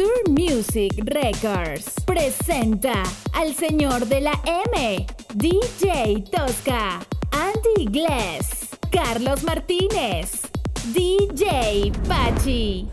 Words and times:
Sur 0.00 0.30
Music 0.30 0.94
Records 1.04 1.92
presenta 2.06 3.02
al 3.34 3.54
señor 3.54 4.06
de 4.06 4.22
la 4.22 4.32
M, 4.72 5.06
DJ 5.34 6.24
Tosca, 6.32 7.00
Andy 7.32 7.84
Gless, 7.84 8.70
Carlos 8.90 9.42
Martínez, 9.42 10.40
DJ 10.94 11.92
Pachi. 12.08 12.88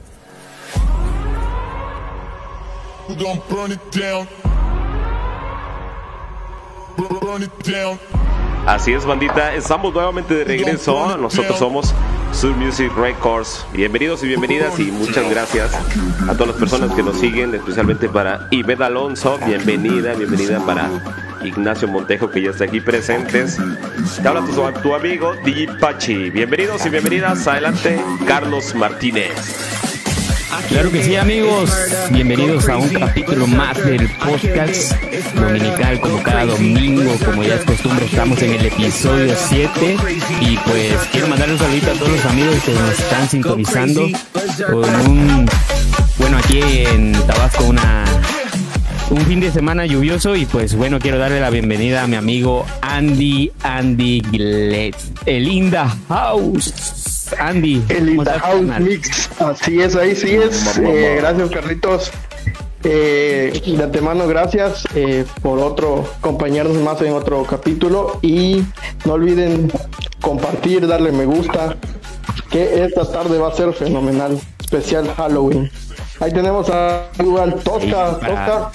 Así 8.66 8.92
es, 8.92 9.06
bandita. 9.06 9.54
Estamos 9.56 9.94
nuevamente 9.94 10.36
de 10.36 10.44
regreso. 10.44 11.16
Nosotros 11.16 11.58
somos 11.58 11.94
Sur 12.32 12.56
Music 12.56 12.92
Records. 12.96 13.66
Bienvenidos 13.74 14.24
y 14.24 14.28
bienvenidas 14.28 14.80
y 14.80 14.92
muchas 14.92 15.30
gracias 15.30 15.74
a 16.28 16.34
todas 16.34 16.48
las 16.50 16.58
personas 16.58 16.92
que 16.94 17.04
nos 17.04 17.20
siguen, 17.20 17.54
especialmente 17.56 18.10
para 18.10 18.48
Ivette 18.52 18.82
Alonso. 18.82 19.40
Bienvenida, 19.46 20.14
bienvenida 20.14 20.60
para 20.66 20.90
Ignacio 21.44 21.88
Montejo, 21.88 22.30
que 22.30 22.42
ya 22.42 22.52
está 22.52 22.66
aquí 22.66 22.82
presentes. 22.82 23.58
Te 24.22 24.28
habla 24.28 24.44
tu, 24.82 24.96
amigo 24.96 25.34
DJ 25.44 25.68
Pachi. 25.80 26.30
Bienvenidos 26.30 26.86
y 26.86 26.90
bienvenidas. 26.90 27.48
Adelante, 27.48 28.00
Carlos 28.26 28.76
Martínez. 28.76 29.77
Claro 30.66 30.92
que 30.92 31.04
sí, 31.04 31.16
amigos. 31.16 31.72
Bienvenidos 32.12 32.68
a 32.68 32.78
un 32.78 32.90
capítulo 32.90 33.46
más 33.48 33.78
del 33.86 34.10
podcast 34.10 34.94
dominical, 35.36 36.00
como 36.02 36.22
cada 36.24 36.46
domingo, 36.46 37.14
como 37.24 37.44
ya 37.44 37.56
es 37.56 37.64
costumbre, 37.64 38.06
estamos 38.06 38.42
en 38.42 38.54
el 38.54 38.66
episodio 38.66 39.36
7. 39.38 39.98
Y 40.42 40.58
pues 40.58 40.96
quiero 41.12 41.28
mandar 41.28 41.50
un 41.52 41.60
saludito 41.60 41.92
a 41.92 41.94
todos 41.94 42.12
los 42.12 42.26
amigos 42.26 42.56
que 42.66 42.74
nos 42.74 43.00
están 43.00 43.30
sintonizando 43.30 44.08
con 44.72 44.96
un, 45.10 45.50
bueno, 46.18 46.38
aquí 46.38 46.60
en 46.60 47.14
Tabasco, 47.14 47.66
una 47.66 48.06
un 49.10 49.22
fin 49.26 49.40
de 49.40 49.52
semana 49.52 49.86
lluvioso 49.86 50.36
y 50.36 50.46
pues 50.46 50.76
bueno, 50.76 51.00
quiero 51.00 51.18
darle 51.18 51.40
la 51.40 51.50
bienvenida 51.50 52.04
a 52.04 52.08
mi 52.08 52.18
amigo 52.18 52.66
Andy 52.82 53.52
Andy 53.64 54.22
Gletz, 54.22 55.12
el 55.26 55.48
Inda 55.48 55.96
House. 56.10 57.17
Andy. 57.40 57.84
El 57.90 58.10
Inda 58.10 58.40
House 58.40 58.80
Mix. 58.80 59.30
Así 59.40 59.82
es, 59.82 59.96
ahí 59.96 60.16
sí 60.16 60.36
es. 60.36 60.78
Eh, 60.78 61.18
gracias, 61.20 61.50
Carlitos. 61.50 62.12
Eh, 62.84 63.62
y 63.66 63.76
de 63.76 63.84
antemano, 63.84 64.28
gracias 64.28 64.88
eh, 64.94 65.26
por 65.42 65.60
otro 65.60 66.08
compañeros 66.22 66.76
más 66.78 67.02
en 67.02 67.14
otro 67.14 67.44
capítulo. 67.44 68.20
Y 68.22 68.64
no 69.06 69.14
olviden 69.14 69.72
compartir, 70.22 70.88
darle 70.88 71.12
me 71.12 71.26
gusta, 71.26 71.76
que 72.50 72.84
esta 72.86 73.12
tarde 73.12 73.38
va 73.38 73.50
a 73.50 73.56
ser 73.56 73.74
fenomenal. 73.74 74.40
Especial 74.60 75.14
Halloween. 75.16 75.72
Ahí 76.20 76.32
tenemos 76.32 76.70
a 76.70 77.10
Google 77.18 77.54
Tosca. 77.64 78.20
Tosca 78.20 78.72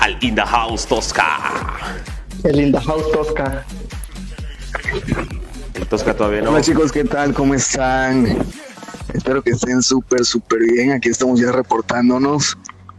al 0.00 0.16
In 0.22 0.34
the 0.34 0.42
House 0.42 0.86
Tosca. 0.86 1.24
El 2.44 2.60
In 2.60 2.72
the 2.72 2.80
House 2.80 3.10
Tosca. 3.12 3.64
El 5.74 5.86
Tosca 5.86 6.14
todavía 6.14 6.42
no. 6.42 6.50
Hola 6.50 6.60
chicos, 6.60 6.90
¿qué 6.90 7.04
tal? 7.04 7.32
¿Cómo 7.32 7.54
están? 7.54 8.26
Espero 9.14 9.42
que 9.42 9.50
estén 9.50 9.82
súper, 9.82 10.24
súper 10.24 10.60
bien. 10.60 10.92
Aquí 10.92 11.08
estamos 11.08 11.40
ya 11.40 11.52
reportándonos. 11.52 12.56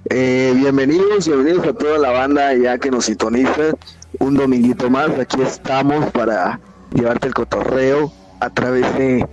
Eh, 0.10 0.54
bienvenidos, 0.56 1.28
bienvenidos 1.28 1.68
a 1.68 1.74
toda 1.74 1.98
la 1.98 2.12
banda 2.12 2.54
ya 2.54 2.78
que 2.78 2.90
nos 2.92 3.06
sintoniza. 3.06 3.74
Un 4.20 4.36
dominguito 4.36 4.90
más, 4.90 5.10
aquí 5.20 5.42
estamos 5.42 6.10
para 6.12 6.60
llevarte 6.94 7.28
el 7.28 7.34
cotorreo 7.34 8.12
a 8.40 8.50
través 8.50 8.94
de, 8.96 9.26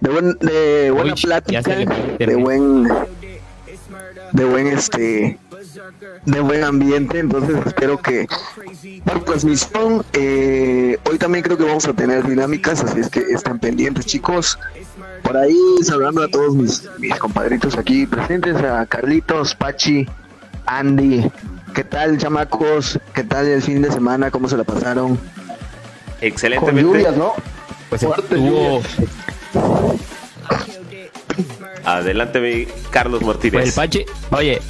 de, 0.00 0.10
buen, 0.10 0.36
de 0.40 0.90
buena 0.90 1.14
plática, 1.14 1.62
de 1.62 2.36
buen, 2.36 2.88
de 4.32 4.44
buen 4.44 4.66
este, 4.68 5.38
de 6.26 6.40
buen 6.40 6.64
ambiente, 6.64 7.18
entonces 7.18 7.56
espero 7.66 7.98
que 7.98 8.26
por 9.04 9.24
transmisión, 9.24 10.04
eh, 10.12 10.98
hoy 11.08 11.18
también 11.18 11.42
creo 11.42 11.56
que 11.56 11.64
vamos 11.64 11.86
a 11.86 11.92
tener 11.92 12.26
dinámicas, 12.26 12.82
así 12.82 13.00
es 13.00 13.08
que 13.08 13.20
estén 13.20 13.58
pendientes 13.58 14.06
chicos. 14.06 14.58
Por 15.22 15.36
ahí 15.36 15.56
saludando 15.82 16.22
a 16.22 16.28
todos 16.28 16.54
mis, 16.54 16.88
mis 16.98 17.14
compadritos 17.16 17.76
aquí 17.76 18.06
presentes, 18.06 18.56
a 18.56 18.84
Carlitos, 18.86 19.54
Pachi, 19.54 20.06
Andy, 20.66 21.30
¿qué 21.74 21.84
tal 21.84 22.18
chamacos? 22.18 22.98
¿Qué 23.14 23.24
tal 23.24 23.46
el 23.46 23.62
fin 23.62 23.82
de 23.82 23.90
semana? 23.90 24.30
¿Cómo 24.30 24.48
se 24.48 24.56
la 24.56 24.64
pasaron? 24.64 25.18
Excelentemente. 26.20 26.82
Con 26.82 26.92
lluvias, 26.92 27.16
¿no? 27.16 27.32
Pues 27.88 28.02
Fuerte 28.02 28.34
estuvo... 28.34 28.82
Adelante, 31.84 32.40
mi 32.40 32.66
Carlos 32.90 33.22
Martínez. 33.22 33.52
Pues 33.52 33.68
el 33.68 33.74
Pachi, 33.74 34.04
oye, 34.30 34.60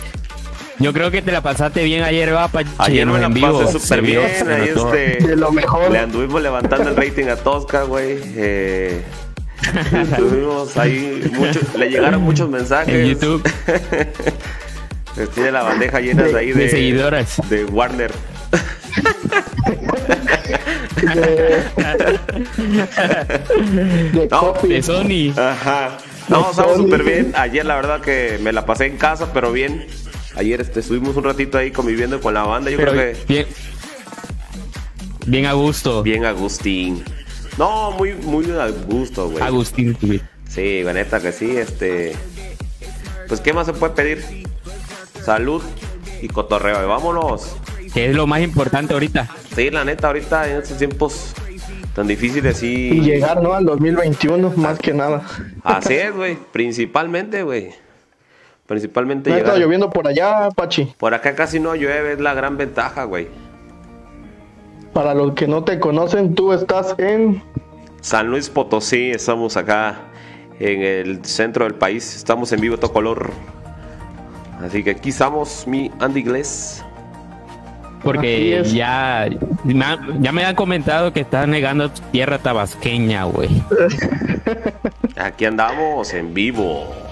yo 0.83 0.93
creo 0.93 1.11
que 1.11 1.23
te 1.23 1.33
la 1.33 1.41
pasaste 1.41 1.85
bien 1.85 2.03
ayer, 2.03 2.35
va. 2.35 2.51
Ayer 2.79 3.07
me 3.07 3.19
la 3.21 3.27
en 3.27 3.41
pasé 3.41 3.79
súper 3.79 4.03
bien. 4.03 4.21
Ahí 4.21 4.69
este, 4.69 5.27
de 5.27 5.37
lo 5.37 5.53
mejor. 5.53 5.91
Le 5.91 6.01
anduvimos 6.01 6.43
levantando 6.43 6.91
el 6.91 6.97
rating 6.97 7.27
a 7.27 7.37
Tosca, 7.37 7.85
güey. 7.85 8.19
Eh, 8.37 9.03
estuvimos 9.63 10.77
ahí, 10.77 11.31
mucho, 11.33 11.61
le 11.79 11.89
llegaron 11.89 12.23
muchos 12.23 12.51
mensajes. 12.51 12.95
En 12.95 13.07
YouTube. 13.07 13.43
Tiene 15.35 15.53
la 15.53 15.63
bandeja 15.63 16.01
llena 16.01 16.23
de, 16.23 16.39
ahí 16.39 16.53
de, 16.53 16.65
de 16.65 16.71
seguidoras. 16.71 17.37
De 17.49 17.65
Warner. 17.67 18.11
de, 24.13 24.29
no, 24.31 24.55
de 24.63 24.83
Sony. 24.83 25.33
Ajá. 25.39 25.99
No, 26.29 26.51
estamos 26.51 26.77
súper 26.77 27.03
bien. 27.03 27.33
Ayer 27.37 27.67
la 27.67 27.77
verdad 27.77 28.01
que 28.01 28.39
me 28.43 28.53
la 28.53 28.65
pasé 28.65 28.87
en 28.87 28.97
casa, 28.97 29.33
pero 29.33 29.53
bien. 29.53 29.87
Ayer 30.37 30.61
este, 30.61 30.81
estuvimos 30.81 31.17
un 31.17 31.25
ratito 31.25 31.59
ahí 31.59 31.71
conviviendo 31.71 32.21
con 32.21 32.35
la 32.35 32.43
banda. 32.43 32.71
Yo 32.71 32.77
Pero 32.77 32.93
creo 32.93 33.13
que. 33.13 33.25
Bien, 33.27 33.47
bien 35.27 35.47
a 35.47 35.53
gusto. 35.53 36.03
Bien 36.03 36.25
Agustín. 36.25 37.03
No, 37.59 37.93
muy, 37.93 38.15
muy 38.15 38.51
a 38.51 38.69
gusto, 38.69 39.29
güey. 39.29 39.43
Agustín, 39.43 39.97
güey. 40.01 40.21
Sí, 40.49 40.83
la 40.83 40.93
neta 40.93 41.21
que 41.21 41.33
sí, 41.33 41.57
este. 41.57 42.13
Pues, 43.29 43.41
¿qué 43.41 43.53
más 43.53 43.67
se 43.67 43.73
puede 43.73 43.95
pedir? 43.95 44.45
Salud 45.25 45.63
y 46.21 46.29
cotorreo. 46.29 46.87
Vámonos. 46.89 47.57
Que 47.93 48.11
es 48.11 48.17
lo 48.17 48.27
más 48.27 48.41
importante 48.41 48.95
ahorita. 48.95 49.29
Sí, 49.55 49.71
la 49.71 49.85
neta, 49.85 50.07
ahorita 50.07 50.51
en 50.51 50.59
estos 50.59 50.79
tiempos 50.79 51.35
tan 51.95 52.07
difíciles, 52.07 52.57
sí. 52.57 52.91
Y 52.93 53.01
llegar, 53.01 53.43
¿no? 53.43 53.53
Al 53.53 53.67
2021, 53.67 54.55
más 54.57 54.79
que 54.79 54.95
nada. 54.95 55.23
Así 55.63 55.95
es, 55.95 56.15
güey. 56.15 56.39
Principalmente, 56.53 57.43
güey. 57.43 57.71
Principalmente 58.73 59.29
¿No 59.29 59.37
llegar... 59.37 59.51
está 59.51 59.61
lloviendo 59.63 59.91
por 59.91 60.09
allá, 60.09 60.49
Pachi? 60.57 60.95
Por 60.97 61.13
acá 61.13 61.35
casi 61.35 61.61
no 61.61 61.75
llueve, 61.75 62.15
es 62.15 62.21
la 62.21 62.33
gran 62.33 62.57
ventaja, 62.57 63.05
güey. 63.05 63.29
Para 64.95 65.13
los 65.13 65.35
que 65.35 65.47
no 65.47 65.63
te 65.63 65.79
conocen, 65.79 66.35
tú 66.35 66.55
estás 66.55 66.95
en... 66.97 67.43
San 68.01 68.29
Luis 68.29 68.49
Potosí, 68.49 69.11
estamos 69.11 69.59
acá 69.59 69.99
en 70.59 70.81
el 70.81 71.23
centro 71.23 71.67
del 71.67 71.75
país, 71.75 72.17
estamos 72.17 72.51
en 72.53 72.63
vivo 72.63 72.79
todo 72.79 72.95
color. 72.95 73.31
Así 74.65 74.83
que 74.83 74.93
aquí 74.93 75.11
estamos, 75.11 75.67
mi 75.67 75.91
Andy 76.01 76.21
Inglés. 76.21 76.83
Porque 78.03 78.63
ya, 78.65 79.29
ya 79.67 80.33
me 80.33 80.45
han 80.47 80.55
comentado 80.55 81.13
que 81.13 81.21
estás 81.21 81.47
negando 81.47 81.91
tierra 82.11 82.39
tabasqueña, 82.39 83.25
güey. 83.25 83.51
Aquí 85.17 85.45
andamos 85.45 86.15
en 86.15 86.33
vivo. 86.33 87.12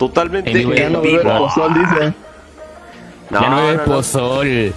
Totalmente 0.00 0.50
En 0.50 0.74
ya 0.74 0.88
no 0.90 1.02
vivo. 1.02 1.18
bebe 1.18 1.38
pozol, 1.38 1.74
dice. 1.74 2.12
No, 3.28 3.40
ya 3.42 3.48
no 3.50 3.72
no. 3.74 3.84
pozol. 3.84 4.74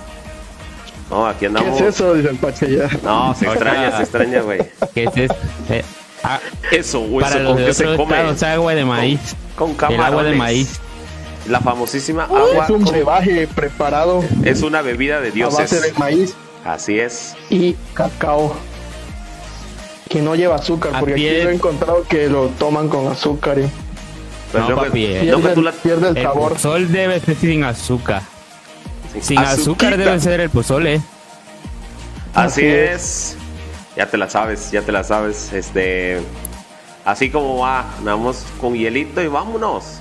No, 1.10 1.28
aquí 1.28 1.40
¿Qué 1.40 1.46
andamos. 1.48 1.80
es 1.82 1.96
eso? 1.96 2.14
Dice 2.14 2.30
el 2.30 2.36
Pachi 2.38 2.76
ya. 2.76 2.90
No, 3.04 3.34
se 3.34 3.46
extraña, 3.46 3.96
se 3.98 4.04
extraña, 4.04 4.42
güey. 4.42 4.60
¿Qué 4.94 5.06
es 5.06 5.16
eso? 5.18 5.36
Eh, 5.70 5.84
ah, 6.24 6.40
Eso, 6.72 7.00
güey, 7.00 7.24
para 7.26 7.36
eso 7.36 7.44
los 7.44 7.54
con 7.54 7.62
de 7.62 7.66
qué 7.68 7.74
se 7.74 7.84
come. 7.96 8.16
estados, 8.32 8.44
agua 8.44 8.76
de 8.76 8.86
maíz. 8.86 9.36
Con 9.56 9.76
El 9.90 10.00
agua 10.02 10.24
de 10.24 10.36
maíz. 10.36 10.80
La 11.48 11.62
famosísima 11.62 12.24
agua 12.26 12.64
Es 12.66 12.70
un 12.70 12.84
con- 12.84 12.92
brebaje 12.94 13.48
preparado 13.48 14.24
es 14.44 14.62
una 14.62 14.82
bebida 14.82 15.22
de 15.22 15.30
a 15.44 15.46
base 15.48 15.76
de 15.76 15.82
dioses. 15.82 16.00
maíz 16.00 16.36
Así 16.66 17.00
es. 17.00 17.36
y 17.50 17.76
cacao. 17.94 18.56
Que 20.10 20.22
no 20.22 20.36
lleva 20.36 20.56
azúcar, 20.56 20.92
porque 21.00 21.14
aquí 21.14 21.26
he 21.28 21.50
encontrado 21.54 22.04
que 22.10 22.28
lo 22.28 22.48
toman 22.60 22.88
con 22.90 23.08
azúcar 23.08 23.58
y 23.60 23.70
Pero 24.54 24.70
No, 24.70 24.76
papi, 24.78 24.92
que, 24.92 25.20
eh. 25.20 25.24
no 25.32 25.38
que 25.38 25.42
pierde, 25.42 25.56
tú 25.56 25.62
la- 25.64 25.72
pierde 25.74 26.10
el 26.10 26.18
El 26.18 26.24
sabor. 26.24 26.54
pozol 26.54 26.92
debe 26.92 27.20
ser 27.20 27.36
sin 27.36 27.64
azúcar. 27.66 28.22
Sin 29.20 29.40
azúcar 29.40 29.98
debe 29.98 30.20
ser 30.20 30.40
el 30.40 30.50
pozole. 30.50 31.02
Así 32.34 32.62
Así 32.62 32.66
es. 32.66 33.38
Ya 33.98 34.06
te 34.08 34.18
la 34.18 34.30
sabes, 34.30 34.72
ya 34.72 34.82
te 34.82 34.92
la 34.92 35.04
sabes. 35.04 35.52
Este. 35.54 36.20
Así 37.06 37.30
como 37.30 37.58
va, 37.60 37.86
vamos 38.04 38.46
con 38.62 38.74
hielito 38.76 39.22
y 39.22 39.28
vámonos. 39.28 40.00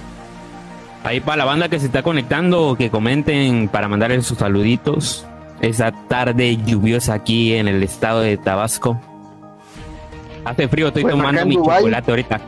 Ahí 1.05 1.21
para 1.21 1.39
la 1.39 1.45
banda 1.45 1.69
que 1.69 1.81
se 1.81 1.87
está 1.87 2.03
conectando, 2.03 2.77
que 2.79 2.91
comenten 2.91 3.69
para 3.69 3.89
mandarles 3.89 4.25
sus 4.25 4.39
saluditos. 4.39 5.27
Esa 5.61 5.93
tarde 6.09 6.57
lluviosa 6.65 7.15
aquí 7.15 7.55
en 7.55 7.69
el 7.69 7.83
estado 7.83 8.21
de 8.21 8.37
Tabasco. 8.39 9.01
Hace 10.45 10.69
frío, 10.69 10.89
estoy 10.89 11.03
Pues 11.03 11.15
acá 11.15 11.23
tomando 11.23 11.47
mi 11.47 11.55
Dubái. 11.57 11.79
chocolate 11.79 12.11
ahorita. 12.11 12.41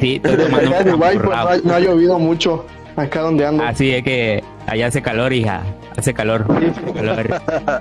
Sí, 0.00 0.16
estoy 0.16 0.18
Desde 0.18 0.36
tomando 0.44 0.68
allá 0.68 0.80
en 0.80 0.86
un 0.86 0.92
Dubái, 0.92 1.18
pues, 1.18 1.28
no, 1.30 1.36
ha- 1.48 1.56
no 1.64 1.74
ha 1.74 1.80
llovido 1.80 2.18
mucho. 2.18 2.66
acá 2.96 3.20
donde 3.22 3.46
ando. 3.46 3.64
Así 3.64 3.92
es 3.92 4.02
que 4.02 4.44
allá 4.66 4.88
hace 4.88 5.00
calor, 5.00 5.32
hija. 5.32 5.62
Hace 5.96 6.12
calor. 6.12 6.44
Hace 6.50 6.92
calor. 6.92 7.26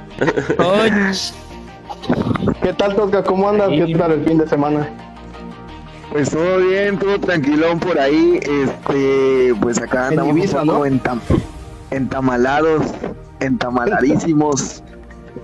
¿Qué 2.62 2.74
tal, 2.74 2.96
Tosca? 2.96 3.24
¿Cómo 3.24 3.50
andas? 3.50 3.70
¿Qué 3.70 3.96
tal 3.98 4.12
el 4.14 4.24
fin 4.24 4.38
de 4.38 4.48
semana? 4.48 4.88
Pues 6.12 6.30
todo 6.32 6.58
bien, 6.60 6.98
todo 6.98 7.20
tranquilón 7.20 7.80
por 7.80 8.00
ahí. 8.00 8.40
Este, 8.42 9.54
pues 9.62 9.80
acá 9.82 10.06
En 10.08 10.12
andamos 10.20 10.38
Ibiza, 10.38 10.62
un 10.62 10.68
poco 10.70 10.80
¿no? 10.80 10.86
entam- 10.86 11.22
entamalados, 11.92 12.84
entamaladísimos. 13.40 14.84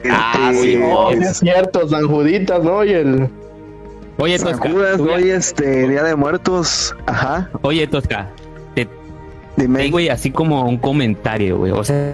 Ah, 0.09 0.49
Este, 0.51 0.61
sí, 0.73 0.79
Oh, 0.83 1.05
Pues- 1.07 1.19
sí 1.19 1.23
es 1.25 1.37
cierto, 1.37 1.87
San 1.87 2.07
Juditas, 2.07 2.61
¿no? 2.63 2.83
Y 2.83 2.91
el... 2.91 3.29
Oye, 4.17 4.37
San 4.39 4.51
Tosca. 4.51 4.69
Judas, 4.69 4.97
tú 4.97 5.07
ya- 5.07 5.13
hoy 5.15 5.29
este 5.29 5.87
Día 5.89 6.03
de 6.03 6.15
Muertos, 6.15 6.95
ajá, 7.05 7.49
Oye, 7.61 7.85
Tosca. 7.87 8.29
Te 8.75 8.87
dime. 9.57 9.89
güey, 9.89 10.09
así 10.09 10.31
como 10.31 10.63
un 10.67 10.77
comentario, 10.77 11.57
güey. 11.57 11.71
O 11.71 11.83
sea, 11.83 12.13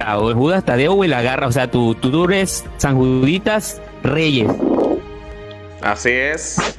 a 0.00 0.16
Judas 0.16 0.64
Tadeo, 0.64 0.94
güey, 0.94 1.08
la 1.08 1.18
agarra. 1.18 1.46
O 1.46 1.52
sea, 1.52 1.70
tú, 1.70 1.94
tú 1.94 2.24
eres 2.24 2.64
San 2.78 2.96
Juditas 2.96 3.80
Reyes. 4.02 4.50
Así 5.82 6.10
es. 6.10 6.56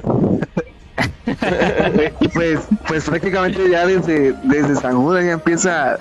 Pues, 2.32 2.60
pues 2.86 3.04
prácticamente 3.04 3.68
ya 3.70 3.86
desde, 3.86 4.32
desde 4.44 4.76
San 4.76 4.96
Judas 4.96 5.24
ya 5.24 5.32
empieza 5.32 5.98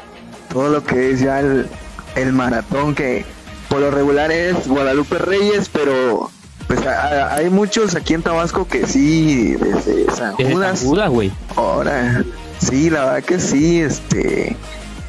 todo 0.52 0.70
lo 0.70 0.84
que 0.84 1.12
es 1.12 1.20
ya 1.22 1.40
el, 1.40 1.68
el 2.16 2.32
maratón 2.34 2.94
que 2.94 3.26
por 3.70 3.80
lo 3.80 3.90
regular 3.92 4.32
es 4.32 4.68
Guadalupe 4.68 5.18
Reyes, 5.18 5.70
pero 5.70 6.30
pues 6.68 6.86
a- 6.86 7.02
a- 7.08 7.36
hay 7.36 7.50
muchos 7.50 7.96
aquí 7.96 8.14
en 8.14 8.22
Tabasco 8.24 8.68
que 8.68 8.86
sí, 8.88 9.56
desde 9.56 10.12
San 10.16 10.34
Judas. 10.36 10.84
Güey. 11.10 11.32
Ahora, 11.56 12.24
sí, 12.60 12.90
la 12.90 13.06
verdad 13.06 13.24
que 13.24 13.40
sí, 13.40 13.80
este, 13.82 14.56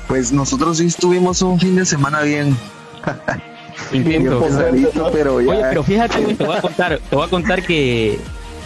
pues 0.08 0.32
nosotros 0.32 0.78
sí 0.78 0.86
estuvimos 0.86 1.42
un 1.42 1.58
fin 1.58 1.76
de 1.76 1.86
semana 1.86 2.22
bien, 2.22 2.56
bien 3.92 4.06
Intento. 4.22 4.40
pesadito, 4.40 5.10
pero 5.12 5.40
ya. 5.40 5.50
Oye, 5.52 5.62
pero 5.68 5.82
fíjate, 5.82 6.20
güey, 6.20 6.34
te 6.34 6.44
voy 6.44 6.56
a 6.56 6.60
contar, 6.60 7.00
te 7.08 7.16
voy 7.16 7.24
a 7.26 7.30
contar 7.30 7.62
que 7.62 8.18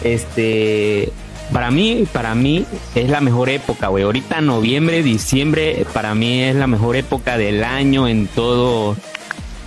este 0.03 1.11
para 1.53 1.69
mí, 1.69 2.07
para 2.13 2.33
mí 2.33 2.65
es 2.95 3.09
la 3.09 3.19
mejor 3.19 3.49
época, 3.49 3.87
güey. 3.89 4.03
Ahorita 4.05 4.39
noviembre, 4.39 5.03
diciembre, 5.03 5.85
para 5.93 6.15
mí 6.15 6.41
es 6.43 6.55
la 6.55 6.65
mejor 6.67 6.95
época 6.95 7.37
del 7.37 7.63
año 7.65 8.07
en 8.07 8.27
todo 8.27 8.95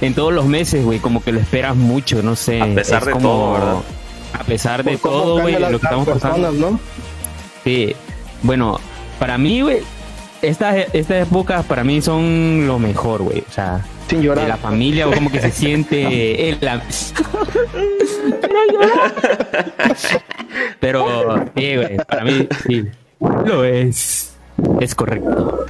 en 0.01 0.15
todos 0.15 0.33
los 0.33 0.47
meses, 0.47 0.85
güey, 0.85 0.99
como 0.99 1.23
que 1.23 1.33
lo 1.33 1.41
esperas 1.41 1.77
mucho, 1.77 2.23
no 2.23 2.37
sé. 2.37 2.61
A 2.61 2.67
pesar 2.75 3.01
es 3.03 3.07
de 3.07 3.13
como- 3.13 3.29
todo, 3.29 3.53
¿verdad? 3.53 3.75
A 4.39 4.45
pesar 4.45 4.83
de 4.85 4.99
cómo 4.99 5.15
todo, 5.23 5.41
güey, 5.43 5.59
lo 5.59 5.69
que 5.69 5.77
estamos 5.77 6.09
pasando. 6.09 6.79
Sí, 7.63 7.95
bueno, 8.43 8.81
para 9.19 9.39
mí, 9.39 9.61
güey, 9.63 9.79
estas, 10.43 10.77
estas 10.93 11.27
épocas 11.29 11.65
para 11.65 11.85
mí 11.85 12.03
son 12.03 12.67
lo 12.67 12.79
mejor, 12.79 13.23
güey. 13.23 13.45
O 13.49 13.53
sea, 13.53 13.85
Sin 14.09 14.21
de 14.21 14.27
la 14.29 14.35
llorar. 14.35 14.59
familia 14.59 15.09
o 15.09 15.13
como 15.13 15.31
que 15.31 15.41
se 15.41 15.51
siente 15.51 16.49
el 16.51 16.59
la- 16.61 16.83
llorar. 18.73 19.15
pero 20.81 21.45
sí 21.57 21.77
güey 21.77 21.97
para 22.09 22.25
mí 22.25 22.49
sí 22.67 22.85
lo 23.47 23.65
es 23.65 24.35
es 24.81 24.95
correcto 24.95 25.65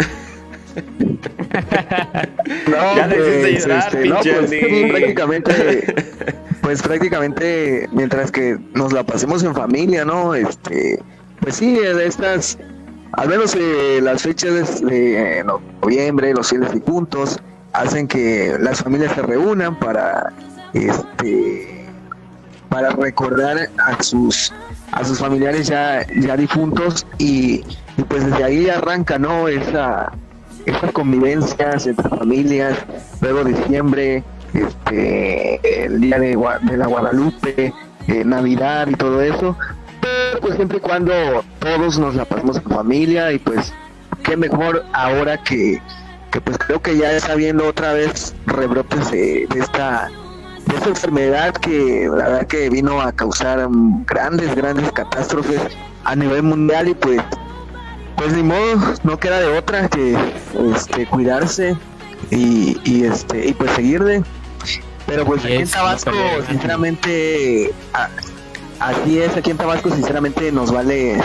No, 2.69 2.97
Ya 2.97 3.09
pues, 3.09 3.65
llorar, 3.65 3.87
este, 3.87 4.09
no, 4.09 4.19
pues, 4.21 4.51
prácticamente, 4.91 5.95
pues 6.63 6.83
prácticamente, 6.83 7.89
mientras 7.93 8.31
que 8.31 8.59
nos 8.75 8.93
la 8.93 9.05
pasemos 9.05 9.43
en 9.45 9.55
familia, 9.55 10.05
¿no? 10.05 10.35
Este, 10.35 11.01
pues 11.41 11.57
sí, 11.57 11.75
de 11.75 12.07
estas, 12.07 12.59
al 13.13 13.29
menos 13.29 13.55
eh, 13.55 14.01
las 14.03 14.23
fechas 14.23 14.81
de, 14.81 14.87
de, 14.87 15.39
eh, 15.41 15.45
noviembre, 15.45 16.35
los 16.35 16.51
fieles 16.51 16.73
difuntos, 16.73 17.41
hacen 17.73 18.09
que 18.09 18.57
las 18.61 18.83
familias 18.83 19.13
se 19.15 19.23
reúnan 19.23 19.79
para, 19.79 20.33
este, 20.73 21.87
para 22.69 22.91
recordar 22.91 23.69
a 23.79 24.03
sus 24.03 24.53
a 24.95 25.05
sus 25.05 25.19
familiares 25.19 25.67
ya, 25.67 26.07
ya 26.21 26.37
difuntos 26.37 27.05
y, 27.19 27.65
y 27.97 28.03
pues 28.09 28.25
desde 28.25 28.45
ahí 28.45 28.69
arranca, 28.69 29.19
¿no? 29.19 29.49
Esa, 29.49 30.13
esas 30.67 30.93
convivencias 30.93 31.87
entre 31.87 32.09
familias, 32.09 32.79
luego 33.21 33.45
diciembre, 33.45 34.23
este, 34.53 35.85
el 35.85 36.01
día 36.01 36.19
de, 36.19 36.39
de 36.63 36.77
la 36.77 36.87
Guadalupe, 36.87 37.73
eh, 38.07 38.25
Navidad 38.25 38.87
y 38.89 38.95
todo 38.95 39.21
eso, 39.23 39.57
pero 40.01 40.41
pues 40.41 40.57
siempre 40.57 40.79
y 40.79 40.81
cuando 40.81 41.13
todos 41.59 41.99
nos 41.99 42.15
la 42.15 42.25
pasamos 42.25 42.57
en 42.59 42.65
familia 42.65 43.33
y 43.33 43.39
pues 43.39 43.73
qué 44.23 44.37
mejor 44.37 44.85
ahora 44.93 45.39
que, 45.39 45.81
que 46.31 46.41
pues 46.41 46.59
creo 46.59 46.83
que 46.83 46.97
ya 46.97 47.13
está 47.13 47.35
viendo 47.35 47.67
otra 47.67 47.93
vez 47.93 48.35
rebrotes 48.47 49.11
de, 49.11 49.49
esta 49.57 50.11
de 50.67 50.75
esta 50.77 50.89
enfermedad 50.89 51.55
que 51.55 52.09
la 52.09 52.29
verdad 52.29 52.47
que 52.47 52.69
vino 52.71 53.01
a 53.01 53.13
causar 53.13 53.67
grandes, 54.07 54.55
grandes 54.55 54.91
catástrofes 54.93 55.61
a 56.05 56.15
nivel 56.15 56.43
mundial 56.43 56.89
y 56.89 56.95
pues 56.95 57.23
pues 58.17 58.33
ni 58.33 58.43
modo, 58.43 58.77
no 59.03 59.19
queda 59.19 59.41
de 59.41 59.47
otra 59.59 59.89
que 59.89 60.17
este 60.75 61.07
cuidarse 61.07 61.77
y, 62.31 62.79
y 62.85 63.05
este 63.05 63.47
y 63.49 63.53
pues 63.55 63.71
seguirle. 63.73 64.23
Pero 65.07 65.25
pues 65.27 65.45
aquí 65.45 65.55
en 65.57 65.69
Tabasco, 65.69 66.13
sinceramente, 66.49 67.73
a- 67.93 68.09
así 68.81 69.19
es, 69.19 69.37
aquí 69.37 69.51
en 69.51 69.57
Tabasco 69.59 69.91
sinceramente 69.91 70.51
nos 70.51 70.73
vale 70.73 71.21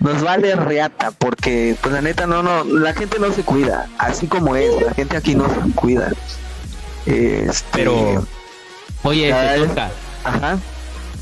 nos 0.00 0.22
vale 0.22 0.56
reata 0.56 1.10
porque 1.10 1.76
pues 1.82 1.92
la 1.92 2.00
neta 2.00 2.26
no 2.26 2.42
no 2.42 2.64
la 2.64 2.94
gente 2.94 3.18
no 3.18 3.30
se 3.32 3.42
cuida, 3.42 3.86
así 3.98 4.26
como 4.26 4.56
es, 4.56 4.80
la 4.82 4.94
gente 4.94 5.16
aquí 5.16 5.34
no 5.34 5.44
se 5.48 5.72
cuida. 5.74 6.10
Este, 7.06 7.64
pero 7.72 8.24
oye 9.02 9.28
Ya 9.28 9.54
te 9.54 9.62
es- 9.62 9.68
toca 9.68 9.90
ajá. 10.24 10.58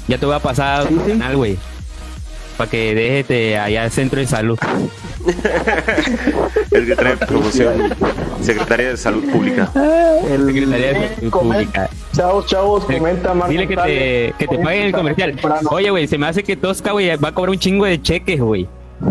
ya 0.08 0.18
te 0.18 0.26
voy 0.26 0.34
a 0.36 0.40
pasar 0.40 0.86
Sí, 0.88 0.96
sí. 1.06 1.12
canal 1.12 1.36
güey 1.36 1.58
para 2.58 2.70
que 2.70 2.94
déjete 2.94 3.56
allá 3.56 3.84
al 3.84 3.90
centro 3.90 4.20
de 4.20 4.26
salud 4.26 4.58
El 6.70 6.86
que 6.86 6.96
trae 6.96 7.16
promoción. 7.16 7.94
Secretaría 8.42 8.90
de 8.90 8.96
Salud 8.96 9.24
Pública. 9.30 9.70
El- 10.28 10.46
Secretaría 10.46 10.92
de 10.92 11.08
Salud 11.16 11.30
Pública 11.30 11.88
Chavos, 12.12 12.46
chavos, 12.46 12.84
comenta 12.84 13.32
más. 13.34 13.48
Dile 13.48 13.66
que 13.68 13.76
te, 13.76 14.34
que 14.38 14.46
te 14.46 14.58
paguen 14.58 14.82
el 14.86 14.92
comercial. 14.92 15.38
Oye, 15.70 15.90
güey, 15.90 16.06
se 16.06 16.18
me 16.18 16.26
hace 16.26 16.42
que 16.42 16.56
Tosca, 16.56 16.92
güey, 16.92 17.14
va 17.16 17.28
a 17.28 17.32
cobrar 17.32 17.50
un 17.50 17.58
chingo 17.58 17.84
de 17.86 18.00
cheques, 18.02 18.40
güey. 18.40 18.68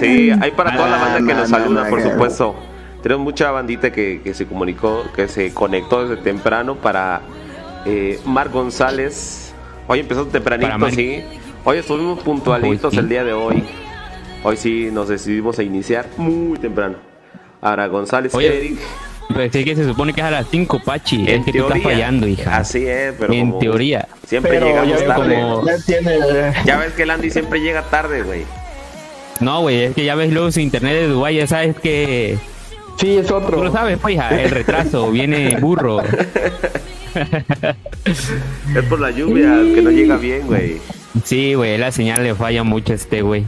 Sí, 0.00 0.30
hay 0.40 0.50
para 0.52 0.76
toda 0.76 0.88
la 0.88 0.96
banda 0.98 1.16
que 1.18 1.34
No, 1.34 1.40
nos 1.40 1.50
no, 1.50 1.58
saluda, 1.58 1.88
por 1.88 2.02
supuesto. 2.02 2.54
Tenemos 3.02 3.24
mucha 3.24 3.50
bandita 3.50 3.90
que, 3.92 4.20
que 4.22 4.34
se 4.34 4.46
comunicó, 4.46 5.04
que 5.14 5.28
se 5.28 5.52
conectó 5.52 6.06
desde 6.06 6.22
temprano 6.22 6.76
para 6.76 7.20
eh, 7.84 8.18
Mar 8.24 8.48
González. 8.48 9.47
Hoy 9.88 10.00
empezó 10.00 10.26
tempranito, 10.26 10.90
sí. 10.90 11.22
Hoy 11.64 11.78
estuvimos 11.78 12.20
puntualitos 12.20 12.92
Hoy 12.92 12.98
el 13.00 13.08
día 13.08 13.24
de 13.24 13.32
hoy. 13.32 13.64
Hoy 14.44 14.56
sí 14.56 14.90
nos 14.92 15.08
decidimos 15.08 15.58
a 15.58 15.62
iniciar 15.62 16.06
muy 16.16 16.58
temprano. 16.58 16.96
Ahora 17.60 17.86
González 17.88 18.34
Oye, 18.34 18.56
Eric. 18.56 18.78
Pues 19.34 19.50
sí 19.52 19.64
que 19.64 19.74
se 19.74 19.84
supone 19.84 20.12
que 20.12 20.20
es 20.20 20.26
a 20.26 20.30
las 20.30 20.46
5, 20.50 20.80
Pachi. 20.84 21.22
En 21.28 21.40
es 21.40 21.44
que 21.44 21.52
tú 21.52 21.64
estás 21.66 21.82
fallando, 21.82 22.26
hija. 22.28 22.56
Así 22.58 22.86
es, 22.86 23.14
pero 23.18 23.32
en 23.32 23.48
como 23.48 23.58
teoría. 23.58 24.08
siempre 24.26 24.52
Pero 24.52 24.66
llegamos 24.66 25.04
tarde. 25.06 25.34
como- 25.34 25.66
ya 25.66 25.76
tiene. 25.84 26.18
Ya 26.64 26.76
ves 26.78 26.92
que 26.92 27.02
el 27.02 27.10
Andy 27.10 27.30
siempre 27.30 27.60
llega 27.60 27.82
tarde, 27.82 28.22
güey. 28.22 28.44
No, 29.40 29.60
güey, 29.62 29.84
es 29.84 29.94
que 29.94 30.04
ya 30.04 30.14
ves 30.14 30.32
luego 30.32 30.50
su 30.52 30.60
internet 30.60 30.94
de 30.94 31.08
Dubái, 31.08 31.36
ya 31.36 31.46
sabes 31.46 31.76
que... 31.78 32.38
Sí, 32.98 33.16
es 33.16 33.30
otro. 33.30 33.58
Tú 33.58 33.64
lo 33.64 33.72
sabes, 33.72 33.98
pues, 33.98 34.14
hija, 34.14 34.28
el 34.42 34.50
retraso, 34.50 35.10
viene 35.10 35.56
burro. 35.60 36.00
Es 37.14 38.84
por 38.88 39.00
la 39.00 39.10
lluvia 39.10 39.56
que 39.74 39.82
no 39.82 39.90
llega 39.90 40.16
bien, 40.16 40.46
güey. 40.46 40.78
Sí, 41.24 41.54
güey, 41.54 41.78
la 41.78 41.92
señal 41.92 42.22
le 42.22 42.34
falla 42.34 42.64
mucho 42.64 42.92
a 42.92 42.96
este, 42.96 43.22
güey. 43.22 43.44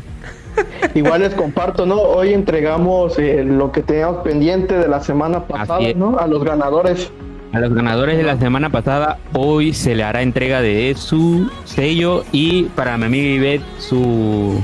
Igual 0.95 1.23
les 1.23 1.35
comparto, 1.35 1.87
¿no? 1.87 1.97
Hoy 1.97 2.33
entregamos 2.33 3.19
eh, 3.19 3.45
lo 3.45 3.73
que 3.73 3.83
teníamos 3.83 4.23
pendiente 4.23 4.77
de 4.77 4.89
la 4.89 5.01
semana 5.01 5.47
pasada. 5.47 5.81
¿no? 5.95 6.19
A 6.19 6.27
los 6.27 6.45
ganadores. 6.45 7.11
A 7.53 7.61
los 7.61 7.75
ganadores 7.75 8.17
de 8.17 8.23
la 8.23 8.39
semana 8.39 8.71
pasada, 8.71 9.19
hoy 9.33 9.73
se 9.73 9.97
le 9.97 10.05
hará 10.05 10.23
entrega 10.23 10.61
de 10.61 10.95
su 10.97 11.51
sello 11.65 12.25
y 12.31 12.65
para 12.65 12.97
mi 12.97 13.07
amiga 13.07 13.29
Ivette 13.29 13.65
su, 13.79 14.61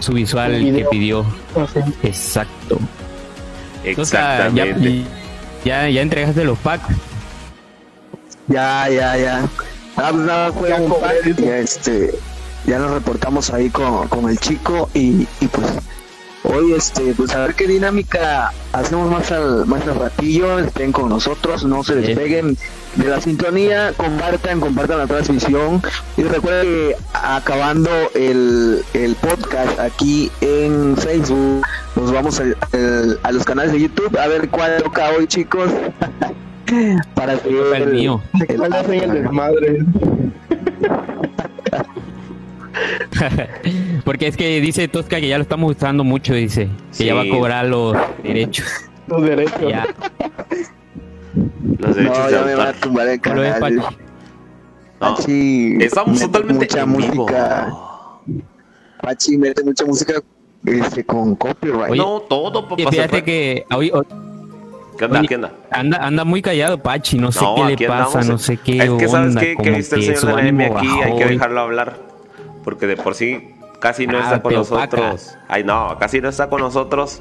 su 0.00 0.12
visual 0.12 0.58
Su 0.58 0.76
que 0.76 0.84
pidió. 0.90 1.24
Así. 1.56 1.80
Exacto. 2.02 2.78
O 3.96 4.04
sea, 4.04 4.50
ya, 4.50 4.64
Exactamente. 4.64 5.04
ya, 5.64 5.88
ya 5.88 6.02
entregaste 6.02 6.44
los 6.44 6.58
packs. 6.58 6.94
Ya, 8.48 8.88
ya, 8.88 9.16
ya. 9.16 9.48
Ah, 9.96 10.08
pues 10.10 10.24
nada, 10.24 10.50
un 10.50 11.00
pack, 11.00 11.38
este, 11.38 12.14
ya 12.66 12.78
nos 12.78 12.90
reportamos 12.90 13.50
ahí 13.50 13.70
con, 13.70 14.08
con 14.08 14.28
el 14.28 14.38
chico 14.38 14.90
y, 14.92 15.26
y 15.40 15.46
pues 15.50 15.66
Hoy, 16.46 16.74
este, 16.74 17.14
pues 17.14 17.34
a 17.34 17.40
ver 17.40 17.54
qué 17.54 17.66
dinámica 17.66 18.52
hacemos 18.74 19.10
más 19.10 19.32
al, 19.32 19.64
más 19.64 19.80
al 19.88 19.94
ratillo. 19.94 20.58
Estén 20.58 20.92
con 20.92 21.08
nosotros, 21.08 21.64
no 21.64 21.82
se 21.82 21.94
despeguen 21.94 22.58
de 22.96 23.08
la 23.08 23.18
sintonía, 23.22 23.94
compartan, 23.96 24.60
compartan 24.60 24.98
la 24.98 25.06
transmisión. 25.06 25.82
Y 26.18 26.22
recuerden 26.22 26.64
que 26.66 26.96
acabando 27.14 27.88
el, 28.14 28.84
el 28.92 29.14
podcast 29.14 29.80
aquí 29.80 30.30
en 30.42 30.98
Facebook, 30.98 31.66
nos 31.96 32.12
vamos 32.12 32.40
a, 32.40 32.44
a, 33.22 33.32
los 33.32 33.44
canales 33.44 33.72
de 33.72 33.80
YouTube 33.80 34.18
a 34.18 34.26
ver 34.26 34.48
cuál 34.48 34.82
toca 34.82 35.10
hoy, 35.10 35.26
chicos. 35.26 35.70
Para 37.14 37.38
que 37.38 37.48
el, 37.48 37.92
mío. 37.92 38.22
El, 38.48 38.62
el 38.94 39.12
desmadre. 39.12 39.84
Porque 44.04 44.26
es 44.26 44.36
que 44.36 44.60
dice 44.60 44.88
Tosca 44.88 45.20
que 45.20 45.28
ya 45.28 45.38
lo 45.38 45.42
estamos 45.42 45.76
usando 45.76 46.04
mucho, 46.04 46.34
dice. 46.34 46.68
Que 46.96 47.04
ya 47.06 47.14
va 47.14 47.22
a 47.22 47.28
cobrar 47.28 47.66
los 47.66 47.96
derechos. 48.22 48.66
Los 49.06 49.22
derechos. 49.22 49.70
Ya. 49.70 49.86
Los 51.78 51.96
derechos 51.96 52.18
no, 52.18 52.30
ya 52.30 52.42
me 52.42 52.54
van 52.54 52.68
a 52.68 52.72
tumbar 52.72 53.08
el 53.08 53.20
canal. 53.20 53.74
No, 53.76 53.84
Pachi 54.98 55.76
estamos 55.80 56.20
totalmente 56.20 56.66
mucha 56.66 56.86
música. 56.86 57.72
Pachi 59.00 59.36
mete 59.36 59.62
mucha 59.62 59.84
música 59.84 60.22
este, 60.64 61.04
con 61.04 61.34
copyright. 61.36 61.90
Oye, 61.90 61.98
no, 62.00 62.20
todo, 62.20 62.68
papá. 62.68 62.90
Fíjate 62.90 63.22
que 63.22 63.66
hoy, 63.74 63.92
¿Qué 64.98 65.04
onda? 65.06 65.22
¿Qué 65.22 65.34
onda? 65.34 65.52
Anda, 65.70 65.98
anda 65.98 66.24
muy 66.24 66.42
callado, 66.42 66.78
Pachi. 66.78 67.18
No 67.18 67.32
sé 67.32 67.44
qué 67.56 67.76
le 67.76 67.88
pasa, 67.88 68.22
no 68.22 68.38
sé 68.38 68.56
qué. 68.56 68.78
Es 68.78 68.90
que 68.90 69.08
sabes 69.08 69.36
qué, 69.36 69.56
que 69.56 69.70
viste 69.70 69.96
el 69.96 70.02
señor 70.02 70.36
de 70.36 70.42
la 70.42 70.48
M 70.48 70.66
aquí, 70.66 70.88
hay 71.02 71.16
que 71.16 71.26
dejarlo 71.26 71.60
hablar. 71.60 71.96
Porque 72.62 72.86
de 72.86 72.96
por 72.96 73.14
sí 73.14 73.54
casi 73.80 74.06
no 74.06 74.18
ah, 74.18 74.22
está 74.22 74.42
con 74.42 74.54
nosotros. 74.54 75.36
Ay, 75.48 75.64
no, 75.64 75.96
casi 75.98 76.20
no 76.20 76.28
está 76.28 76.48
con 76.48 76.60
nosotros. 76.60 77.20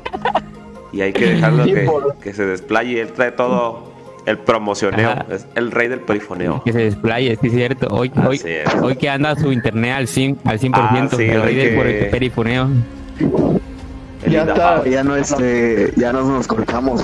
Y 0.91 1.01
hay 1.01 1.11
que 1.11 1.25
dejarlo 1.25 1.65
que, 1.65 1.89
que 2.21 2.33
se 2.33 2.45
desplaye. 2.45 3.01
Él 3.01 3.11
trae 3.11 3.31
todo 3.31 3.91
el 4.25 4.37
promocioneo, 4.37 5.25
es 5.29 5.45
el 5.55 5.71
rey 5.71 5.89
del 5.89 5.99
perifoneo. 5.99 6.63
Que 6.63 6.71
se 6.71 6.79
desplaye, 6.79 7.37
sí 7.41 7.47
es 7.47 7.53
cierto. 7.53 7.87
Hoy, 7.87 8.11
hoy, 8.25 8.39
hoy, 8.81 8.95
que 8.95 9.09
anda 9.09 9.35
su 9.35 9.51
internet 9.51 9.93
al 9.93 10.07
100%, 10.07 10.37
al 10.45 10.59
100% 10.59 10.73
ah, 10.73 11.07
el 11.19 11.41
rey 11.41 11.55
del 11.55 12.09
perifoneo. 12.09 12.69
Ya 14.27 14.43
está, 14.43 14.83
ya 14.85 15.03
no, 15.03 15.15
este, 15.15 15.93
ya 15.95 16.13
nos 16.13 16.47
cortamos. 16.47 17.03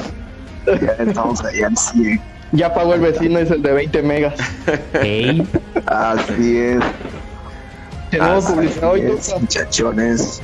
Ya 0.66 1.04
estamos 1.04 1.44
allá 1.44 1.68
al 1.68 1.78
100. 1.78 2.22
Ya 2.52 2.74
pagó 2.74 2.96
el 2.96 3.02
vecino, 3.02 3.40
es 3.40 3.52
el 3.52 3.62
de 3.62 3.72
20 3.74 4.02
megas. 4.04 4.34
Hey. 4.94 5.48
Así 5.86 6.58
es. 6.58 6.80
Tenemos 8.10 8.46
publicidad 8.46 8.92
hoy, 8.92 9.04
muchachones. 9.40 10.42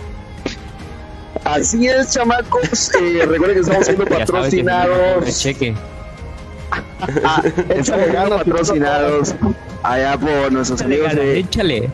Así 1.44 1.88
es, 1.88 2.12
chamacos. 2.12 2.92
Eh, 2.96 3.26
recuerden 3.26 3.56
que 3.56 3.62
estamos 3.62 3.86
siendo 3.86 4.06
patrocinados. 4.06 5.40
cheque. 5.40 5.76
Ah, 7.24 7.42
estamos 7.70 8.06
siendo 8.06 8.38
patrocinados 8.38 9.36
allá 9.84 10.18
por 10.18 10.52
nuestros 10.52 10.82
amigos 10.82 11.16
de. 11.16 11.40
Échale. 11.40 11.90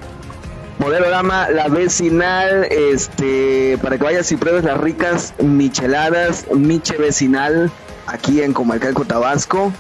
Modelo 0.82 1.12
Gama, 1.12 1.48
la 1.52 1.68
vecinal, 1.68 2.64
este, 2.72 3.78
para 3.84 4.00
que 4.00 4.04
vayas 4.04 4.32
y 4.32 4.36
pruebes 4.36 4.64
las 4.64 4.80
ricas 4.80 5.36
micheladas, 5.40 6.48
Miche 6.56 6.98
Vecinal, 6.98 7.70
aquí 8.08 8.42
en 8.42 8.52
Comarcalco, 8.52 9.06
Tabasco, 9.06 9.72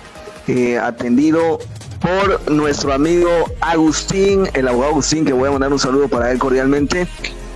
eh, 0.48 0.78
atendido 0.78 1.58
por 2.00 2.52
nuestro 2.52 2.94
amigo 2.94 3.32
Agustín, 3.62 4.48
el 4.54 4.68
abogado 4.68 4.92
Agustín, 4.92 5.26
que 5.26 5.34
voy 5.34 5.50
a 5.50 5.54
mandar 5.54 5.74
un 5.74 5.80
saludo 5.80 6.08
para 6.08 6.30
él 6.30 6.38
cordialmente. 6.38 7.08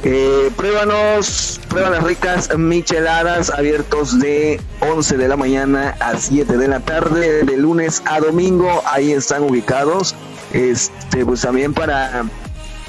Eh, 0.04 0.50
pruébanos, 0.56 1.62
pruebas 1.70 2.04
ricas 2.04 2.58
micheladas 2.58 3.52
abiertos 3.52 4.20
de 4.20 4.60
11 4.80 5.18
de 5.18 5.28
la 5.28 5.38
mañana 5.38 5.96
a 6.00 6.18
7 6.18 6.58
de 6.58 6.68
la 6.68 6.80
tarde, 6.80 7.44
de 7.44 7.58
lunes 7.58 8.02
a 8.08 8.20
domingo, 8.20 8.82
ahí 8.88 9.12
están 9.12 9.44
ubicados. 9.44 10.16
Este, 10.52 11.24
pues 11.26 11.42
también 11.42 11.74
para, 11.74 12.26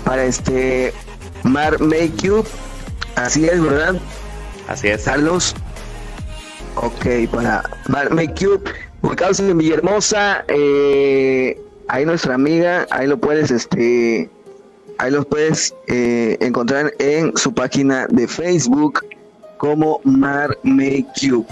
para 0.07 0.25
este 0.25 0.95
Mar 1.43 1.79
Make 1.81 2.31
así 3.17 3.45
es, 3.45 3.61
¿verdad? 3.61 3.97
Así 4.69 4.89
es. 4.89 5.03
Carlos. 5.05 5.55
Ok, 6.77 7.29
para 7.33 7.63
Mar 7.89 8.11
Make 8.13 8.47
ubicados 9.03 9.41
en 9.41 9.59
Villahermosa, 9.59 10.45
eh, 10.49 11.61
ahí 11.89 12.05
nuestra 12.05 12.35
amiga, 12.35 12.87
ahí 12.91 13.07
lo 13.07 13.19
puedes, 13.19 13.51
este, 13.51 14.31
ahí 14.99 15.11
los 15.11 15.27
puedes 15.27 15.75
eh, 15.89 16.37
encontrar 16.41 16.93
en 16.99 17.37
su 17.37 17.53
página 17.53 18.07
de 18.09 18.29
Facebook 18.29 19.05
como 19.57 20.01
Mar 20.05 20.57
Make 20.63 21.07
You. 21.21 21.45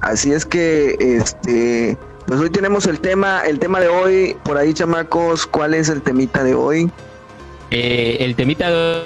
Así 0.00 0.32
es 0.32 0.46
que, 0.46 0.96
este, 0.98 1.96
pues 2.26 2.40
hoy 2.40 2.50
tenemos 2.50 2.86
el 2.86 2.98
tema, 3.00 3.42
el 3.42 3.58
tema 3.58 3.80
de 3.80 3.88
hoy, 3.88 4.36
por 4.44 4.56
ahí 4.56 4.72
chamacos, 4.72 5.46
¿cuál 5.46 5.74
es 5.74 5.88
el 5.88 6.00
temita 6.00 6.42
de 6.42 6.54
hoy? 6.54 6.90
Eh, 7.70 8.18
el 8.20 8.34
temita 8.34 8.70
de 8.70 9.02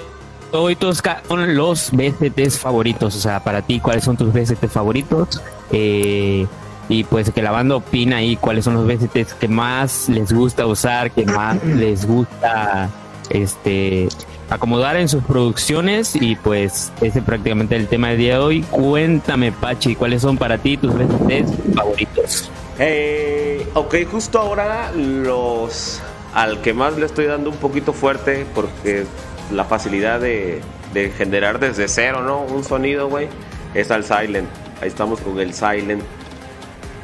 hoy 0.51 0.75
Tosca 0.75 1.21
son 1.27 1.55
los 1.55 1.91
BCTs 1.91 2.59
favoritos, 2.59 3.15
o 3.15 3.19
sea, 3.19 3.43
para 3.43 3.61
ti, 3.61 3.79
¿cuáles 3.79 4.03
son 4.03 4.17
tus 4.17 4.33
BCTs 4.33 4.71
favoritos? 4.71 5.41
Eh, 5.71 6.47
y 6.87 7.03
pues 7.03 7.31
que 7.31 7.41
la 7.41 7.51
banda 7.51 7.75
opina 7.75 8.17
ahí 8.17 8.35
cuáles 8.35 8.65
son 8.65 8.75
los 8.75 8.85
VSTs 8.85 9.33
que 9.35 9.47
más 9.47 10.07
les 10.09 10.31
gusta 10.31 10.65
usar, 10.65 11.11
que 11.11 11.25
más 11.25 11.63
les 11.63 12.05
gusta 12.05 12.89
este 13.29 14.07
acomodar 14.49 14.95
en 14.97 15.09
sus 15.09 15.23
producciones 15.23 16.15
y 16.15 16.35
pues 16.35 16.91
ese 17.01 17.19
es 17.19 17.25
prácticamente 17.25 17.75
el 17.75 17.87
tema 17.87 18.09
del 18.09 18.17
día 18.19 18.33
de 18.33 18.39
hoy. 18.39 18.61
Cuéntame 18.61 19.51
Pachi, 19.51 19.95
¿cuáles 19.95 20.21
son 20.21 20.37
para 20.37 20.57
ti 20.57 20.77
tus 20.77 20.93
VSTs 20.93 21.75
favoritos? 21.75 22.51
Eh, 22.77 23.67
ok, 23.73 23.95
justo 24.11 24.39
ahora 24.39 24.91
los 24.91 26.01
al 26.35 26.61
que 26.61 26.73
más 26.73 26.97
le 26.97 27.07
estoy 27.07 27.25
dando 27.25 27.49
un 27.49 27.57
poquito 27.57 27.93
fuerte 27.93 28.45
porque 28.53 29.05
la 29.51 29.65
facilidad 29.65 30.19
de, 30.19 30.61
de 30.93 31.09
generar 31.09 31.59
desde 31.59 31.87
cero, 31.87 32.21
¿no? 32.21 32.41
Un 32.41 32.63
sonido, 32.63 33.09
güey, 33.09 33.27
es 33.73 33.89
al 33.89 34.03
Silent. 34.03 34.47
Ahí 34.81 34.89
estamos 34.89 35.21
con 35.21 35.39
el 35.39 35.53
Silent 35.53 36.03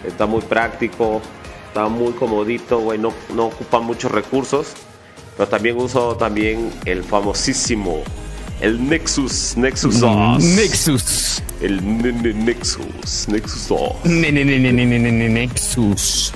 está 0.05 0.25
muy 0.25 0.41
práctico, 0.41 1.21
está 1.67 1.87
muy 1.87 2.13
comodito, 2.13 2.79
güey, 2.79 2.99
no, 2.99 3.13
no 3.35 3.47
ocupa 3.47 3.79
muchos 3.79 4.11
recursos. 4.11 4.73
Pero 5.37 5.47
también 5.47 5.77
uso 5.77 6.15
también 6.17 6.71
el 6.85 7.03
famosísimo, 7.03 8.03
el 8.59 8.87
Nexus, 8.87 9.55
Nexus 9.55 10.01
2. 10.01 10.43
Mm, 10.43 10.55
Nexus. 10.55 11.43
El 11.61 12.45
Nexus, 12.45 13.27
Nexus 13.27 13.67
2. 13.69 14.05
Nexus. 14.05 16.33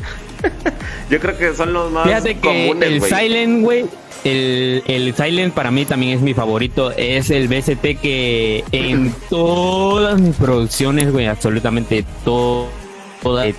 Yo 1.10 1.20
creo 1.20 1.38
que 1.38 1.54
son 1.54 1.74
los 1.74 1.92
más 1.92 2.06
Fíjate 2.06 2.36
que 2.36 2.70
el 2.70 3.02
Silent, 3.02 3.64
güey, 3.64 3.86
el, 4.24 4.84
el, 4.88 5.14
Silent 5.16 5.54
para 5.54 5.70
mí 5.72 5.86
también 5.86 6.18
es 6.18 6.22
mi 6.22 6.34
favorito. 6.34 6.92
Es 6.92 7.30
el 7.30 7.48
BST 7.48 8.02
que 8.02 8.64
en 8.72 9.14
todas 9.30 10.20
mis 10.20 10.36
producciones, 10.36 11.12
güey, 11.12 11.28
absolutamente 11.28 12.04
todo 12.24 12.68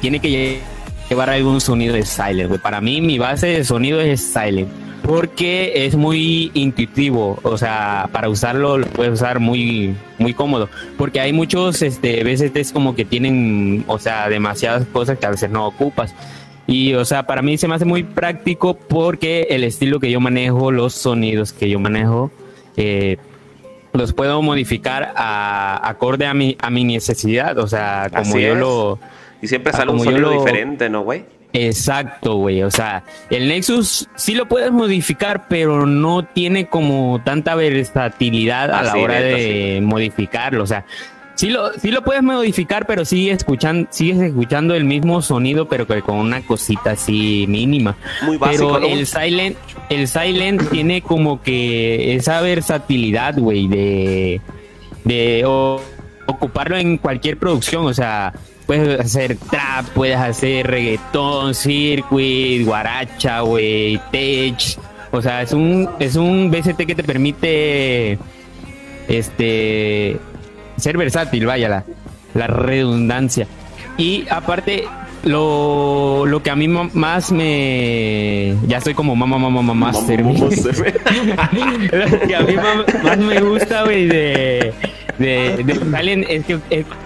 tiene 0.00 0.20
que 0.20 0.60
llevar 1.08 1.30
algún 1.30 1.60
sonido 1.60 1.94
de 1.94 2.04
silent, 2.04 2.60
Para 2.60 2.80
mí 2.80 3.00
mi 3.00 3.18
base 3.18 3.48
de 3.48 3.64
sonido 3.64 4.00
es 4.00 4.20
silent. 4.20 4.68
Porque 5.02 5.86
es 5.86 5.94
muy 5.94 6.50
intuitivo, 6.54 7.38
o 7.44 7.56
sea, 7.56 8.08
para 8.10 8.28
usarlo 8.28 8.78
lo 8.78 8.86
puedes 8.88 9.12
usar 9.12 9.38
muy, 9.38 9.94
muy 10.18 10.34
cómodo. 10.34 10.68
Porque 10.98 11.20
hay 11.20 11.32
muchos 11.32 11.80
este, 11.82 12.28
es 12.32 12.72
como 12.72 12.96
que 12.96 13.04
tienen, 13.04 13.84
o 13.86 14.00
sea, 14.00 14.28
demasiadas 14.28 14.84
cosas 14.92 15.16
que 15.18 15.26
a 15.26 15.30
veces 15.30 15.48
no 15.50 15.64
ocupas. 15.64 16.12
Y, 16.66 16.94
o 16.94 17.04
sea, 17.04 17.26
para 17.26 17.42
mí 17.42 17.58
se 17.58 17.68
me 17.68 17.74
hace 17.74 17.84
muy 17.84 18.02
práctico 18.02 18.74
porque 18.74 19.46
el 19.50 19.64
estilo 19.64 20.00
que 20.00 20.10
yo 20.10 20.20
manejo, 20.20 20.72
los 20.72 20.94
sonidos 20.94 21.52
que 21.52 21.70
yo 21.70 21.78
manejo, 21.78 22.30
eh, 22.76 23.18
los 23.92 24.12
puedo 24.12 24.42
modificar 24.42 25.12
a, 25.16 25.88
acorde 25.88 26.26
a 26.26 26.34
mi, 26.34 26.56
a 26.60 26.70
mi 26.70 26.84
necesidad. 26.84 27.56
O 27.58 27.66
sea, 27.66 28.10
como 28.14 28.38
yo 28.38 28.54
lo 28.54 28.98
y 29.40 29.48
siempre 29.48 29.72
sale 29.72 29.90
un 29.90 30.00
sonido 30.00 30.30
diferente, 30.30 30.88
¿no, 30.88 31.02
güey? 31.02 31.24
Exacto, 31.52 32.36
güey. 32.36 32.62
O 32.62 32.70
sea, 32.70 33.04
el 33.30 33.48
Nexus 33.48 34.08
sí 34.16 34.34
lo 34.34 34.46
puedes 34.46 34.72
modificar, 34.72 35.46
pero 35.48 35.86
no 35.86 36.24
tiene 36.24 36.66
como 36.66 37.20
tanta 37.24 37.54
versatilidad 37.54 38.70
a 38.70 38.82
la 38.82 38.96
hora 38.96 39.20
de 39.20 39.80
modificarlo. 39.82 40.64
O 40.64 40.66
sea, 40.66 40.84
sí 41.36 41.50
lo, 41.50 41.72
sí 41.74 41.90
lo 41.90 42.02
puedes 42.02 42.22
modificar, 42.22 42.86
pero 42.86 43.04
sigues 43.04 43.36
escuchando, 43.36 43.88
sigues 43.92 44.18
escuchando 44.20 44.74
el 44.74 44.84
mismo 44.84 45.22
sonido, 45.22 45.68
pero 45.68 45.86
con 45.86 46.16
una 46.16 46.40
cosita 46.42 46.92
así 46.92 47.46
mínima. 47.48 47.96
Muy 48.22 48.36
básico, 48.38 48.78
Pero 48.80 48.86
el 48.86 49.06
Silent, 49.06 49.56
el 49.88 50.08
Silent 50.08 50.68
tiene 50.70 51.02
como 51.02 51.42
que 51.42 52.16
esa 52.16 52.40
versatilidad, 52.40 53.38
güey, 53.38 53.68
de, 53.68 54.40
de 55.04 55.44
ocuparlo 56.26 56.76
en 56.76 56.98
cualquier 56.98 57.38
producción. 57.38 57.86
O 57.86 57.94
sea, 57.94 58.32
puedes 58.66 58.98
hacer 58.98 59.36
trap, 59.36 59.86
puedes 59.90 60.16
hacer 60.16 60.66
reggaetón, 60.66 61.54
circuit, 61.54 62.64
guaracha, 62.64 63.40
güey, 63.40 64.00
tech. 64.10 64.56
O 65.12 65.22
sea, 65.22 65.42
es 65.42 65.52
un, 65.52 65.88
es 65.98 66.16
un 66.16 66.50
BCT 66.50 66.86
que 66.86 66.94
te 66.94 67.04
permite 67.04 68.18
este 69.08 70.18
ser 70.76 70.96
versátil, 70.96 71.46
vaya 71.46 71.68
la, 71.68 71.84
la 72.34 72.46
redundancia. 72.46 73.46
Y 73.98 74.26
aparte, 74.30 74.84
lo, 75.26 76.24
lo 76.26 76.42
que 76.42 76.50
a 76.50 76.56
mí 76.56 76.68
más 76.68 77.32
me. 77.32 78.56
Ya 78.66 78.78
estoy 78.78 78.94
como 78.94 79.16
mamá, 79.16 79.38
mamá, 79.38 79.60
mamá, 79.62 79.92
master. 79.92 80.20
lo 80.24 80.48
que 82.26 82.36
a 82.36 82.40
mí 82.40 82.54
más, 83.02 83.18
me 83.18 83.40
gusta, 83.40 83.84
güey, 83.84 84.06
de. 84.06 84.72
De, 85.18 85.64
de 85.64 86.26
es 86.28 86.44
que, 86.44 86.60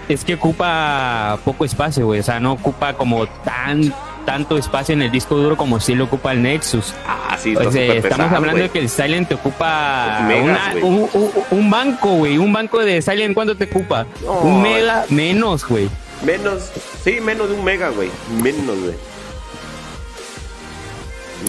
es, 0.09 0.25
que 0.25 0.33
ocupa 0.33 1.39
poco 1.45 1.63
espacio, 1.63 2.05
güey. 2.05 2.19
O 2.19 2.23
sea, 2.23 2.39
no 2.41 2.51
ocupa 2.53 2.93
como 2.93 3.25
tan 3.25 3.93
tanto 4.25 4.57
espacio 4.57 4.93
en 4.93 5.01
el 5.01 5.11
disco 5.11 5.35
duro 5.35 5.57
como 5.57 5.79
si 5.79 5.95
lo 5.95 6.05
ocupa 6.05 6.31
el 6.31 6.41
Nexus. 6.41 6.93
Ah, 7.05 7.37
sí, 7.39 7.55
estamos 7.57 8.31
hablando 8.31 8.63
de 8.63 8.69
que 8.69 8.79
el 8.79 8.89
Silent 8.89 9.27
te 9.27 9.35
ocupa 9.35 10.27
un, 11.51 11.69
banco, 11.69 12.09
güey. 12.15 12.37
Un 12.37 12.53
banco 12.53 12.79
de 12.79 13.01
Silent, 13.01 13.33
¿cuánto 13.33 13.55
te 13.55 13.65
ocupa? 13.65 14.05
un 14.25 14.61
mega 14.61 15.05
menos, 15.09 15.67
güey. 15.67 15.89
Menos, 16.25 16.71
sí, 17.03 17.19
menos 17.21 17.49
de 17.49 17.55
un 17.55 17.63
mega, 17.63 17.89
güey. 17.89 18.09
Menos, 18.41 18.77
güey. 18.79 18.95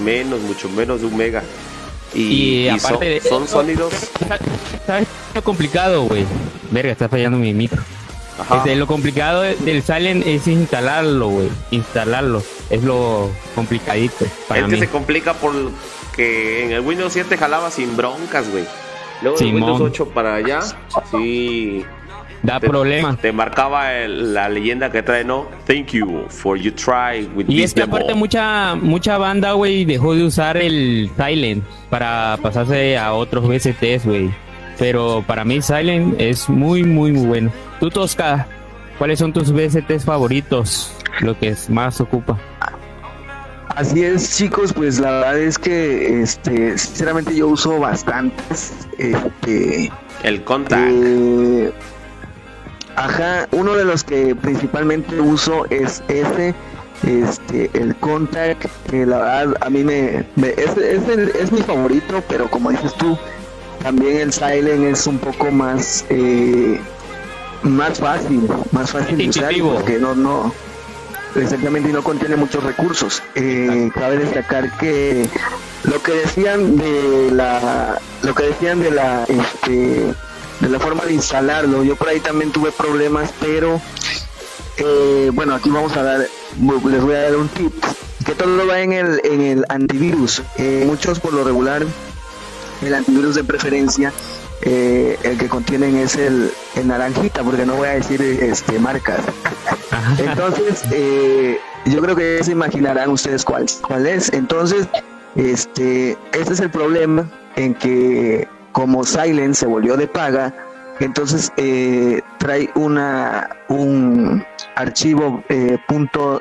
Menos, 0.03 0.41
mucho 0.41 0.69
menos 0.71 1.01
de 1.01 1.07
un 1.07 1.17
mega. 1.17 1.43
Y, 2.15 2.69
aparte 2.69 3.21
son, 3.21 3.49
sólidos. 3.49 3.93
¿Sabes 4.87 5.09
lo 5.35 5.43
complicado, 5.43 6.05
güey? 6.05 6.25
Verga, 6.71 6.93
está 6.93 7.09
fallando 7.09 7.39
mi 7.39 7.55
micro. 7.55 7.83
Este, 8.57 8.77
lo 8.77 8.87
complicado 8.87 9.43
del 9.43 9.83
Silent 9.83 10.27
es 10.27 10.47
instalarlo, 10.47 11.29
güey. 11.29 11.49
Instalarlo. 11.71 12.43
Es 12.71 12.83
lo 12.83 13.31
complicadito. 13.55 14.25
es 14.25 14.65
que 14.65 14.79
se 14.79 14.89
complica 14.89 15.35
porque 15.35 16.65
en 16.65 16.73
el 16.73 16.81
Windows 16.81 17.13
7 17.13 17.37
jalaba 17.37 17.71
sin 17.71 17.97
broncas, 17.97 18.51
güey. 18.51 18.65
Luego 19.23 19.39
en 19.41 19.55
Windows 19.55 19.81
8 19.81 20.09
para 20.09 20.35
allá, 20.35 20.61
sí. 21.11 21.85
Da 22.43 22.59
problemas. 22.59 23.19
Te 23.19 23.31
marcaba 23.31 23.93
la 24.09 24.49
leyenda 24.49 24.91
que 24.91 25.03
trae, 25.03 25.23
¿no? 25.23 25.47
Thank 25.65 25.93
you 25.93 26.25
for 26.29 26.59
you 26.59 26.73
try 26.73 27.29
with 27.37 27.47
Y 27.49 27.63
es 27.63 27.73
que 27.73 27.83
aparte 27.83 28.15
mucha 28.15 28.75
mucha 28.75 29.17
banda, 29.17 29.53
güey, 29.53 29.85
dejó 29.85 30.17
de 30.17 30.25
usar 30.25 30.57
el 30.57 31.09
Silent 31.17 31.65
para 31.89 32.37
pasarse 32.43 32.99
a 32.99 33.13
otros 33.13 33.47
VSTs, 33.47 34.07
güey. 34.07 34.31
Pero 34.77 35.23
para 35.25 35.45
mí 35.45 35.63
Silent 35.63 36.21
es 36.21 36.49
muy, 36.49 36.83
muy, 36.83 37.13
muy 37.13 37.27
bueno. 37.27 37.53
Tú, 37.83 37.91
Tosca, 37.91 38.47
¿cuáles 38.97 39.19
son 39.19 39.33
tus 39.33 39.53
VSTs 39.53 40.05
favoritos? 40.05 40.95
Lo 41.19 41.37
que 41.37 41.53
más 41.69 42.01
ocupa. 42.01 42.39
Así 43.71 44.05
es, 44.05 44.37
chicos, 44.37 44.73
pues 44.73 45.01
la 45.01 45.11
verdad 45.11 45.39
es 45.41 45.59
que 45.59 46.23
este 46.23 46.79
sinceramente 46.79 47.35
yo 47.35 47.49
uso 47.49 47.81
bastantes 47.81 48.87
este 48.99 49.91
el 50.23 50.45
contact. 50.45 50.93
Eh, 50.93 51.73
ajá, 52.95 53.49
uno 53.51 53.75
de 53.75 53.85
los 53.85 54.05
que 54.05 54.37
principalmente 54.37 55.21
uso 55.21 55.67
es 55.69 56.05
ese 56.07 56.55
este 57.05 57.69
el 57.75 57.97
contact 57.97 58.65
que 58.89 59.05
la 59.05 59.19
verdad 59.19 59.57
a 59.61 59.71
mí 59.71 59.83
me, 59.83 60.25
es, 60.41 60.77
es, 60.77 61.09
es 61.09 61.51
mi 61.51 61.63
favorito 61.63 62.23
pero 62.29 62.49
como 62.49 62.71
dices 62.71 62.95
tú 62.95 63.19
también 63.83 64.19
el 64.19 64.33
silent 64.33 64.85
es 64.85 65.05
un 65.09 65.19
poco 65.19 65.51
más 65.51 66.05
eh, 66.11 66.81
más 67.63 67.99
fácil, 67.99 68.49
más 68.73 68.91
fácil 68.91 69.17
de 69.19 69.29
usar 69.29 69.55
porque 69.63 69.99
no, 69.99 70.15
no, 70.15 70.53
exactamente 71.37 71.93
no 71.93 72.03
contiene 72.03 72.37
muchos 72.37 72.63
recursos. 72.63 73.23
Eh, 73.35 73.91
cabe 73.95 74.19
destacar 74.19 74.77
que 74.79 75.29
lo 75.85 76.03
que 76.03 76.13
decían 76.13 76.77
de 76.77 77.31
la, 77.33 78.01
lo 78.23 78.35
que 78.35 78.45
decían 78.45 78.81
de 78.81 78.91
la, 78.91 79.25
este, 79.25 80.15
de 80.61 80.69
la 80.69 80.79
forma 80.79 81.05
de 81.05 81.15
instalarlo, 81.15 81.83
yo 81.85 81.97
por 81.97 82.09
ahí 82.09 82.21
también 82.21 82.53
tuve 82.53 82.73
problemas, 82.73 83.33
pero 83.41 83.81
eh, 84.77 85.31
bueno, 85.33 85.55
aquí 85.55 85.71
vamos 85.71 85.97
a 85.97 86.03
dar, 86.03 86.21
les 86.21 87.03
voy 87.03 87.15
a 87.15 87.23
dar 87.23 87.37
un 87.37 87.49
tip, 87.49 87.73
que 88.25 88.35
todo 88.35 88.67
va 88.67 88.81
en 88.81 88.93
el, 88.93 89.21
en 89.25 89.41
el 89.41 89.65
antivirus. 89.69 90.43
Eh, 90.57 90.85
muchos 90.87 91.21
por 91.21 91.33
lo 91.33 91.45
regular, 91.45 91.85
el 92.83 92.95
antivirus 92.95 93.35
de 93.35 93.45
preferencia 93.45 94.13
eh, 94.63 95.19
el 95.25 95.39
que 95.39 95.49
contienen 95.49 95.97
es 95.97 96.17
el, 96.17 96.53
naranjita, 96.85 97.43
porque 97.43 97.67
no 97.67 97.77
voy 97.77 97.89
a 97.89 97.93
decir 97.93 98.23
este 98.23 98.79
marcas. 98.79 99.21
Entonces, 100.19 100.83
eh, 100.93 101.59
yo 101.87 102.01
creo 102.01 102.15
que 102.15 102.43
se 102.45 102.53
imaginarán 102.53 103.11
ustedes 103.11 103.45
cuál, 103.45 103.67
cuál 103.87 104.07
es. 104.07 104.33
Entonces, 104.33 104.87
este, 105.37 106.17
este 106.33 106.53
es 106.53 106.61
el 106.61 106.71
problema 106.71 107.29
en 107.57 107.75
que 107.75 108.47
como 108.73 109.05
Silent 109.05 109.55
se 109.55 109.67
volvió 109.67 109.97
de 109.97 110.07
paga, 110.07 110.55
entonces 111.01 111.53
eh, 111.57 112.21
trae 112.39 112.71
una 112.75 113.51
un 113.69 114.45
archivo 114.77 115.43
punto 115.89 116.41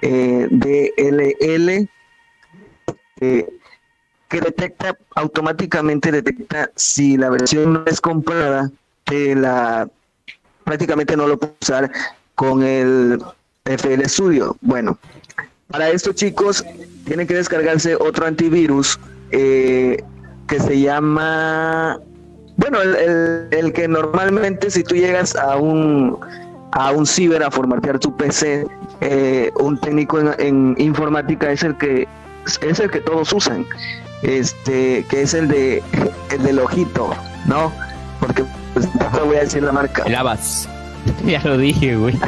DLL 0.00 1.88
que 4.32 4.40
detecta 4.40 4.96
automáticamente 5.14 6.10
detecta 6.10 6.70
si 6.74 7.18
la 7.18 7.28
versión 7.28 7.74
no 7.74 7.82
es 7.84 8.00
comprada, 8.00 8.70
que 9.04 9.36
la 9.36 9.90
prácticamente 10.64 11.14
no 11.18 11.26
lo 11.26 11.38
puede 11.38 11.52
usar 11.60 11.92
con 12.34 12.62
el 12.62 13.22
FL 13.66 14.02
Studio. 14.06 14.56
Bueno, 14.62 14.98
para 15.68 15.90
esto 15.90 16.14
chicos, 16.14 16.64
tienen 17.04 17.26
que 17.26 17.34
descargarse 17.34 17.94
otro 17.94 18.24
antivirus 18.24 18.98
eh, 19.32 20.02
que 20.48 20.60
se 20.60 20.80
llama, 20.80 22.00
bueno, 22.56 22.80
el, 22.80 23.72
que 23.74 23.86
normalmente 23.86 24.70
si 24.70 24.82
tú 24.82 24.94
llegas 24.94 25.36
a 25.36 25.56
un 25.58 26.18
a 26.74 26.90
un 26.90 27.04
ciber 27.04 27.42
a 27.42 27.50
formatear 27.50 27.98
tu 27.98 28.16
PC, 28.16 28.66
eh, 29.02 29.50
un 29.60 29.78
técnico 29.78 30.18
en, 30.18 30.34
en 30.38 30.74
informática 30.78 31.52
es 31.52 31.62
el 31.64 31.76
que 31.76 32.08
es 32.62 32.80
el 32.80 32.90
que 32.90 33.00
todos 33.00 33.30
usan 33.34 33.66
este, 34.22 35.04
que 35.08 35.22
es 35.22 35.34
el 35.34 35.48
de 35.48 35.82
el 36.30 36.42
del 36.42 36.58
ojito, 36.58 37.14
¿no? 37.46 37.72
Porque 38.20 38.44
pues 38.72 38.88
no 38.94 39.06
te 39.06 39.20
voy 39.20 39.36
a 39.36 39.40
decir 39.40 39.62
la 39.62 39.72
marca. 39.72 40.04
El 40.04 40.14
Abbas. 40.14 40.68
ya 41.26 41.40
lo 41.42 41.58
dije, 41.58 41.96
güey. 41.96 42.18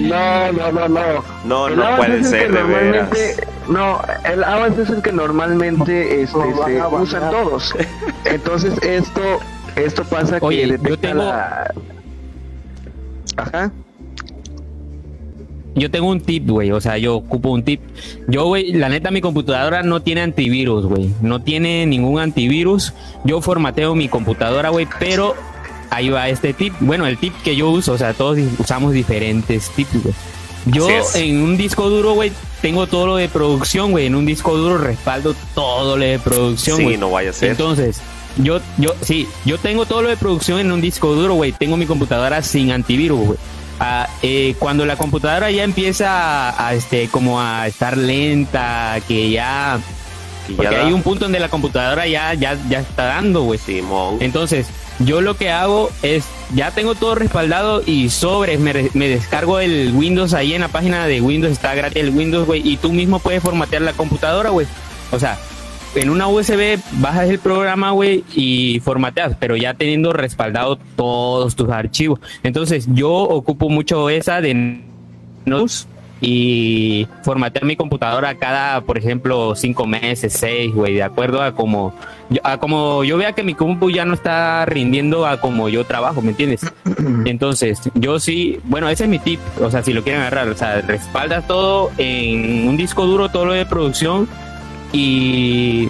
no, 0.00 0.52
no, 0.52 0.72
no, 0.72 0.88
no. 0.88 1.24
No, 1.44 1.68
no 1.70 1.96
puede 1.96 2.24
ser, 2.24 2.52
de 2.52 2.62
veras. 2.62 3.10
No, 3.68 4.00
el 4.24 4.44
Abbas 4.44 4.78
es 4.78 4.90
el 4.90 5.02
que 5.02 5.12
normalmente 5.12 6.22
este, 6.22 6.56
se 6.56 6.82
usan 6.86 7.30
todos. 7.30 7.74
Entonces 8.24 8.74
esto, 8.82 9.40
esto 9.76 10.04
pasa 10.04 10.38
Oye, 10.40 10.78
que 10.78 10.88
yo 10.88 10.98
tengo... 10.98 11.24
la... 11.24 11.72
Ajá 13.36 13.72
yo 15.74 15.90
tengo 15.90 16.08
un 16.08 16.20
tip, 16.20 16.48
güey. 16.48 16.70
O 16.72 16.80
sea, 16.80 16.98
yo 16.98 17.16
ocupo 17.16 17.50
un 17.50 17.62
tip. 17.62 17.80
Yo, 18.28 18.46
güey, 18.46 18.72
la 18.72 18.88
neta, 18.88 19.10
mi 19.10 19.20
computadora 19.20 19.82
no 19.82 20.00
tiene 20.02 20.22
antivirus, 20.22 20.86
güey. 20.86 21.10
No 21.20 21.40
tiene 21.40 21.86
ningún 21.86 22.20
antivirus. 22.20 22.92
Yo 23.24 23.40
formateo 23.40 23.94
mi 23.94 24.08
computadora, 24.08 24.70
güey, 24.70 24.86
pero 24.98 25.34
ahí 25.90 26.10
va 26.10 26.28
este 26.28 26.52
tip. 26.52 26.74
Bueno, 26.80 27.06
el 27.06 27.18
tip 27.18 27.34
que 27.42 27.56
yo 27.56 27.70
uso, 27.70 27.92
o 27.92 27.98
sea, 27.98 28.14
todos 28.14 28.38
usamos 28.58 28.92
diferentes 28.92 29.70
tips, 29.70 30.02
güey. 30.02 30.14
Yo 30.66 30.86
en 31.14 31.42
un 31.42 31.56
disco 31.56 31.88
duro, 31.88 32.14
güey, 32.14 32.30
tengo 32.60 32.86
todo 32.86 33.06
lo 33.06 33.16
de 33.16 33.28
producción, 33.28 33.90
güey. 33.90 34.06
En 34.06 34.14
un 34.14 34.24
disco 34.24 34.56
duro 34.56 34.78
respaldo 34.78 35.34
todo 35.54 35.96
lo 35.96 36.04
de 36.04 36.18
producción, 36.18 36.76
Sí, 36.76 36.96
no 36.96 37.10
vaya 37.10 37.30
a 37.30 37.32
ser. 37.32 37.50
Entonces, 37.50 38.00
yo, 38.36 38.60
yo, 38.78 38.94
sí, 39.00 39.26
yo 39.44 39.58
tengo 39.58 39.86
todo 39.86 40.02
lo 40.02 40.08
de 40.08 40.16
producción 40.16 40.60
en 40.60 40.70
un 40.70 40.80
disco 40.80 41.14
duro, 41.14 41.34
güey. 41.34 41.52
Tengo 41.52 41.76
mi 41.76 41.86
computadora 41.86 42.42
sin 42.42 42.70
antivirus, 42.70 43.26
güey. 43.26 43.38
Eh, 44.22 44.54
cuando 44.58 44.86
la 44.86 44.96
computadora 44.96 45.50
ya 45.50 45.64
empieza 45.64 46.66
a, 46.66 46.74
este 46.74 47.08
como 47.08 47.40
a 47.40 47.66
estar 47.66 47.96
lenta, 47.96 48.98
que 49.08 49.30
ya 49.30 49.80
porque 50.56 50.76
hay 50.76 50.92
un 50.92 51.02
punto 51.02 51.24
donde 51.24 51.40
la 51.40 51.48
computadora 51.48 52.06
ya 52.06 52.34
ya 52.34 52.58
ya 52.68 52.80
está 52.80 53.04
dando, 53.04 53.42
güey. 53.42 53.60
Entonces, 54.20 54.66
yo 54.98 55.20
lo 55.20 55.36
que 55.36 55.50
hago 55.50 55.90
es 56.02 56.24
ya 56.54 56.70
tengo 56.70 56.94
todo 56.94 57.14
respaldado 57.14 57.82
y 57.84 58.10
sobre 58.10 58.58
me, 58.58 58.90
me, 58.94 59.08
descargo 59.08 59.60
el 59.60 59.92
Windows 59.94 60.34
ahí 60.34 60.54
en 60.54 60.60
la 60.60 60.68
página 60.68 61.06
de 61.06 61.20
Windows 61.20 61.52
está 61.52 61.74
gratis 61.74 62.02
el 62.02 62.10
Windows, 62.10 62.46
güey, 62.46 62.66
y 62.66 62.76
tú 62.76 62.92
mismo 62.92 63.18
puedes 63.18 63.42
formatear 63.42 63.82
la 63.82 63.92
computadora, 63.92 64.50
güey. 64.50 64.66
O 65.10 65.18
sea, 65.18 65.38
en 65.94 66.10
una 66.10 66.28
USB 66.28 66.78
bajas 67.00 67.28
el 67.28 67.38
programa, 67.38 67.90
güey, 67.90 68.24
y 68.34 68.80
formateas, 68.80 69.36
pero 69.38 69.56
ya 69.56 69.74
teniendo 69.74 70.12
respaldado 70.12 70.78
todos 70.96 71.54
tus 71.54 71.68
archivos. 71.70 72.20
Entonces, 72.42 72.86
yo 72.92 73.12
ocupo 73.12 73.68
mucho 73.68 74.08
esa 74.10 74.40
de 74.40 74.82
nos 75.44 75.86
y 76.24 77.08
formatear 77.24 77.64
mi 77.64 77.74
computadora 77.74 78.36
cada, 78.36 78.80
por 78.82 78.96
ejemplo, 78.96 79.56
cinco 79.56 79.86
meses, 79.86 80.32
seis, 80.32 80.72
güey, 80.72 80.94
de 80.94 81.02
acuerdo 81.02 81.42
a 81.42 81.52
como, 81.52 81.92
a 82.44 82.58
como 82.58 83.02
yo 83.02 83.18
vea 83.18 83.32
que 83.32 83.42
mi 83.42 83.54
compu 83.54 83.90
ya 83.90 84.04
no 84.04 84.14
está 84.14 84.64
rindiendo 84.64 85.26
a 85.26 85.40
como 85.40 85.68
yo 85.68 85.84
trabajo, 85.84 86.22
¿me 86.22 86.30
entiendes? 86.30 86.60
Entonces, 87.26 87.80
yo 87.94 88.20
sí, 88.20 88.60
bueno, 88.64 88.88
ese 88.88 89.04
es 89.04 89.10
mi 89.10 89.18
tip, 89.18 89.40
o 89.60 89.68
sea, 89.68 89.82
si 89.82 89.92
lo 89.92 90.04
quieren 90.04 90.20
agarrar, 90.20 90.48
o 90.48 90.56
sea, 90.56 90.80
respaldas 90.80 91.46
todo 91.48 91.90
en 91.98 92.68
un 92.68 92.76
disco 92.76 93.04
duro, 93.04 93.28
todo 93.28 93.46
lo 93.46 93.52
de 93.52 93.66
producción 93.66 94.28
y 94.92 95.88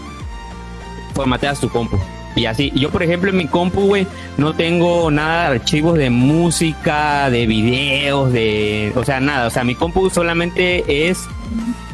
formateas 1.15 1.61
tu 1.61 1.69
compu. 1.69 1.99
Y 2.35 2.47
así, 2.47 2.73
yo 2.75 2.91
por 2.91 3.03
ejemplo 3.03 3.31
en 3.31 3.37
mi 3.37 3.47
compu, 3.47 3.83
güey, 3.83 4.07
no 4.39 4.55
tengo 4.55 5.11
nada 5.11 5.51
de 5.51 5.57
archivos 5.57 5.99
de 5.99 6.09
música, 6.09 7.29
de 7.29 7.47
videos, 7.47 8.33
de... 8.33 8.93
O 8.97 9.05
sea, 9.05 9.21
nada. 9.21 9.47
O 9.49 9.51
sea, 9.51 9.65
mi 9.65 9.75
compu 9.75 10.09
solamente 10.09 11.09
es 11.09 11.27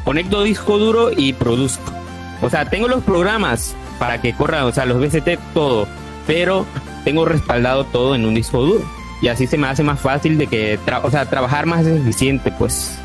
conecto 0.05 0.44
disco 0.44 0.79
duro 0.79 1.11
y 1.16 1.33
produzco. 1.33 1.92
O 2.40 2.51
sea, 2.51 2.71
tengo 2.71 2.87
los 2.87 3.03
programas 3.03 3.75
para 3.99 4.21
que 4.21 4.33
corran, 4.33 4.62
o 4.62 4.73
sea, 4.73 4.85
los 4.85 5.01
VST, 5.01 5.29
todo. 5.55 5.88
Pero 6.27 6.66
tengo 7.05 7.25
respaldado 7.25 7.85
todo 7.85 8.14
en 8.14 8.25
un 8.25 8.35
disco 8.35 8.61
duro. 8.62 8.85
Y 9.21 9.29
así 9.29 9.49
se 9.49 9.59
me 9.59 9.66
hace 9.66 9.83
más 9.83 9.99
fácil 9.99 10.38
de 10.38 10.47
que, 10.47 10.79
o 11.03 11.11
sea, 11.11 11.27
trabajar 11.27 11.66
más 11.66 11.85
eficiente, 11.85 12.53
pues. 12.53 13.01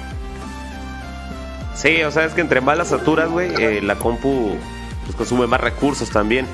Sí, 1.76 2.04
o 2.04 2.12
sea, 2.12 2.26
es 2.26 2.34
que 2.34 2.42
entre 2.42 2.62
más 2.62 2.78
las 2.78 2.90
saturas, 2.90 3.30
güey, 3.30 3.52
eh, 3.58 3.82
la 3.82 3.96
compu 3.96 4.56
pues 5.06 5.16
consume 5.16 5.48
más 5.48 5.62
recursos 5.62 6.10
también. 6.10 6.46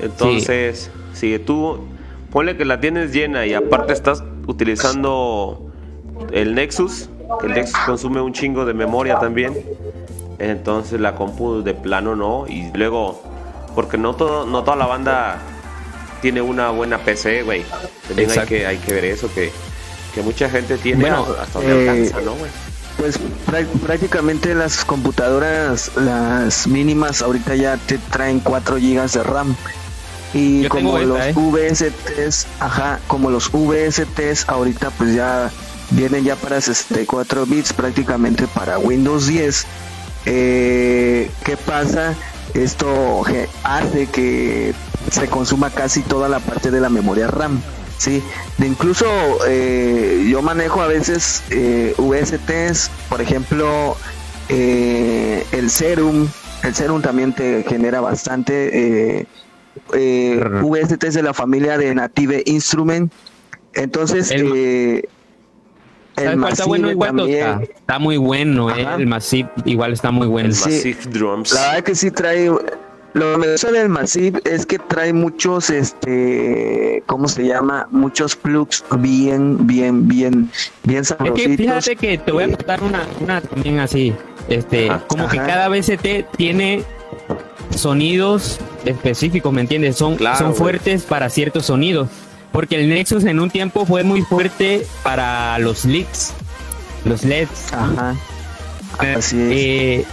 Entonces, 0.00 0.90
si 1.12 1.38
tú 1.38 1.80
ponle 2.30 2.56
que 2.56 2.64
la 2.64 2.80
tienes 2.80 3.12
llena 3.12 3.46
y 3.46 3.54
aparte 3.54 3.92
estás 3.92 4.22
utilizando 4.46 5.70
el 6.32 6.54
Nexus, 6.54 7.08
que 7.40 7.46
el 7.46 7.54
Nexus 7.54 7.78
consume 7.86 8.20
un 8.20 8.32
chingo 8.32 8.64
de 8.64 8.74
memoria 8.74 9.18
también. 9.18 9.54
Entonces 10.38 11.00
la 11.00 11.14
compu 11.14 11.62
de 11.62 11.74
plano 11.74 12.16
no 12.16 12.46
y 12.48 12.70
luego 12.72 13.22
porque 13.74 13.98
no 13.98 14.14
todo 14.14 14.46
no 14.46 14.64
toda 14.64 14.76
la 14.76 14.86
banda 14.86 15.38
tiene 16.22 16.40
una 16.40 16.70
buena 16.70 16.98
PC, 16.98 17.42
güey. 17.42 17.62
También 18.08 18.30
hay 18.30 18.46
que 18.46 18.66
hay 18.66 18.78
que 18.78 18.92
ver 18.94 19.04
eso 19.04 19.32
que, 19.34 19.50
que 20.14 20.22
mucha 20.22 20.48
gente 20.48 20.78
tiene 20.78 21.08
hasta 21.10 21.58
donde 21.58 21.84
eh, 21.84 21.90
alcanza, 21.90 22.20
¿no, 22.22 22.34
güey? 22.34 22.50
Pues 23.00 23.18
prácticamente 23.86 24.54
las 24.54 24.84
computadoras, 24.84 25.90
las 25.96 26.66
mínimas, 26.66 27.22
ahorita 27.22 27.54
ya 27.54 27.78
te 27.78 27.96
traen 27.96 28.40
4 28.40 28.76
GB 28.76 29.10
de 29.10 29.22
RAM. 29.22 29.56
Y 30.34 30.68
como 30.68 30.98
los 30.98 31.18
¿eh? 31.18 31.32
VSTs, 31.34 32.46
ajá, 32.60 33.00
como 33.06 33.30
los 33.30 33.50
VSTs 33.50 34.50
ahorita 34.50 34.90
pues 34.90 35.14
ya 35.14 35.50
vienen 35.92 36.24
ya 36.24 36.36
para 36.36 36.60
64 36.60 37.46
bits 37.46 37.72
prácticamente 37.72 38.46
para 38.48 38.78
Windows 38.78 39.28
10. 39.28 39.66
Eh, 40.26 41.30
¿Qué 41.42 41.56
pasa? 41.56 42.14
Esto 42.52 43.24
hace 43.64 44.08
que 44.08 44.74
se 45.10 45.26
consuma 45.28 45.70
casi 45.70 46.02
toda 46.02 46.28
la 46.28 46.38
parte 46.38 46.70
de 46.70 46.82
la 46.82 46.90
memoria 46.90 47.28
RAM. 47.28 47.62
Sí, 48.00 48.22
de 48.56 48.66
incluso 48.66 49.04
eh, 49.46 50.26
yo 50.26 50.40
manejo 50.40 50.80
a 50.80 50.86
veces 50.86 51.42
eh, 51.50 51.94
VSTs, 51.98 52.90
por 53.10 53.20
ejemplo, 53.20 53.94
eh, 54.48 55.44
el 55.52 55.68
Serum, 55.68 56.26
el 56.62 56.74
Serum 56.74 57.02
también 57.02 57.34
te 57.34 57.62
genera 57.62 58.00
bastante 58.00 59.18
eh, 59.18 59.26
eh 59.92 60.42
VSTs 60.62 61.12
de 61.12 61.22
la 61.22 61.34
familia 61.34 61.76
de 61.76 61.94
Native 61.94 62.42
Instrument. 62.46 63.12
Entonces, 63.74 64.30
el, 64.30 64.50
eh, 64.56 65.08
el 66.16 66.42
está 66.44 66.64
bueno 66.64 66.96
también, 66.96 67.68
está, 67.76 67.98
muy 67.98 68.16
bueno, 68.16 68.74
el 68.74 69.06
Massive 69.06 69.50
igual 69.66 69.92
está 69.92 70.10
muy 70.10 70.26
bueno. 70.26 70.48
El 70.48 70.54
Massive 70.54 71.00
Drums. 71.10 71.52
La 71.52 71.60
verdad 71.60 71.84
que 71.84 71.94
sí 71.94 72.10
trae 72.10 72.50
lo 73.14 73.32
que 73.32 73.38
me 73.38 73.52
gusta 73.52 73.72
del 73.72 73.88
Massive 73.88 74.40
es 74.44 74.66
que 74.66 74.78
trae 74.78 75.12
muchos, 75.12 75.70
este, 75.70 77.02
¿cómo 77.06 77.28
se 77.28 77.46
llama? 77.46 77.88
Muchos 77.90 78.36
plugs 78.36 78.84
bien, 78.98 79.66
bien, 79.66 80.06
bien, 80.06 80.50
bien 80.84 81.04
sabrositos. 81.04 81.40
Es 81.40 81.56
que 81.56 81.62
fíjate 81.62 81.96
que 81.96 82.18
te 82.18 82.32
voy 82.32 82.44
a 82.44 82.56
contar 82.56 82.82
una, 82.82 83.06
una 83.20 83.40
también 83.40 83.78
así, 83.80 84.14
este, 84.48 84.90
como 85.08 85.28
que 85.28 85.38
cada 85.38 85.68
VST 85.68 86.36
tiene 86.36 86.84
sonidos 87.74 88.58
específicos, 88.84 89.52
¿me 89.52 89.62
entiendes? 89.62 89.96
Son, 89.96 90.18
son 90.38 90.54
fuertes 90.54 91.02
para 91.02 91.28
ciertos 91.30 91.66
sonidos. 91.66 92.08
Porque 92.52 92.80
el 92.80 92.88
Nexus 92.88 93.24
en 93.24 93.38
un 93.38 93.48
tiempo 93.48 93.86
fue 93.86 94.02
muy 94.02 94.22
fuerte 94.22 94.84
para 95.04 95.58
los 95.60 95.84
leaks, 95.84 96.32
los 97.04 97.24
LEDs. 97.24 97.72
Ajá. 97.72 98.16
Así 98.98 99.40
es. 99.40 99.52
Eh, 99.52 100.06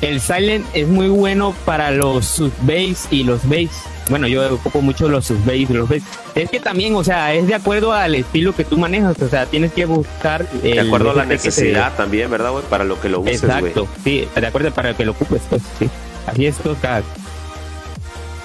el 0.00 0.20
Silent 0.20 0.66
es 0.74 0.86
muy 0.88 1.08
bueno 1.08 1.54
para 1.64 1.90
los 1.90 2.26
sub 2.26 2.52
bass 2.62 3.08
y 3.10 3.24
los 3.24 3.48
bass. 3.48 3.70
Bueno, 4.08 4.28
yo 4.28 4.54
ocupo 4.54 4.82
mucho 4.82 5.08
los 5.08 5.26
sub 5.26 5.38
bass 5.44 5.56
y 5.56 5.66
los 5.66 5.88
bass. 5.88 6.02
Es 6.34 6.50
que 6.50 6.60
también, 6.60 6.94
o 6.94 7.02
sea, 7.02 7.34
es 7.34 7.46
de 7.46 7.54
acuerdo 7.54 7.92
al 7.92 8.14
estilo 8.14 8.54
que 8.54 8.64
tú 8.64 8.76
manejas. 8.76 9.20
O 9.20 9.28
sea, 9.28 9.46
tienes 9.46 9.72
que 9.72 9.86
buscar. 9.86 10.48
de 10.50 10.80
acuerdo 10.80 11.10
a 11.10 11.14
la 11.14 11.24
necesidad 11.24 11.94
también, 11.96 12.30
¿verdad, 12.30 12.50
güey? 12.52 12.64
Para 12.64 12.84
lo 12.84 13.00
que 13.00 13.08
lo 13.08 13.20
uses, 13.20 13.42
Exacto, 13.42 13.88
sí, 14.04 14.28
de 14.34 14.46
acuerdo 14.46 14.70
para 14.72 14.94
que 14.94 15.04
lo 15.04 15.12
ocupes, 15.12 15.42
pues, 15.48 15.62
sí. 15.78 15.88
Así 16.26 16.46
es, 16.46 16.56
toca. 16.56 17.02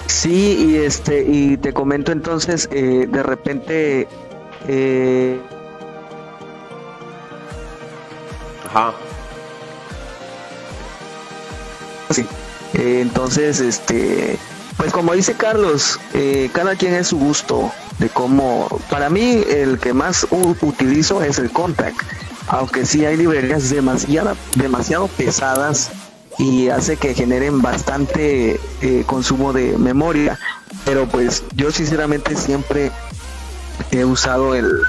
Sí, 0.08 0.68
y 0.72 0.76
este, 0.76 1.26
y 1.28 1.58
te 1.58 1.74
comento 1.74 2.12
entonces, 2.12 2.70
eh, 2.72 3.08
de 3.10 3.24
repente. 3.24 4.08
Eh... 4.68 5.40
Ajá. 8.68 8.94
Eh, 12.20 13.00
entonces, 13.02 13.60
este, 13.60 14.38
pues 14.78 14.92
como 14.92 15.14
dice 15.14 15.34
Carlos, 15.34 16.00
eh, 16.14 16.50
cada 16.54 16.76
quien 16.76 16.94
es 16.94 17.08
su 17.08 17.18
gusto 17.18 17.72
de 18.00 18.10
cómo. 18.10 18.68
Para 18.90 19.10
mí, 19.10 19.44
el 19.48 19.80
que 19.80 19.94
más 19.94 20.28
utilizo 20.62 21.24
es 21.24 21.38
el 21.38 21.52
Contact, 21.52 21.98
aunque 22.48 22.86
sí 22.86 23.06
hay 23.06 23.18
librerías 23.18 23.70
demasiado, 23.70 24.36
demasiado 24.56 25.08
pesadas 25.08 25.92
y 26.40 26.70
hace 26.70 26.98
que 26.98 27.14
generen 27.14 27.62
bastante 27.62 28.60
eh, 28.82 29.04
consumo 29.06 29.54
de 29.54 29.78
memoria. 29.78 30.40
Pero 30.86 31.08
pues 31.08 31.44
yo 31.56 31.72
sinceramente 31.72 32.36
siempre 32.36 32.92
he 33.92 34.04
usado 34.04 34.56
el, 34.56 34.82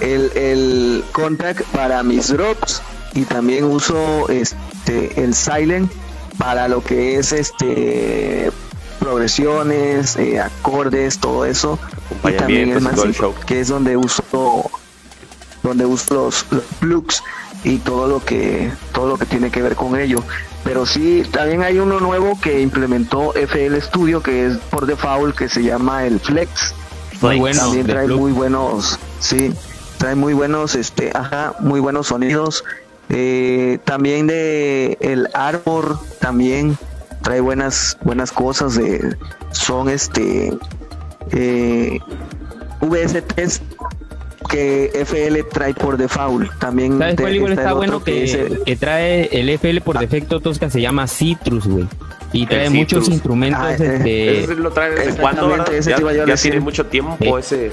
el, 0.00 0.32
el 0.34 1.04
Contact 1.12 1.62
para 1.66 2.02
mis 2.02 2.28
drops 2.28 2.82
y 3.14 3.24
también 3.24 3.64
uso 3.64 4.28
este 4.30 5.22
el 5.22 5.34
Silent 5.34 5.92
para 6.38 6.68
lo 6.68 6.82
que 6.82 7.16
es 7.16 7.32
este 7.32 8.50
progresiones, 8.98 10.16
eh, 10.16 10.40
acordes, 10.40 11.18
todo 11.18 11.44
eso. 11.44 11.78
Y 12.24 12.32
también 12.32 12.70
el 12.70 12.80
Massive, 12.80 13.34
que 13.46 13.60
es 13.60 13.68
donde 13.68 13.96
uso 13.96 14.70
donde 15.62 15.86
uso 15.86 16.14
los, 16.14 16.46
plugs 16.80 17.22
y 17.64 17.78
todo 17.78 18.08
lo 18.08 18.24
que 18.24 18.70
todo 18.92 19.08
lo 19.08 19.16
que 19.16 19.26
tiene 19.26 19.50
que 19.50 19.62
ver 19.62 19.74
con 19.74 19.98
ello. 19.98 20.22
Pero 20.64 20.86
sí, 20.86 21.24
también 21.32 21.62
hay 21.62 21.78
uno 21.78 21.98
nuevo 21.98 22.40
que 22.40 22.60
implementó 22.60 23.32
FL 23.34 23.80
Studio 23.80 24.22
que 24.22 24.46
es 24.46 24.56
por 24.58 24.86
default 24.86 25.36
que 25.36 25.48
se 25.48 25.62
llama 25.62 26.04
el 26.06 26.20
Flex. 26.20 26.74
Muy 27.20 27.38
bueno, 27.38 27.60
también 27.60 27.86
trae 27.86 28.08
muy 28.08 28.32
buenos, 28.32 28.98
sí, 29.20 29.52
trae 29.98 30.16
muy 30.16 30.32
buenos, 30.32 30.74
este, 30.74 31.12
ajá, 31.14 31.54
muy 31.60 31.78
buenos 31.78 32.08
sonidos 32.08 32.64
eh, 33.08 33.78
también 33.84 34.26
de 34.26 34.96
el 35.00 35.28
Arbor 35.34 35.98
también 36.20 36.76
trae 37.22 37.40
buenas 37.40 37.98
buenas 38.02 38.32
cosas 38.32 38.74
de 38.74 39.16
son 39.52 39.88
este 39.88 40.52
eh, 41.30 41.98
VSTs 42.80 43.62
que 44.48 44.90
FL 44.94 45.44
trae 45.50 45.72
por 45.72 45.96
default. 45.96 46.50
También 46.58 46.98
¿Sabes 46.98 47.16
cuál 47.16 47.34
igual 47.34 47.52
está 47.52 47.72
bueno 47.72 48.02
que, 48.02 48.76
trae 48.78 49.28
el 49.32 49.48
FL 49.50 49.80
por 49.80 49.98
defecto 49.98 50.40
Tosca 50.40 50.68
se 50.68 50.80
llama 50.80 51.06
Citrus 51.06 51.66
güey 51.66 51.86
y 52.32 52.46
trae 52.46 52.70
muchos 52.70 53.08
instrumentos 53.08 53.60
ah, 53.62 53.72
este, 53.74 54.46
lo 54.56 54.70
trae 54.70 54.90
desde 54.92 55.20
cuando 55.20 55.54
ya, 55.80 56.26
ya 56.26 56.36
tiene 56.36 56.60
mucho 56.60 56.86
tiempo 56.86 57.38
ese 57.38 57.72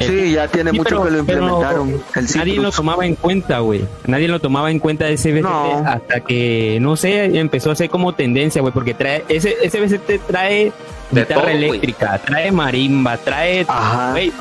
Sí, 0.00 0.32
ya 0.32 0.48
tiene 0.48 0.72
mucho 0.72 1.02
que 1.02 1.10
lo 1.10 1.18
implementaron. 1.18 2.02
nadie 2.34 2.56
lo 2.56 2.72
tomaba 2.72 3.06
en 3.06 3.14
cuenta, 3.16 3.58
güey. 3.60 3.84
Nadie 4.06 4.28
lo 4.28 4.40
tomaba 4.40 4.70
en 4.70 4.78
cuenta 4.78 5.08
ese 5.08 5.32
VST 5.32 5.86
hasta 5.86 6.20
que, 6.20 6.78
no 6.80 6.96
sé, 6.96 7.38
empezó 7.38 7.70
a 7.70 7.76
ser 7.76 7.90
como 7.90 8.14
tendencia, 8.14 8.60
güey, 8.60 8.72
porque 8.72 8.94
trae 8.94 9.24
ese, 9.28 9.56
ese 9.62 9.80
VST 9.80 10.26
trae 10.26 10.72
guitarra 11.10 11.52
eléctrica, 11.52 12.18
trae 12.18 12.50
marimba, 12.52 13.16
trae 13.18 13.66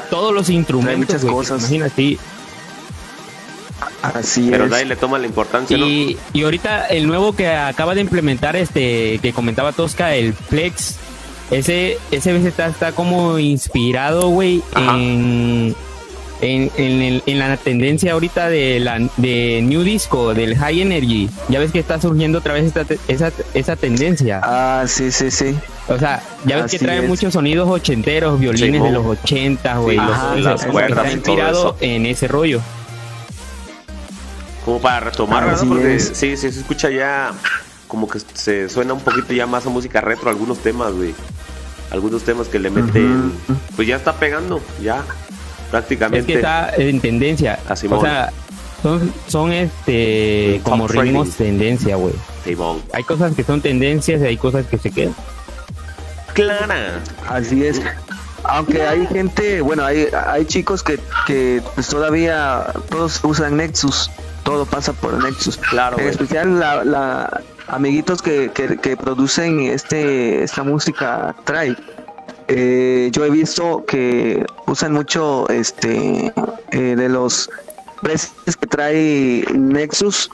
todos 0.10 0.34
los 0.34 0.50
instrumentos. 0.50 1.24
muchas 1.24 1.26
cosas. 1.26 1.60
Imagínate. 1.62 2.18
Así 4.02 4.50
Pero 4.50 4.68
nadie 4.68 4.86
le 4.86 4.96
toma 4.96 5.18
la 5.20 5.26
importancia, 5.26 5.78
y, 5.78 6.18
Y 6.34 6.44
ahorita 6.44 6.88
el 6.88 7.08
nuevo 7.08 7.34
que 7.34 7.48
acaba 7.48 7.96
de 7.96 8.02
implementar, 8.02 8.56
este, 8.56 9.20
que 9.20 9.34
comentaba 9.34 9.72
Tosca, 9.72 10.16
el 10.16 10.34
Flex, 10.34 10.98
ese, 11.52 11.98
ese 12.12 12.48
está, 12.48 12.68
está 12.68 12.92
como 12.92 13.40
inspirado, 13.40 14.30
güey, 14.30 14.62
en, 14.76 15.76
en, 16.42 17.22
en, 17.26 17.40
la 17.40 17.58
tendencia 17.58 18.14
ahorita 18.14 18.50
de 18.50 18.80
la 18.80 19.00
de 19.18 19.62
New 19.64 19.82
Disco, 19.82 20.34
del 20.34 20.56
High 20.56 20.82
Energy. 20.82 21.30
Ya 21.50 21.60
ves 21.60 21.72
que 21.72 21.80
está 21.80 22.00
surgiendo 22.00 22.38
otra 22.38 22.54
vez 22.54 22.66
esta, 22.66 22.86
esa, 23.08 23.32
esa 23.54 23.76
tendencia. 23.76 24.42
Ah, 24.44 24.86
sí, 24.88 25.12
sí, 25.12 25.32
sí. 25.32 25.56
O 25.88 25.98
sea, 25.98 26.22
ya 26.46 26.62
ves 26.62 26.72
que 26.72 26.80
trae 26.80 27.02
muchos 27.02 27.34
sonidos 27.34 27.68
ochenteros, 27.68 28.40
violines 28.40 28.84
de 28.84 28.92
los 28.92 29.06
ochentas, 29.06 29.80
güey. 29.80 29.98
las 29.98 30.66
cuerdas. 30.66 31.06
Está 31.06 31.12
inspirado 31.12 31.78
en 31.80 32.06
ese 32.06 32.28
rollo. 32.28 32.62
Como 34.66 34.80
para 34.80 35.00
retomar, 35.00 35.56
Porque 35.68 36.00
sí, 36.00 36.14
sí, 36.14 36.38
se 36.38 36.48
escucha 36.50 36.92
ya 36.92 37.34
como 37.88 38.08
que 38.08 38.20
se 38.34 38.70
suena 38.70 38.94
un 38.94 39.00
poquito 39.02 39.34
ya 39.34 39.48
más 39.48 39.66
a 39.66 39.70
música 39.70 40.00
retro 40.00 40.30
algunos 40.30 40.60
temas, 40.60 40.94
güey. 40.94 41.16
Algunos 41.92 42.24
temas 42.24 42.48
que 42.48 42.60
le 42.60 42.70
meten, 42.70 43.32
pues 43.76 43.88
ya 43.88 43.96
está 43.96 44.14
pegando, 44.14 44.62
ya 44.82 45.04
prácticamente. 45.72 46.20
Es 46.20 46.26
que 46.26 46.34
está 46.36 46.74
en 46.76 47.00
tendencia. 47.00 47.60
Así 47.68 47.88
o 47.90 48.02
sea, 48.02 48.32
son, 48.82 49.14
son 49.28 49.52
este 49.52 50.62
como 50.64 50.88
ritmos 50.88 51.32
tendencia, 51.32 51.96
güey. 51.96 52.14
Hay 52.94 53.04
cosas 53.04 53.36
que 53.36 53.44
son 53.44 53.62
tendencias 53.62 54.22
y 54.22 54.26
hay 54.26 54.38
cosas 54.38 54.66
que 54.66 54.78
se 54.78 54.92
quedan. 54.92 55.16
Clara. 56.34 57.00
Así 57.28 57.66
es. 57.66 57.82
Aunque 58.44 58.82
hay 58.82 59.06
gente, 59.08 59.62
bueno, 59.62 59.84
hay, 59.84 60.08
hay 60.28 60.46
chicos 60.46 60.82
que, 60.82 61.00
que 61.28 61.62
pues 61.76 61.88
todavía 61.88 62.72
todos 62.90 63.20
usan 63.24 63.58
Nexus, 63.58 64.10
todo 64.44 64.66
pasa 64.66 64.94
por 64.94 65.22
Nexus. 65.22 65.58
Claro. 65.58 66.00
En 66.00 66.08
especial 66.08 66.60
la, 66.60 66.84
la 66.84 67.42
amiguitos 67.70 68.22
que, 68.22 68.52
que, 68.52 68.98
producen 68.98 69.62
este 69.62 70.44
esta 70.44 70.64
música 70.64 71.36
trae. 71.46 71.76
Eh, 72.48 73.10
yo 73.12 73.26
he 73.26 73.30
visto 73.30 73.86
que 73.86 74.46
usan 74.66 74.94
mucho 74.94 75.48
este 75.50 76.34
eh, 76.72 76.96
de 76.96 77.10
los 77.10 77.50
presets 78.02 78.56
que 78.56 78.68
trae 78.68 79.46
Nexus 79.54 80.32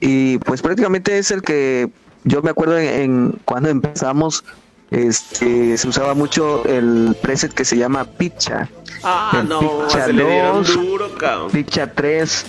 y 0.00 0.38
pues 0.38 0.60
prácticamente 0.62 1.18
es 1.18 1.30
el 1.30 1.42
que 1.42 1.88
yo 2.24 2.42
me 2.42 2.50
acuerdo 2.50 2.78
en, 2.78 3.38
cuando 3.44 3.68
empezamos 3.68 4.44
este 4.92 5.76
se 5.78 5.88
usaba 5.88 6.14
mucho 6.14 6.64
el 6.66 7.16
preset 7.20 7.52
que 7.52 7.64
se 7.64 7.76
llama 7.76 8.04
Picha. 8.04 8.68
Ah, 9.02 9.42
no, 9.46 9.86
Picha 9.86 10.06
se 10.06 10.12
2, 10.12 10.74
duro, 10.74 11.10
Picha 11.50 11.92
3. 11.92 12.46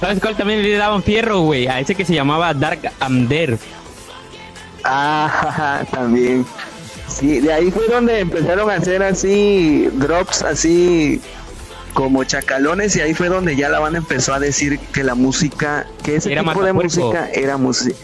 ¿Sabes 0.00 0.20
cuál 0.20 0.36
también 0.36 0.62
le 0.62 0.76
daban 0.76 1.02
fierro, 1.02 1.40
güey? 1.40 1.66
A 1.66 1.80
ese 1.80 1.94
que 1.94 2.04
se 2.04 2.14
llamaba 2.14 2.52
Dark 2.54 2.92
Amder. 3.00 3.58
Ah, 4.84 5.84
también. 5.90 6.44
Sí, 7.08 7.40
de 7.40 7.52
ahí 7.52 7.70
fue 7.70 7.88
donde 7.88 8.20
empezaron 8.20 8.70
a 8.70 8.74
hacer 8.74 9.02
así 9.02 9.88
drops 9.94 10.42
así 10.42 11.20
como 11.92 12.24
chacalones 12.24 12.96
y 12.96 13.00
ahí 13.00 13.12
fue 13.14 13.28
donde 13.28 13.54
ya 13.54 13.68
la 13.68 13.80
banda 13.80 13.98
empezó 13.98 14.32
a 14.32 14.40
decir 14.40 14.78
que 14.78 15.04
la 15.04 15.14
música, 15.14 15.86
que 16.02 16.16
ese 16.16 16.34
tipo 16.34 16.62
de 16.62 16.72
música 16.72 17.28
era 17.32 17.56
música. 17.56 17.96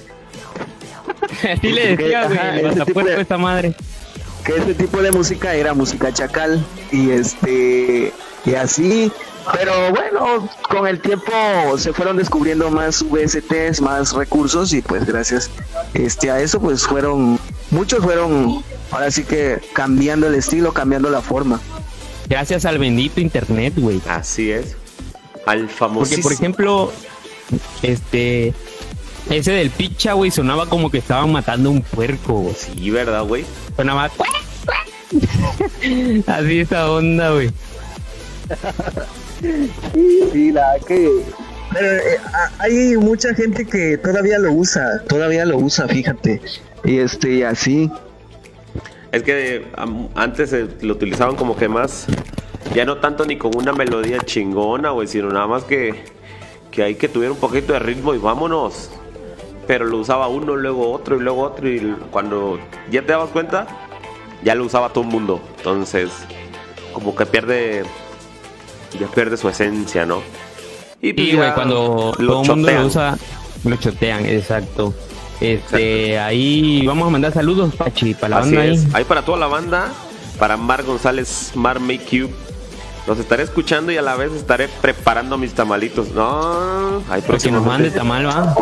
Así 1.53 1.69
le 1.69 1.97
decía, 1.97 2.27
güey, 2.27 3.05
de, 3.05 3.21
esta 3.21 3.39
madre. 3.39 3.75
Que 4.45 4.57
ese 4.57 4.75
tipo 4.75 5.03
de 5.03 5.11
música 5.11 5.55
era 5.55 5.75
música 5.75 6.13
chacal 6.13 6.65
y 6.91 7.11
este 7.11 8.13
y 8.47 8.55
así 8.55 9.13
pero 9.53 9.91
bueno, 9.91 10.49
con 10.69 10.87
el 10.87 11.01
tiempo 11.01 11.33
se 11.79 11.93
fueron 11.93 12.17
descubriendo 12.17 12.71
más 12.71 13.03
VSTs, 13.03 13.81
más 13.81 14.13
recursos 14.13 14.73
y 14.73 14.83
pues 14.83 15.07
gracias 15.07 15.51
este 15.95 16.31
a 16.31 16.41
eso 16.41 16.61
pues 16.61 16.87
fueron 16.87 17.39
muchos 17.71 18.05
fueron 18.05 18.63
ahora 18.91 19.11
sí 19.11 19.25
que 19.25 19.61
cambiando 19.73 20.27
el 20.27 20.35
estilo, 20.35 20.73
cambiando 20.73 21.11
la 21.11 21.23
forma. 21.23 21.61
Gracias 22.29 22.67
al 22.67 22.79
bendito 22.79 23.21
internet, 23.21 23.73
güey. 23.77 24.03
Así 24.07 24.51
es. 24.51 24.77
Al 25.47 25.69
famoso. 25.69 26.11
Porque 26.11 26.23
por 26.23 26.33
ejemplo, 26.33 26.93
este 27.83 28.53
ese 29.31 29.53
del 29.53 29.71
picha, 29.71 30.15
güey, 30.15 30.31
sonaba 30.31 30.67
como 30.67 30.91
que 30.91 30.99
estaban 30.99 31.33
matando 31.33 31.71
un 31.71 31.83
puerco. 31.83 32.53
Sí, 32.57 32.91
¿verdad, 32.91 33.25
güey? 33.25 33.45
Sonaba 33.77 34.11
Así 36.27 36.61
esa 36.61 36.91
onda, 36.91 37.31
güey. 37.33 37.51
Sí, 40.33 40.53
la 40.53 40.77
que 40.87 41.23
pero 41.73 41.87
eh, 41.87 42.19
hay 42.59 42.97
mucha 42.97 43.35
gente 43.35 43.65
que 43.67 43.99
todavía 43.99 44.39
lo 44.39 44.53
usa, 44.53 45.03
todavía 45.07 45.45
lo 45.45 45.59
usa, 45.59 45.87
fíjate. 45.87 46.41
Y 46.85 46.99
este, 46.99 47.45
así. 47.45 47.91
Es 49.13 49.23
que 49.23 49.67
antes 50.15 50.55
lo 50.83 50.95
utilizaban 50.95 51.37
como 51.37 51.57
que 51.57 51.69
más, 51.69 52.07
ya 52.75 52.85
no 52.85 52.99
tanto 52.99 53.25
ni 53.25 53.37
con 53.37 53.57
una 53.57 53.73
melodía 53.73 54.19
chingona, 54.19 54.91
güey, 54.91 55.09
sino 55.09 55.31
nada 55.31 55.47
más 55.47 55.65
que, 55.65 55.95
que 56.71 56.83
hay 56.83 56.95
que 56.95 57.09
tuviera 57.09 57.33
un 57.33 57.39
poquito 57.39 57.73
de 57.73 57.79
ritmo 57.79 58.15
y 58.15 58.19
vámonos. 58.19 58.91
Pero 59.69 59.85
lo 59.85 59.99
usaba 59.99 60.27
uno, 60.27 60.57
luego 60.57 60.91
otro 60.91 61.17
y 61.17 61.21
luego 61.21 61.43
otro. 61.43 61.69
Y 61.69 61.95
cuando 62.11 62.59
ya 62.91 63.03
te 63.03 63.13
dabas 63.13 63.31
cuenta, 63.31 63.69
ya 64.43 64.57
lo 64.57 64.65
usaba 64.65 64.89
todo 64.89 65.05
el 65.05 65.11
mundo. 65.11 65.41
Entonces, 65.59 66.11
como 66.93 67.15
que 67.15 67.25
pierde 67.27 67.85
ya 68.99 69.07
pierde 69.07 69.37
su 69.37 69.49
esencia, 69.49 70.07
¿no? 70.07 70.23
Y, 71.01 71.13
pues 71.13 71.53
cuando 71.53 72.15
todo 72.17 72.43
el 72.43 72.49
mundo 72.49 72.71
lo 72.71 72.87
usa, 72.87 73.19
lo 73.65 73.77
chotean, 73.77 74.27
exacto. 74.27 74.95
Este, 75.41 76.19
ahí 76.19 76.85
vamos 76.85 77.07
a 77.07 77.11
mandar 77.11 77.33
saludos, 77.33 77.75
Pachi, 77.75 78.15
para 78.15 78.29
la 78.29 78.41
banda 78.41 78.61
ahí. 78.63 78.89
Ahí 78.93 79.05
para 79.05 79.23
toda 79.23 79.39
la 79.39 79.47
banda, 79.47 79.93
para 80.39 80.57
Mar 80.57 80.83
González, 80.83 81.53
Mar 81.55 81.79
Make 81.79 82.05
Cube. 82.05 82.35
Los 83.09 83.19
estaré 83.19 83.43
escuchando 83.43 83.91
y 83.91 83.97
a 83.97 84.03
la 84.03 84.17
vez 84.17 84.33
estaré 84.33 84.69
preparando 84.69 85.39
mis 85.39 85.55
tamalitos. 85.55 86.11
No, 86.11 87.03
hay 87.09 87.23
que 87.23 87.51
nos 87.51 87.65
mande 87.65 87.91
tamal, 87.91 88.27
va. 88.27 88.55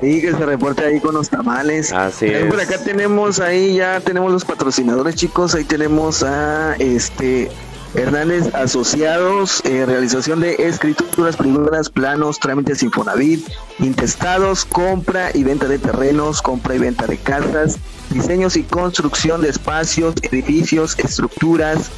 Sí, 0.00 0.20
que 0.20 0.30
se 0.30 0.46
reporte 0.46 0.84
ahí 0.84 1.00
con 1.00 1.14
los 1.16 1.28
tamales. 1.28 1.92
Así 1.92 2.26
es. 2.26 2.44
Por 2.44 2.60
acá 2.60 2.78
tenemos 2.78 3.40
ahí 3.40 3.74
ya 3.74 3.98
tenemos 3.98 4.30
los 4.30 4.44
patrocinadores, 4.44 5.16
chicos. 5.16 5.56
Ahí 5.56 5.64
tenemos 5.64 6.22
a 6.22 6.76
este 6.76 7.50
Hernández 7.96 8.54
Asociados, 8.54 9.64
eh, 9.64 9.84
realización 9.84 10.38
de 10.38 10.54
escrituras 10.54 11.36
privadas, 11.36 11.90
planos, 11.90 12.38
trámites 12.38 12.84
Infonavit, 12.84 13.44
intestados, 13.80 14.64
compra 14.64 15.30
y 15.34 15.42
venta 15.42 15.66
de 15.66 15.80
terrenos, 15.80 16.40
compra 16.40 16.76
y 16.76 16.78
venta 16.78 17.08
de 17.08 17.18
casas, 17.18 17.78
diseños 18.10 18.56
y 18.56 18.62
construcción 18.62 19.42
de 19.42 19.48
espacios, 19.48 20.14
edificios, 20.22 20.96
estructuras, 21.00 21.90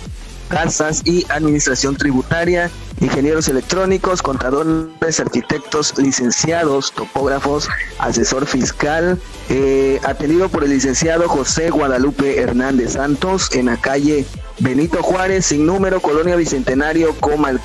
casas 0.49 1.03
y 1.05 1.27
administración 1.31 1.97
tributaria, 1.97 2.71
ingenieros 3.01 3.49
electrónicos, 3.49 4.23
contadores, 4.23 5.21
arquitectos, 5.21 5.99
licenciados, 5.99 6.93
topógrafos, 6.93 7.69
asesor 7.99 8.47
fiscal, 8.47 9.21
eh, 9.49 10.01
atendido 10.05 10.49
por 10.49 10.65
el 10.65 10.71
licenciado 10.71 11.29
José 11.29 11.71
Guadalupe 11.71 12.41
Hernández 12.41 12.95
Santos 12.95 13.51
en 13.53 13.67
la 13.67 13.77
calle 13.77 14.25
Benito 14.59 15.03
Juárez, 15.03 15.45
sin 15.47 15.67
número, 15.67 16.01
Colonia 16.01 16.37
Bicentenario, 16.37 17.15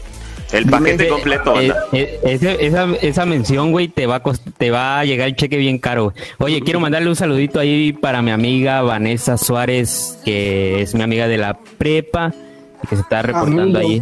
el 0.51 0.65
paquete 0.65 1.07
completo. 1.09 1.59
Eh, 1.59 1.73
eh, 1.91 2.57
esa, 2.61 2.87
esa 3.01 3.25
mención, 3.25 3.71
güey, 3.71 3.89
te 3.89 4.05
va, 4.05 4.17
a 4.17 4.21
te 4.57 4.71
va 4.71 4.99
a 4.99 5.05
llegar 5.05 5.27
el 5.27 5.35
cheque 5.35 5.57
bien 5.57 5.77
caro. 5.77 6.13
Oye, 6.37 6.61
quiero 6.61 6.79
mandarle 6.79 7.09
un 7.09 7.15
saludito 7.15 7.59
ahí 7.59 7.93
para 7.93 8.21
mi 8.21 8.31
amiga 8.31 8.81
Vanessa 8.81 9.37
Suárez, 9.37 10.17
que 10.23 10.81
es 10.81 10.95
mi 10.95 11.03
amiga 11.03 11.27
de 11.27 11.37
la 11.37 11.59
prepa, 11.77 12.33
que 12.89 12.95
se 12.95 13.01
está 13.01 13.21
reportando 13.21 13.79
ahí. 13.79 14.01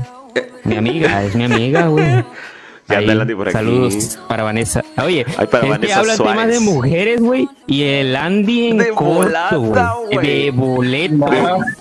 Mi 0.63 0.75
amiga, 0.75 1.23
es 1.23 1.35
mi 1.35 1.45
amiga, 1.45 1.87
güey. 1.87 2.05
Saludos 2.87 4.19
para 4.27 4.43
Vanessa. 4.43 4.83
Oye, 5.03 5.25
Ay, 5.37 5.47
para 5.47 5.67
es 5.67 5.79
que 5.79 5.93
habla 5.93 6.17
temas 6.17 6.47
de 6.47 6.59
mujeres, 6.59 7.19
güey. 7.19 7.49
Y 7.65 7.81
el 7.81 8.15
Andy 8.15 8.67
en 8.67 8.77
de 8.77 8.89
corto, 8.89 9.59
güey. 9.59 10.27
De 10.27 10.51
boleto. 10.51 11.25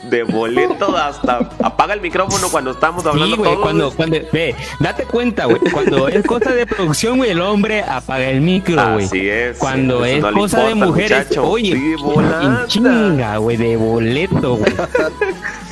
De, 0.09 0.23
boleto 0.23 0.97
hasta. 0.97 1.51
Apaga 1.62 1.93
el 1.93 2.01
micrófono 2.01 2.49
cuando 2.51 2.71
estamos 2.71 3.05
hablando. 3.05 3.37
Sí, 3.37 3.43
güey. 3.43 3.57
Cuando, 3.57 3.90
cuando, 3.90 4.17
ve, 4.33 4.55
date 4.81 5.05
cuenta, 5.05 5.45
güey. 5.45 5.61
Cuando 5.73 6.09
es 6.09 6.25
cosa 6.25 6.53
de 6.53 6.67
producción, 6.67 7.19
güey, 7.19 7.31
el 7.31 7.43
hombre 7.43 7.83
apaga 7.83 8.31
el 8.31 8.40
micro, 8.40 8.95
güey. 8.95 9.05
Así 9.05 9.29
es. 9.29 9.59
Cuando 9.59 10.07
es 10.07 10.25
cosa 10.25 10.64
de 10.64 10.75
mujeres, 10.75 11.37
oye, 11.37 11.75
sí, 11.75 12.38
chinga, 12.69 13.37
güey, 13.37 13.59
de 13.59 13.77
boleto, 13.77 14.57
güey. 14.57 14.73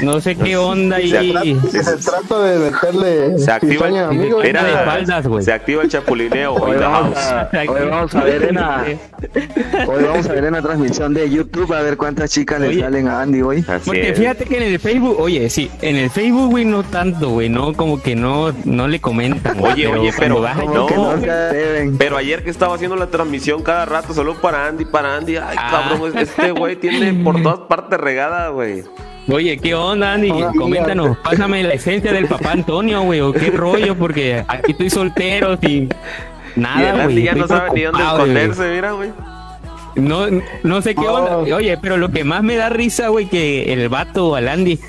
No 0.02 0.20
sé 0.20 0.36
qué 0.36 0.56
onda 0.56 0.96
ahí. 0.96 1.58
Se, 1.70 1.84
se 1.84 1.96
trata 1.96 2.42
de 2.42 2.70
meterle. 2.70 3.38
Se 3.38 3.50
activa. 3.50 3.86
Amigo, 4.08 4.42
era 4.42 4.64
de 4.64 4.72
espaldas 4.72 5.21
se 5.40 5.52
activa 5.52 5.82
el 5.82 5.88
chapulineo. 5.88 6.54
Hoy, 6.54 6.76
vamos, 6.76 7.18
hoy 7.52 7.88
vamos, 7.88 8.14
a 8.14 8.24
ver 8.24 8.44
en 8.44 8.54
la, 8.56 8.84
hoy 9.86 10.04
vamos 10.04 10.28
a 10.28 10.32
ver 10.32 10.44
en 10.44 10.52
la 10.52 10.62
transmisión 10.62 11.14
de 11.14 11.30
YouTube 11.30 11.72
a 11.72 11.82
ver 11.82 11.96
cuántas 11.96 12.30
chicas 12.30 12.60
le 12.60 12.80
salen 12.80 13.08
a 13.08 13.22
Andy 13.22 13.42
hoy. 13.42 13.64
Porque 13.84 14.14
fíjate 14.14 14.44
que 14.44 14.56
en 14.56 14.62
el 14.62 14.78
Facebook, 14.78 15.16
oye, 15.18 15.48
sí, 15.50 15.70
en 15.80 15.96
el 15.96 16.10
Facebook, 16.10 16.50
güey, 16.50 16.64
no 16.64 16.82
tanto, 16.82 17.30
güey, 17.30 17.48
no, 17.48 17.72
como 17.74 18.00
que 18.00 18.14
no, 18.14 18.52
no 18.64 18.88
le 18.88 19.00
comentan. 19.00 19.58
Oye, 19.60 19.86
oye, 19.86 20.12
pero 20.18 20.40
no, 20.40 20.86
pero 21.98 22.16
ayer 22.16 22.42
que 22.42 22.50
estaba 22.50 22.74
haciendo 22.74 22.96
la 22.96 23.06
transmisión 23.06 23.62
cada 23.62 23.84
rato 23.84 24.14
solo 24.14 24.34
para 24.34 24.66
Andy, 24.66 24.84
para 24.84 25.16
Andy, 25.16 25.36
ay, 25.36 25.56
ah. 25.58 25.68
cabrón, 25.70 26.18
este 26.18 26.52
güey 26.52 26.76
tiene 26.76 27.12
por 27.22 27.42
todas 27.42 27.60
partes 27.60 27.98
regada, 27.98 28.48
güey. 28.48 28.84
Oye, 29.30 29.56
¿qué 29.58 29.74
onda, 29.74 30.14
Andy? 30.14 30.30
Coméntanos, 30.58 31.16
pásame 31.18 31.62
la 31.62 31.74
esencia 31.74 32.12
del 32.12 32.26
papá 32.26 32.52
Antonio, 32.52 33.02
güey, 33.02 33.20
o 33.20 33.32
qué 33.32 33.50
rollo, 33.50 33.96
porque 33.96 34.44
aquí 34.48 34.72
estoy 34.72 34.90
soltero 34.90 35.54
y 35.62 35.88
nada, 36.56 37.04
güey. 37.04 37.22
ya 37.22 37.34
no 37.34 37.46
sabe 37.46 37.70
ni 37.74 37.82
dónde 37.82 38.02
esconderse, 38.02 38.70
mira, 38.74 38.92
güey. 38.92 39.10
No, 39.94 40.26
no 40.62 40.82
sé 40.82 40.94
qué 40.94 41.06
onda. 41.06 41.38
Oye, 41.38 41.76
pero 41.80 41.96
lo 41.98 42.10
que 42.10 42.24
más 42.24 42.42
me 42.42 42.56
da 42.56 42.68
risa, 42.68 43.08
güey, 43.08 43.26
que 43.26 43.72
el 43.72 43.88
vato 43.88 44.34
al 44.34 44.48
Andy 44.48 44.80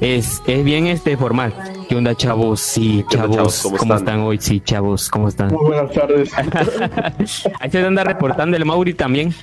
es, 0.00 0.42
es 0.46 0.64
bien 0.64 0.86
este 0.86 1.16
formal. 1.16 1.52
¿Qué 1.88 1.96
onda, 1.96 2.14
chavos? 2.14 2.60
Sí, 2.60 3.04
¿Qué 3.10 3.16
onda, 3.16 3.36
chavos. 3.36 3.36
chavos? 3.36 3.62
¿Cómo 3.62 3.76
¿Cómo, 3.78 3.94
están? 3.94 4.14
están? 4.14 4.20
hoy? 4.26 4.38
Sí, 4.40 4.60
chavos, 4.60 5.08
¿cómo 5.10 5.28
están? 5.28 5.48
Muy 5.52 5.64
buenas 5.64 5.90
tardes. 5.92 6.30
Ahí 7.60 7.70
se 7.70 7.84
anda 7.84 8.04
reportando 8.04 8.56
el 8.56 8.64
Mauri 8.64 8.94
también. 8.94 9.34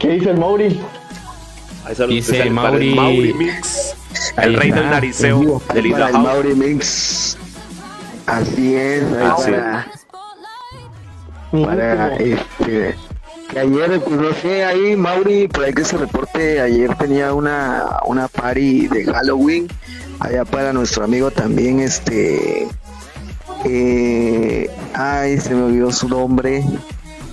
¿Qué 0.00 0.08
dice 0.14 0.30
el 0.30 0.38
Mauri? 0.38 0.80
Ahí 1.84 1.94
saludos 1.94 2.08
Dice 2.26 2.50
Mauri- 2.50 2.94
Mauri 2.94 3.34
Mix. 3.34 3.94
El 4.36 4.54
rey 4.56 4.70
del 4.70 4.90
nariceo 4.90 5.62
del 5.74 5.92
House. 5.94 6.12
Mauri 6.12 6.54
Mix. 6.54 7.36
Así 8.26 8.74
es, 8.74 9.02
ahí 9.12 9.26
Ah, 9.30 9.36
sí. 9.38 9.50
para, 11.62 11.66
para 11.66 12.16
este 12.16 12.94
que 13.50 13.58
ayer 13.60 14.00
pues 14.00 14.18
no 14.20 14.32
sé 14.34 14.64
ahí 14.64 14.96
Mauri 14.96 15.46
por 15.46 15.64
ahí 15.64 15.72
que 15.74 15.84
se 15.84 15.96
reporte 15.98 16.60
ayer 16.60 16.96
tenía 16.96 17.32
una 17.34 17.84
una 18.06 18.26
party 18.26 18.88
de 18.88 19.04
Halloween 19.04 19.68
allá 20.18 20.44
para 20.46 20.72
nuestro 20.72 21.04
amigo 21.04 21.30
también 21.30 21.78
este 21.80 22.66
eh, 23.66 24.70
ay 24.94 25.38
se 25.38 25.54
me 25.54 25.62
olvidó 25.64 25.92
su 25.92 26.08
nombre 26.08 26.64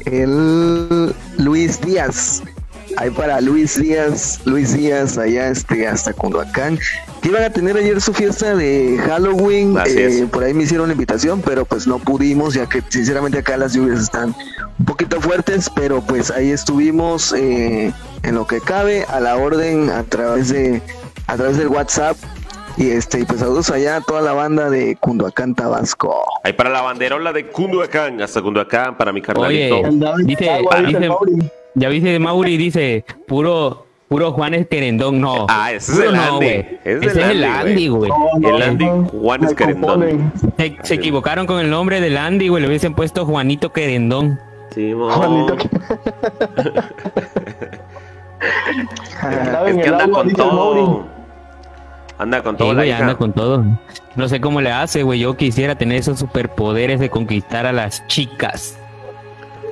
el 0.06 1.16
Luis 1.38 1.80
Díaz 1.82 2.44
ahí 2.98 3.10
para 3.10 3.42
Luis 3.42 3.80
Díaz 3.80 4.40
Luis 4.46 4.76
Díaz 4.76 5.18
allá 5.18 5.48
este 5.50 5.88
hasta 5.88 6.14
Cunduacán 6.14 6.80
que 7.22 7.30
iban 7.30 7.44
a 7.44 7.50
tener 7.50 7.78
ayer 7.78 8.02
su 8.02 8.14
fiesta 8.14 8.56
de 8.56 9.00
Halloween 9.06 9.78
Así 9.78 9.98
eh, 9.98 10.06
es. 10.24 10.30
por 10.30 10.44
ahí 10.44 10.54
me 10.54 10.64
hicieron 10.64 10.88
la 10.88 10.94
invitación 10.94 11.42
pero 11.46 11.66
pues 11.66 11.88
no 11.88 12.00
pudimos 12.00 12.54
ya 12.54 12.68
que 12.68 12.82
sinceramente 12.90 13.40
acá 13.40 13.58
las 13.58 13.74
lluvias 13.74 14.02
están 14.02 14.36
un 14.80 14.86
poquito 14.86 15.20
fuertes 15.22 15.70
pero 15.70 16.02
pues 16.02 16.32
ahí 16.32 16.52
estuvimos 16.52 17.34
eh, 17.34 17.94
en 18.24 18.36
lo 18.36 18.48
que 18.48 18.60
cabe 18.60 19.06
a 19.06 19.20
la 19.20 19.38
orden 19.38 19.90
a 19.90 20.04
través 20.04 20.50
de 20.50 20.82
a 21.28 21.36
través 21.36 21.58
del 21.58 21.68
WhatsApp 21.68 22.18
y 22.78 22.90
este 22.90 23.20
y 23.20 23.26
pues 23.26 23.40
saludos 23.40 23.70
allá 23.70 23.98
a 23.98 24.02
toda 24.02 24.22
la 24.22 24.34
banda 24.34 24.70
de 24.70 24.96
Cunduacán 24.96 25.56
Tabasco 25.56 26.26
Ahí 26.44 26.54
para 26.54 26.70
la 26.70 26.82
banderola 26.82 27.34
de 27.34 27.48
Cunduacán. 27.48 28.22
Hasta 28.22 28.42
Cunduacán 28.42 28.98
para 28.98 29.14
mi 29.14 29.22
carnalito. 29.22 29.80
Oye, 29.80 30.26
dice. 30.26 31.52
Ya 31.76 31.90
viste 31.90 32.18
Mauri, 32.20 32.58
dice, 32.58 33.06
puro, 33.28 33.86
puro 34.08 34.32
Juanes 34.34 34.68
Querendón. 34.68 35.20
No. 35.22 35.46
Ah, 35.50 35.72
ese 35.72 35.92
es 35.94 36.00
el 36.00 36.14
no, 36.16 36.22
Andy. 36.22 36.36
güey. 36.36 36.80
Ese 36.84 36.98
es 36.98 37.04
Ese 37.06 37.22
es 37.22 37.28
el 37.28 37.44
Andy, 37.44 37.88
güey. 37.88 38.10
No, 38.10 38.18
no, 38.40 38.56
El 38.58 38.62
Andy 38.62 38.86
no, 38.86 39.06
Juanes 39.06 39.50
me 39.52 39.56
Querendón. 39.56 40.34
Se, 40.58 40.78
se 40.84 40.94
equivocaron 40.96 41.46
con 41.48 41.60
el 41.60 41.70
nombre 41.70 42.02
del 42.02 42.18
Andy, 42.18 42.48
güey. 42.50 42.62
Le 42.62 42.68
hubiesen 42.70 42.94
puesto 42.94 43.26
Juanito 43.26 43.72
Querendón. 43.72 44.40
Sí, 44.74 44.94
mo. 44.94 45.10
Juanito. 45.10 45.56
Es 49.68 49.78
que 49.78 49.90
anda 49.90 50.08
con 50.10 50.28
dice 50.28 50.36
todo. 50.42 51.06
Anda 52.18 52.44
con 52.44 52.56
Sí, 52.56 52.60
todo 52.60 52.70
la 52.74 52.80
güey, 52.82 52.90
hija. 52.90 53.00
anda 53.00 53.16
con 53.16 53.34
todo. 53.34 53.64
No 54.16 54.28
sé 54.28 54.42
cómo 54.42 54.62
le 54.62 54.72
hace, 54.72 55.04
güey. 55.04 55.20
Yo 55.20 55.36
quisiera 55.38 55.76
tener 55.76 55.98
esos 55.98 56.20
superpoderes 56.20 57.00
de 57.00 57.10
conquistar 57.10 57.66
a 57.66 57.72
las 57.72 58.06
chicas. 58.08 58.78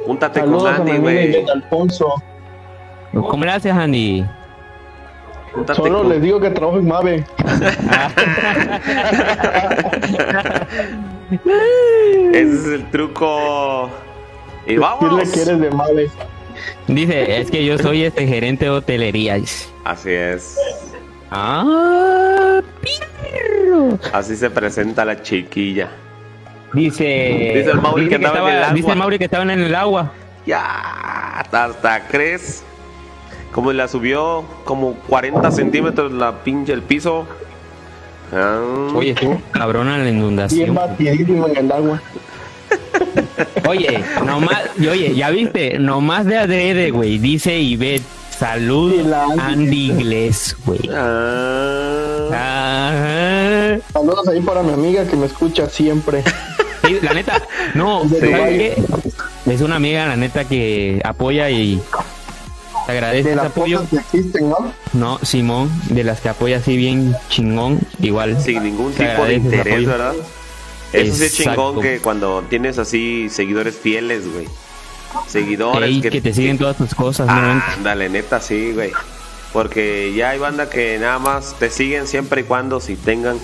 Júntate 0.06 0.40
Saludos 0.40 0.76
con 0.78 0.88
Andy, 0.90 0.98
güey. 1.00 1.26
Ivette 1.30 1.50
Alfonso. 1.50 2.14
¿Cómo 3.14 3.44
le 3.46 3.52
haces, 3.52 3.74
Andy? 3.74 4.26
Júntate 5.54 5.82
Solo 5.82 6.00
con- 6.00 6.10
les 6.10 6.22
digo 6.22 6.40
que 6.40 6.50
trabajo 6.52 6.78
en 6.80 6.88
Mave. 6.88 7.26
Ese 12.34 12.54
es 12.54 12.66
el 12.66 12.90
truco. 12.92 13.90
Y 14.66 14.78
vamos. 14.78 15.30
que 15.32 15.42
eres 15.42 15.60
de 15.60 15.72
Mave. 15.72 16.10
Dice, 16.88 17.40
es 17.40 17.52
que 17.52 17.64
yo 17.66 17.78
soy 17.78 18.04
este 18.04 18.28
gerente 18.28 18.66
de 18.66 18.72
hotelería. 18.72 19.38
Así 19.84 20.12
es. 20.12 20.58
Ah, 21.32 22.62
pirro. 22.82 23.98
Así 24.14 24.36
se 24.36 24.50
presenta 24.50 25.06
la 25.06 25.22
chiquilla. 25.22 25.90
Dice, 26.74 27.52
Dice 27.56 27.72
el 27.72 27.82
Mauri 27.82 28.10
que 28.10 28.16
andaba 28.16 28.50
en 28.50 28.56
el 28.58 28.64
agua. 28.64 28.74
Dice 28.76 28.90
el 28.92 28.98
Mauri 28.98 29.18
que 29.18 29.26
estaban 29.26 29.50
en 29.50 29.60
el 29.62 29.76
agua. 29.76 30.12
Ya, 30.46 31.40
hasta 31.42 32.08
crees. 32.08 32.64
Como 33.52 33.74
la 33.74 33.88
subió 33.88 34.46
como 34.64 34.94
40 35.08 35.52
centímetros 35.52 36.12
la 36.12 36.44
pinche 36.44 36.72
el 36.74 36.84
piso. 36.84 37.26
Ah, 38.32 38.60
Oye, 38.94 39.16
cabrona 39.52 39.98
la 39.98 40.04
Bien 40.04 40.18
inundación. 40.18 40.76
batidísimo 40.76 41.48
en 41.48 41.58
el 41.58 41.72
agua. 41.72 42.02
Oye, 43.68 44.04
nomás, 44.26 44.62
y 44.78 44.88
oye, 44.88 45.16
ya 45.16 45.32
viste, 45.32 45.80
nomás 45.80 46.26
de 46.28 46.38
adrede, 46.38 46.92
güey. 46.92 47.18
Dice 47.18 47.58
Ivette, 47.60 48.04
salud 48.30 48.94
Andy. 49.40 49.88
Inglés, 49.92 50.56
güey. 50.66 50.80
ah. 50.94 52.30
Ah, 52.32 53.78
Saludos 53.92 54.28
ahí 54.28 54.42
para 54.42 54.62
mi 54.62 54.74
amiga 54.74 55.06
que 55.06 55.16
me 55.16 55.26
escucha 55.26 55.68
siempre. 55.68 56.24
Sí, 56.95 56.99
la 57.02 57.13
neta, 57.13 57.41
no. 57.75 58.04
Es 59.45 59.62
una 59.62 59.78
amiga, 59.78 60.06
la 60.06 60.15
neta, 60.15 60.45
que 60.45 61.02
apoya 61.04 61.49
y 61.49 61.82
te 62.86 62.91
agradece 62.91 63.30
De 63.30 63.36
las 63.36 63.47
apoyo. 63.47 63.84
que 63.89 63.95
existen, 63.97 64.49
¿no? 64.49 64.73
No, 64.93 65.19
Simón, 65.23 65.71
de 65.89 66.04
las 66.04 66.21
que 66.21 66.30
apoya 66.30 66.58
así 66.58 66.78
bien 66.78 67.15
chingón, 67.30 67.80
igual. 67.99 68.39
Sin 68.41 68.63
ningún 68.63 68.93
tipo 68.93 69.25
de 69.25 69.34
interés, 69.36 69.73
apoyo. 69.73 69.89
¿verdad? 69.89 70.13
Eso 70.93 71.15
sí 71.15 71.23
es 71.23 71.34
chingón 71.34 71.82
que 71.82 71.99
cuando 71.99 72.43
tienes 72.49 72.78
así 72.78 73.28
seguidores 73.30 73.75
fieles, 73.75 74.32
güey. 74.32 74.45
Seguidores 75.28 75.89
Ey, 75.89 76.02
que, 76.02 76.10
que 76.12 76.21
te 76.21 76.34
siguen 76.34 76.60
todas 76.60 76.78
tus 76.78 76.93
cosas, 76.93 77.25
¿no? 77.25 77.34
Ah, 77.34 77.73
ándale, 77.73 78.10
neta, 78.10 78.39
sí, 78.39 78.73
güey. 78.73 78.91
Porque 79.52 80.13
ya 80.15 80.30
hay 80.30 80.39
banda 80.39 80.69
que 80.69 80.99
nada 80.99 81.17
más 81.17 81.56
te 81.58 81.71
siguen 81.71 82.06
siempre 82.06 82.41
y 82.41 82.43
cuando 82.43 82.80
si 82.80 82.95
tengan 82.95 83.39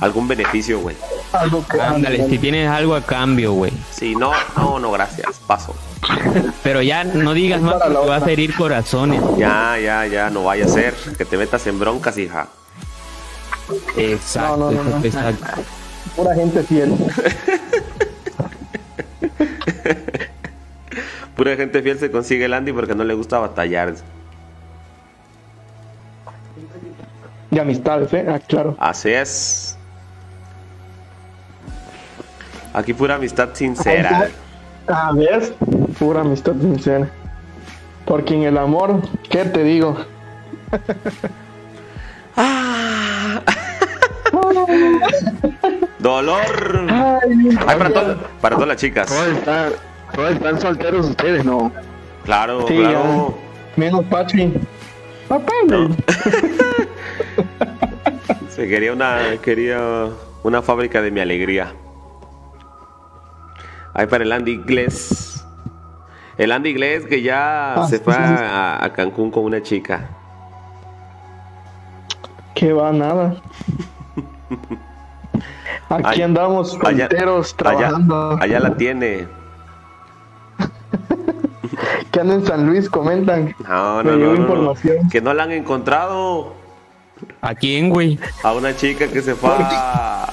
algún 0.00 0.28
beneficio, 0.28 0.80
güey. 0.80 0.96
Algo 1.32 1.64
que 1.66 1.80
Ándale, 1.80 2.28
si 2.28 2.38
tienes 2.38 2.68
algo 2.68 2.94
a 2.94 3.02
cambio, 3.02 3.52
güey. 3.52 3.72
Si 3.90 4.14
no, 4.14 4.32
no, 4.56 4.78
no, 4.78 4.90
gracias, 4.92 5.38
paso. 5.46 5.74
Pero 6.62 6.82
ya 6.82 7.04
no 7.04 7.32
digas 7.34 7.60
más 7.60 7.74
porque 7.82 8.08
vas 8.08 8.22
a 8.22 8.30
herir 8.30 8.54
corazones. 8.54 9.22
Ya, 9.36 9.76
ya, 9.78 10.06
ya, 10.06 10.30
no 10.30 10.44
vaya 10.44 10.66
a 10.66 10.68
ser 10.68 10.94
que 11.16 11.24
te 11.24 11.36
metas 11.36 11.66
en 11.66 11.78
broncas, 11.78 12.16
hija. 12.18 12.48
Exacto, 13.96 14.56
No, 14.56 14.70
no, 14.70 14.82
no, 14.84 14.98
no. 14.98 15.04
exacto. 15.04 15.44
pura 16.14 16.34
gente 16.34 16.62
fiel. 16.62 16.94
Pura 21.34 21.56
gente 21.56 21.82
fiel 21.82 21.98
se 21.98 22.10
consigue 22.10 22.44
el 22.46 22.54
Andy 22.54 22.72
porque 22.72 22.94
no 22.94 23.04
le 23.04 23.14
gusta 23.14 23.38
batallar. 23.38 23.94
De 27.50 27.60
amistades, 27.60 28.12
¿eh? 28.14 28.26
Ah, 28.28 28.38
claro. 28.38 28.76
Así 28.78 29.10
es. 29.10 29.65
Aquí 32.76 32.92
pura 32.92 33.14
amistad 33.16 33.48
sincera. 33.54 34.28
A 34.86 35.10
ver, 35.12 35.54
pura 35.98 36.20
amistad 36.20 36.52
sincera. 36.60 37.08
Porque 38.04 38.34
en 38.34 38.42
el 38.44 38.58
amor, 38.58 39.00
¿qué 39.30 39.44
te 39.46 39.64
digo? 39.64 39.96
Dolor. 45.98 46.86
Ay, 46.90 47.48
Ay, 47.66 47.76
para, 47.78 47.90
to- 47.92 48.16
para 48.40 48.54
todas 48.56 48.68
las 48.68 48.76
chicas. 48.76 49.08
todos 49.08 49.28
están 49.28 49.72
todos 50.14 50.30
están 50.32 50.60
solteros 50.60 51.08
ustedes 51.10 51.44
no 51.44 51.72
Claro, 52.24 52.66
Sí, 52.68 52.76
claro. 52.76 53.36
menos 53.76 54.04
Pachi. 54.06 54.52
Papá, 55.28 55.52
No. 55.68 55.88
Se 58.50 58.66
quería 58.68 58.92
una, 58.92 59.18
quería 59.42 59.80
una 60.42 60.62
fábrica 60.62 61.02
de 61.02 61.10
mi 61.10 61.20
alegría. 61.20 61.72
Ahí 63.98 64.06
para 64.06 64.24
el 64.24 64.32
Andy 64.32 64.52
Inglés. 64.52 65.44
El 66.36 66.52
Andy 66.52 66.68
Inglés 66.70 67.06
que 67.06 67.22
ya 67.22 67.74
Ah, 67.74 67.86
se 67.88 67.98
fue 67.98 68.12
sí. 68.12 68.20
a, 68.20 68.84
a 68.84 68.92
Cancún 68.92 69.30
con 69.30 69.44
una 69.44 69.62
chica. 69.62 70.06
Que 72.54 72.72
va 72.74 72.92
nada. 72.92 73.36
Aquí 75.88 76.20
andamos 76.22 76.74
Allá, 76.84 77.08
solteros 77.08 77.54
allá, 77.54 77.56
trabajando. 77.56 78.38
allá 78.40 78.60
la 78.60 78.76
tiene. 78.76 79.28
Que 82.10 82.20
andan 82.20 82.40
en 82.40 82.46
San 82.46 82.66
Luis, 82.66 82.88
comentan. 82.88 83.54
No, 83.68 84.02
Me 84.02 84.12
no, 84.12 84.16
no, 84.16 84.16
no, 84.16 84.32
no. 84.32 84.34
información. 84.36 85.08
Que 85.10 85.20
no 85.20 85.34
la 85.34 85.42
han 85.42 85.52
encontrado. 85.52 86.54
¿A 87.40 87.54
quién, 87.54 87.90
güey? 87.90 88.18
A 88.42 88.52
una 88.52 88.74
chica 88.76 89.06
que 89.08 89.22
se 89.22 89.34
fue 89.34 89.50
a, 89.50 90.24
a- 90.24 90.30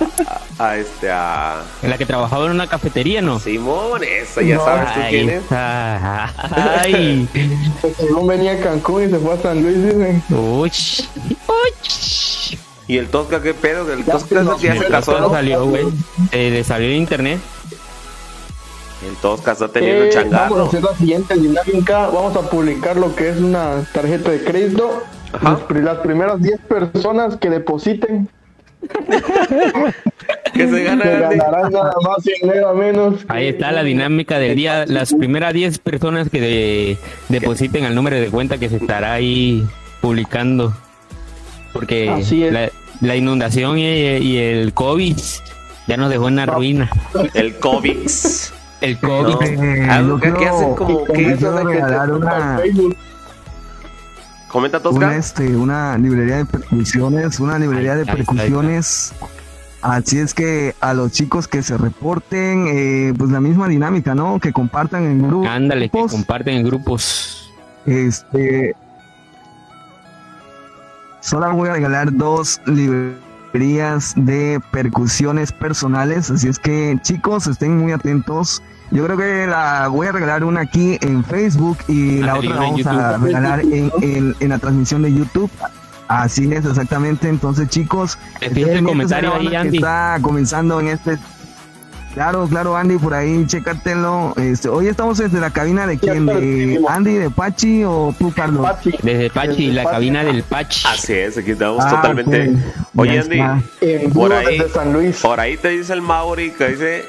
a 0.60 0.78
este 0.78 1.12
a 1.12 1.62
En 1.82 1.90
la 1.90 1.98
que 1.98 2.06
trabajaba 2.06 2.46
en 2.46 2.52
una 2.52 2.68
cafetería, 2.68 3.22
¿no? 3.22 3.40
Simón, 3.40 4.02
esa 4.04 4.42
ya 4.42 4.56
No. 4.56 4.66
sabes 4.66 4.94
tú 4.94 5.00
quién 5.10 5.30
es. 5.30 5.44
Ay. 5.52 7.28
Según 7.98 8.28
venía 8.28 8.54
a 8.54 8.60
Cancún 8.60 9.04
y 9.04 9.10
se 9.10 9.20
fue 9.20 9.34
a 9.34 9.38
San 9.42 9.62
Luis, 9.62 9.76
dicen. 9.84 10.24
Uy. 10.30 10.72
Uy. 11.48 12.60
Y 12.88 12.98
el 12.98 13.08
Tosca, 13.10 13.42
qué 13.42 13.54
pedo, 13.54 13.92
el 13.94 14.04
Ya 14.06 14.14
Tosca 14.14 14.44
se 14.44 14.60
se 14.60 14.68
ya 14.68 14.82
se 14.82 14.88
casó, 14.88 15.20
¿no? 15.20 15.30
salió, 15.30 15.66
güey. 15.66 15.86
Eh, 16.32 16.50
le 16.52 16.64
salió 16.64 16.88
en 16.90 16.96
internet. 16.98 17.40
El 19.08 19.16
Tosca 19.18 19.52
está 19.54 19.68
teniendo 19.68 20.06
Eh, 20.06 20.10
changarro. 20.10 20.56
vamos 20.56 20.66
a 20.74 20.78
hacer 20.78 20.84
la 20.92 20.98
siguiente 20.98 21.36
dinámica. 21.36 22.08
Vamos 22.08 22.36
a 22.38 22.50
publicar 22.50 22.96
lo 22.98 23.16
que 23.16 23.30
es 23.30 23.38
una 23.38 23.84
tarjeta 23.94 24.30
de 24.32 24.44
crédito. 24.44 25.04
Ajá. 25.34 25.50
Las, 25.52 25.60
pri- 25.62 25.82
las 25.82 25.98
primeras 25.98 26.42
10 26.42 26.60
personas 26.62 27.38
que 27.38 27.50
depositen 27.50 28.30
Que 30.54 30.68
se 30.70 30.84
gana 30.84 31.04
se 31.04 31.20
ganarán 31.20 31.72
nada 31.72 31.94
más 32.04 32.18
y 32.28 32.46
nada 32.46 32.74
menos. 32.74 33.16
Ahí 33.28 33.48
está 33.48 33.72
la 33.72 33.84
dinámica 33.84 34.38
del 34.40 34.56
día. 34.56 34.86
Las 34.86 35.14
primeras 35.14 35.54
10 35.54 35.80
personas 35.80 36.30
que 36.30 36.40
de- 36.42 36.98
depositen 37.30 37.86
al 37.86 37.96
número 37.96 38.18
de 38.18 38.28
cuenta 38.28 38.58
que 38.58 38.70
se 38.70 38.76
estará 38.78 39.14
ahí 39.14 39.66
publicando. 40.02 40.74
Porque 41.72 42.10
Así 42.10 42.44
es. 42.44 42.54
la, 42.54 42.70
la 43.02 43.16
inundación 43.16 43.80
y, 43.80 43.84
y 43.88 44.38
el 44.38 44.74
COVID 44.74 45.18
ya 45.88 45.98
nos 45.98 46.10
dejó 46.12 46.28
en 46.28 46.36
la 46.36 46.46
ruina. 46.46 46.90
El 47.34 47.56
COVID. 47.58 47.98
El 48.82 49.00
COVID. 49.00 49.42
Eh, 49.42 49.88
Algo 49.90 50.20
yo 50.20 50.38
que, 50.38 50.46
hacen 50.48 50.76
como 50.76 51.04
que. 51.06 51.32
eso 51.32 51.52
de 51.54 51.62
que 51.62 51.68
te 51.68 51.74
regalar 51.74 52.12
una- 52.12 52.60
Facebook. 52.62 52.96
Comenta 54.54 54.78
una, 54.78 54.84
Tosca. 54.84 55.16
este, 55.16 55.56
una 55.56 55.98
librería 55.98 56.38
de 56.38 56.46
percusiones, 56.46 57.40
una 57.40 57.58
librería 57.58 57.96
de 57.96 58.04
Ahí 58.04 58.10
ahí 58.10 58.16
percusiones. 58.18 59.12
Así 59.82 60.20
es 60.20 60.36
que 60.36 60.76
a 60.80 60.94
los 60.94 61.12
chicos 61.12 61.48
que 61.48 61.64
se 61.64 61.76
reporten, 61.76 62.68
eh, 62.68 63.14
pues 63.18 63.32
la 63.32 63.42
misma 63.42 63.68
dinámica, 63.68 64.14
¿no? 64.14 64.40
Que 64.40 64.54
compartan 64.54 65.06
en 65.06 65.28
grupos. 65.28 65.50
Ándale, 65.50 65.90
que 65.90 66.06
comparten 66.06 66.58
en 66.58 66.66
grupos. 66.68 67.52
Este. 67.88 68.76
Solo 71.20 71.52
voy 71.54 71.70
a 71.70 71.74
regalar 71.74 72.16
dos 72.16 72.62
librerías 72.68 74.14
de 74.16 74.62
percusiones 74.72 75.52
personales. 75.52 76.30
Así 76.30 76.48
es 76.48 76.60
que, 76.60 76.96
chicos, 77.02 77.48
estén 77.48 77.76
muy 77.80 77.92
atentos. 77.92 78.62
Yo 78.94 79.04
creo 79.06 79.18
que 79.18 79.48
la 79.48 79.88
voy 79.90 80.08
a 80.08 80.12
regalar 80.12 80.44
una 80.44 80.62
aquí 80.62 80.98
en 81.02 81.24
Facebook 81.26 81.80
y 81.88 82.20
la 82.20 82.34
Ándale, 82.34 82.48
otra 82.48 82.56
la 82.56 82.62
vamos 82.62 82.86
a 82.88 83.12
YouTube. 83.12 83.26
regalar 83.26 83.60
en, 83.62 83.92
en- 84.02 84.36
en 84.40 84.50
la 84.50 84.58
transmisión 84.60 85.02
de 85.02 85.14
YouTube. 85.14 85.50
Así 86.08 86.52
es, 86.54 86.64
exactamente. 86.66 87.28
Entonces, 87.28 87.70
chicos, 87.70 88.20
el 88.42 88.84
comentario 88.84 89.30
ahí, 89.34 89.46
banda 89.46 89.50
que 89.52 89.58
Andy. 89.58 89.78
Está 89.78 90.18
comenzando 90.22 90.80
en 90.80 90.90
este. 90.90 91.18
Claro, 92.14 92.46
claro, 92.48 92.78
Andy, 92.78 93.00
por 93.00 93.16
ahí, 93.16 93.44
chécatelo. 93.48 94.36
Este, 94.38 94.70
hoy 94.70 94.88
estamos 94.88 95.18
desde 95.18 95.40
la 95.40 95.50
cabina 95.50 95.88
de 95.88 95.98
quién, 95.98 96.28
de. 96.28 96.80
Andy, 96.88 97.16
de 97.16 97.32
Pachi 97.32 97.84
o 97.86 98.14
tú, 98.20 98.32
Carlos. 98.32 98.62
Pachi. 98.70 98.92
Desde 99.02 99.32
Pachi, 99.32 99.50
Desde 99.70 99.74
la 99.74 99.84
Pachi. 99.84 99.96
cabina 99.96 100.24
del 100.24 100.44
Pachi. 100.44 100.88
Así 100.88 101.14
es, 101.14 101.36
aquí 101.40 101.52
estamos 101.52 101.84
Ah, 101.84 101.90
totalmente. 101.90 102.54
Oye, 102.96 103.20
Andy, 103.20 104.10
Por 104.14 104.32
ahí. 104.34 104.60
desde 104.60 104.70
San 104.72 104.94
Luis. 104.94 105.20
por 105.22 105.40
ahí 105.40 105.58
te 105.58 105.70
dice 105.70 105.94
el 105.94 106.04
Mauri 106.04 106.52
que 106.52 106.68
dice 106.68 107.06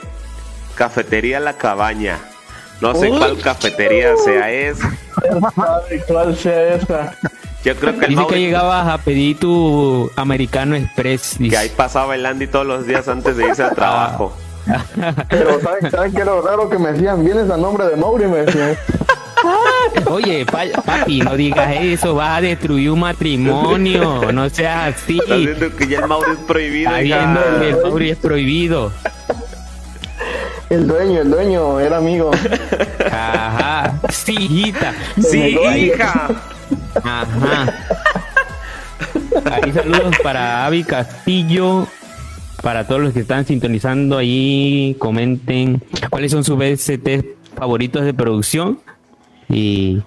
Cafetería 0.74 1.40
La 1.40 1.54
Cabaña. 1.54 2.18
No 2.80 2.94
sé 2.94 3.08
Uy. 3.10 3.18
cuál 3.18 3.38
cafetería 3.38 4.16
sea 4.24 4.50
esa. 4.50 4.92
Cuál 6.06 6.36
sea 6.36 6.74
esa. 6.74 7.14
Yo 7.64 7.74
creo 7.76 7.98
que 7.98 8.04
el 8.06 8.10
Dice 8.10 8.22
que 8.22 8.26
Mauri, 8.26 8.40
llegabas 8.40 8.88
a 8.88 8.98
pedir 8.98 9.38
tu 9.38 10.10
americano 10.16 10.74
express. 10.76 11.36
que 11.38 11.56
ahí 11.56 11.70
pasaba 11.74 12.14
el 12.14 12.26
Andy 12.26 12.46
todos 12.46 12.66
los 12.66 12.86
días 12.86 13.08
antes 13.08 13.36
de 13.36 13.46
irse 13.46 13.62
al 13.62 13.74
trabajo. 13.74 14.36
Pero 15.30 15.60
¿saben, 15.60 15.90
¿saben 15.90 16.12
qué 16.12 16.22
era 16.22 16.32
lo 16.34 16.42
raro 16.42 16.68
que 16.68 16.78
me 16.78 16.92
decían? 16.92 17.24
Vienes 17.24 17.48
a 17.50 17.56
nombre 17.56 17.86
de 17.86 17.96
Mauri, 17.96 18.26
me 18.26 18.38
decían. 18.44 18.76
Oye, 20.10 20.44
pa- 20.46 20.64
papi, 20.84 21.20
no 21.20 21.36
digas 21.36 21.70
eso, 21.80 22.14
vas 22.14 22.38
a 22.38 22.40
destruir 22.40 22.90
un 22.90 23.00
matrimonio, 23.00 24.32
no 24.32 24.48
seas 24.50 24.94
así. 24.94 25.20
Viendo 25.26 25.74
que 25.76 25.86
ya 25.86 26.00
el 26.00 26.06
Mauri 26.08 26.32
es 26.32 26.38
prohibido. 26.46 26.90
Está 26.90 27.00
viendo 27.00 27.40
que 27.60 27.68
el 27.70 27.76
Mauri 27.82 28.10
es 28.10 28.16
prohibido. 28.18 28.92
El 30.70 30.86
dueño, 30.86 31.20
el 31.20 31.30
dueño, 31.30 31.80
era 31.80 31.98
amigo. 31.98 32.30
Ajá, 33.10 34.00
sí, 34.10 34.32
hijita. 34.32 34.94
Sí, 35.20 35.56
hija. 35.76 36.30
Ajá. 37.02 37.74
Ahí 39.50 39.72
saludos 39.72 40.16
para 40.22 40.64
Avi 40.64 40.84
Castillo, 40.84 41.86
para 42.62 42.86
todos 42.86 43.00
los 43.02 43.12
que 43.12 43.20
están 43.20 43.44
sintonizando 43.44 44.16
ahí, 44.16 44.96
comenten 44.98 45.82
cuáles 46.10 46.32
son 46.32 46.44
sus 46.44 46.56
VST 46.56 47.24
favoritos 47.56 48.04
de 48.04 48.14
producción 48.14 48.80
y 49.48 50.02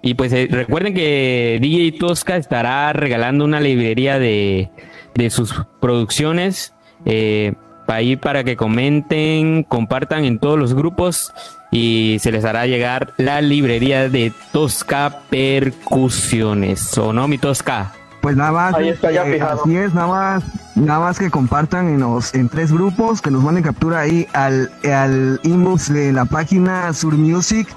y 0.00 0.14
pues 0.14 0.32
eh, 0.32 0.48
recuerden 0.50 0.94
que 0.94 1.58
DJ 1.60 1.98
Tosca 1.98 2.36
estará 2.36 2.92
regalando 2.92 3.44
una 3.44 3.60
librería 3.60 4.18
de, 4.18 4.70
de 5.14 5.30
sus 5.30 5.54
producciones 5.80 6.72
eh, 7.04 7.54
ahí 7.96 8.16
para 8.16 8.44
que 8.44 8.56
comenten, 8.56 9.64
compartan 9.64 10.24
en 10.24 10.38
todos 10.38 10.58
los 10.58 10.74
grupos 10.74 11.32
y 11.70 12.18
se 12.20 12.32
les 12.32 12.44
hará 12.44 12.66
llegar 12.66 13.12
la 13.16 13.40
librería 13.40 14.08
de 14.08 14.32
Tosca 14.52 15.20
Percusiones. 15.30 16.96
¿O 16.98 17.12
no, 17.12 17.28
mi 17.28 17.38
Tosca? 17.38 17.92
Pues 18.20 18.36
nada 18.36 18.52
más, 18.52 18.74
Ahí 18.74 18.88
está 18.88 19.10
ya 19.12 19.24
eh, 19.26 19.34
fijado. 19.34 19.62
así 19.62 19.76
es, 19.76 19.94
nada 19.94 20.08
más, 20.08 20.44
nada 20.74 21.00
más 21.00 21.18
que 21.18 21.30
compartan 21.30 21.88
en 21.88 22.00
los 22.00 22.34
en 22.34 22.48
tres 22.48 22.72
grupos, 22.72 23.20
que 23.22 23.30
nos 23.30 23.42
manden 23.44 23.62
captura 23.62 24.00
ahí 24.00 24.26
al, 24.32 24.70
al 24.84 25.40
inbox 25.44 25.92
de 25.92 26.12
la 26.12 26.24
página 26.24 26.92
Sur 26.94 27.16
Music. 27.16 27.68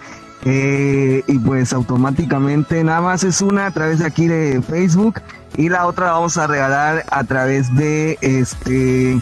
eh, 0.43 1.23
y 1.27 1.37
pues 1.37 1.71
automáticamente 1.73 2.83
nada 2.83 3.01
más 3.01 3.23
es 3.23 3.41
una 3.41 3.67
a 3.67 3.71
través 3.71 3.99
de 3.99 4.07
aquí 4.07 4.27
de 4.27 4.59
Facebook 4.63 5.21
y 5.55 5.69
la 5.69 5.85
otra 5.85 6.07
la 6.07 6.11
vamos 6.13 6.35
a 6.37 6.47
regalar 6.47 7.05
a 7.11 7.23
través 7.23 7.73
de 7.75 8.17
este 8.21 9.19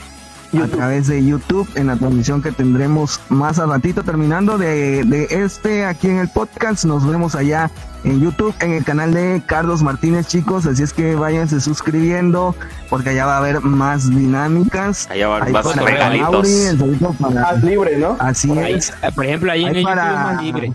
a 0.58 0.68
través 0.68 1.08
de 1.08 1.24
YouTube 1.24 1.70
en 1.76 1.88
la 1.88 1.96
transmisión 1.96 2.42
que 2.42 2.52
tendremos 2.52 3.20
más 3.30 3.60
al 3.60 3.70
ratito 3.70 4.04
terminando 4.04 4.58
de, 4.58 5.04
de 5.04 5.28
este 5.30 5.86
aquí 5.86 6.08
en 6.08 6.18
el 6.18 6.30
podcast 6.30 6.86
nos 6.86 7.06
vemos 7.08 7.36
allá 7.36 7.70
en 8.04 8.20
YouTube 8.22 8.56
en 8.62 8.72
el 8.72 8.84
canal 8.84 9.14
de 9.14 9.44
Carlos 9.46 9.84
Martínez 9.84 10.28
chicos 10.28 10.66
así 10.66 10.82
es 10.82 10.92
que 10.94 11.14
váyanse 11.16 11.60
suscribiendo 11.62 12.56
porque 12.90 13.10
allá 13.10 13.26
va 13.28 13.36
a 13.36 13.38
haber 13.38 13.62
más 13.62 14.10
dinámicas 14.10 15.08
Allá 15.12 15.28
va 15.28 15.38
a 15.38 15.42
haber 15.42 15.54
más 15.54 15.68
para 15.68 15.82
regalitos. 15.84 16.32
Mauri, 16.32 16.52
el 16.52 16.78
saludo 16.80 17.16
para- 17.20 17.42
Más 17.42 17.64
libre, 17.64 17.98
¿no? 17.98 18.18
así 18.20 18.52
es 18.58 18.92
por 19.14 19.26
ejemplo, 19.26 19.52
ahí 19.52 19.66
en 19.66 19.76
el 19.76 19.84
para- 19.84 20.08
es 20.10 20.16
más 20.36 20.44
libre. 20.44 20.74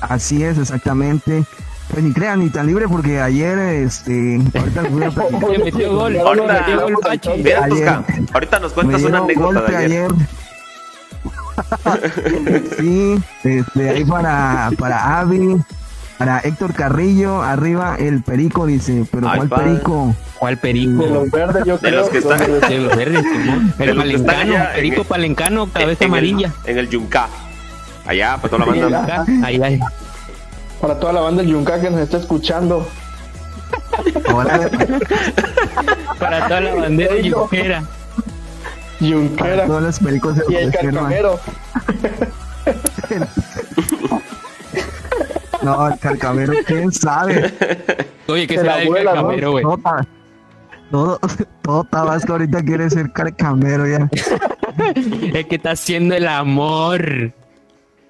así 0.00 0.42
es 0.42 0.58
exactamente 0.58 1.44
pues 1.92 2.02
ni 2.04 2.12
crean 2.12 2.40
ni 2.40 2.48
tan 2.50 2.66
libre 2.66 2.88
porque 2.88 3.20
ayer 3.20 3.58
este 3.58 4.40
ahorita 4.58 4.82
les 4.82 4.92
voy 4.92 5.04
a 5.04 5.10
metió 5.64 5.94
gol, 5.94 6.16
Ahorita- 6.18 6.52
metió 6.60 6.80
gol 6.80 6.94
Pachi. 7.02 7.30
Ahorita 8.32 8.58
nos 8.60 8.70
Me 8.70 8.74
cuentas 8.82 9.02
una 9.02 9.18
anécdota 9.18 9.60
de 9.62 9.76
ayer. 9.76 10.10
sí, 12.78 13.22
este, 13.44 13.90
ahí 13.90 14.04
para, 14.04 14.70
para 14.78 15.20
Avi, 15.20 15.56
para 16.18 16.38
Héctor 16.40 16.72
Carrillo, 16.72 17.42
arriba 17.42 17.96
el 17.98 18.22
perico 18.22 18.66
dice, 18.66 19.04
pero 19.10 19.28
Ay, 19.28 19.36
¿cuál 19.38 19.48
padre. 19.48 19.64
perico? 19.72 20.14
¿Cuál 20.38 20.54
De 20.54 20.60
perico? 20.60 21.06
los 21.06 21.30
verdes, 21.30 21.64
yo 21.66 21.74
De 21.78 21.88
creo. 21.88 22.00
los 22.00 22.08
que 22.08 22.18
están-. 22.18 22.60
De 22.68 22.78
los 22.78 22.96
verdes, 22.96 23.22
Simón. 23.22 23.74
De 23.76 23.84
El 23.84 23.96
palencano, 23.96 24.40
allá 24.40 24.68
en 24.70 24.74
perico 24.76 25.02
el- 25.02 25.06
palencano, 25.06 25.66
cabeza 25.66 26.04
en 26.04 26.10
el- 26.10 26.12
amarilla. 26.18 26.52
En 26.64 26.78
el 26.78 26.88
Yunca. 26.88 27.28
Allá, 28.06 28.36
para 28.38 28.48
toda 28.48 28.66
la 28.66 28.72
banda. 28.88 29.24
Ahí, 29.44 29.62
ahí. 29.62 29.80
Para 30.82 30.98
toda 31.00 31.12
la 31.14 31.20
banda 31.22 31.42
del 31.42 31.52
Yunca 31.52 31.80
que 31.80 31.88
nos 31.90 32.00
está 32.00 32.18
escuchando. 32.18 32.86
Ahora, 34.28 34.68
Para 36.18 36.48
toda 36.48 36.60
la 36.60 36.74
bandera 36.74 37.14
Perico. 37.14 37.40
yunquera. 37.50 37.82
para 37.82 39.08
Yunquera. 39.08 39.66
todos 39.66 39.82
los 39.82 39.98
pericos 40.00 40.36
se 40.36 40.42
Y 40.52 40.56
el 40.56 40.70
carcamero. 40.72 41.40
No, 45.62 45.86
el 45.88 45.98
carcamero, 46.00 46.52
¿quién 46.66 46.90
sabe? 46.90 47.54
Oye, 48.26 48.48
que 48.48 48.58
De 48.58 48.64
la 48.64 48.72
sea 48.74 48.82
el 48.82 48.88
abuela, 48.88 49.14
¿no? 49.14 49.22
camero, 49.28 49.50
güey. 49.52 49.62
Todo, 49.62 49.78
ta- 49.78 50.06
todo, 50.90 51.20
todo 51.62 51.84
Tabasco 51.84 52.32
ahorita 52.32 52.62
quiere 52.64 52.90
ser 52.90 53.12
carcamero 53.12 53.86
ya. 53.86 54.08
Es 55.34 55.46
que 55.46 55.54
está 55.56 55.72
haciendo 55.72 56.14
el 56.16 56.26
amor. 56.26 57.32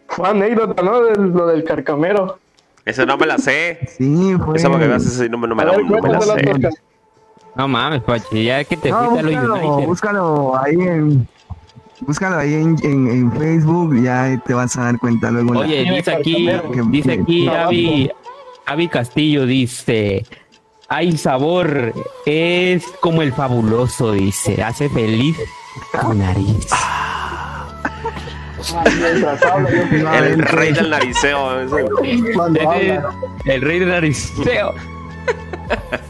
Fue 0.08 0.28
anécdota, 0.28 0.82
¿no? 0.82 1.02
De 1.02 1.14
lo 1.16 1.46
del 1.48 1.64
carcamero. 1.64 2.38
Ese 2.85 3.07
no 3.07 3.16
me 3.16 3.26
la 3.26 3.39
sé. 3.39 3.78
Sí, 3.97 4.35
fue. 4.45 4.57
Esa 4.57 4.68
para 4.68 4.80
que 4.83 4.89
veas, 4.89 5.05
ese 5.07 5.28
no 5.28 5.39
me, 5.39 5.47
no 5.49 5.55
me 5.55 5.64
la, 5.64 5.72
ver, 5.72 5.85
no 5.85 6.01
me 6.03 6.11
la 6.11 6.20
sé. 6.20 6.70
No 7.55 7.68
mames, 7.68 8.03
Pachi, 8.03 8.45
ya 8.45 8.64
que 8.64 8.76
te 8.76 8.91
No, 8.91 9.11
fuiste 9.11 9.18
a 9.20 9.22
los 9.22 9.33
búscalo, 9.35 9.55
United. 9.74 9.87
búscalo 9.87 10.57
ahí 10.59 10.74
en, 10.74 11.28
búscalo 12.01 12.37
ahí 12.39 12.55
en, 12.55 12.76
en, 12.83 13.09
en 13.09 13.33
Facebook, 13.33 13.95
ya 14.03 14.41
te 14.45 14.55
vas 14.55 14.76
a 14.78 14.85
dar 14.85 14.99
cuenta 14.99 15.30
luego. 15.30 15.59
Oye, 15.61 15.85
dice 15.85 16.12
aquí, 16.14 16.49
dice 16.89 17.12
aquí 17.12 17.47
No, 17.47 17.53
Avi, 17.53 18.11
Avi 18.66 18.89
Castillo 18.89 19.45
dice, 19.47 20.24
hay 20.89 21.16
sabor, 21.18 21.93
es 22.26 22.87
como 23.01 23.20
el 23.22 23.33
fabuloso, 23.35 24.12
dice, 24.12 24.62
hace 24.62 24.89
feliz 24.89 25.37
tu 26.01 26.14
nariz. 26.14 26.68
El 30.14 30.42
rey 30.42 30.72
del 30.72 30.90
nariceo. 30.90 31.60
el 33.44 33.60
rey 33.60 33.78
del 33.78 33.88
nariceo. 33.88 34.74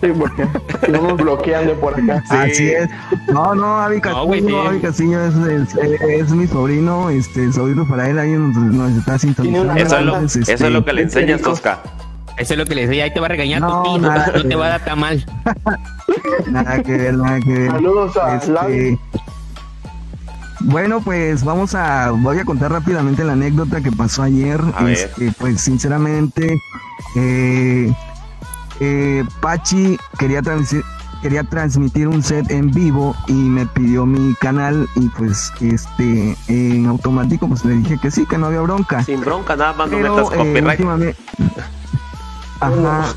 Sí, 0.00 0.08
porque 0.18 0.46
no 0.90 1.02
nos 1.02 1.16
bloquean 1.16 1.66
de 1.66 1.74
por 1.74 1.94
acá. 1.94 2.22
Así 2.28 2.68
es. 2.68 2.88
No, 3.28 3.54
no, 3.54 3.78
Avi 3.78 4.00
Castillo, 4.00 4.62
Avi 4.62 4.80
Castillo 4.80 5.24
es, 5.24 5.34
es, 5.34 6.00
es, 6.00 6.30
mi 6.30 6.46
sobrino, 6.46 7.10
este, 7.10 7.52
sobrino 7.52 7.86
para 7.86 8.08
él, 8.08 8.18
ahí 8.18 8.30
nos, 8.32 8.56
nos 8.56 8.92
está 8.92 9.18
sintonizando. 9.18 9.74
Eso 9.76 9.98
es, 9.98 10.04
lo, 10.04 10.16
eso 10.18 10.40
es 10.40 10.60
lo 10.60 10.66
este, 10.66 10.84
que 10.84 10.92
le 10.92 11.02
enseñas, 11.02 11.40
Tosca. 11.40 11.78
Eso 12.38 12.54
es 12.54 12.58
lo 12.58 12.64
que 12.64 12.74
le 12.74 12.86
decía, 12.86 13.04
ahí 13.04 13.12
te 13.12 13.20
va 13.20 13.26
a 13.26 13.28
regañar 13.28 13.60
no, 13.60 13.82
tu 13.82 13.98
no, 13.98 14.10
no 14.10 14.42
te 14.42 14.54
va 14.56 14.66
a 14.66 14.68
dar 14.70 14.84
tan 14.84 14.98
mal. 14.98 15.24
nada 16.50 16.82
que 16.82 16.96
ver, 16.96 17.14
nada 17.14 17.40
que 17.40 17.52
ver. 17.52 17.70
Saludos 17.70 18.16
a 18.16 18.36
este, 18.36 18.98
bueno, 20.64 21.00
pues 21.00 21.44
vamos 21.44 21.74
a, 21.74 22.10
voy 22.10 22.38
a 22.38 22.44
contar 22.44 22.72
rápidamente 22.72 23.24
la 23.24 23.32
anécdota 23.32 23.80
que 23.80 23.92
pasó 23.92 24.22
ayer. 24.22 24.60
Este, 24.86 25.32
pues 25.38 25.60
sinceramente, 25.60 26.60
eh, 27.16 27.92
eh, 28.80 29.24
Pachi 29.40 29.98
quería 30.18 30.42
transmitir, 30.42 30.84
quería 31.20 31.44
transmitir 31.44 32.08
un 32.08 32.22
set 32.22 32.50
en 32.50 32.70
vivo 32.70 33.14
y 33.26 33.32
me 33.32 33.66
pidió 33.66 34.06
mi 34.06 34.34
canal 34.34 34.88
y 34.96 35.08
pues 35.10 35.52
este 35.60 36.36
en 36.48 36.86
automático 36.86 37.48
pues 37.48 37.64
le 37.64 37.74
dije 37.74 37.98
que 37.98 38.10
sí, 38.10 38.26
que 38.26 38.38
no 38.38 38.46
había 38.46 38.60
bronca. 38.60 39.02
Sin 39.04 39.20
bronca, 39.20 39.56
nada 39.56 39.72
más 39.72 39.90
no 39.90 39.98
metas 39.98 40.32
eh. 40.32 40.62
Últimamente, 40.62 41.16
ajá, 42.60 43.14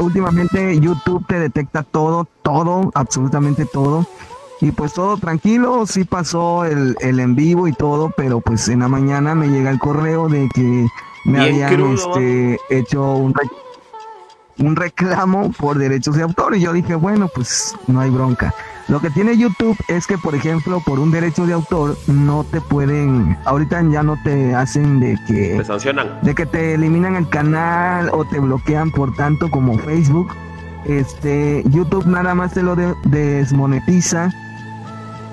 últimamente 0.00 0.80
YouTube 0.80 1.26
te 1.26 1.38
detecta 1.38 1.82
todo, 1.82 2.26
todo, 2.42 2.90
absolutamente 2.94 3.64
todo 3.64 4.06
y 4.60 4.72
pues 4.72 4.92
todo 4.92 5.16
tranquilo, 5.16 5.86
sí 5.86 6.04
pasó 6.04 6.64
el, 6.64 6.96
el 7.00 7.20
en 7.20 7.36
vivo 7.36 7.68
y 7.68 7.72
todo, 7.72 8.12
pero 8.16 8.40
pues 8.40 8.68
en 8.68 8.80
la 8.80 8.88
mañana 8.88 9.34
me 9.34 9.48
llega 9.48 9.70
el 9.70 9.78
correo 9.78 10.28
de 10.28 10.48
que 10.52 10.86
me 11.24 11.40
habían 11.40 11.80
este, 11.94 12.58
hecho 12.70 13.14
un, 13.14 13.34
un 14.58 14.76
reclamo 14.76 15.52
por 15.52 15.78
derechos 15.78 16.16
de 16.16 16.22
autor 16.22 16.56
y 16.56 16.60
yo 16.60 16.72
dije, 16.72 16.96
bueno, 16.96 17.28
pues 17.32 17.76
no 17.86 18.00
hay 18.00 18.10
bronca. 18.10 18.52
Lo 18.88 19.00
que 19.00 19.10
tiene 19.10 19.36
YouTube 19.36 19.76
es 19.86 20.06
que, 20.06 20.16
por 20.16 20.34
ejemplo, 20.34 20.80
por 20.80 20.98
un 20.98 21.10
derecho 21.10 21.46
de 21.46 21.52
autor 21.52 21.96
no 22.06 22.42
te 22.44 22.60
pueden, 22.60 23.36
ahorita 23.44 23.82
ya 23.92 24.02
no 24.02 24.18
te 24.24 24.54
hacen 24.54 24.98
de 24.98 25.18
que... 25.26 25.56
Te 25.58 25.64
sancionan. 25.64 26.18
De 26.22 26.34
que 26.34 26.46
te 26.46 26.74
eliminan 26.74 27.14
el 27.14 27.28
canal 27.28 28.08
o 28.12 28.24
te 28.24 28.40
bloquean 28.40 28.90
por 28.90 29.14
tanto 29.14 29.50
como 29.50 29.78
Facebook. 29.78 30.28
Este, 30.86 31.62
YouTube 31.66 32.06
nada 32.06 32.34
más 32.34 32.54
te 32.54 32.62
lo 32.62 32.74
desmonetiza 33.04 34.32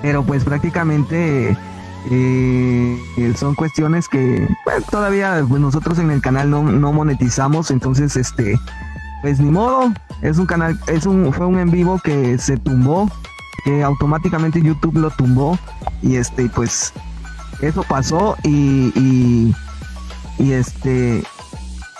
pero 0.06 0.22
pues 0.22 0.44
prácticamente 0.44 1.58
eh, 2.12 3.34
son 3.36 3.56
cuestiones 3.56 4.06
que 4.06 4.48
pues, 4.62 4.86
todavía 4.86 5.44
pues, 5.48 5.60
nosotros 5.60 5.98
en 5.98 6.12
el 6.12 6.22
canal 6.22 6.48
no, 6.48 6.62
monetizamos, 6.62 7.72
entonces 7.72 8.14
este 8.14 8.56
pues 9.22 9.40
ni 9.40 9.50
modo, 9.50 9.92
es 10.22 10.38
un 10.38 10.46
canal, 10.46 10.78
es 10.86 11.06
un, 11.06 11.32
fue 11.32 11.46
un 11.46 11.58
en 11.58 11.72
vivo 11.72 11.98
que 11.98 12.38
se 12.38 12.56
tumbó, 12.56 13.10
que 13.64 13.82
automáticamente 13.82 14.62
YouTube 14.62 14.96
lo 14.96 15.10
tumbó 15.10 15.58
y 16.02 16.14
este 16.14 16.48
pues 16.50 16.92
eso 17.60 17.82
pasó 17.82 18.36
y, 18.44 18.92
y, 18.94 19.56
y 20.38 20.52
este 20.52 21.24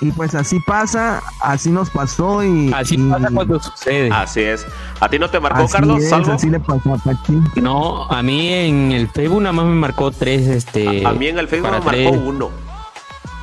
y 0.00 0.10
pues 0.12 0.34
así 0.34 0.60
pasa, 0.60 1.22
así 1.40 1.70
nos 1.70 1.88
pasó 1.88 2.44
y... 2.44 2.70
Así 2.72 2.98
pasa 2.98 3.28
cuando 3.32 3.58
sucede. 3.60 4.10
Así 4.12 4.42
es. 4.42 4.66
¿A 5.00 5.08
ti 5.08 5.18
no 5.18 5.30
te 5.30 5.40
marcó, 5.40 5.66
Carlos? 5.68 6.02
Es, 6.02 6.12
Así 6.12 6.50
le 6.50 6.60
pasó 6.60 6.94
a 6.94 6.98
Pachi. 6.98 7.40
No, 7.56 8.04
a 8.04 8.22
mí 8.22 8.52
en 8.52 8.92
el 8.92 9.08
Facebook 9.08 9.40
nada 9.40 9.54
más 9.54 9.66
me 9.66 9.74
marcó 9.74 10.10
tres, 10.10 10.46
este... 10.48 11.06
A, 11.06 11.12
mí 11.12 11.28
en 11.28 11.38
el 11.38 11.48
Facebook 11.48 11.70
me 11.70 11.80
marcó 11.80 12.10
uno. 12.10 12.50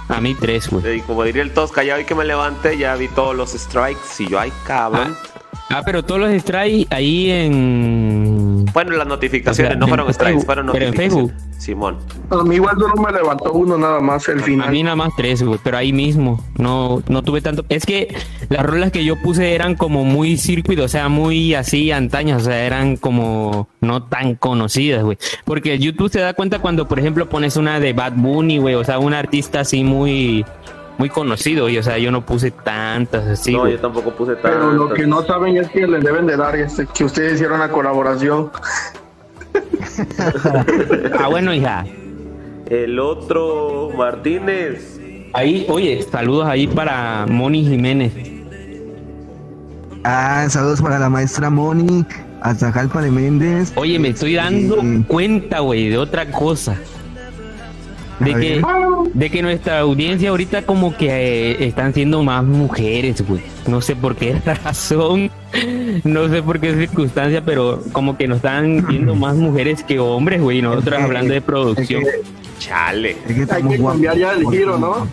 A 0.10 0.22
mí 0.22 0.36
tres, 0.36 0.70
güey. 0.70 0.98
Y 0.98 1.02
como 1.02 1.24
diría 1.24 1.42
el 1.42 1.54
Tosca, 1.54 1.84
ya 1.84 1.98
vi 1.98 2.06
que 2.06 2.14
me 2.14 2.24
levante, 2.24 2.78
ya 2.78 2.96
vi 2.96 3.08
todos 3.08 3.36
los 3.36 3.52
strikes 3.54 4.02
y 4.20 4.30
yo, 4.30 4.40
ay, 4.40 4.54
cabrón. 4.64 5.18
Ah, 5.70 5.78
ah 5.78 5.82
pero 5.84 6.04
todos 6.04 6.22
los 6.22 6.42
strikes 6.42 6.94
ahí 6.94 7.32
en... 7.32 8.53
Bueno, 8.74 8.92
las 8.92 9.08
notificaciones, 9.08 9.78
no 9.78 9.88
fueron 9.88 10.14
strikes, 10.14 10.46
fueron 10.46 10.68
notificaciones. 10.68 10.98
Pero 10.98 11.22
en 11.22 11.32
Facebook. 11.32 11.54
Simón. 11.58 11.98
A 12.30 12.44
mí 12.44 12.56
igual 12.56 12.76
solo 12.78 12.96
me 12.96 13.12
levantó 13.12 13.54
uno 13.54 13.78
nada 13.78 14.02
más 14.02 14.28
el 14.28 14.42
final. 14.42 14.68
A 14.68 14.72
mí 14.72 14.84
nada 14.84 14.96
más 14.96 15.14
tres, 15.16 15.42
güey, 15.42 15.60
pero 15.64 15.78
ahí 15.78 15.94
mismo. 15.94 16.44
No, 16.58 17.02
no 17.08 17.24
tuve 17.24 17.42
tanto. 17.42 17.66
Es 17.70 17.86
que 17.86 18.14
las 18.50 18.66
rolas 18.66 18.92
que 18.92 19.06
yo 19.06 19.16
puse 19.22 19.56
eran 19.56 19.76
como 19.76 20.04
muy 20.04 20.38
circuito, 20.38 20.84
o 20.84 20.88
sea, 20.88 21.08
muy 21.08 21.54
así 21.54 21.92
antañas, 21.92 22.42
o 22.42 22.46
sea, 22.46 22.66
eran 22.66 22.98
como 22.98 23.70
no 23.80 24.04
tan 24.04 24.36
conocidas, 24.36 25.04
güey. 25.04 25.18
Porque 25.46 25.80
YouTube 25.80 26.12
se 26.12 26.20
da 26.20 26.34
cuenta 26.34 26.60
cuando, 26.60 26.88
por 26.88 27.00
ejemplo, 27.00 27.30
pones 27.30 27.56
una 27.56 27.80
de 27.80 27.94
Bad 27.94 28.14
Bunny, 28.18 28.58
güey, 28.58 28.76
o 28.76 28.84
sea, 28.84 29.00
un 29.00 29.14
artista 29.14 29.62
así 29.62 29.84
muy 29.84 30.46
muy 31.04 31.10
conocido 31.10 31.68
y 31.68 31.78
o 31.78 31.84
sea 31.84 31.98
yo 31.98 32.12
no 32.12 32.26
puse 32.26 32.52
tantas 32.52 33.28
así 33.28 33.52
no 33.52 33.68
yo 33.68 33.78
tampoco 33.78 34.12
puse 34.12 34.36
tantas 34.36 34.52
pero 34.54 34.72
lo 34.72 34.94
que 34.94 35.06
no 35.06 35.22
saben 35.26 35.58
es 35.58 35.68
que 35.68 35.86
les 35.86 36.02
deben 36.02 36.26
de 36.26 36.38
dar 36.38 36.56
este, 36.56 36.88
que 36.88 37.04
ustedes 37.04 37.34
hicieron 37.34 37.58
una 37.58 37.70
colaboración 37.70 38.50
ah, 41.20 41.28
bueno, 41.28 41.54
hija. 41.54 41.86
El 42.70 42.98
otro, 43.00 43.92
Martínez. 43.96 45.00
Ahí, 45.34 45.66
oye, 45.70 46.02
saludos 46.10 46.48
ahí 46.48 46.66
para 46.66 47.26
Moni 47.28 47.66
Jiménez. 47.66 48.14
Ah, 50.06 50.48
saludos 50.50 50.82
para 50.82 50.98
la 51.00 51.10
maestra 51.10 51.50
Moni, 51.50 52.06
hasta 52.42 52.72
Jalpa 52.72 53.02
de 53.02 53.12
Méndez. 53.12 53.74
Oye, 53.76 54.00
me 54.00 54.08
estoy 54.08 54.36
dando 54.36 54.82
cuenta, 55.08 55.60
güey, 55.60 55.90
de 55.90 55.98
otra 55.98 56.32
cosa 56.32 56.78
de 58.24 58.34
que, 58.36 58.62
de 59.14 59.30
que 59.30 59.42
nuestra 59.42 59.80
audiencia 59.80 60.30
ahorita 60.30 60.64
como 60.64 60.96
que 60.96 61.08
eh, 61.52 61.66
están 61.66 61.94
siendo 61.94 62.24
más 62.24 62.44
mujeres, 62.44 63.26
güey. 63.28 63.42
No 63.68 63.82
sé 63.82 63.96
por 63.96 64.16
qué 64.16 64.36
razón, 64.64 65.32
no 66.04 66.30
sé 66.30 66.42
por 66.42 66.60
qué 66.60 66.74
circunstancia, 66.76 67.44
pero 67.44 67.82
como 67.92 68.18
que 68.18 68.28
nos 68.28 68.38
están 68.38 68.86
viendo 68.88 69.16
más 69.16 69.36
mujeres 69.36 69.84
que 69.84 70.00
hombres, 70.00 70.42
güey. 70.42 70.62
Nosotros 70.62 71.02
hablando 71.02 71.34
de 71.34 71.42
producción. 71.42 72.04
Chale. 72.60 73.18
hay 73.28 73.64
que 73.64 73.84
cambiar 73.84 74.18
ya 74.18 74.34
el 74.34 74.48
giro, 74.50 74.78
¿no? 74.78 75.08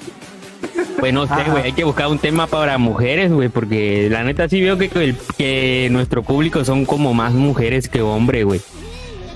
Pues 0.99 1.13
no 1.15 1.27
sé, 1.27 1.43
güey, 1.51 1.65
hay 1.65 1.73
que 1.73 1.85
buscar 1.85 2.09
un 2.09 2.19
tema 2.19 2.47
para 2.47 2.77
mujeres, 2.77 3.33
güey, 3.33 3.49
porque 3.49 4.09
la 4.11 4.23
neta 4.23 4.49
sí 4.49 4.61
veo 4.61 4.77
que, 4.77 4.89
que, 4.89 5.15
que 5.39 5.89
nuestro 5.91 6.23
público 6.23 6.65
son 6.65 6.85
como 6.85 7.15
más 7.15 7.33
mujeres 7.33 7.89
que 7.89 8.03
hombres, 8.03 8.45
güey 8.45 8.61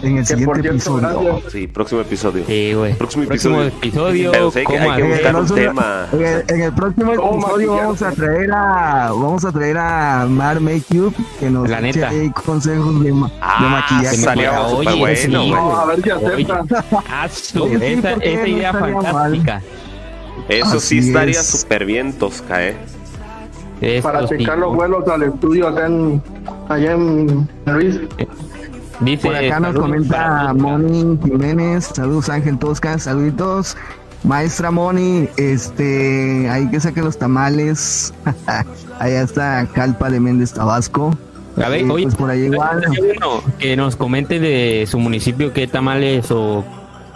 en 0.04 0.18
el 0.18 0.26
siguiente 0.26 0.68
episodio. 0.68 1.42
Sí, 1.50 1.66
próximo 1.66 2.00
episodio. 2.00 2.44
Sí, 2.46 2.72
güey. 2.74 2.94
Próximo 2.94 3.24
episodio. 3.24 3.66
episodio. 3.68 4.32
Pero 4.32 4.50
sé 4.50 4.64
que 4.64 4.78
hay 4.78 4.96
que 4.96 5.08
buscar 5.08 5.36
un 5.36 5.46
tema. 5.46 6.08
En 6.12 6.62
el, 6.62 6.72
próximo 6.72 7.12
episodio 7.12 7.74
vamos 7.74 8.02
a 8.02 8.12
traer 8.12 8.50
a 8.52 9.08
vamos 9.12 9.44
a 9.44 9.52
traer 9.52 9.78
a 9.78 10.26
Mar 10.28 10.60
Makeup 10.60 11.14
que 11.40 11.50
nos 11.50 11.68
la 11.68 11.80
neta. 11.80 12.10
consejos 12.44 13.02
de, 13.02 13.14
ah, 13.40 13.62
de 13.62 13.68
maquillaje. 13.68 14.16
Salió 14.16 14.52
bueno, 14.76 14.96
güey. 14.96 15.52
a 15.52 15.84
ver 15.86 16.02
si 16.02 16.10
acepta. 16.10 16.64
Ah, 17.08 17.26
esa, 17.26 18.12
esa 18.12 18.48
idea 18.48 18.72
fantástica. 18.72 19.62
Eso 20.48 20.80
sí 20.80 20.98
estaría 20.98 21.42
súper 21.42 21.84
bien, 21.84 22.12
Tosca, 22.12 22.66
eh. 22.66 22.76
Para 24.02 24.26
checar 24.26 24.58
los 24.58 24.74
vuelos 24.74 25.06
al 25.08 25.24
estudio 25.24 25.68
acá 25.68 25.86
en, 25.86 26.22
allá 26.68 26.92
en 26.92 27.48
Luis. 27.66 28.00
Por 29.22 29.34
acá 29.34 29.60
nos 29.60 29.74
comenta 29.74 30.52
Moni 30.54 31.18
Jiménez, 31.22 31.90
saludos 31.94 32.28
Ángel 32.28 32.58
Tosca, 32.58 32.98
saluditos. 32.98 33.76
Maestra 34.22 34.70
Moni, 34.70 35.28
este, 35.36 36.48
hay 36.48 36.70
que 36.70 36.80
saque 36.80 37.02
los 37.02 37.18
tamales. 37.18 38.14
Allá 38.98 39.22
está 39.22 39.68
Calpa 39.74 40.10
de 40.10 40.20
Méndez 40.20 40.52
Tabasco. 40.52 41.16
A 41.62 41.68
ver, 41.68 41.88
oye, 41.90 42.04
pues 42.04 42.16
por 42.16 42.30
ahí 42.30 42.44
igual. 42.44 42.82
que 43.58 43.76
nos 43.76 43.96
comente 43.96 44.40
de 44.40 44.86
su 44.88 44.98
municipio 44.98 45.52
qué 45.52 45.66
tamales 45.66 46.30
o 46.30 46.64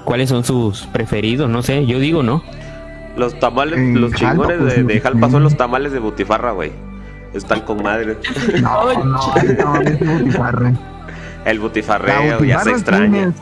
cuáles 0.04 0.28
son 0.28 0.44
sus 0.44 0.86
preferidos, 0.86 1.50
no 1.50 1.62
sé, 1.62 1.86
yo 1.86 1.98
digo, 1.98 2.22
¿no? 2.22 2.42
Los 3.16 3.38
tamales, 3.40 3.78
los 3.98 4.12
chingones 4.12 4.58
pues, 4.60 4.86
de, 4.86 5.00
Jalpa 5.00 5.30
son 5.30 5.42
los 5.42 5.56
tamales 5.56 5.92
de 5.92 5.98
Butifarra, 5.98 6.52
güey. 6.52 6.72
Están 7.34 7.60
con 7.62 7.82
madre. 7.82 8.16
No, 8.62 8.92
no, 8.94 9.04
no, 9.04 9.80
es 9.80 9.98
Butifarra. 9.98 10.72
El 11.48 11.60
butifarreo, 11.60 12.44
ya 12.44 12.60
se 12.60 12.70
extraña. 12.72 13.32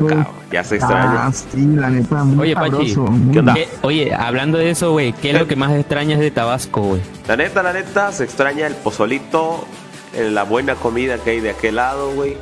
ya 0.53 0.63
se 0.63 0.77
extraña. 0.77 1.27
Ah, 1.27 1.33
sí, 1.33 1.67
la 1.75 1.91
neta, 1.91 2.25
oye, 2.39 2.55
Pachi, 2.55 2.95
¿qué 3.33 3.39
onda? 3.41 3.57
Oye, 3.83 4.15
hablando 4.15 4.59
de 4.59 4.71
eso, 4.71 4.93
güey, 4.93 5.13
¿qué 5.13 5.31
es 5.31 5.39
lo 5.39 5.49
que 5.49 5.57
más 5.57 5.73
extrañas 5.73 6.21
de 6.21 6.31
Tabasco, 6.31 6.83
güey? 6.83 7.01
La 7.27 7.37
neta, 7.37 7.65
la 7.65 7.73
neta, 7.73 8.13
se 8.13 8.23
extraña 8.23 8.69
el 8.69 8.75
pozolito, 8.75 9.67
eh, 10.15 10.31
la 10.31 10.45
buena 10.45 10.77
comida 10.77 11.19
que 11.19 11.31
hay 11.31 11.41
de 11.41 11.51
aquel 11.51 11.77
lado, 11.77 12.13
güey. 12.13 12.37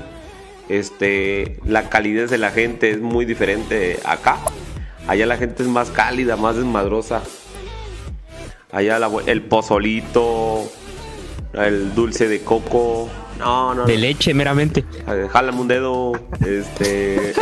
Este, 0.68 1.58
la 1.64 1.88
calidez 1.88 2.30
de 2.30 2.36
la 2.36 2.50
gente 2.50 2.90
es 2.90 3.00
muy 3.00 3.24
diferente 3.24 4.00
acá. 4.04 4.36
Allá 5.06 5.24
la 5.24 5.38
gente 5.38 5.62
es 5.62 5.68
más 5.70 5.90
cálida, 5.90 6.36
más 6.36 6.56
desmadrosa. 6.56 7.22
Allá 8.70 8.98
el 9.26 9.42
pozolito, 9.42 10.70
el 11.54 11.94
dulce 11.94 12.28
de 12.28 12.42
coco, 12.42 13.08
no, 13.38 13.74
no. 13.74 13.84
De 13.84 13.96
leche, 13.96 14.34
meramente. 14.34 14.84
Jálame 15.32 15.60
un 15.60 15.68
dedo. 15.68 16.12
Este. 16.44 17.34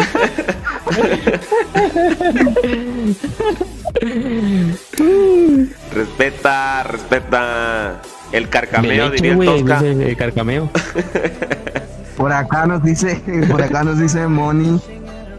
respeta, 5.92 6.82
respeta. 6.84 8.02
El 8.32 8.48
carcameo, 8.48 9.10
leche, 9.10 9.16
diría 9.16 9.30
el 9.32 9.36
güey, 9.36 9.48
Tosca. 9.48 9.80
el 9.80 10.16
carcameo. 10.16 10.70
Por 12.16 12.32
acá 12.32 12.66
nos 12.66 12.82
dice, 12.82 13.20
por 13.50 13.62
acá 13.62 13.84
nos 13.84 13.98
dice 13.98 14.26
Moni. 14.26 14.80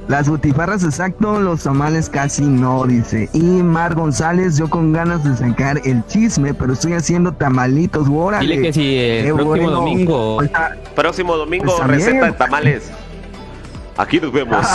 Las 0.08 0.28
butifarras 0.28 0.84
exacto, 0.84 1.40
los 1.40 1.64
tamales 1.64 2.10
casi 2.10 2.44
no, 2.44 2.86
dice. 2.86 3.30
Y 3.34 3.40
Mar 3.42 3.96
González, 3.96 4.58
yo 4.58 4.70
con 4.70 4.92
ganas 4.92 5.24
de 5.24 5.36
sacar 5.38 5.80
el 5.86 6.06
chisme, 6.08 6.54
pero 6.54 6.74
estoy 6.74 6.94
haciendo 6.94 7.32
tamalitos, 7.32 8.08
órale. 8.12 8.48
Dile 8.58 8.62
que 8.68 8.74
si 8.74 8.98
el 8.98 9.26
Qué 9.26 9.34
próximo 9.34 9.48
bueno. 9.48 9.72
domingo. 9.72 10.42
Ah, 10.54 10.70
Próximo 10.96 11.38
domingo, 11.38 11.66
Pues 11.66 11.78
también. 11.78 12.00
receta 12.02 12.26
de 12.26 12.32
tamales. 12.34 12.92
Aquí 13.98 14.20
nos 14.20 14.34
vemos. 14.34 14.66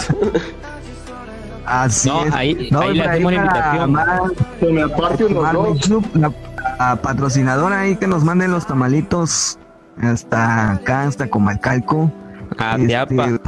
Así 1.67 2.09
No, 2.09 2.25
es. 2.25 2.33
ahí- 2.35 2.69
No, 2.71 2.81
ahí 2.81 2.95
le 2.95 3.05
hacemos 3.05 3.33
la 3.33 3.39
invitación. 3.41 3.93
Mar- 3.93 4.23
Se 4.61 4.67
me 4.73 4.83
aparte 4.83 5.25
unos 5.27 5.43
Mar 5.43 5.55
dos. 5.55 5.81
Club, 5.83 6.07
la, 6.15 6.33
la 6.79 6.97
patrocinadora 6.97 7.81
ahí 7.81 7.97
que 7.97 8.07
nos 8.07 8.25
manden 8.25 8.51
los 8.53 8.67
tamalitos 8.67 9.59
hasta 10.01 10.73
acá, 10.73 11.03
hasta 11.03 11.29
Comalcalco. 11.29 12.11
A 12.59 12.77
Este, 12.77 13.39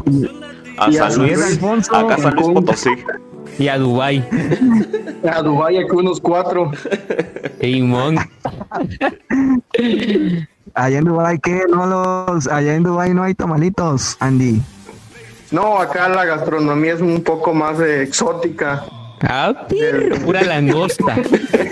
A 0.81 0.91
Y 0.91 0.97
a 0.97 1.11
San 1.11 1.19
Luis. 1.19 1.33
Miguel 1.33 1.53
Alfonso, 1.53 1.95
Acá 1.95 2.17
San 2.19 2.35
Luis. 2.35 2.49
Potosí. 2.49 2.91
y 3.59 3.69
a 3.69 3.79
Dubai. 3.79 4.27
A 5.31 5.43
Dubái 5.43 5.77
aquí 5.77 5.93
unos 5.93 6.21
cuatro. 6.21 6.73
Simón. 7.61 8.17
Allá 10.75 10.99
en 10.99 11.05
Dubai 11.05 11.39
¿qué? 11.41 11.63
No 11.69 11.87
los, 11.87 12.47
allá 12.47 12.75
en 12.75 12.83
Dubai 12.83 13.13
no 13.13 13.23
hay 13.23 13.35
tamalitos, 13.35 14.17
Andy. 14.21 14.63
No, 15.51 15.79
acá 15.79 16.09
la 16.09 16.25
gastronomía 16.25 16.95
es 16.95 17.01
un 17.01 17.23
poco 17.23 17.53
más 17.53 17.79
eh, 17.81 18.03
exótica. 18.03 18.85
Ah, 19.23 19.67
pirro, 19.69 20.17
pura 20.25 20.43
langosta. 20.43 21.17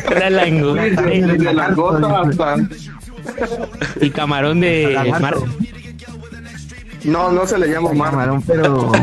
Pura 0.06 0.30
langosta. 0.30 1.02
Desde 1.02 1.54
langosta 1.54 2.20
hasta... 2.20 2.56
Y 4.00 4.10
camarón 4.10 4.60
de 4.60 4.98
mar. 5.20 5.36
No, 7.04 7.30
no 7.32 7.46
se 7.46 7.58
le 7.58 7.68
llama 7.68 7.92
mar. 7.92 8.10
Camarón, 8.10 8.42
pero. 8.42 8.92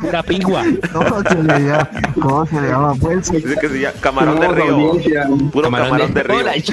Pura 0.00 0.22
pingua. 0.22 0.62
¿Cómo 0.92 1.22
se 1.22 1.34
le 1.42 1.60
llama? 1.60 1.90
¿Cómo 2.20 2.46
se 2.46 2.60
le 2.60 2.68
llama? 2.68 2.94
Pues 2.96 3.30
Dice 3.32 3.56
que 3.60 3.68
se 3.68 3.80
llama 3.80 3.94
camarón 4.00 4.40
de 4.40 4.48
río. 4.48 4.64
audiencia. 4.74 5.26
Puro 5.52 5.70
camarón, 5.70 6.14
de, 6.14 6.22
río. 6.22 6.36
Hola, 6.38 6.52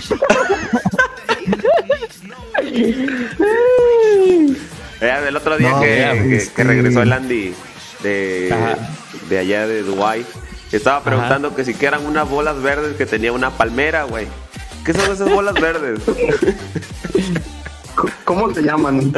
Eh, 5.03 5.19
el 5.27 5.35
otro 5.35 5.57
día 5.57 5.71
No, 5.71 5.79
que, 5.79 6.35
este- 6.37 6.53
que 6.53 6.63
regresó 6.63 7.01
el 7.01 7.11
Andy 7.11 7.55
de, 8.03 8.49
Ajá. 8.53 8.77
de 9.29 9.37
allá 9.39 9.65
de 9.65 9.81
Dubai 9.81 10.23
estaba 10.71 11.03
preguntando 11.03 11.55
que 11.55 11.65
si 11.65 11.73
que 11.73 11.87
eran 11.87 12.05
unas 12.05 12.29
bolas 12.29 12.61
verdes 12.61 12.95
que 12.97 13.05
tenía 13.07 13.33
una 13.33 13.49
palmera, 13.51 14.03
güey. 14.03 14.27
¿Qué 14.85 14.93
son 14.93 15.11
esas 15.11 15.29
bolas 15.29 15.55
verdes? 15.55 15.99
¿Cómo 18.25 18.53
se 18.53 18.61
llaman? 18.63 19.13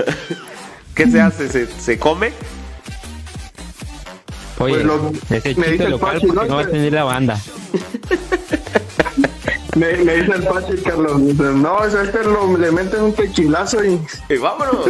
¿Qué 0.96 1.08
se 1.10 1.22
hace? 1.22 1.50
¿Se, 1.50 1.68
se 1.68 1.98
come? 2.00 2.32
Oye, 4.60 4.74
Pues 4.76 4.86
lo- 4.86 5.12
ese 5.32 5.56
me 5.56 5.68
dice 5.70 5.90
local 5.90 6.14
Pachi, 6.16 6.28
porque 6.28 6.42
¿no? 6.44 6.48
no 6.50 6.56
va 6.58 6.62
a 6.62 6.68
tener 6.68 6.94
la 6.94 7.04
banda. 7.04 7.40
Me, 9.76 9.92
me 9.98 10.16
dice 10.18 10.32
el 10.36 10.44
Pachi 10.44 10.78
Carlos. 10.84 11.20
Dice, 11.26 11.44
no, 11.44 11.84
es 11.84 11.94
este 11.96 12.24
lo, 12.24 12.56
le 12.58 12.72
meten 12.72 13.02
un 13.02 13.14
tequilazo 13.14 13.84
y, 13.84 14.00
Y 14.30 14.38
vámonos. 14.38 14.86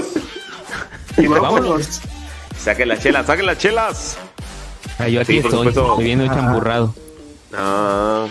y 1.17 1.25
Vámonos. 1.27 2.01
Saquen 2.61 2.89
las 2.89 2.99
chelas, 3.01 3.25
saquen 3.25 3.45
las 3.45 3.57
chelas. 3.57 4.17
Ah, 4.99 5.07
yo 5.07 5.21
aquí 5.21 5.35
Sí, 5.35 5.39
por 5.39 5.51
estoy, 5.51 5.67
supuesto. 5.73 5.97
bebiendo 5.97 6.27
champurrado. 6.27 6.93
Ah, 7.53 8.25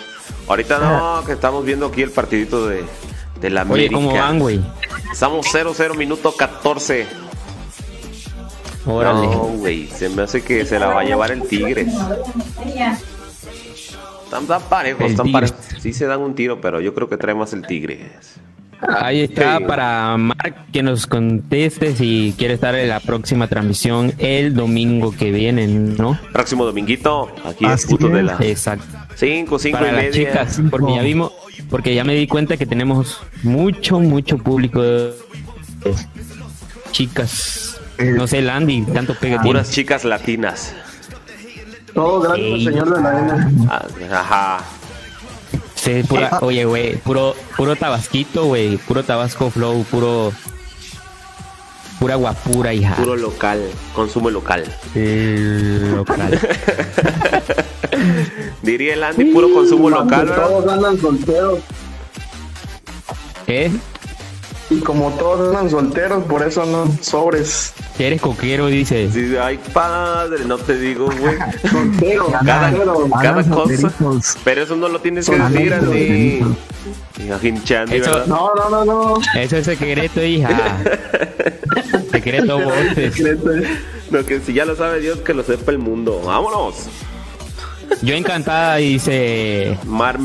ahorita 0.47 0.79
no, 0.79 1.25
que 1.25 1.33
estamos 1.33 1.65
viendo 1.65 1.87
aquí 1.87 2.03
el 2.03 2.11
partidito 2.11 2.67
de, 2.67 2.85
de 3.43 3.51
la 3.51 3.63
Oye, 3.63 3.87
América. 3.89 3.95
¿cómo 3.95 4.13
van, 4.15 4.39
güey? 4.39 4.61
Estamos 5.13 5.47
0-0, 5.53 5.97
minuto 5.97 6.35
14. 6.35 7.07
Órale. 8.87 9.27
No, 9.27 9.35
güey, 9.59 9.87
se 9.89 10.09
me 10.09 10.23
hace 10.23 10.43
que 10.43 10.65
se 10.65 10.79
la 10.79 10.87
va 10.89 11.01
a 11.03 11.05
llevar 11.05 11.31
el 11.33 11.43
Tigres. 11.43 11.89
Están, 14.25 14.43
están 14.43 14.63
parejos, 14.69 15.11
están 15.11 15.31
parejos. 15.31 15.57
Sí 15.81 15.93
se 15.93 16.07
dan 16.07 16.21
un 16.21 16.35
tiro, 16.35 16.61
pero 16.61 16.81
yo 16.81 16.95
creo 16.95 17.09
que 17.09 17.17
trae 17.17 17.35
más 17.35 17.53
el 17.53 17.67
Tigres. 17.67 18.37
Ahí 18.99 19.21
está 19.21 19.59
Sí. 19.59 19.65
para 19.65 20.17
Mark 20.17 20.57
que 20.73 20.83
nos 20.83 21.07
conteste 21.07 21.95
si 21.95 22.35
quiere 22.37 22.55
estar 22.55 22.75
en 22.75 22.89
la 22.89 22.99
próxima 22.99 23.47
transmisión 23.47 24.13
el 24.19 24.55
domingo 24.55 25.13
que 25.17 25.31
viene, 25.31 25.69
¿no? 25.69 26.19
Próximo 26.33 26.65
dominguito, 26.65 27.31
aquí 27.45 27.65
es 27.65 27.87
puto 27.87 28.09
de 28.09 28.25
la 28.25 28.37
Exacto. 28.41 28.85
5, 29.15 29.59
5 29.61 29.69
y 29.79 29.81
Para 29.81 29.93
las 29.93 30.03
media. 30.07 30.13
chicas, 30.33 30.61
porque 30.69 30.95
ya 30.97 31.03
vimos, 31.03 31.31
porque 31.73 31.95
ya 31.95 32.05
me 32.05 32.15
di 32.15 32.27
cuenta 32.29 32.57
que 32.59 32.67
tenemos 32.67 33.19
mucho, 33.43 33.99
mucho 33.99 34.37
público 34.39 34.81
de 34.83 35.15
chicas. 36.93 37.81
Eh, 37.99 38.13
No 38.17 38.27
sé, 38.27 38.39
el 38.41 38.51
Andy, 38.51 38.83
tanto 38.83 39.15
pega 39.15 39.41
tiene. 39.43 39.59
Puras 39.59 39.71
chicas 39.71 40.05
latinas. 40.05 40.75
Todo 41.95 42.21
gracias 42.21 42.53
al 42.53 42.61
señor 42.65 42.95
de 42.95 43.03
la 43.03 43.19
N. 43.21 43.67
Ah, 43.71 43.87
Ajá. 44.13 44.65
Sí, 45.75 46.03
pura, 46.09 46.39
oye, 46.43 46.65
güey, 46.67 46.97
puro, 46.99 47.35
puro 47.57 47.75
tabasquito, 47.75 48.45
güey, 48.45 48.77
puro 48.77 49.03
tabasco 49.03 49.51
flow, 49.51 49.83
puro, 49.85 50.33
pura 52.03 52.17
guapura, 52.17 52.75
hija. 52.75 52.97
Puro 52.97 53.15
local, 53.15 53.63
consumo 53.95 54.29
local. 54.29 54.65
El 54.97 55.95
local. 55.95 56.37
Diría 58.63 58.95
el 58.95 59.05
Andy, 59.05 59.27
puro 59.27 59.53
consumo 59.55 59.89
local, 59.89 60.13
Aunque 60.13 60.31
¿verdad? 60.33 60.49
Todos 60.49 60.73
andan 60.73 61.01
solteros. 61.01 61.61
¿Eh? 63.47 63.71
Y 64.71 64.81
como 64.81 65.11
todos 65.11 65.49
andan 65.49 65.71
solteros, 65.71 66.25
por 66.25 66.43
eso 66.43 66.63
andan 66.65 67.01
sobres. 67.01 67.73
Eres 68.01 68.21
coquero, 68.21 68.67
dice. 68.67 69.09
Sí, 69.13 69.37
ay, 69.41 69.61
padre, 69.73 70.45
no 70.45 70.59
te 70.59 70.77
digo, 70.77 71.05
güey. 71.07 71.37
Solteros, 71.71 72.33
Cada, 72.45 72.73
cada 73.23 73.45
cosa. 73.45 73.93
Pero 74.43 74.63
eso 74.63 74.75
no 74.75 74.89
lo 74.89 75.01
tienes 75.01 75.31
que 75.31 75.39
decir, 75.39 75.73
Andy. 75.73 76.43
Solteritos. 77.29 77.41
Hija, 77.43 77.49
hinchando, 77.49 77.95
Eso- 77.95 78.11
¿verdad? 78.13 78.27
No, 78.27 78.55
no, 78.55 78.71
no, 78.71 78.85
no. 78.85 79.21
Eso 79.35 79.57
es 79.57 79.65
secreto, 79.67 80.23
hija. 80.23 80.79
secreto 82.11 82.59
voces. 82.59 83.23
No, 84.11 84.25
que 84.25 84.41
si 84.41 84.53
ya 84.53 84.65
lo 84.65 84.77
sabe 84.77 85.01
Dios, 85.01 85.19
que 85.21 85.35
lo 85.35 85.43
sepa 85.43 85.73
el 85.73 85.79
mundo. 85.79 86.21
Vámonos. 86.25 86.89
Yo 88.03 88.15
encantada, 88.15 88.77
dice. 88.77 89.79
Mar 89.87 90.19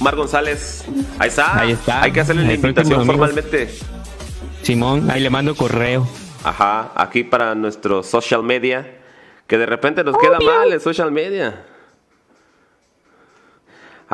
Mar 0.00 0.16
González. 0.16 0.84
Ahí 1.18 1.28
está. 1.28 1.58
Ahí 1.60 1.72
está. 1.72 2.02
Hay 2.02 2.12
que 2.12 2.20
hacerle 2.20 2.44
la 2.44 2.54
invitación 2.54 3.06
formalmente. 3.06 3.68
Simón, 4.62 5.10
ahí 5.10 5.20
le 5.20 5.30
mando 5.30 5.54
correo. 5.54 6.06
Ajá, 6.44 6.92
aquí 6.96 7.24
para 7.24 7.54
nuestro 7.54 8.02
social 8.02 8.42
media. 8.42 8.98
Que 9.46 9.58
de 9.58 9.66
repente 9.66 10.02
nos 10.04 10.16
queda 10.18 10.38
mal 10.40 10.72
el 10.72 10.80
social 10.80 11.10
media. 11.12 11.64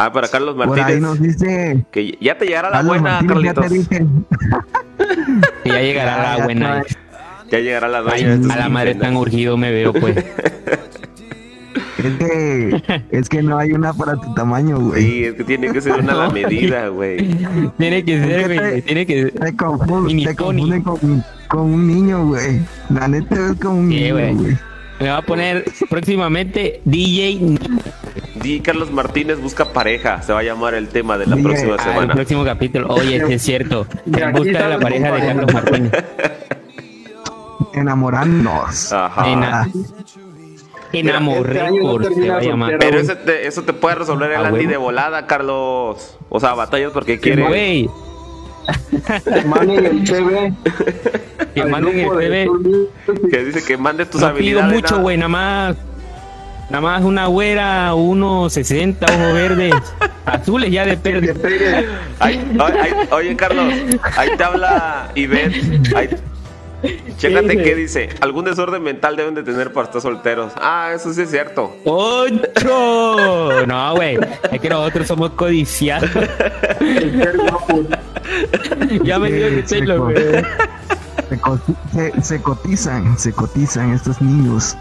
Ah, 0.00 0.12
para 0.12 0.28
Carlos 0.28 0.54
Por 0.54 0.62
ahí 0.64 0.76
Martínez. 0.78 1.00
nos 1.00 1.20
dice. 1.20 1.84
Que 1.90 2.16
ya 2.20 2.38
te 2.38 2.46
llegará 2.46 2.70
la 2.70 2.76
Carlos 2.76 2.92
buena, 3.00 3.20
Martínez, 3.22 3.42
ya 3.44 3.54
te 3.54 3.60
Carlitos. 3.60 3.88
dije. 3.90 4.06
Que 5.64 5.68
ya 5.70 5.80
llegará 5.82 6.16
Ya, 6.16 6.22
la 6.22 6.36
ya 6.38 6.44
buena. 6.44 6.82
trae. 6.82 6.84
Ya 7.50 7.58
llegará 7.60 7.88
la 7.88 7.98
Ay, 7.98 8.04
dueña. 8.24 8.34
estos 8.34 8.50
a 8.50 8.56
la 8.58 8.68
madre 8.68 8.94
tan 8.94 9.16
urgido 9.16 9.56
me 9.56 9.72
veo, 9.72 9.92
pues. 9.92 10.16
Es 11.98 12.14
que, 12.16 13.02
es 13.10 13.28
que 13.28 13.42
no 13.42 13.58
hay 13.58 13.72
una 13.72 13.92
para 13.92 14.14
tu 14.14 14.32
tamaño, 14.34 14.78
güey. 14.78 15.02
Sí, 15.02 15.24
es 15.24 15.34
que 15.34 15.42
tiene 15.42 15.72
que 15.72 15.80
ser 15.80 15.94
una 15.98 16.12
a 16.12 16.16
la 16.16 16.30
medida, 16.32 16.88
güey. 16.88 17.36
Tiene 17.76 18.04
que 18.04 18.20
ser, 18.20 18.30
Es 18.40 18.46
que 18.48 18.54
güey. 18.56 18.70
te- 18.76 18.82
Tiene 18.82 19.06
que 19.06 19.24
Te 19.32 19.56
confunden, 19.56 20.04
Mini 20.06 20.24
te 20.24 20.36
confunden 20.36 20.82
con, 20.82 21.24
con 21.48 21.60
un 21.62 21.86
niño, 21.88 22.24
güey. 22.26 22.60
La 22.90 23.08
neta 23.08 23.34
es 23.50 23.58
como 23.60 23.80
un 23.80 23.88
Sí, 23.90 23.96
niño, 23.96 24.14
güey. 24.14 24.56
Me 25.00 25.08
va 25.10 25.18
a 25.18 25.22
poner 25.22 25.64
próximamente 25.88 26.80
DJ 26.84 27.38
Di 28.34 28.60
Carlos 28.60 28.90
Martínez 28.90 29.40
busca 29.40 29.72
pareja. 29.72 30.22
Se 30.22 30.32
va 30.32 30.40
a 30.40 30.42
llamar 30.42 30.74
el 30.74 30.88
tema 30.88 31.16
de 31.18 31.26
la 31.26 31.36
próxima 31.36 31.74
al 31.74 31.80
semana. 31.80 32.14
próximo 32.14 32.44
capítulo. 32.44 32.88
Oye, 32.88 33.24
sí 33.26 33.32
es 33.34 33.42
cierto. 33.42 33.86
En 34.06 34.32
busca 34.32 34.62
de 34.62 34.68
la 34.68 34.78
pareja 34.78 35.12
de 35.12 35.20
Carlos 35.26 35.52
Martínez. 35.52 35.92
Enamorándonos. 37.74 38.92
Ajá. 38.92 39.28
Ena- 39.30 39.68
Enamor 40.92 41.50
Este 41.50 41.64
llamar. 41.70 42.02
soltero. 42.72 42.78
Pero 42.78 42.98
ese 42.98 43.16
te- 43.16 43.46
eso 43.46 43.62
te 43.62 43.72
puede 43.74 43.96
resolver 43.96 44.30
el 44.32 44.44
Andy 44.44 44.66
de 44.66 44.76
volada, 44.78 45.26
Carlos. 45.26 46.16
O 46.30 46.40
sea, 46.40 46.54
batallas 46.54 46.92
porque 46.92 47.20
quiere. 47.20 47.88
Manden 49.46 49.86
el 49.86 50.04
CV. 50.06 50.52
que 51.54 51.64
manden 51.64 51.98
el 52.00 52.50
Music. 52.50 53.30
Que 53.30 53.44
dice 53.44 53.64
que 53.64 53.76
mande 53.76 54.04
tus 54.06 54.20
No 54.20 54.34
pido 54.34 54.60
habilidades. 54.60 54.72
mucho, 54.74 54.90
nada. 54.94 55.02
güey, 55.02 55.16
nada 55.16 55.28
más. 55.28 55.76
Nada 56.70 56.82
más 56.82 57.02
una 57.02 57.26
güera, 57.28 57.94
1.60, 57.94 58.96
ojos 59.04 59.32
verdes, 59.32 59.74
azules 60.26 60.70
ya 60.70 60.84
de 60.84 60.90
Que 60.90 60.96
perder. 60.98 61.34
pegue. 61.40 61.86
Ay, 62.18 62.46
ay, 62.60 62.72
ay, 62.82 62.92
oye, 63.10 63.36
Carlos, 63.36 63.72
ahí 64.18 64.28
te 64.36 64.44
habla 64.44 65.10
Ivette. 65.14 65.96
Ahí, 65.96 66.10
Chécate 67.18 67.56
qué 67.62 67.74
dice. 67.74 68.08
Algún 68.20 68.44
desorden 68.44 68.82
mental 68.82 69.16
deben 69.16 69.34
de 69.34 69.42
tener 69.42 69.72
para 69.72 69.86
estar 69.86 70.00
solteros. 70.00 70.52
Ah, 70.56 70.92
eso 70.94 71.12
sí 71.12 71.22
es 71.22 71.30
cierto. 71.30 71.76
¡Ocho! 71.84 73.48
No, 73.66 73.94
güey. 73.96 74.18
Es 74.52 74.60
que 74.60 74.68
nosotros 74.68 75.06
somos 75.06 75.30
codiciados. 75.30 76.08
ya 79.04 79.18
me 79.18 79.30
dio 79.32 79.48
que 79.48 79.62
se, 79.66 79.80
lo 79.80 80.04
co- 80.06 80.12
se 81.28 81.38
co- 81.40 81.60
se- 81.92 82.22
se 82.22 82.42
cotizan, 82.42 83.18
se 83.18 83.32
cotizan 83.32 83.92
estos 83.92 84.20
niños. 84.20 84.76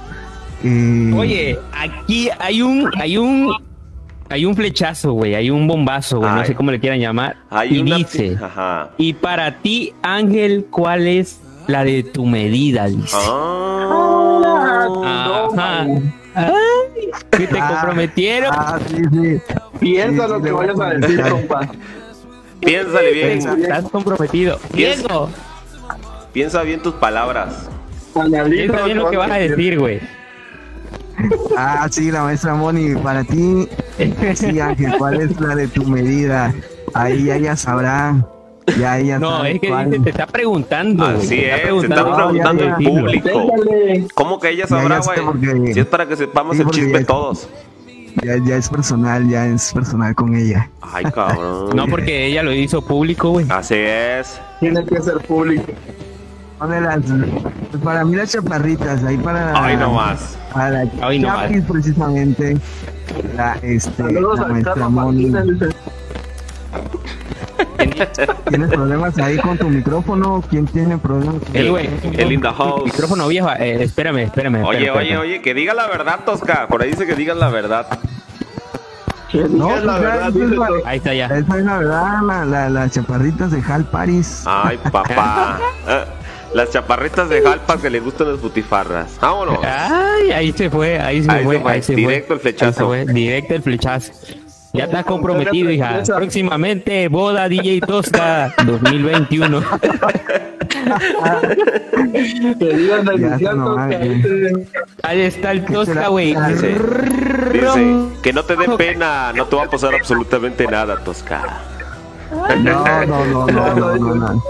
Eh, 0.63 1.11
Oye, 1.15 1.59
aquí 1.71 2.29
hay 2.39 2.61
un, 2.61 2.89
hay 2.99 3.17
un, 3.17 3.53
hay 4.29 4.45
un 4.45 4.55
flechazo, 4.55 5.13
güey. 5.13 5.35
Hay 5.35 5.49
un 5.49 5.67
bombazo, 5.67 6.19
güey. 6.19 6.31
No 6.31 6.45
sé 6.45 6.55
cómo 6.55 6.71
le 6.71 6.79
quieran 6.79 6.99
llamar. 6.99 7.37
Hay 7.49 7.75
y 7.75 7.79
una- 7.79 7.97
dice, 7.97 8.37
Ajá. 8.41 8.91
y 8.97 9.13
para 9.13 9.57
ti, 9.59 9.93
Ángel, 10.01 10.67
¿cuál 10.69 11.07
es 11.07 11.39
la 11.67 11.83
de 11.83 12.03
tu 12.03 12.25
medida? 12.25 12.85
Dice. 12.87 13.15
Ah. 13.15 14.87
Ajá. 15.53 15.85
Ay, 16.35 16.49
que 17.31 17.47
te 17.47 17.59
Ah. 17.59 17.69
comprometieron. 17.81 18.51
Ah, 18.53 18.79
sí, 18.87 18.95
sí. 19.11 19.41
Piensa 19.79 20.23
Sí, 20.25 20.29
lo 20.29 20.37
sí, 20.37 20.43
que 20.43 20.51
vayas 20.51 20.79
a 20.79 20.89
decir, 20.91 21.21
compa. 21.29 21.69
Piénsale 22.59 23.11
bien. 23.13 23.37
Estás 23.61 23.89
comprometido. 23.89 24.59
Piensa- 24.73 25.07
Diego, 25.07 25.29
Piensa 26.33 26.61
bien 26.63 26.81
tus 26.81 26.93
palabras. 26.95 27.67
Piensa 28.13 28.83
bien 28.85 28.97
lo 28.97 29.09
que 29.09 29.17
vas 29.17 29.31
a 29.31 29.35
decir, 29.35 29.79
güey. 29.79 29.99
Ah, 31.57 31.87
sí, 31.89 32.11
la 32.11 32.21
maestra 32.23 32.53
Moni, 32.53 32.93
para 32.95 33.23
ti, 33.23 33.67
sí, 34.35 34.59
Ángel, 34.59 34.93
¿cuál 34.99 35.21
es 35.21 35.39
la 35.39 35.55
de 35.55 35.67
tu 35.67 35.83
medida? 35.83 36.53
Ahí 36.93 37.31
ella 37.31 37.55
sabrá, 37.55 38.15
ya 38.79 38.97
ella 38.99 39.19
No, 39.19 39.43
es 39.45 39.59
que 39.59 39.69
cuál. 39.69 39.89
dice, 39.91 40.03
te 40.03 40.09
está 40.09 40.27
preguntando. 40.27 41.05
Así 41.05 41.29
Te 41.29 41.55
está 41.55 41.69
es, 41.69 41.81
se 41.81 41.87
están 41.87 42.05
No, 42.09 42.15
preguntando 42.15 42.63
ya, 42.63 42.75
en 42.77 42.79
ya. 42.83 42.89
público. 42.89 43.53
¿Cómo 44.13 44.39
que 44.39 44.49
ella 44.49 44.63
Ya, 44.63 44.67
sabrá, 44.67 44.99
ya 45.01 45.05
güey? 45.21 45.25
porque- 45.25 45.73
Si 45.73 45.79
es 45.79 45.85
para 45.85 46.07
que 46.07 46.15
sepamos 46.15 46.55
Sí, 46.57 46.61
el 46.63 46.69
chisme 46.69 46.99
ya- 46.99 47.05
todos. 47.05 47.49
Ya, 48.23 48.35
ya 48.43 48.55
es 48.57 48.67
personal, 48.67 49.29
ya 49.29 49.45
es 49.45 49.71
personal 49.73 50.15
con 50.15 50.35
ella. 50.35 50.69
Ay, 50.81 51.05
cabrón. 51.05 51.69
No, 51.75 51.85
porque 51.87 52.25
ella 52.25 52.41
lo 52.41 52.51
hizo 52.51 52.81
público, 52.81 53.29
güey. 53.29 53.45
Así 53.49 53.75
es. 53.77 54.41
Tiene 54.59 54.83
que 54.85 54.99
ser 55.01 55.19
público. 55.19 55.71
Las, 56.59 57.03
para 57.83 58.03
mí 58.03 58.15
las 58.15 58.31
chaparritas, 58.31 59.03
ahí 59.03 59.17
para... 59.17 59.63
Ay, 59.63 59.77
no 59.77 59.91
más. 59.93 60.35
Para 60.51 60.85
Ay, 61.01 61.19
no 61.19 61.27
Chapis, 61.27 61.63
precisamente, 61.65 62.57
la, 63.35 63.53
este, 63.61 63.91
Saludos 63.95 64.39
la 64.39 64.45
al 64.47 64.63
¿Tienes 68.49 68.69
problemas 68.69 69.17
ahí 69.19 69.37
con 69.37 69.57
tu 69.57 69.69
micrófono? 69.69 70.43
¿Quién 70.49 70.65
tiene 70.65 70.97
problemas? 70.97 71.35
El 71.53 71.69
güey. 71.71 71.89
El 72.13 72.31
in 72.31 72.41
the 72.41 72.47
house. 72.49 72.83
Micrófono 72.85 73.27
viejo. 73.27 73.49
Eh, 73.59 73.83
espérame, 73.83 74.19
espérame. 74.23 74.63
Oye, 74.63 74.79
espérame, 74.79 74.95
oye, 74.97 75.03
espérame. 75.09 75.21
oye, 75.21 75.41
que 75.41 75.53
diga 75.53 75.73
la 75.73 75.87
verdad, 75.87 76.19
Tosca. 76.25 76.67
Por 76.67 76.81
ahí 76.81 76.91
dice 76.91 77.05
que 77.05 77.15
digas 77.15 77.37
la 77.37 77.49
verdad. 77.49 77.87
Que 79.31 79.39
No, 79.49 79.75
la 79.79 79.99
verdad, 79.99 80.31
dice 80.31 80.55
la-. 80.55 80.67
Ahí 80.85 80.97
está 80.97 81.13
ya. 81.13 81.25
Esa 81.25 81.37
es 81.57 81.65
la 81.65 81.77
verdad, 81.77 82.21
la, 82.25 82.45
la- 82.45 82.69
las 82.69 82.91
chaparritas 82.91 83.51
de 83.51 83.61
Hal 83.67 83.85
Paris. 83.85 84.43
Ay, 84.45 84.77
papá. 84.91 85.59
Eh, 85.87 86.03
Las 86.53 86.71
chaparritas 86.71 87.27
de 87.29 87.41
Jalpa 87.41 87.77
que 87.77 87.89
le 87.89 87.99
gustan 87.99 88.31
las 88.31 88.41
butifarras. 88.41 89.17
Vámonos. 89.19 89.59
Ay, 89.63 90.31
ahí 90.31 90.53
se 90.53 90.69
fue, 90.69 90.97
ahí 90.97 91.21
se 91.21 91.29
Ahí 91.29 91.43
fue, 91.43 91.55
se 91.57 91.61
fue, 91.61 91.71
ahí 91.73 91.81
se 91.83 91.95
directo 91.95 92.33
el 92.35 92.39
fue. 92.39 92.51
flechazo. 92.51 92.87
Fue, 92.87 93.05
directo 93.05 93.53
el 93.55 93.61
flechazo. 93.63 94.13
Ya 94.77 94.83
estás 94.85 95.05
comprometido, 95.05 95.71
hija. 95.71 96.01
Próximamente, 96.05 97.07
boda 97.07 97.47
DJ 97.49 97.81
Tosca 97.81 98.53
2021. 98.65 99.61
Que 102.59 102.73
digas 102.77 103.03
la 103.05 103.15
Ya, 103.15 103.27
inicial, 103.27 103.57
no, 103.57 103.65
Tosca, 103.65 103.81
madre. 103.81 104.09
dice. 104.09 104.67
Ahí 105.03 105.21
está 105.21 105.51
el 105.51 105.65
Tosca, 105.65 106.07
güey. 106.07 106.35
Dice, 106.35 106.75
dice, 107.51 107.95
que 108.21 108.33
no 108.33 108.43
te 108.43 108.55
dé 108.55 108.69
pena, 108.77 109.33
no 109.33 109.45
te 109.45 109.55
va 109.55 109.63
a 109.63 109.69
pasar 109.69 109.95
absolutamente 109.95 110.65
nada, 110.67 110.97
Tosca. 111.03 111.59
No, 112.31 112.47
no, 112.57 113.05
no, 113.05 113.25
no, 113.47 113.73
no, 113.75 113.95
no, 113.97 114.15
no. 114.15 114.43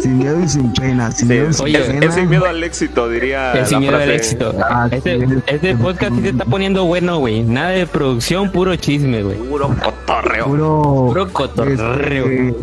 Sin 0.00 0.18
miedo 0.18 0.38
y 0.40 0.48
sin 0.48 0.72
pena. 0.74 1.10
Sin 1.10 1.28
Sí, 1.28 1.34
miedo 1.34 1.50
y 1.50 1.52
sin 1.54 1.64
Oye, 1.64 1.78
pena. 1.80 2.06
es 2.06 2.14
sin 2.14 2.28
miedo 2.28 2.44
al 2.46 2.62
éxito, 2.62 3.08
diría. 3.08 3.52
Es 3.54 3.68
sin 3.70 3.78
miedo 3.80 3.96
al 3.96 4.10
éxito. 4.10 4.54
Ah, 4.62 4.88
Este, 4.90 5.26
sí. 5.26 5.34
este 5.46 5.76
podcast 5.76 6.14
sí 6.16 6.20
se 6.22 6.28
está 6.30 6.44
poniendo 6.44 6.84
bueno, 6.84 7.18
güey. 7.18 7.42
Nada 7.42 7.70
de 7.70 7.86
producción, 7.86 8.50
puro 8.52 8.76
chisme, 8.76 9.22
güey. 9.22 9.36
Puro 9.38 9.68
cotorreo. 9.82 10.44
Puro. 10.46 10.82
Puro 11.08 11.32
cotorreo. 11.32 12.26
este, 12.26 12.54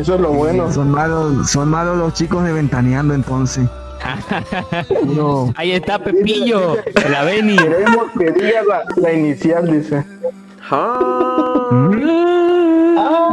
Eso 0.00 0.14
es 0.16 0.20
lo 0.20 0.32
bueno. 0.32 0.70
Son 0.72 0.90
malos, 0.90 1.50
son 1.50 1.68
malos 1.70 1.96
los 1.98 2.14
chicos 2.14 2.44
de 2.44 2.52
Ventaneando 2.52 3.14
entonces. 3.14 3.66
Puro. 4.88 5.52
Ahí 5.56 5.72
está 5.72 5.98
Pepillo, 5.98 6.76
la 7.10 7.24
Beni. 7.24 7.56
Queremos 7.56 8.04
que 8.18 8.30
digas 8.32 8.64
la, 8.68 8.82
la 8.96 9.12
inicial, 9.14 9.70
dice. 9.70 10.04
Ah, 10.70 11.88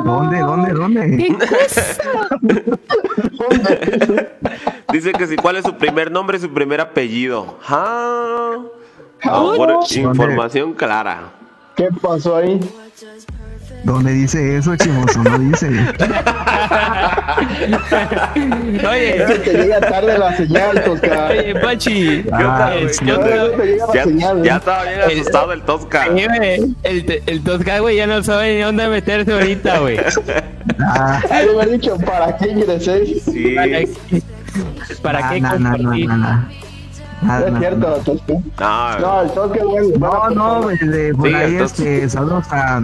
¿Dónde, 0.04 0.40
dónde, 0.40 0.74
dónde? 0.74 1.38
dice 4.92 5.12
que 5.14 5.28
si 5.28 5.36
cuál 5.36 5.58
es 5.58 5.66
su 5.66 5.76
primer 5.76 6.12
nombre 6.12 6.38
y 6.38 6.42
su 6.42 6.50
primer 6.54 6.82
apellido. 6.82 7.58
Ah, 7.68 8.58
por 9.22 9.86
información 9.96 10.74
clara. 10.74 11.32
¿Qué 11.76 11.90
pasó 12.02 12.36
ahí? 12.36 12.60
¿Dónde 13.84 14.14
dice 14.14 14.58
eso, 14.58 14.76
chimoso? 14.78 15.24
No 15.24 15.38
dice. 15.40 15.68
Oye, 18.90 19.26
que 19.44 19.52
llega 19.54 19.80
tarde 19.82 20.18
la 20.18 20.36
señal, 20.38 20.84
Tosca. 20.84 21.28
oye, 21.28 21.56
Pachi. 21.56 22.24
¿Qué 22.24 22.30
onda, 22.30 22.68
Ah, 22.68 22.76
yo 23.06 23.20
te 23.20 23.78
Ya, 23.94 24.04
señal, 24.04 24.44
ya 24.44 24.54
¿eh? 24.54 24.58
estaba 24.58 24.84
bien 24.84 25.02
asustado 25.02 25.54
el 25.54 25.62
Tosca. 25.64 26.08
Oye, 26.12 26.28
güey, 26.28 26.76
el, 26.84 27.24
el 27.26 27.44
Tosca, 27.44 27.80
güey, 27.80 27.98
ya 27.98 28.08
no 28.08 28.24
sabe 28.24 28.56
ni 28.56 28.62
dónde 28.62 28.88
meterse 28.88 29.34
ahorita, 29.34 29.80
güey. 29.80 29.98
Ah, 30.80 31.22
haber 31.30 31.72
dicho, 31.72 31.98
¿para 31.98 32.38
qué 32.38 32.50
ingresé? 32.50 33.06
Sí. 33.06 33.56
¿Para 33.56 33.68
qué, 33.70 33.90
para 35.02 35.30
qué 35.30 35.42
no, 35.42 35.58
no, 35.60 36.18
no, 36.18 36.50
compartir? 37.24 37.32
no, 37.32 37.36
no. 37.42 37.46
Es 37.48 37.54
no, 37.54 37.60
cierto, 37.60 37.88
Tosca. 38.04 38.34
No, 38.60 39.00
No, 39.00 39.22
el 39.22 39.32
Tosca 39.32 39.58
es 39.60 40.00
bueno. 40.00 40.30
No, 40.30 40.30
no, 40.30 40.62
pues, 40.62 40.80
de- 40.82 41.14
por 41.16 41.28
Sí, 41.30 41.34
ahí 41.36 41.56
este, 41.56 42.10
saludos 42.10 42.46
a, 42.52 42.82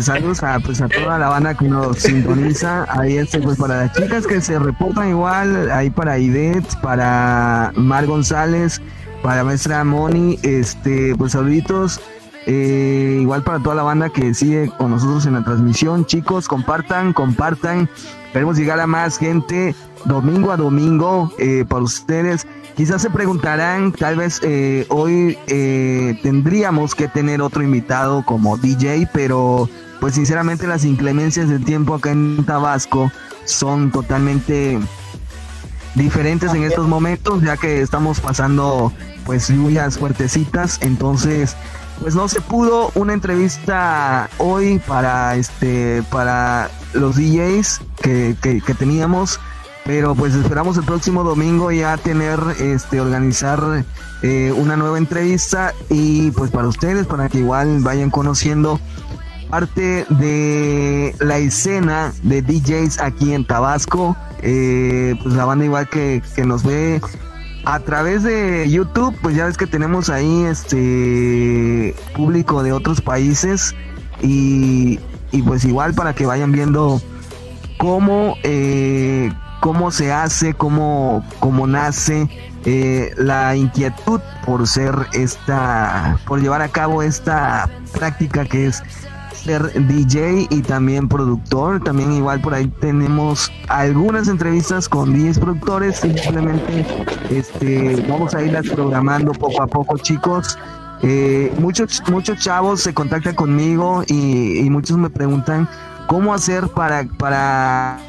saludos 0.00 0.42
a, 0.42 0.58
pues, 0.60 0.80
a 0.80 0.88
toda 0.88 1.18
la 1.18 1.28
banda 1.28 1.54
que 1.54 1.68
nos 1.68 1.98
sintoniza. 1.98 2.86
Ahí 2.88 3.16
este, 3.18 3.40
pues 3.40 3.58
para 3.58 3.76
las 3.86 3.92
chicas 3.92 4.26
que 4.26 4.40
se 4.40 4.58
reportan 4.58 5.08
igual, 5.10 5.70
ahí 5.70 5.90
para 5.90 6.18
Idet, 6.18 6.64
para 6.80 7.72
Mar 7.76 8.06
González, 8.06 8.80
para 9.22 9.44
maestra 9.44 9.84
Moni, 9.84 10.38
este, 10.42 11.14
pues 11.16 11.32
saluditos. 11.32 12.00
Eh, 12.46 13.18
igual 13.20 13.44
para 13.44 13.60
toda 13.60 13.76
la 13.76 13.84
banda 13.84 14.08
que 14.08 14.34
sigue 14.34 14.68
con 14.76 14.90
nosotros 14.90 15.26
en 15.26 15.34
la 15.34 15.44
transmisión, 15.44 16.04
chicos, 16.06 16.48
compartan, 16.48 17.12
compartan. 17.12 17.88
Queremos 18.32 18.56
llegar 18.56 18.80
a 18.80 18.86
más 18.88 19.16
gente 19.18 19.76
domingo 20.04 20.52
a 20.52 20.56
domingo 20.56 21.32
eh, 21.38 21.64
para 21.68 21.82
ustedes. 21.82 22.46
Quizás 22.76 23.02
se 23.02 23.10
preguntarán, 23.10 23.92
tal 23.92 24.16
vez 24.16 24.40
eh, 24.42 24.86
hoy 24.88 25.38
eh, 25.46 26.18
tendríamos 26.22 26.94
que 26.94 27.08
tener 27.08 27.42
otro 27.42 27.62
invitado 27.62 28.24
como 28.24 28.56
DJ, 28.56 29.08
pero 29.12 29.68
pues 30.00 30.14
sinceramente 30.14 30.66
las 30.66 30.84
inclemencias 30.84 31.48
del 31.48 31.64
tiempo 31.64 31.94
acá 31.94 32.10
en 32.10 32.44
Tabasco 32.44 33.12
son 33.44 33.90
totalmente 33.90 34.78
diferentes 35.94 36.52
en 36.54 36.64
estos 36.64 36.88
momentos, 36.88 37.42
ya 37.42 37.56
que 37.56 37.82
estamos 37.82 38.20
pasando 38.20 38.92
pues 39.26 39.48
lluvias 39.48 39.98
fuertecitas, 39.98 40.78
entonces 40.80 41.56
pues 42.00 42.14
no 42.14 42.26
se 42.26 42.40
pudo 42.40 42.90
una 42.94 43.12
entrevista 43.12 44.28
hoy 44.38 44.80
para 44.80 45.36
este 45.36 46.02
para 46.10 46.70
los 46.94 47.16
DJs 47.16 47.80
que, 48.02 48.34
que, 48.42 48.60
que 48.60 48.74
teníamos 48.74 49.38
pero 49.84 50.14
pues 50.14 50.34
esperamos 50.34 50.76
el 50.76 50.84
próximo 50.84 51.24
domingo 51.24 51.72
ya 51.72 51.96
tener 51.96 52.38
este 52.58 53.00
organizar 53.00 53.84
eh, 54.22 54.52
una 54.56 54.76
nueva 54.76 54.98
entrevista 54.98 55.74
y 55.90 56.30
pues 56.32 56.50
para 56.50 56.68
ustedes 56.68 57.06
para 57.06 57.28
que 57.28 57.38
igual 57.38 57.80
vayan 57.80 58.10
conociendo 58.10 58.78
parte 59.50 60.06
de 60.08 61.14
la 61.20 61.38
escena 61.38 62.12
de 62.22 62.40
DJs 62.40 63.00
aquí 63.00 63.34
en 63.34 63.46
Tabasco. 63.46 64.16
Eh, 64.40 65.14
pues 65.22 65.34
la 65.34 65.44
banda 65.44 65.64
igual 65.64 65.88
que, 65.88 66.22
que 66.34 66.46
nos 66.46 66.62
ve 66.64 67.00
a 67.64 67.78
través 67.80 68.22
de 68.22 68.68
YouTube, 68.68 69.14
pues 69.22 69.36
ya 69.36 69.46
ves 69.46 69.56
que 69.56 69.66
tenemos 69.66 70.08
ahí 70.08 70.44
este 70.44 71.94
público 72.16 72.62
de 72.62 72.72
otros 72.72 73.00
países 73.00 73.74
y, 74.20 74.98
y 75.32 75.42
pues 75.42 75.64
igual 75.64 75.94
para 75.94 76.14
que 76.14 76.26
vayan 76.26 76.50
viendo 76.50 77.00
cómo, 77.78 78.36
eh, 78.42 79.30
cómo 79.62 79.92
se 79.92 80.12
hace, 80.12 80.54
cómo, 80.54 81.24
cómo 81.38 81.68
nace 81.68 82.28
eh, 82.64 83.14
la 83.16 83.54
inquietud 83.54 84.20
por 84.44 84.66
ser 84.66 84.92
esta, 85.12 86.18
por 86.26 86.40
llevar 86.40 86.62
a 86.62 86.68
cabo 86.68 87.00
esta 87.00 87.70
práctica 87.92 88.44
que 88.44 88.66
es 88.66 88.82
ser 89.30 89.72
DJ 89.86 90.48
y 90.50 90.62
también 90.62 91.08
productor. 91.08 91.80
También 91.84 92.12
igual 92.12 92.40
por 92.40 92.54
ahí 92.54 92.66
tenemos 92.80 93.52
algunas 93.68 94.26
entrevistas 94.26 94.88
con 94.88 95.12
10 95.14 95.38
productores. 95.38 96.00
Simplemente 96.00 96.84
este, 97.30 98.04
vamos 98.08 98.34
a 98.34 98.42
irlas 98.42 98.66
programando 98.68 99.30
poco 99.30 99.62
a 99.62 99.68
poco, 99.68 99.96
chicos. 99.96 100.58
Eh, 101.02 101.54
muchos, 101.60 102.02
muchos 102.10 102.36
chavos 102.40 102.82
se 102.82 102.92
contactan 102.92 103.36
conmigo 103.36 104.02
y, 104.08 104.68
muchos 104.70 104.98
me 104.98 105.08
preguntan 105.08 105.68
cómo 106.08 106.34
hacer 106.34 106.66
para, 106.66 107.04
para, 107.04 108.00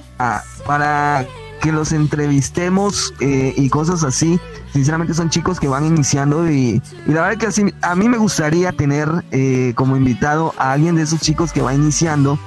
para 0.66 1.28
que 1.64 1.72
los 1.72 1.94
entrevistemos 1.94 3.14
eh, 3.22 3.54
y 3.56 3.70
cosas 3.70 4.04
así. 4.04 4.38
Sinceramente 4.74 5.14
son 5.14 5.30
chicos 5.30 5.62
que 5.62 5.70
van 5.70 5.86
iniciando 5.86 6.52
y, 6.52 6.82
la 7.08 7.22
verdad 7.22 7.38
que 7.38 7.48
así, 7.48 7.74
a 7.82 7.96
mí 7.96 8.10
me 8.10 8.18
gustaría 8.18 8.74
tener 8.74 9.08
eh, 9.32 9.72
como 9.76 9.96
invitado 9.96 10.54
a 10.58 10.74
alguien 10.74 10.96
de 10.96 11.04
esos 11.04 11.22
chicos 11.22 11.54
que 11.54 11.62
va 11.62 11.74
iniciando 11.74 12.38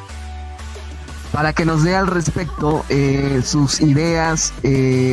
para 1.32 1.54
que 1.54 1.64
nos 1.64 1.82
dé 1.82 1.96
al 1.96 2.08
respecto 2.08 2.84
eh, 2.90 3.40
sus 3.42 3.80
ideas 3.80 4.52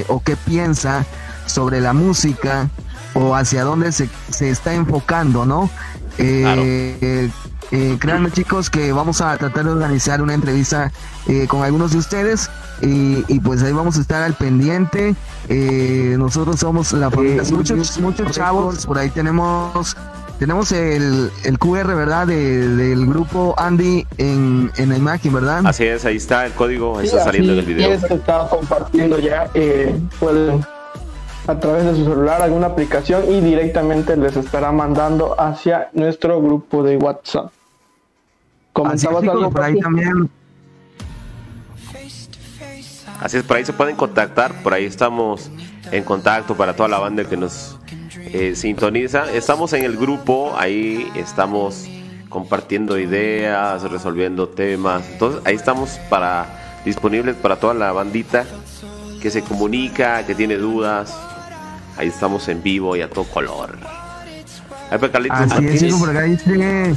o 0.10 0.22
qué 0.22 0.36
piensa 0.36 1.06
sobre 1.46 1.80
la 1.80 1.94
música 1.94 2.70
o 3.14 3.36
hacia 3.36 3.64
dónde 3.64 3.94
se, 3.94 4.10
se 4.30 4.50
está 4.50 4.74
enfocando, 4.74 5.46
¿no? 5.46 5.70
Eh, 6.18 7.30
eh, 7.74 7.98
créanme 8.00 8.30
chicos 8.30 8.70
que 8.70 8.94
vamos 8.94 9.20
a 9.20 9.36
tratar 9.36 9.66
de 9.66 9.72
organizar 9.72 10.22
una 10.22 10.36
entrevista 10.36 10.92
eh, 11.28 11.48
con 11.48 11.64
algunos 11.64 11.92
de 11.92 11.98
ustedes 11.98 12.48
y, 12.82 13.40
pues 13.40 13.64
ahí 13.64 13.74
vamos 13.74 13.98
a 13.98 14.02
estar 14.02 14.22
al 14.22 14.36
pendiente. 14.36 15.16
Eh, 15.50 16.16
nosotros 16.20 16.60
somos 16.60 16.94
la 16.94 17.10
familia, 17.10 17.42
muchos, 17.52 18.00
muchos 18.00 18.32
chavos, 18.32 18.86
por 18.86 19.00
ahí 19.00 19.10
tenemos 19.10 19.98
tenemos 20.38 20.72
el, 20.72 21.32
el 21.46 21.58
QR, 21.58 21.96
¿verdad? 21.96 22.28
del 22.28 23.08
grupo 23.08 23.56
Andy 23.58 24.06
en, 24.20 24.72
en 24.78 24.90
la 24.90 24.98
imagen, 24.98 25.34
¿verdad? 25.34 25.66
Así 25.66 25.86
es, 25.86 26.06
ahí 26.06 26.18
está 26.18 26.46
el 26.46 26.52
código, 26.52 27.00
ahí 27.00 27.08
está 27.08 27.24
saliendo 27.24 27.54
en 27.54 27.60
el 27.60 27.66
video. 27.66 28.00
Se 28.00 28.14
está 28.14 28.50
compartiendo 28.50 29.18
ya, 29.18 29.50
pueden 30.20 30.64
a 31.48 31.60
través 31.60 31.86
de 31.86 31.96
su 31.96 32.06
celular 32.06 32.42
alguna 32.44 32.68
aplicación 32.68 33.32
y 33.32 33.42
directamente 33.42 34.16
les 34.16 34.38
estará 34.38 34.72
mandando 34.72 35.36
hacia 35.40 35.90
nuestro 35.94 36.40
grupo 36.40 36.84
de 36.84 36.98
WhatsApp. 36.98 37.52
¿Comentabas 38.74 39.24
algo 39.24 39.52
por 39.52 39.62
ahí 39.62 39.80
también? 39.80 40.30
Así 43.20 43.38
es, 43.38 43.44
por 43.44 43.58
ahí 43.58 43.66
se 43.66 43.72
pueden 43.72 43.96
contactar, 43.96 44.64
por 44.64 44.74
ahí 44.74 44.86
estamos 44.86 45.50
en 45.92 46.04
contacto 46.04 46.56
para 46.56 46.76
toda 46.76 46.90
la 46.90 47.00
banda 47.00 47.24
que 47.24 47.38
nos 47.38 47.78
eh, 48.18 48.56
sintoniza. 48.56 49.32
Estamos 49.32 49.72
en 49.74 49.86
el 49.86 49.96
grupo, 49.96 50.54
ahí 50.58 51.10
estamos 51.16 51.88
compartiendo 52.30 52.98
ideas, 52.98 53.84
resolviendo 53.84 54.50
temas. 54.50 55.08
Entonces 55.10 55.42
ahí 55.46 55.56
estamos 55.56 56.00
para 56.10 56.82
disponibles 56.84 57.36
para 57.36 57.58
toda 57.58 57.76
la 57.76 57.92
bandita 57.92 58.46
que 59.22 59.30
se 59.30 59.44
comunica, 59.44 60.26
que 60.26 60.36
tiene 60.36 60.58
dudas. 60.58 61.16
Ahí 61.96 62.08
estamos 62.08 62.48
en 62.50 62.64
vivo 62.64 62.96
y 62.96 63.02
a 63.02 63.10
todo 63.10 63.26
color. 63.26 63.78
Así 65.32 65.66
es, 65.88 65.96
por 65.96 66.10
acá 66.10 66.22
dice 66.22 66.96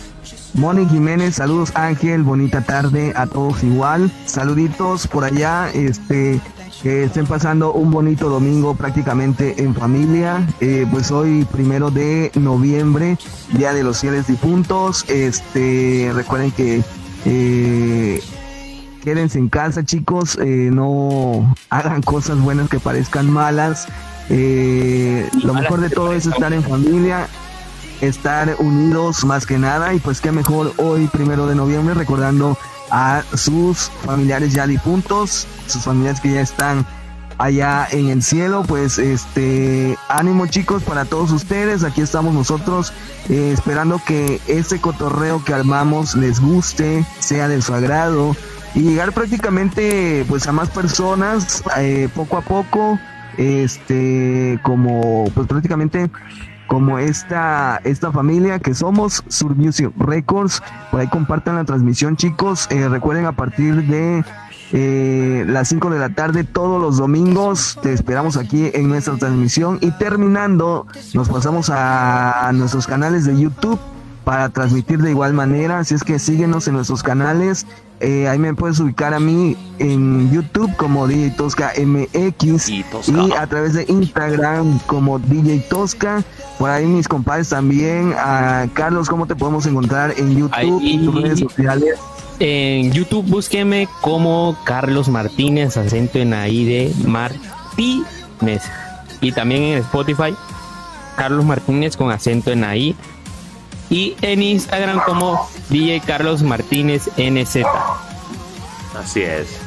Moni 0.54 0.86
Jiménez, 0.86 1.36
saludos 1.36 1.72
Ángel, 1.74 2.22
bonita 2.22 2.60
tarde 2.62 3.12
a 3.16 3.26
todos 3.26 3.62
igual. 3.62 4.10
Saluditos 4.26 5.06
por 5.06 5.24
allá, 5.24 5.70
este 5.72 6.40
que 6.82 7.04
estén 7.04 7.26
pasando 7.26 7.72
un 7.72 7.90
bonito 7.90 8.28
domingo 8.28 8.74
prácticamente 8.74 9.62
en 9.62 9.74
familia. 9.74 10.46
Eh, 10.60 10.86
pues 10.90 11.10
hoy 11.10 11.46
primero 11.50 11.90
de 11.90 12.30
noviembre, 12.34 13.18
Día 13.52 13.72
de 13.72 13.82
los 13.82 14.00
Fieles 14.00 14.26
Difuntos. 14.26 15.04
Este, 15.08 16.10
recuerden 16.14 16.50
que 16.50 16.82
eh, 17.24 18.22
quédense 19.02 19.38
en 19.38 19.48
casa 19.48 19.84
chicos, 19.84 20.38
eh, 20.40 20.68
no 20.72 21.54
hagan 21.70 22.02
cosas 22.02 22.38
buenas 22.40 22.68
que 22.68 22.78
parezcan 22.78 23.30
malas. 23.30 23.88
Eh, 24.28 25.28
lo 25.44 25.54
mejor 25.54 25.80
de 25.80 25.90
todo 25.90 26.12
es 26.12 26.26
estar 26.26 26.52
en 26.52 26.62
familia, 26.62 27.28
estar 28.00 28.56
unidos 28.58 29.24
más 29.24 29.46
que 29.46 29.58
nada. 29.58 29.94
Y 29.94 29.98
pues 29.98 30.20
qué 30.20 30.32
mejor 30.32 30.72
hoy 30.78 31.06
primero 31.08 31.46
de 31.46 31.54
noviembre 31.54 31.94
recordando 31.94 32.56
a 32.90 33.22
sus 33.34 33.90
familiares 34.04 34.52
ya 34.52 34.66
difuntos, 34.66 35.46
sus 35.66 35.82
familiares 35.82 36.20
que 36.20 36.32
ya 36.32 36.40
están 36.40 36.86
allá 37.38 37.86
en 37.90 38.08
el 38.08 38.22
cielo, 38.22 38.64
pues 38.66 38.98
este 38.98 39.96
ánimo 40.08 40.46
chicos 40.46 40.82
para 40.82 41.04
todos 41.04 41.32
ustedes, 41.32 41.84
aquí 41.84 42.00
estamos 42.00 42.34
nosotros 42.34 42.92
eh, 43.28 43.50
esperando 43.52 44.00
que 44.04 44.40
este 44.46 44.80
cotorreo 44.80 45.44
que 45.44 45.52
armamos 45.52 46.14
les 46.14 46.40
guste, 46.40 47.04
sea 47.18 47.48
de 47.48 47.60
su 47.60 47.74
agrado. 47.74 48.36
Y 48.74 48.82
llegar 48.82 49.12
prácticamente 49.12 50.24
pues 50.28 50.46
a 50.46 50.52
más 50.52 50.68
personas 50.68 51.62
eh, 51.78 52.08
poco 52.14 52.36
a 52.36 52.42
poco 52.42 52.98
este 53.38 54.58
como 54.62 55.30
pues 55.34 55.46
prácticamente 55.46 56.10
como 56.66 56.98
esta 56.98 57.80
esta 57.84 58.12
familia 58.12 58.58
que 58.58 58.74
somos 58.74 59.22
Sur 59.28 59.54
Music 59.54 59.90
Records 59.96 60.62
por 60.90 61.00
ahí 61.00 61.08
compartan 61.08 61.56
la 61.56 61.64
transmisión 61.64 62.16
chicos 62.16 62.66
eh, 62.70 62.88
recuerden 62.88 63.26
a 63.26 63.32
partir 63.32 63.86
de 63.86 64.24
eh, 64.72 65.44
las 65.46 65.68
5 65.68 65.90
de 65.90 65.98
la 65.98 66.08
tarde 66.10 66.44
todos 66.44 66.80
los 66.80 66.96
domingos 66.96 67.78
te 67.82 67.92
esperamos 67.92 68.36
aquí 68.36 68.70
en 68.74 68.88
nuestra 68.88 69.16
transmisión 69.16 69.78
y 69.80 69.92
terminando 69.92 70.86
nos 71.14 71.28
pasamos 71.28 71.70
a 71.72 72.50
nuestros 72.52 72.86
canales 72.86 73.24
de 73.26 73.40
YouTube 73.40 73.78
para 74.26 74.48
transmitir 74.48 75.00
de 75.00 75.10
igual 75.10 75.34
manera. 75.34 75.78
Así 75.78 75.94
es 75.94 76.02
que 76.02 76.18
síguenos 76.18 76.66
en 76.66 76.74
nuestros 76.74 77.04
canales. 77.04 77.64
Eh, 78.00 78.28
ahí 78.28 78.38
me 78.38 78.52
puedes 78.54 78.78
ubicar 78.78 79.14
a 79.14 79.20
mí 79.20 79.56
en 79.78 80.30
YouTube 80.30 80.74
como 80.76 81.08
DJ 81.08 81.30
Tosca 81.30 81.72
MX 81.78 82.68
y, 82.68 82.84
a 83.38 83.46
través 83.46 83.72
de 83.72 83.86
Instagram 83.88 84.78
como 84.80 85.18
DJ 85.18 85.60
Tosca. 85.70 86.22
Por 86.58 86.68
ahí 86.68 86.84
mis 86.84 87.08
compadres 87.08 87.48
también. 87.48 88.12
A 88.18 88.68
Carlos, 88.74 89.08
¿cómo 89.08 89.26
te 89.26 89.34
podemos 89.34 89.66
encontrar 89.66 90.12
en 90.18 90.36
YouTube 90.36 90.80
y 90.82 91.04
tus 91.04 91.14
redes 91.14 91.40
sociales? 91.40 91.98
En 92.38 92.92
YouTube 92.92 93.24
búsqueme 93.26 93.88
como 94.02 94.58
Carlos 94.64 95.08
Martínez, 95.08 95.78
acento 95.78 96.18
en 96.18 96.34
ahí 96.34 96.66
de 96.66 96.92
Martínez. 97.06 98.62
Y 99.22 99.32
también 99.32 99.62
en 99.62 99.78
Spotify, 99.78 100.34
Carlos 101.16 101.46
Martínez 101.46 101.96
con 101.96 102.10
acento 102.10 102.50
en 102.50 102.64
ahí 102.64 102.94
y 103.90 104.16
en 104.22 104.42
Instagram 104.42 105.00
como 105.04 105.48
DJ 105.70 106.02
Carlos 106.06 106.42
Martínez 106.42 107.08
NZ. 107.16 107.64
Así 108.98 109.22
es. 109.22 109.58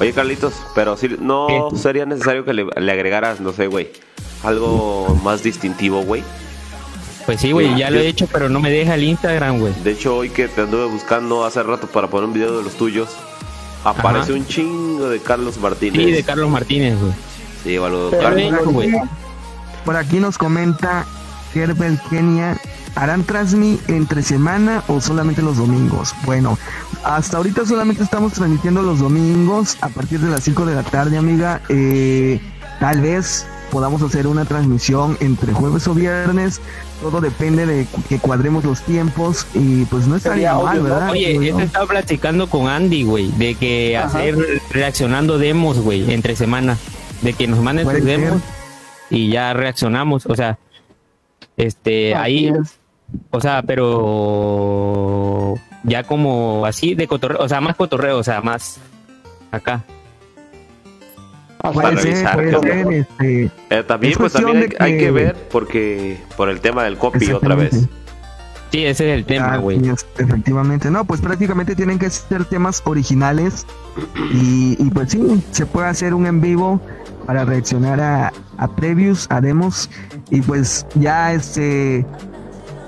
Oye, 0.00 0.12
Carlitos, 0.12 0.54
pero 0.74 0.96
si 0.96 1.08
no 1.20 1.70
sería 1.76 2.06
necesario 2.06 2.44
que 2.44 2.52
le, 2.52 2.62
agregaras, 2.92 3.40
no 3.40 3.52
sé, 3.52 3.68
güey, 3.68 3.88
algo 4.42 5.20
más 5.22 5.42
distintivo, 5.42 6.02
güey. 6.02 6.24
Pues 7.26 7.40
sí, 7.40 7.52
güey, 7.52 7.76
ya 7.76 7.90
lo 7.90 8.00
he 8.00 8.08
hecho, 8.08 8.26
pero 8.32 8.48
no 8.48 8.58
me 8.58 8.70
deja 8.70 8.94
el 8.94 9.04
Instagram, 9.04 9.60
güey. 9.60 9.72
De 9.84 9.92
hecho, 9.92 10.16
hoy 10.16 10.30
que 10.30 10.48
te 10.48 10.62
anduve 10.62 10.86
buscando 10.86 11.44
hace 11.44 11.62
rato 11.62 11.86
para 11.86 12.08
poner 12.08 12.26
un 12.26 12.32
video 12.32 12.58
de 12.58 12.64
los 12.64 12.74
tuyos, 12.74 13.10
aparece 13.84 14.32
un 14.32 14.46
chingo 14.46 15.08
de 15.08 15.20
Carlos 15.20 15.58
Martínez. 15.58 16.04
Sí, 16.04 16.10
de 16.10 16.22
Carlos 16.24 16.50
Martínez, 16.50 16.98
güey. 16.98 17.12
Sí, 17.62 17.78
bueno, 17.78 18.10
Por 19.84 19.96
aquí 19.96 20.16
nos 20.16 20.38
comenta 20.38 21.04
Herbert 21.54 22.00
Kenia 22.08 22.58
¿Harán 22.94 23.24
transmi 23.24 23.78
entre 23.88 24.22
semana 24.22 24.82
o 24.88 25.00
solamente 25.00 25.42
los 25.42 25.56
domingos? 25.56 26.14
Bueno, 26.24 26.58
hasta 27.04 27.38
ahorita 27.38 27.64
solamente 27.64 28.02
estamos 28.02 28.32
transmitiendo 28.32 28.82
los 28.82 28.98
domingos 28.98 29.78
a 29.80 29.88
partir 29.88 30.20
de 30.20 30.30
las 30.30 30.44
5 30.44 30.66
de 30.66 30.74
la 30.74 30.82
tarde, 30.82 31.16
amiga. 31.16 31.62
Eh, 31.68 32.40
tal 32.78 33.00
vez 33.00 33.46
podamos 33.70 34.02
hacer 34.02 34.26
una 34.26 34.44
transmisión 34.44 35.16
entre 35.20 35.52
jueves 35.52 35.86
o 35.88 35.94
viernes. 35.94 36.60
Todo 37.00 37.20
depende 37.20 37.64
de 37.64 37.86
que 38.08 38.18
cuadremos 38.18 38.64
los 38.64 38.82
tiempos 38.82 39.46
y 39.54 39.84
pues 39.86 40.06
no 40.06 40.16
estaría 40.16 40.54
mal, 40.54 40.82
¿verdad? 40.82 41.10
Oye, 41.10 41.46
yo 41.46 41.58
estaba 41.60 41.86
platicando 41.86 42.48
con 42.50 42.68
Andy, 42.68 43.04
güey, 43.04 43.30
de 43.32 43.54
que 43.54 43.96
hacer 43.96 44.36
reaccionando 44.70 45.38
demos, 45.38 45.78
güey, 45.78 46.12
entre 46.12 46.36
semana. 46.36 46.76
De 47.22 47.32
que 47.32 47.46
nos 47.46 47.60
manden 47.60 47.88
sus 47.88 48.04
demos 48.04 48.42
y 49.08 49.30
ya 49.30 49.52
reaccionamos. 49.54 50.26
O 50.26 50.34
sea, 50.34 50.58
este, 51.56 52.14
ahí... 52.14 52.52
O 53.30 53.40
sea, 53.40 53.62
pero 53.62 55.54
ya 55.84 56.04
como 56.04 56.66
así 56.66 56.94
de 56.94 57.06
cotorreo, 57.06 57.38
o 57.40 57.48
sea, 57.48 57.60
más 57.60 57.76
cotorreo, 57.76 58.18
o 58.18 58.22
sea, 58.22 58.40
más 58.40 58.78
acá. 59.50 59.84
Ah, 61.62 61.72
puede 61.72 62.00
ser, 62.00 62.40
este, 62.90 63.50
eh, 63.68 63.82
también, 63.86 64.14
pues 64.16 64.32
también 64.32 64.72
hay, 64.78 64.96
que... 64.96 65.10
ver 65.10 65.36
porque 65.50 66.18
por 66.36 66.48
el 66.48 66.60
tema 66.60 66.84
del 66.84 66.96
copy 66.96 67.32
otra 67.32 67.54
vez. 67.54 67.86
Sí, 68.72 68.86
ese 68.86 69.12
es 69.12 69.18
el 69.18 69.24
tema, 69.24 69.56
güey. 69.56 69.80
efectivamente, 70.16 70.90
no, 70.90 71.04
pues 71.04 71.20
prácticamente 71.20 71.74
tienen 71.74 71.98
que 71.98 72.08
ser 72.08 72.44
temas 72.44 72.80
originales 72.84 73.66
y, 74.32 74.76
y, 74.78 74.90
pues 74.90 75.10
sí, 75.10 75.44
se 75.50 75.66
puede 75.66 75.88
hacer 75.88 76.14
un 76.14 76.26
en 76.26 76.40
vivo 76.40 76.80
para 77.26 77.44
reaccionar 77.44 78.00
a, 78.00 78.32
a 78.56 78.68
previews, 78.68 79.26
a 79.28 79.40
demos 79.40 79.90
y 80.30 80.40
pues 80.40 80.86
ya 80.94 81.32
este 81.32 82.06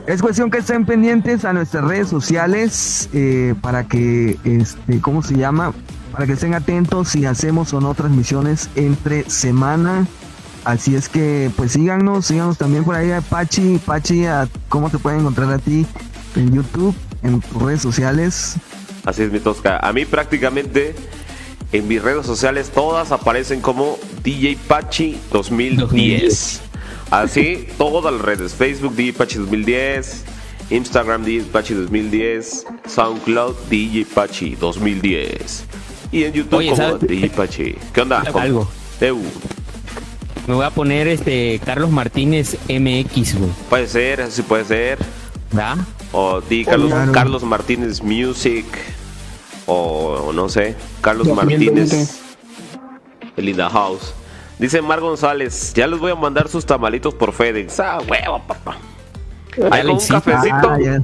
es 0.07 0.21
cuestión 0.21 0.51
que 0.51 0.59
estén 0.59 0.85
pendientes 0.85 1.45
a 1.45 1.53
nuestras 1.53 1.85
redes 1.85 2.09
sociales 2.09 3.09
eh, 3.13 3.55
para 3.61 3.85
que, 3.85 4.39
este, 4.45 5.01
¿cómo 5.01 5.23
se 5.23 5.37
llama? 5.37 5.73
Para 6.13 6.27
que 6.27 6.33
estén 6.33 6.55
atentos 6.55 7.09
si 7.09 7.25
hacemos 7.25 7.73
o 7.73 7.81
no 7.81 7.95
transmisiones 7.95 8.69
entre 8.75 9.29
semana. 9.31 10.07
Así 10.65 10.95
es 10.95 11.09
que, 11.09 11.51
pues 11.57 11.73
síganos, 11.73 12.27
síganos 12.27 12.59
también 12.59 12.85
por 12.85 12.95
ahí 12.95 13.11
a 13.11 13.21
Pachi. 13.21 13.79
Pachi, 13.85 14.25
¿cómo 14.69 14.91
te 14.91 14.99
pueden 14.99 15.21
encontrar 15.21 15.51
a 15.53 15.59
ti 15.59 15.87
en 16.37 16.53
YouTube, 16.53 16.95
en 17.23 17.41
tus 17.41 17.63
redes 17.63 17.83
sociales? 17.83 18.57
Así 19.05 19.23
es, 19.23 19.33
mi 19.33 19.41
Tosca. 19.41 19.79
A 19.79 19.93
mí 19.93 20.05
prácticamente 20.05 20.95
en 21.73 21.89
mis 21.89 22.03
redes 22.03 22.27
sociales 22.27 22.71
todas 22.71 23.13
aparecen 23.13 23.61
como 23.61 23.99
DJ 24.23 24.59
Pachi 24.69 25.19
2010. 25.33 26.62
Así, 27.13 27.69
todas 27.77 28.11
las 28.11 28.23
redes. 28.23 28.55
Facebook 28.55 28.97
DJ 28.97 29.13
Pachi 29.13 29.37
2010, 29.37 30.25
Instagram 30.71 31.23
DJ 31.23 31.43
Pachi 31.43 31.75
2010, 31.75 32.65
SoundCloud 32.89 33.55
DJ 33.69 34.07
Pachi 34.07 34.55
2010. 34.55 35.65
Y 36.11 36.25
en 36.25 36.33
YouTube 36.33 36.71
como 36.71 36.97
DJ 36.97 37.29
Pachi. 37.29 37.75
¿Qué 37.93 38.01
onda? 38.01 38.21
Algo. 38.21 38.67
Me 40.47 40.55
voy 40.55 40.65
a 40.65 40.71
poner 40.71 41.07
este 41.07 41.61
Carlos 41.63 41.91
Martínez 41.91 42.57
MX, 42.71 43.39
güey. 43.39 43.51
Puede 43.69 43.89
ser, 43.89 44.31
sí 44.31 44.41
puede 44.41 44.65
ser. 44.65 44.99
¿verdad? 45.51 45.77
O 46.13 46.41
di 46.41 46.65
Carlos, 46.65 46.95
Carlos 47.13 47.43
Martínez 47.43 48.03
Music. 48.03 48.65
O 49.67 50.33
no 50.33 50.49
sé, 50.49 50.77
Carlos 51.03 51.29
Martínez. 51.29 52.23
El 53.37 53.51
in 53.51 53.59
house. 53.59 54.15
Dice 54.59 54.83
Mar 54.83 55.01
González, 55.01 55.73
ya 55.75 55.87
les 55.87 55.99
voy 55.99 56.13
a 56.13 56.15
mandar 56.15 56.49
sus 56.49 56.65
tamalitos 56.65 57.15
por 57.15 57.33
FedEx. 57.33 57.81
Ah, 57.81 57.99
huevo, 58.09 58.41
papá. 58.47 58.77
Hay 59.71 59.87
un 59.87 59.99
cafecito. 59.99 60.71
Ah, 60.71 60.79
ya, 60.81 61.03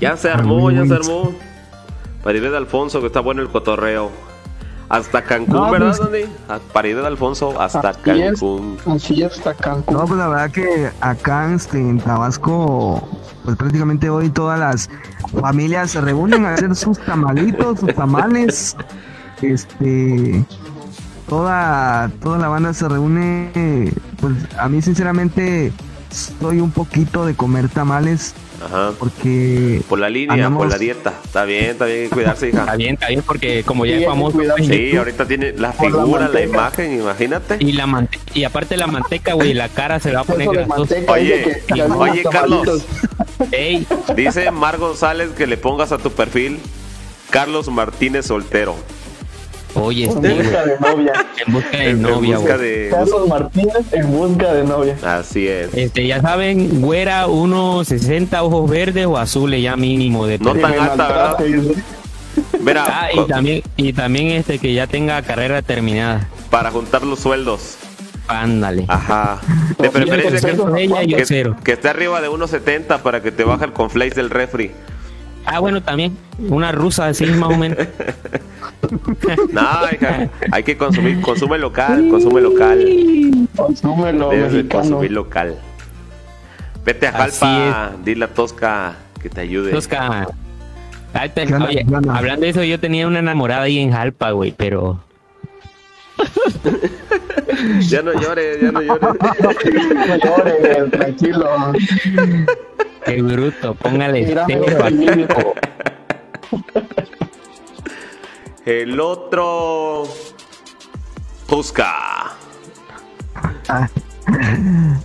ya 0.00 0.16
se 0.16 0.30
armó, 0.30 0.70
ya 0.70 0.86
se 0.86 0.94
armó. 0.94 1.32
Para 2.22 2.40
de 2.40 2.56
Alfonso, 2.56 3.00
que 3.00 3.06
está 3.06 3.20
bueno 3.20 3.42
el 3.42 3.48
cotorreo. 3.48 4.10
Hasta 4.88 5.22
Cancún, 5.22 5.70
¿verdad, 5.70 5.94
pues, 5.98 6.24
Andy? 6.72 6.94
de 6.94 7.06
Alfonso, 7.06 7.60
hasta 7.60 7.92
Cancún. 7.92 8.78
así 8.86 9.22
hasta 9.22 9.52
Cancún. 9.52 9.94
No, 9.94 10.06
pues 10.06 10.18
la 10.18 10.28
verdad 10.28 10.50
que 10.50 10.90
acá 11.02 11.52
este, 11.52 11.78
en 11.78 12.00
Tabasco, 12.00 13.06
pues 13.44 13.56
prácticamente 13.56 14.08
hoy 14.08 14.30
todas 14.30 14.58
las 14.58 14.88
familias 15.38 15.90
se 15.90 16.00
reúnen 16.00 16.46
a 16.46 16.54
hacer 16.54 16.74
sus 16.74 16.98
tamalitos, 16.98 17.80
sus 17.80 17.94
tamales. 17.94 18.76
Este, 19.42 20.44
toda, 21.28 22.10
toda 22.22 22.38
la 22.38 22.48
banda 22.48 22.72
se 22.74 22.88
reúne. 22.88 23.92
Pues 24.20 24.34
a 24.58 24.68
mí, 24.68 24.82
sinceramente, 24.82 25.72
soy 26.10 26.60
un 26.60 26.70
poquito 26.70 27.26
de 27.26 27.34
comer 27.34 27.68
tamales 27.68 28.34
Ajá. 28.64 28.92
Porque. 28.98 29.82
Por 29.88 29.98
la 29.98 30.08
línea, 30.08 30.50
por 30.50 30.68
la 30.68 30.78
dieta. 30.78 31.14
Está 31.24 31.44
bien, 31.44 31.66
está 31.66 31.84
bien 31.84 32.08
cuidarse, 32.10 32.48
hija. 32.48 32.60
Está 32.60 32.76
bien, 32.76 32.94
está 32.94 33.08
bien, 33.08 33.22
porque 33.22 33.62
como 33.64 33.86
ya 33.86 33.96
es 33.96 34.04
famoso. 34.04 34.38
Sí, 34.58 34.96
ahorita 34.96 35.26
tiene 35.26 35.52
la 35.52 35.72
figura, 35.72 36.28
la, 36.28 36.42
imagen, 36.42 37.00
imagínate. 37.00 37.56
Y 37.60 37.72
la 37.72 38.08
y 38.34 38.44
aparte 38.44 38.76
la 38.76 38.86
manteca, 38.86 39.34
güey, 39.34 39.54
la 39.54 39.68
cara 39.68 40.00
se 40.00 40.12
va 40.12 40.20
a 40.20 40.24
poner 40.24 40.48
grasosa. 40.48 40.96
Oye, 41.08 41.62
oye, 41.96 42.22
Carlos. 42.30 42.84
Ey. 43.52 43.86
Dice 44.16 44.50
Mar 44.50 44.78
González 44.78 45.30
que 45.30 45.46
le 45.46 45.56
pongas 45.56 45.92
a 45.92 45.98
tu 45.98 46.10
perfil 46.10 46.58
Carlos 47.30 47.68
Martínez 47.68 48.26
soltero. 48.26 48.74
Oye, 49.80 50.04
en 50.04 50.14
busca 50.14 50.66
de 50.66 50.78
novia. 50.80 51.12
En 51.46 51.52
busca 51.52 51.78
de 51.78 51.94
novia, 51.94 52.34
en 52.34 52.40
busca 52.40 52.58
de... 52.58 52.88
Carlos 52.90 53.28
Martínez 53.28 53.92
en 53.92 54.10
busca 54.12 54.54
de 54.54 54.64
novia. 54.64 54.96
Así 55.02 55.46
es. 55.46 55.74
Este, 55.74 56.06
ya 56.06 56.20
saben, 56.20 56.80
güera 56.80 57.26
1.60, 57.26 58.42
ojos 58.42 58.70
verdes 58.70 59.06
o 59.06 59.16
azules 59.16 59.62
ya 59.62 59.76
mínimo. 59.76 60.26
De 60.26 60.38
no 60.38 60.54
tan 60.54 60.78
alta, 60.78 61.08
¿verdad? 61.08 61.36
Verá, 62.60 62.84
ah, 62.86 63.08
y 63.12 63.26
también, 63.26 63.62
y 63.76 63.92
también 63.92 64.28
este 64.28 64.58
que 64.58 64.74
ya 64.74 64.86
tenga 64.86 65.20
carrera 65.22 65.62
terminada. 65.62 66.28
Para 66.50 66.70
juntar 66.70 67.02
los 67.02 67.20
sueldos. 67.20 67.76
Ándale. 68.28 68.84
Ajá. 68.88 69.40
De 69.78 69.90
preferencia 69.90 70.52
que, 70.52 71.54
que, 71.64 71.72
esté 71.72 71.88
arriba 71.88 72.20
de 72.20 72.28
1.70 72.28 73.00
para 73.00 73.22
que 73.22 73.32
te 73.32 73.44
baje 73.44 73.64
el 73.64 73.72
conflace 73.72 74.14
del 74.14 74.30
refri. 74.30 74.70
Ah, 75.50 75.60
bueno, 75.60 75.82
también. 75.82 76.16
Una 76.38 76.72
rusa 76.72 77.06
así 77.06 77.26
más 77.26 77.50
o 77.50 77.56
menos. 77.56 77.78
no, 79.52 79.62
hija, 79.92 80.28
hay 80.52 80.62
que 80.62 80.76
consumir, 80.76 81.20
consume 81.20 81.58
local, 81.58 82.08
consume 82.10 82.40
local. 82.40 82.84
Consume 83.56 84.12
lo 84.12 84.30
consumir 84.68 85.12
local. 85.12 85.56
Vete 86.84 87.06
a 87.06 87.12
Jalpa, 87.12 87.92
dile 88.04 88.24
a 88.24 88.28
Tosca 88.28 88.96
que 89.20 89.28
te 89.28 89.40
ayude. 89.40 89.72
Tosca. 89.72 90.26
hablando 91.12 92.42
de 92.42 92.48
eso, 92.48 92.62
yo 92.62 92.78
tenía 92.78 93.06
una 93.06 93.18
enamorada 93.18 93.62
ahí 93.62 93.78
en 93.78 93.92
Jalpa, 93.92 94.30
güey, 94.30 94.52
pero... 94.56 95.00
ya 97.80 98.02
no 98.02 98.12
llores, 98.12 98.60
ya 98.60 98.72
no 98.72 98.80
llores. 98.80 99.10
no 100.08 100.16
llores, 100.16 100.90
tranquilo. 100.90 101.72
Qué 103.08 103.22
bruto, 103.22 103.74
póngale 103.74 104.20
El 108.66 109.00
otro. 109.00 110.04
Busca. 111.48 112.36
Ah. 113.68 113.88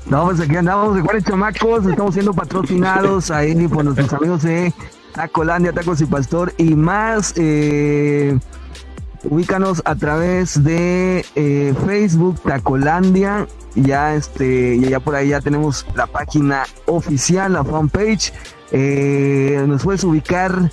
No, 0.05 0.25
pues 0.25 0.41
aquí 0.41 0.55
andamos 0.57 0.97
de 0.97 1.01
cuáles 1.01 1.23
chamacos, 1.23 1.85
estamos 1.85 2.13
siendo 2.13 2.33
patrocinados 2.33 3.31
ahí 3.31 3.67
por 3.69 3.85
nuestros 3.85 4.11
amigos 4.11 4.43
de 4.43 4.73
Tacolandia, 5.13 5.71
Tacos 5.71 6.01
y 6.01 6.05
Pastor 6.05 6.53
y 6.57 6.75
más. 6.75 7.33
Eh, 7.37 8.37
ubícanos 9.23 9.81
a 9.85 9.95
través 9.95 10.63
de 10.63 11.25
eh, 11.35 11.73
Facebook 11.85 12.39
Tacolandia. 12.41 13.47
Ya 13.75 14.13
este 14.15 14.79
ya 14.79 14.99
por 14.99 15.15
ahí 15.15 15.29
ya 15.29 15.41
tenemos 15.41 15.85
la 15.95 16.05
página 16.07 16.63
oficial 16.85 17.53
la 17.53 17.63
fanpage. 17.63 18.33
Eh, 18.71 19.63
nos 19.67 19.83
puedes 19.83 20.03
ubicar 20.03 20.71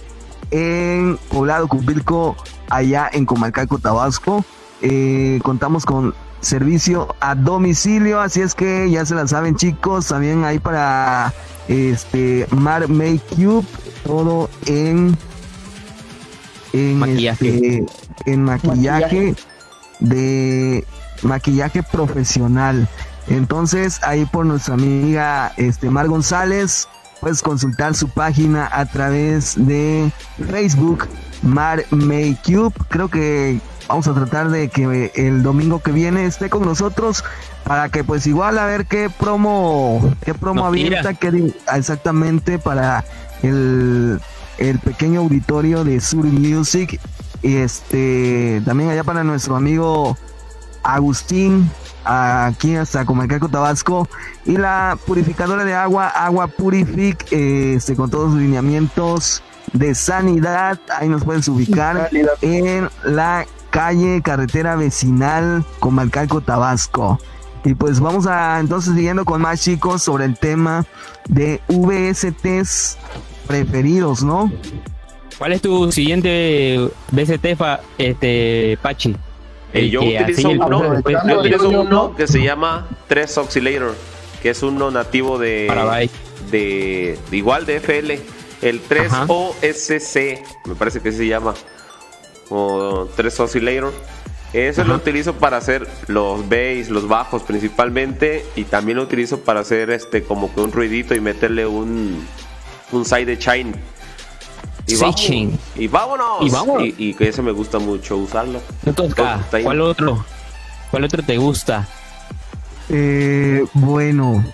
en 0.51 1.19
Poblado 1.31 1.69
Cupilco 1.69 2.37
allá 2.69 3.09
en 3.13 3.25
Comalcalco 3.25 3.79
Tabasco. 3.79 4.45
Eh, 4.83 5.41
contamos 5.43 5.85
con 5.85 6.15
servicio 6.41 7.15
a 7.21 7.35
domicilio 7.35 8.19
así 8.21 8.41
es 8.41 8.55
que 8.55 8.91
ya 8.91 9.07
se 9.07 9.15
la 9.15 9.27
saben 9.27 9.57
chicos. 9.57 10.09
También 10.09 10.45
hay 10.45 10.59
para 10.59 11.33
este 11.69 12.47
Mar 12.51 12.89
Make 12.89 13.21
Cube 13.35 13.67
todo 14.05 14.51
en 14.67 15.17
en 16.73 16.99
maquillaje, 16.99 17.79
este, 17.79 17.87
en 18.27 18.45
maquillaje. 18.45 19.35
de 20.01 20.85
maquillaje 21.23 21.83
profesional. 21.83 22.89
Entonces, 23.29 24.01
ahí 24.03 24.25
por 24.27 24.47
nuestra 24.47 24.75
amiga 24.75 25.53
este, 25.57 25.91
Mar 25.91 26.09
González, 26.09 26.89
puedes 27.21 27.43
consultar 27.43 27.95
su 27.95 28.09
página 28.09 28.69
a 28.73 28.87
través 28.87 29.55
de 29.57 30.11
Facebook, 30.51 31.07
Mar 31.43 31.85
Makeup. 31.91 32.75
Creo 32.89 33.09
que 33.09 33.61
vamos 33.89 34.09
a 34.09 34.15
tratar 34.15 34.51
de 34.51 34.69
que 34.69 35.13
el 35.15 35.43
domingo 35.43 35.81
que 35.81 35.93
viene 35.93 36.25
esté 36.25 36.49
con 36.49 36.65
nosotros 36.65 37.25
para 37.65 37.89
que 37.89 38.03
pues 38.03 38.27
igual 38.27 38.59
a 38.59 38.67
ver 38.67 38.87
qué 38.87 39.11
promo, 39.11 40.15
qué 40.25 40.35
promo 40.35 40.67
abierta 40.67 41.15
que 41.15 41.53
exactamente 41.73 42.59
para 42.59 43.05
el, 43.43 44.21
el 44.59 44.79
pequeño 44.79 45.21
auditorio 45.21 45.85
de 45.85 46.01
Sur 46.01 46.25
Music. 46.25 47.01
Y 47.43 47.57
este 47.57 48.63
también 48.65 48.91
allá 48.91 49.05
para 49.05 49.25
nuestro 49.25 49.57
amigo 49.57 50.17
Agustín, 50.83 51.71
aquí 52.05 52.77
hasta 52.77 53.05
Comalcaco, 53.05 53.49
Tabasco, 53.49 54.09
y 54.45 54.57
la 54.57 54.99
purificadora 55.07 55.65
de 55.65 55.75
agua, 55.75 56.09
Agua 56.09 56.47
Purific, 56.47 57.27
este, 57.31 57.97
con 57.97 58.11
todos 58.11 58.33
los 58.33 58.41
lineamientos 58.41 59.43
de 59.73 59.95
sanidad, 59.95 60.79
ahí 60.97 61.09
nos 61.09 61.25
puedes 61.25 61.47
ubicar 61.49 62.11
en 62.41 62.89
la 63.05 63.47
calle 63.71 64.21
carretera 64.23 64.75
vecinal 64.77 65.65
Comalcalco, 65.79 66.41
Tabasco. 66.41 67.19
Y 67.63 67.75
pues 67.75 68.01
vamos 68.01 68.27
a 68.27 68.59
entonces 68.59 68.95
siguiendo 68.95 69.25
con 69.25 69.43
más 69.43 69.61
chicos 69.61 70.03
sobre 70.03 70.25
el 70.25 70.39
tema 70.39 70.87
de 71.29 71.61
VSTs 71.69 72.97
preferidos, 73.47 74.25
¿no? 74.25 74.51
¿Cuál 75.41 75.53
es 75.53 75.63
tu 75.63 75.91
siguiente 75.91 76.91
VST, 77.13 77.47
este, 77.97 78.79
Pachi? 78.83 79.17
Eh, 79.73 79.89
yo, 79.89 80.03
utilizo 80.03 80.51
uno, 80.51 82.15
que 82.15 82.27
se 82.27 82.43
llama 82.43 82.87
3 83.09 83.39
Oscillator, 83.39 83.95
que 84.43 84.51
es 84.51 84.63
uno 84.63 84.91
nativo 84.91 85.39
de, 85.39 86.11
de, 86.51 87.19
igual 87.33 87.65
de 87.65 87.77
FL. 87.81 88.21
El 88.61 88.81
3 88.81 89.13
OSC, 89.29 90.43
me 90.67 90.75
parece 90.75 91.01
que 91.01 91.11
se 91.11 91.27
llama. 91.27 91.55
O 92.51 93.09
3 93.17 93.41
Oscillator. 93.41 93.95
Eso 94.53 94.85
lo 94.85 94.97
utilizo 94.97 95.37
para 95.37 95.57
hacer 95.57 95.89
los 96.09 96.47
bass, 96.51 96.91
los 96.91 97.09
bajos 97.09 97.45
principalmente, 97.45 98.45
y 98.57 98.65
también 98.65 98.99
lo 98.99 99.05
utilizo 99.05 99.41
para 99.41 99.61
hacer 99.61 99.89
este 99.89 100.23
como 100.23 100.55
que 100.55 100.61
un 100.61 100.71
ruidito 100.71 101.15
y 101.15 101.21
meterle 101.21 101.65
un, 101.67 102.27
un 102.93 103.05
side 103.07 103.39
chain. 103.39 103.75
Y, 104.91 104.97
vamos, 104.97 105.21
y 105.77 105.89
vámonos. 105.89 106.27
Y, 106.41 106.51
vámonos. 106.51 106.89
y, 106.99 107.15
que 107.15 107.29
ese 107.29 107.43
me 107.43 107.53
gusta 107.53 107.79
mucho 107.79 108.17
usarlo. 108.17 108.61
Entonces, 108.85 109.15
¿cuál 109.63 109.81
otro? 109.81 110.25
¿Cuál 110.91 111.05
otro 111.05 111.23
te 111.23 111.37
gusta? 111.39 111.87
Eh, 112.89 113.65
bueno, 113.75 114.45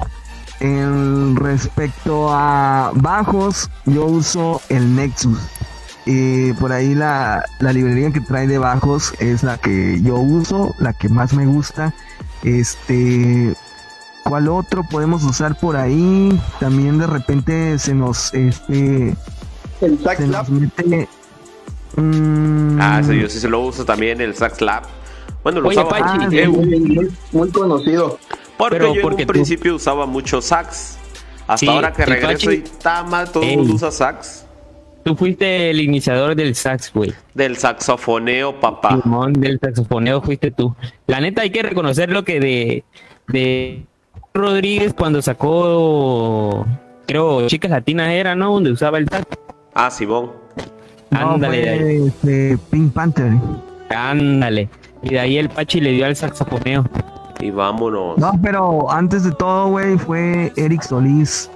en 0.60 1.36
respecto 1.36 2.28
a 2.30 2.92
bajos, 2.94 3.70
yo 3.86 4.04
uso 4.04 4.60
el 4.68 4.94
Nexus. 4.94 5.38
Y 6.04 6.52
por 6.54 6.72
ahí 6.72 6.94
la, 6.94 7.44
la, 7.58 7.72
librería 7.72 8.12
que 8.12 8.20
trae 8.20 8.46
de 8.46 8.58
bajos 8.58 9.12
es 9.18 9.42
la 9.42 9.58
que 9.58 10.00
yo 10.02 10.16
uso, 10.16 10.74
la 10.78 10.92
que 10.92 11.08
más 11.08 11.32
me 11.32 11.46
gusta. 11.46 11.94
Este, 12.44 13.54
¿cuál 14.22 14.48
otro 14.48 14.84
podemos 14.84 15.24
usar 15.24 15.58
por 15.58 15.76
ahí? 15.76 16.40
También 16.60 16.98
de 16.98 17.06
repente 17.06 17.78
se 17.78 17.94
nos, 17.94 18.32
este, 18.34 19.16
el 19.80 19.98
Sax 19.98 20.28
Lab. 20.28 20.46
Mm, 21.96 22.78
ah, 22.80 23.02
sí, 23.02 23.20
yo 23.20 23.28
sí 23.28 23.38
se 23.38 23.48
lo 23.48 23.60
uso 23.60 23.84
también 23.84 24.20
el 24.20 24.34
Sax 24.34 24.60
Lab. 24.60 24.84
Bueno, 25.42 25.60
lo 25.60 25.68
usaba 25.68 25.96
ah, 26.00 26.28
muy, 27.32 27.50
conocido. 27.50 28.18
Porque 28.56 28.78
yo 28.80 29.08
en 29.08 29.20
un 29.20 29.26
principio 29.26 29.76
usaba 29.76 30.04
mucho 30.04 30.42
sax. 30.42 30.98
Hasta 31.46 31.70
ahora 31.70 31.92
que 31.92 32.04
regreso 32.04 32.50
y 32.50 32.64
tama, 32.82 33.24
todo 33.26 33.44
el 33.44 33.58
mundo 33.58 33.74
usa 33.74 33.92
sax. 33.92 34.44
Tú 35.04 35.14
fuiste 35.14 35.70
el 35.70 35.80
iniciador 35.80 36.34
del 36.34 36.56
sax, 36.56 36.92
güey. 36.92 37.14
Del 37.32 37.56
saxofoneo, 37.56 38.58
papá. 38.58 39.00
del 39.38 39.60
saxofoneo 39.60 40.20
fuiste 40.20 40.50
tú. 40.50 40.74
La 41.06 41.20
neta 41.20 41.42
hay 41.42 41.50
que 41.50 41.62
reconocer 41.62 42.10
lo 42.10 42.24
que 42.24 42.40
de, 42.40 42.84
de 43.28 43.86
Rodríguez 44.34 44.94
cuando 44.94 45.22
sacó, 45.22 46.66
creo, 47.06 47.46
Chicas 47.46 47.70
Latinas 47.70 48.10
era, 48.10 48.34
¿no? 48.34 48.52
Donde 48.52 48.72
usaba 48.72 48.98
el 48.98 49.08
sax. 49.08 49.26
Ah, 49.78 49.90
Simón. 49.90 50.32
Ándale. 51.10 52.06
Este, 52.06 52.58
Pink 52.70 52.94
Panther. 52.94 53.34
Ándale. 53.94 54.70
Y 55.02 55.10
de 55.10 55.20
ahí 55.20 55.36
el 55.36 55.50
Pachi 55.50 55.82
le 55.82 55.92
dio 55.92 56.06
al 56.06 56.16
saxofoneo. 56.16 56.84
Y 57.40 57.50
vámonos. 57.50 58.16
No, 58.16 58.32
pero 58.42 58.90
antes 58.90 59.24
de 59.24 59.32
todo, 59.32 59.68
güey, 59.68 59.98
fue 59.98 60.50
Eric 60.56 60.80
Solís. 60.80 61.50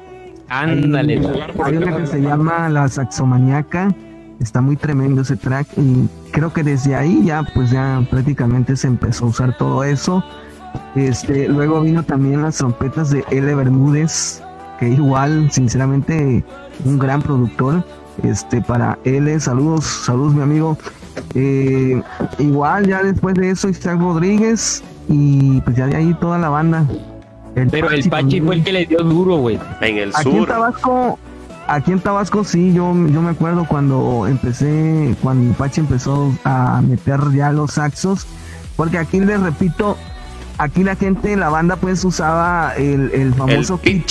Ándale. 0.50 1.22
Hay, 1.64 1.76
una 1.78 1.96
que 1.96 2.06
se 2.06 2.20
llama 2.20 2.68
La 2.68 2.88
Saxomaniaca. 2.88 3.94
Está 4.38 4.60
muy 4.60 4.76
tremendo 4.76 5.22
ese 5.22 5.36
track 5.36 5.68
y 5.78 6.06
creo 6.30 6.52
que 6.52 6.62
desde 6.62 6.94
ahí 6.94 7.24
ya 7.24 7.42
pues 7.54 7.70
ya 7.70 8.02
prácticamente 8.10 8.76
se 8.76 8.86
empezó 8.86 9.26
a 9.26 9.28
usar 9.28 9.56
todo 9.56 9.82
eso. 9.82 10.22
Este, 10.94 11.48
luego 11.48 11.80
vino 11.80 12.02
también 12.02 12.42
las 12.42 12.58
trompetas 12.58 13.10
de 13.10 13.24
L. 13.30 13.54
Bermúdez, 13.54 14.42
que 14.78 14.88
igual, 14.88 15.50
sinceramente, 15.50 16.44
un 16.84 16.98
gran 16.98 17.22
productor. 17.22 17.84
Este, 18.22 18.60
para 18.60 18.98
L, 19.04 19.40
saludos, 19.40 19.84
saludos 19.84 20.34
mi 20.34 20.42
amigo. 20.42 20.76
Eh, 21.34 22.02
igual 22.38 22.86
ya 22.86 23.02
después 23.02 23.34
de 23.34 23.50
eso 23.50 23.68
Isaac 23.68 23.98
Rodríguez 23.98 24.82
y 25.08 25.60
pues 25.62 25.76
ya 25.76 25.86
de 25.86 25.96
ahí 25.96 26.14
toda 26.14 26.38
la 26.38 26.48
banda. 26.48 26.86
Pero 27.54 27.90
el 27.90 28.08
Pachi 28.08 28.40
fue 28.40 28.56
el 28.56 28.64
que 28.64 28.72
le 28.72 28.86
dio 28.86 28.98
duro, 28.98 29.36
güey. 29.36 29.58
En 29.80 29.98
el 29.98 30.10
aquí 30.10 30.22
sur. 30.22 30.34
En 30.34 30.46
Tabasco, 30.46 31.18
aquí 31.66 31.92
en 31.92 32.00
Tabasco 32.00 32.44
sí, 32.44 32.72
yo, 32.72 32.92
yo 33.08 33.22
me 33.22 33.30
acuerdo 33.30 33.66
cuando 33.66 34.26
empecé, 34.26 35.14
cuando 35.22 35.52
Pachi 35.54 35.80
empezó 35.80 36.32
a 36.44 36.80
meter 36.80 37.20
ya 37.34 37.52
los 37.52 37.72
saxos, 37.72 38.26
porque 38.76 38.98
aquí 38.98 39.20
les 39.20 39.40
repito, 39.40 39.96
aquí 40.58 40.84
la 40.84 40.94
gente, 40.94 41.36
la 41.36 41.48
banda 41.48 41.76
pues 41.76 42.04
usaba 42.04 42.74
el, 42.76 43.10
el 43.12 43.34
famoso 43.34 43.80
el 43.82 44.04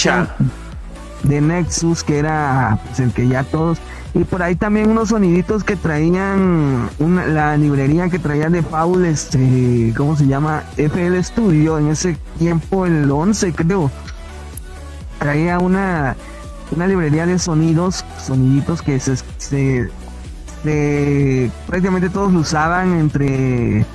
de 1.23 1.41
Nexus, 1.41 2.03
que 2.03 2.17
era 2.17 2.79
pues, 2.85 2.99
el 2.99 3.11
que 3.11 3.27
ya 3.27 3.43
todos 3.43 3.77
y 4.13 4.23
por 4.23 4.41
ahí 4.41 4.55
también 4.55 4.89
unos 4.89 5.09
soniditos 5.09 5.63
que 5.63 5.75
traían 5.75 6.89
una, 6.99 7.25
la 7.27 7.57
librería 7.57 8.09
que 8.09 8.17
traía 8.17 8.49
de 8.49 8.63
Paul, 8.63 9.05
este, 9.05 9.93
¿cómo 9.95 10.15
se 10.15 10.25
llama? 10.25 10.63
FL 10.77 11.23
Studio, 11.23 11.77
en 11.77 11.89
ese 11.89 12.17
tiempo, 12.37 12.85
el 12.85 13.09
11 13.09 13.53
creo. 13.53 13.91
Traía 15.19 15.59
una, 15.59 16.15
una 16.71 16.87
librería 16.87 17.25
de 17.25 17.37
sonidos, 17.37 18.03
soniditos 18.17 18.81
que 18.81 18.99
se, 18.99 19.17
se, 19.37 19.89
prácticamente 21.67 22.09
todos 22.09 22.33
usaban 22.33 22.93
entre 22.93 23.85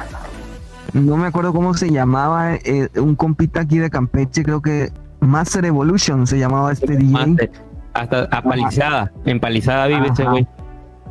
no 0.92 1.16
me 1.16 1.26
acuerdo 1.26 1.52
cómo 1.52 1.74
se 1.74 1.90
llamaba, 1.90 2.54
eh, 2.54 2.88
un 2.96 3.16
compita 3.16 3.62
aquí 3.62 3.78
de 3.78 3.90
Campeche, 3.90 4.44
creo 4.44 4.62
que 4.62 4.92
Master 5.18 5.64
Evolution 5.64 6.26
se 6.26 6.38
llamaba 6.38 6.70
este 6.70 6.96
DJ. 6.96 7.50
Hasta 7.94 8.28
apalizada, 8.30 9.12
empalizada 9.24 9.86
vive 9.86 10.08
ese 10.08 10.24
güey. 10.24 10.46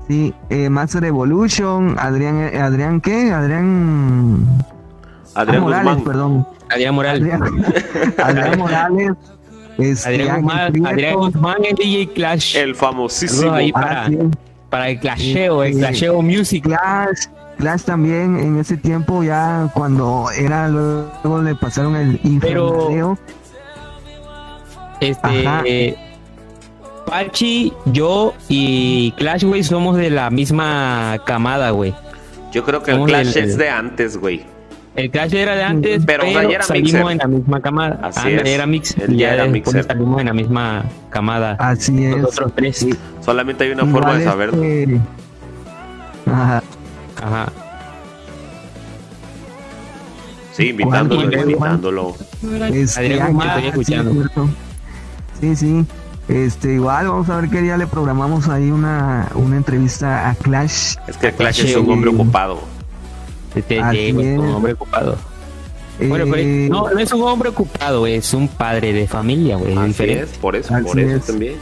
Sí, 0.08 0.34
eh, 0.50 0.70
Master 0.70 1.06
Evolution, 1.06 1.96
Adrián, 1.98 2.50
eh, 2.54 2.60
Adrián 2.60 3.00
¿qué? 3.00 3.32
Adrián... 3.32 4.46
Adrián 5.34 5.58
ah, 5.58 5.66
Morales, 5.66 6.04
perdón. 6.04 6.48
Adrián 6.70 6.96
Morales. 6.96 7.34
Adrián, 8.22 8.60
Morales. 8.60 9.12
Este, 9.78 10.10
Adrián, 10.10 10.42
Guzmán, 10.42 10.86
Adrián 10.86 11.16
Guzmán 11.16 11.58
es 11.64 11.76
DJ 11.76 12.14
Clash. 12.14 12.56
El 12.58 12.76
famosísimo. 12.76 13.54
Ahí 13.54 13.72
para, 13.72 14.08
para 14.70 14.90
el 14.90 15.00
clasheo, 15.00 15.64
el 15.64 15.78
clasheo 15.78 16.22
music. 16.22 16.66
Clash, 16.66 17.28
Clash 17.58 17.84
también 17.84 18.38
en 18.40 18.60
ese 18.60 18.78
tiempo 18.78 19.24
ya 19.24 19.70
cuando 19.74 20.30
era 20.38 20.68
luego 20.68 21.42
le 21.42 21.56
pasaron 21.56 21.96
el 21.96 22.20
Pero 22.42 23.18
este 25.00 25.98
Pachi, 27.06 27.74
yo 27.86 28.34
y 28.50 29.12
Clash, 29.18 29.44
güey, 29.44 29.64
somos 29.64 29.98
de 29.98 30.10
la 30.10 30.30
misma 30.30 31.20
camada, 31.26 31.72
güey. 31.72 31.94
Yo 32.52 32.64
creo 32.64 32.84
que 32.84 32.92
el 32.92 33.04
Clash 33.04 33.38
es 33.38 33.58
de 33.58 33.70
antes, 33.70 34.18
güey. 34.18 34.46
El 34.96 35.10
Clash 35.10 35.34
era 35.34 35.56
de 35.56 35.64
antes, 35.64 36.04
pero, 36.06 36.24
pero 36.24 36.50
era 36.52 36.64
salimos 36.64 37.12
en 37.12 37.18
la 37.18 37.28
misma 37.28 37.62
camada. 37.62 38.00
Así 38.04 38.32
es. 38.32 38.46
Era 38.46 38.68
mixer. 38.68 39.12
ya 39.16 39.34
era 39.34 39.48
mixer. 39.48 39.84
Salimos 39.84 40.20
en 40.22 40.28
la 40.28 40.34
misma 40.34 40.86
camada. 41.10 41.56
Así 41.60 42.06
es. 42.06 42.18
Nosotros 42.18 42.52
tres. 42.56 42.88
Solamente 43.22 43.64
hay 43.64 43.72
una 43.72 43.86
forma 43.86 44.18
de 44.18 44.24
saberlo. 44.24 44.64
Este... 44.64 45.02
Ajá. 46.28 46.64
Ajá. 47.22 47.52
Sí, 50.52 50.70
invitándolo, 50.70 51.24
invitándolo. 51.24 52.16
Este, 52.72 53.00
Adrián, 53.00 53.42
estoy 53.42 53.66
escuchando. 53.68 54.30
Sí, 55.42 55.56
sí. 55.56 55.86
Este, 56.28 56.74
igual 56.74 57.08
vamos 57.08 57.30
a 57.30 57.42
ver 57.42 57.50
qué 57.50 57.62
día 57.62 57.76
le 57.76 57.86
programamos 57.86 58.48
ahí 58.48 58.72
una, 58.72 59.30
una 59.36 59.58
entrevista 59.58 60.30
a 60.30 60.36
Clash. 60.36 60.96
Es 61.08 61.18
que 61.18 61.34
Clash 61.34 61.66
es 61.66 61.76
un 61.76 61.90
hombre 61.90 62.10
ocupado. 62.10 62.62
Este, 63.56 63.78
es 63.78 64.14
un 64.14 64.54
hombre 64.54 64.74
ocupado. 64.74 65.18
bueno, 66.00 66.36
eh, 66.36 66.68
no, 66.72 66.90
no 66.90 67.00
es 67.00 67.12
un 67.12 67.22
hombre 67.24 67.50
ocupado, 67.50 68.08
es 68.08 68.34
un 68.34 68.48
padre 68.48 68.94
de 68.94 69.08
familia, 69.08 69.58
güey. 69.58 69.78
Es, 70.00 70.30
por 70.38 70.56
eso, 70.56 70.74
por 70.84 71.00
eso 71.00 71.32
también. 71.32 71.56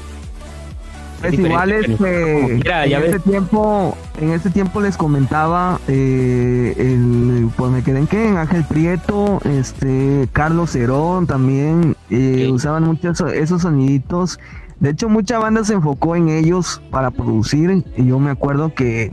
Pues 1.21 1.33
igual 1.33 1.71
este, 1.71 2.55
en 2.55 3.03
ese 3.03 3.19
tiempo, 3.19 3.95
en 4.19 4.31
ese 4.31 4.49
tiempo 4.49 4.81
les 4.81 4.97
comentaba, 4.97 5.79
eh, 5.87 6.73
el, 6.77 7.49
pues 7.55 7.71
me 7.71 7.83
quedé 7.83 7.99
en 7.99 8.07
que 8.07 8.27
en 8.27 8.37
Ángel 8.37 8.63
Prieto, 8.63 9.39
este, 9.45 10.27
Carlos 10.33 10.71
Cerón 10.71 11.27
también, 11.27 11.95
eh, 12.09 12.49
usaban 12.51 12.83
muchos 12.83 13.21
esos 13.21 13.61
soniditos. 13.61 14.39
De 14.79 14.89
hecho, 14.89 15.09
mucha 15.09 15.37
banda 15.37 15.63
se 15.63 15.73
enfocó 15.73 16.15
en 16.15 16.29
ellos 16.29 16.81
para 16.89 17.11
producir. 17.11 17.83
Y 17.95 18.05
yo 18.07 18.17
me 18.17 18.31
acuerdo 18.31 18.73
que, 18.73 19.11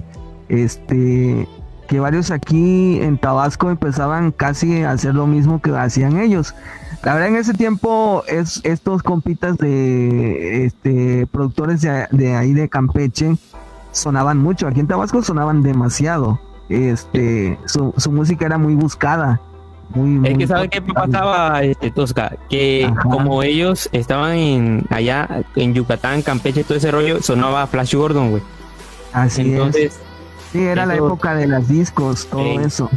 este, 0.49 1.47
que 1.89 2.01
varios 2.01 2.31
aquí 2.31 3.01
en 3.03 3.19
Tabasco 3.19 3.69
empezaban 3.69 4.33
casi 4.33 4.83
a 4.83 4.93
hacer 4.93 5.15
lo 5.15 5.27
mismo 5.27 5.61
que 5.61 5.73
hacían 5.73 6.19
ellos. 6.19 6.55
La 7.05 7.15
verdad 7.15 7.29
en 7.29 7.37
ese 7.37 7.55
tiempo 7.55 8.25
es, 8.27 8.61
estos 8.65 9.03
compitas 9.03 9.57
de 9.57 10.65
este, 10.65 11.27
productores 11.29 11.81
de, 11.83 12.35
ahí 12.35 12.53
de 12.53 12.69
Campeche 12.69 13.37
sonaban 13.93 14.39
mucho. 14.39 14.67
Aquí 14.67 14.81
en 14.81 14.89
Tabasco 14.89 15.23
sonaban 15.23 15.63
demasiado. 15.63 16.41
Este, 16.69 17.59
su, 17.67 17.93
música 18.11 18.47
era 18.47 18.59
muy 18.59 18.75
buscada. 18.75 19.41
Muy, 19.91 20.29
es 20.29 20.37
que 20.37 20.47
sabe 20.47 20.69
qué 20.69 20.83
pasaba, 20.83 21.63
este, 21.63 21.91
Tosca, 21.91 22.37
que 22.51 22.93
como 23.05 23.43
ellos 23.43 23.89
estaban 23.93 24.33
en 24.33 24.87
allá 24.91 25.45
en 25.57 25.73
Yucatán, 25.73 26.21
Campeche, 26.21 26.63
todo 26.63 26.77
ese 26.77 26.91
rollo, 26.91 27.23
sonaba 27.23 27.67
Flash 27.69 27.95
Gordon, 27.95 28.31
güey. 28.31 28.43
Así 29.15 29.55
es. 29.55 29.99
Sí, 30.53 30.63
era 30.63 30.85
la 30.85 30.97
época 30.97 31.35
de 31.35 31.47
las 31.47 31.69
discos, 31.69 32.27
todo 32.27 32.61
eso. 32.61 32.91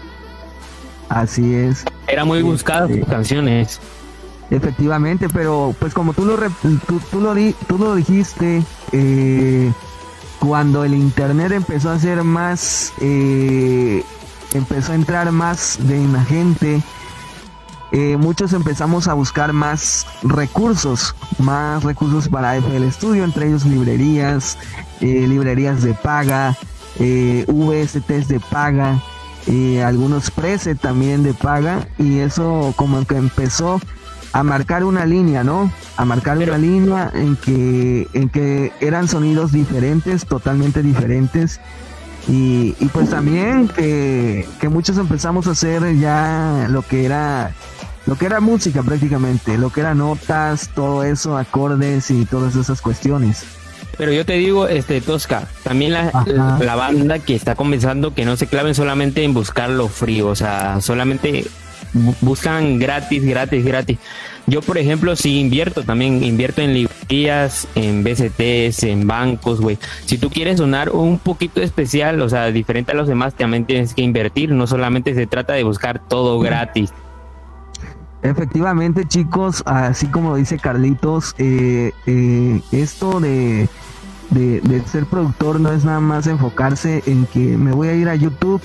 Así 1.12 1.54
es. 1.54 1.84
Era 2.08 2.24
muy 2.24 2.42
buscada 2.42 2.88
sus 2.88 3.06
canciones. 3.06 3.82
Efectivamente, 4.50 5.28
pero 5.28 5.76
pues 5.78 5.94
como 5.94 6.14
tú 6.14 6.24
lo, 6.26 6.38
tú, 6.38 7.20
lo, 7.20 7.36
tú 7.68 7.78
lo 7.78 7.96
dijiste, 7.96 8.64
eh, 8.94 9.74
cuando 10.40 10.86
el 10.86 10.94
internet 10.94 11.52
empezó 11.52 11.90
a 11.90 12.00
ser 12.00 12.24
más, 12.24 12.94
eh, 13.02 14.04
empezó 14.54 14.94
a 14.94 14.96
entrar 14.96 15.30
más 15.34 15.78
de 15.82 16.00
la 16.08 16.24
gente, 16.24 16.82
eh, 17.92 18.16
muchos 18.16 18.54
empezamos 18.54 19.10
a 19.10 19.14
buscar 19.14 19.52
más 19.52 20.08
recursos, 20.24 21.14
más 21.40 21.84
recursos 21.84 22.30
para 22.30 22.56
FL 22.56 22.90
Studio, 22.90 23.26
entre 23.26 23.48
ellos 23.48 23.66
librerías, 23.66 24.58
librerías 25.02 25.84
de 25.84 25.94
paga, 25.94 26.56
VSTs 26.98 28.30
de 28.30 28.40
paga, 28.50 29.02
eh, 29.48 29.84
algunos 29.84 30.32
presets 30.32 30.82
también 30.82 31.24
de 31.24 31.34
paga, 31.34 31.88
y 31.98 32.20
eso 32.20 32.74
como 32.76 33.06
que 33.06 33.16
empezó 33.16 33.80
a 34.34 34.44
marcar 34.44 34.84
una 34.84 35.06
línea, 35.06 35.44
¿no? 35.44 35.72
A 35.98 36.06
marcar 36.06 36.38
una 36.38 36.58
línea 36.58 37.12
en 37.14 37.36
que, 37.36 38.08
en 38.14 38.30
que 38.30 38.72
eran 38.80 39.08
sonidos 39.08 39.52
diferentes, 39.52 40.26
totalmente 40.26 40.82
diferentes. 40.82 41.60
Y, 42.28 42.76
y 42.80 42.86
pues 42.94 43.10
también 43.10 43.68
que, 43.68 44.48
que 44.60 44.70
muchos 44.70 44.98
empezamos 44.98 45.48
a 45.48 45.52
hacer 45.52 45.98
ya 45.98 46.68
lo 46.70 46.84
que 46.84 47.06
era 47.06 47.52
lo 48.06 48.16
que 48.16 48.26
era 48.26 48.40
música 48.40 48.84
prácticamente, 48.84 49.58
lo 49.58 49.70
que 49.72 49.82
eran 49.82 50.00
notas, 50.00 50.70
todo 50.74 51.04
eso, 51.04 51.38
acordes 51.38 52.10
y 52.12 52.26
todas 52.26 52.56
esas 52.56 52.82
cuestiones. 52.82 53.61
Pero 54.02 54.14
yo 54.14 54.26
te 54.26 54.34
digo, 54.34 54.68
este 54.68 55.00
Tosca, 55.00 55.48
también 55.62 55.94
la, 55.94 56.26
la, 56.60 56.76
banda 56.76 57.20
que 57.20 57.36
está 57.36 57.54
comenzando 57.54 58.16
que 58.16 58.26
no 58.26 58.36
se 58.36 58.48
claven 58.48 58.74
solamente 58.74 59.24
en 59.24 59.36
buscar 59.36 59.70
lo 59.70 59.90
frío, 59.90 60.30
o 60.30 60.36
sea, 60.36 60.82
solamente 60.82 61.46
buscan 62.22 62.80
gratis, 62.80 63.24
gratis, 63.24 63.64
gratis. 63.64 64.00
Yo, 64.48 64.64
por 64.64 64.80
ejemplo, 64.80 65.16
si 65.16 65.40
invierto, 65.40 65.84
también 65.84 66.24
invierto 66.24 66.64
en 66.64 66.74
librerías, 66.74 67.68
en 67.76 68.04
BCTs, 68.04 68.86
en 68.86 69.06
bancos, 69.06 69.62
güey. 69.62 69.78
Si 70.08 70.18
tú 70.18 70.32
quieres 70.32 70.58
sonar 70.58 70.90
un 70.90 71.20
poquito 71.20 71.62
especial, 71.62 72.20
o 72.24 72.28
sea, 72.28 72.48
diferente 72.48 72.94
a 72.94 72.96
los 72.96 73.08
demás, 73.08 73.36
también 73.36 73.66
tienes 73.66 73.94
que 73.94 74.02
invertir. 74.02 74.50
No 74.52 74.66
solamente 74.66 75.14
se 75.14 75.28
trata 75.28 75.54
de 75.54 75.64
buscar 75.64 76.00
todo 76.08 76.40
gratis. 76.40 76.92
Efectivamente, 78.24 79.06
chicos, 79.08 79.64
así 79.66 80.06
como 80.08 80.36
dice 80.36 80.60
Carlitos, 80.60 81.34
eh, 81.40 81.92
eh, 82.06 82.62
esto 82.72 83.20
de, 83.20 83.68
de, 84.32 84.84
ser 84.86 85.06
productor 85.06 85.60
no 85.60 85.72
es 85.72 85.86
nada 85.86 86.00
más 86.00 86.28
enfocarse 86.28 87.04
en 87.06 87.26
que 87.26 87.40
me 87.40 87.72
voy 87.72 87.90
a 87.90 87.94
ir 87.94 88.10
a 88.10 88.16
YouTube 88.16 88.62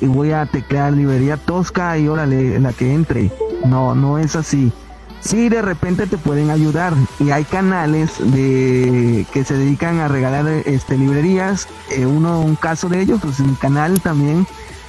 y 0.00 0.06
voy 0.06 0.32
a 0.32 0.46
teclear 0.46 0.92
librería 0.92 1.36
tosca 1.36 1.98
y 1.98 2.08
órale, 2.08 2.58
la 2.60 2.72
que 2.72 2.92
entre. 2.92 3.30
No, 3.66 3.94
no 3.94 4.18
es 4.18 4.36
así. 4.36 4.72
Sí, 5.20 5.48
de 5.48 5.60
repente 5.62 6.06
te 6.06 6.16
pueden 6.16 6.50
ayudar 6.50 6.94
y 7.18 7.30
hay 7.30 7.44
canales 7.44 8.12
de 8.18 9.26
que 9.32 9.44
se 9.44 9.54
dedican 9.54 9.98
a 9.98 10.08
regalar 10.08 10.46
este 10.64 10.96
librerías. 10.96 11.66
Eh, 11.90 12.06
uno, 12.06 12.40
un 12.40 12.54
caso 12.54 12.88
de 12.88 13.00
ellos, 13.00 13.20
pues 13.20 13.40
mi 13.40 13.54
canal 13.54 14.00
también, 14.00 14.46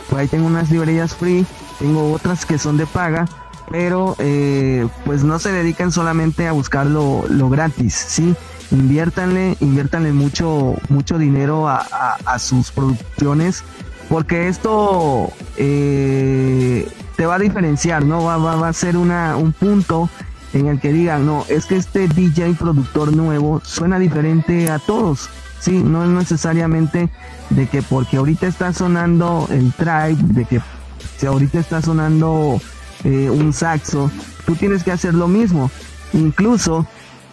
pues 0.07 0.21
ahí 0.21 0.27
tengo 0.27 0.45
unas 0.45 0.69
librerías 0.69 1.15
free, 1.15 1.45
tengo 1.79 2.13
otras 2.13 2.45
que 2.45 2.59
son 2.59 2.77
de 2.77 2.85
paga 2.85 3.25
pero 3.69 4.15
eh, 4.19 4.87
pues 5.05 5.23
no 5.23 5.39
se 5.39 5.51
dedican 5.51 5.91
solamente 5.91 6.47
a 6.47 6.51
buscar 6.51 6.85
lo, 6.85 7.23
gratis, 7.49 7.93
¿sí? 7.93 8.35
Inviértanle, 8.71 9.57
inviértanle 9.59 10.13
mucho, 10.13 10.75
mucho 10.89 11.17
dinero 11.17 11.67
a, 11.67 12.37
sus 12.39 12.71
producciones, 12.71 13.63
porque 14.09 14.47
esto 14.47 15.31
eh, 15.57 16.87
te 17.15 17.25
va 17.25 17.35
a 17.35 17.39
diferenciar, 17.39 18.05
¿no? 18.05 18.23
Va, 18.23 18.37
va, 18.37 18.67
a 18.67 18.73
ser 18.73 18.95
una, 18.95 19.35
un 19.37 19.53
punto 19.53 20.09
en 20.53 20.67
el 20.67 20.79
que 20.79 20.93
digan, 20.93 21.25
no, 21.25 21.45
es 21.49 21.65
que 21.65 21.77
este 21.77 22.07
DJ 22.07 22.53
productor 22.53 23.15
nuevo 23.15 23.61
suena 23.63 23.99
diferente 23.99 24.69
a 24.69 24.79
todos, 24.79 25.29
¿sí? 25.59 25.83
No 25.83 26.03
es 26.03 26.09
necesariamente 26.09 27.09
de 27.49 27.67
que 27.67 27.81
porque 27.81 28.17
ahorita 28.17 28.47
está 28.47 28.73
sonando 28.73 29.47
el 29.51 29.73
tribe, 29.73 30.17
de 30.33 30.45
que 30.45 30.61
si 31.17 31.25
ahorita 31.25 31.59
está 31.59 31.81
sonando 31.81 32.61
eh, 33.03 33.29
un 33.29 33.53
saxo, 33.53 34.11
tú 34.45 34.55
tienes 34.55 34.83
que 34.83 34.91
hacer 34.91 35.13
lo 35.13 35.27
mismo. 35.27 35.69
Incluso 36.13 36.87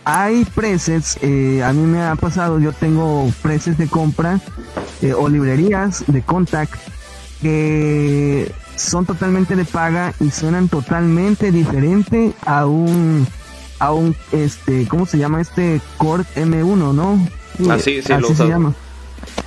hay 0.09 0.45
presets, 0.45 1.19
eh, 1.21 1.65
a 1.65 1.73
mí 1.73 1.85
me 1.85 2.01
ha 2.01 2.15
pasado, 2.15 2.61
yo 2.61 2.73
tengo 2.73 3.29
presets 3.43 3.77
de 3.77 3.89
compra 3.89 4.39
eh, 5.03 5.13
o 5.13 5.29
librerías 5.29 6.05
de 6.07 6.23
contact 6.23 6.75
que 7.43 8.53
son 8.77 9.05
totalmente 9.05 9.57
de 9.57 9.65
paga 9.65 10.15
y 10.21 10.31
suenan 10.31 10.69
totalmente 10.69 11.51
diferente 11.51 12.33
a 12.47 12.67
un 12.67 13.27
a 13.81 13.93
un 13.93 14.15
este 14.31 14.87
cómo 14.87 15.07
se 15.07 15.19
llama 15.19 15.41
este 15.41 15.81
Core 15.99 16.23
M1 16.37 16.95
no 16.95 17.29
así, 17.73 18.01
sí, 18.01 18.13
lo 18.15 18.33
se 18.33 18.47
llama. 18.47 18.75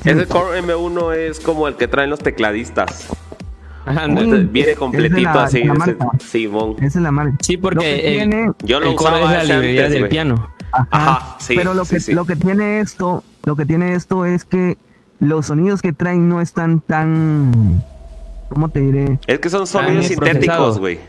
Ese 0.03 0.27
Core 0.27 0.61
M1 0.61 1.15
es 1.15 1.39
como 1.39 1.69
el 1.69 1.75
que 1.75 1.87
traen 1.87 2.09
los 2.09 2.19
tecladistas 2.19 3.07
viene 4.51 4.75
completito 4.75 5.29
así. 5.29 5.63
sí, 6.19 6.49
Esa 6.77 6.85
es 6.85 6.95
la 6.95 7.11
marca. 7.11 7.37
Sí, 7.41 7.57
porque 7.57 8.21
eh, 8.21 8.51
yo 8.63 8.79
lo 8.79 8.93
usaba 8.93 9.19
es 9.19 9.47
la 9.47 9.55
librería 9.55 9.89
del 9.89 10.07
piano. 10.07 10.49
Ajá, 10.71 11.37
sí, 11.39 11.55
Pero 11.55 11.73
lo 11.73 11.83
que, 11.85 11.97
lo 12.13 12.25
que 12.25 12.35
tiene 12.35 12.79
esto, 12.79 13.23
lo 13.43 13.55
que 13.55 13.65
tiene 13.65 13.95
esto 13.95 14.25
es 14.25 14.45
que 14.45 14.77
los 15.19 15.47
sonidos 15.47 15.81
que 15.81 15.93
traen 15.93 16.29
no 16.29 16.41
están 16.41 16.79
tan. 16.81 17.83
¿Cómo 18.49 18.69
te 18.69 18.79
diré? 18.79 19.19
Es 19.27 19.39
que 19.39 19.49
son 19.49 19.65
sonidos 19.65 20.07
sintéticos, 20.07 20.79
güey. 20.79 20.99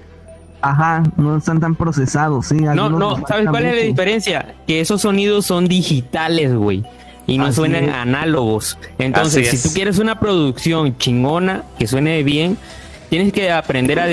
Ajá, 0.62 1.02
no 1.16 1.38
están 1.38 1.60
tan 1.60 1.74
procesados, 1.74 2.46
sí. 2.46 2.56
No, 2.56 2.90
no, 2.90 3.16
¿sabes 3.26 3.48
cuál 3.48 3.66
es 3.66 3.76
la 3.76 3.82
diferencia? 3.82 4.54
Que 4.66 4.80
esos 4.80 5.00
sonidos 5.00 5.46
son 5.46 5.66
digitales, 5.68 6.54
güey 6.54 6.84
y 7.30 7.38
no 7.38 7.52
suenan 7.52 7.90
análogos. 7.90 8.76
Entonces, 8.98 9.50
si 9.50 9.68
tú 9.68 9.72
quieres 9.72 9.98
una 9.98 10.18
producción 10.18 10.98
chingona 10.98 11.62
que 11.78 11.86
suene 11.86 12.24
bien, 12.24 12.58
tienes 13.08 13.32
que 13.32 13.52
aprender 13.52 14.00
a, 14.00 14.06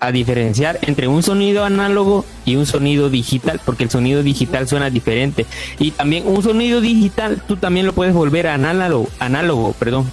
a, 0.00 0.12
diferenciar 0.12 0.78
entre 0.80 1.06
un 1.06 1.22
sonido 1.22 1.64
análogo 1.64 2.24
y 2.46 2.56
un 2.56 2.64
sonido 2.64 3.10
digital, 3.10 3.60
porque 3.66 3.84
el 3.84 3.90
sonido 3.90 4.22
digital 4.22 4.66
suena 4.66 4.88
diferente. 4.88 5.44
Y 5.78 5.90
también 5.90 6.26
un 6.26 6.42
sonido 6.42 6.80
digital 6.80 7.42
tú 7.46 7.56
también 7.56 7.84
lo 7.84 7.92
puedes 7.92 8.14
volver 8.14 8.46
a 8.46 8.54
análogo, 8.54 9.08
análogo 9.18 9.74
perdón. 9.78 10.10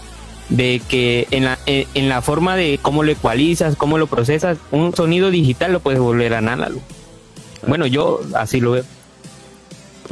De 0.50 0.82
que 0.90 1.30
en 1.32 1.46
la, 1.46 1.58
en 1.66 2.10
la 2.10 2.22
forma 2.22 2.58
de 2.58 2.78
cómo 2.82 3.04
lo 3.04 3.14
ecualizas, 3.14 3.78
cómo 3.78 3.98
lo 3.98 4.08
procesas, 4.08 4.58
un 4.72 4.94
sonido 4.94 5.32
digital 5.32 5.72
lo 5.72 5.80
puedes 5.80 6.02
volver 6.02 6.34
a 6.34 6.40
análogo. 6.40 6.82
Bueno, 7.66 7.86
yo 7.86 8.20
así 8.36 8.60
lo 8.60 8.72
veo. 8.72 8.84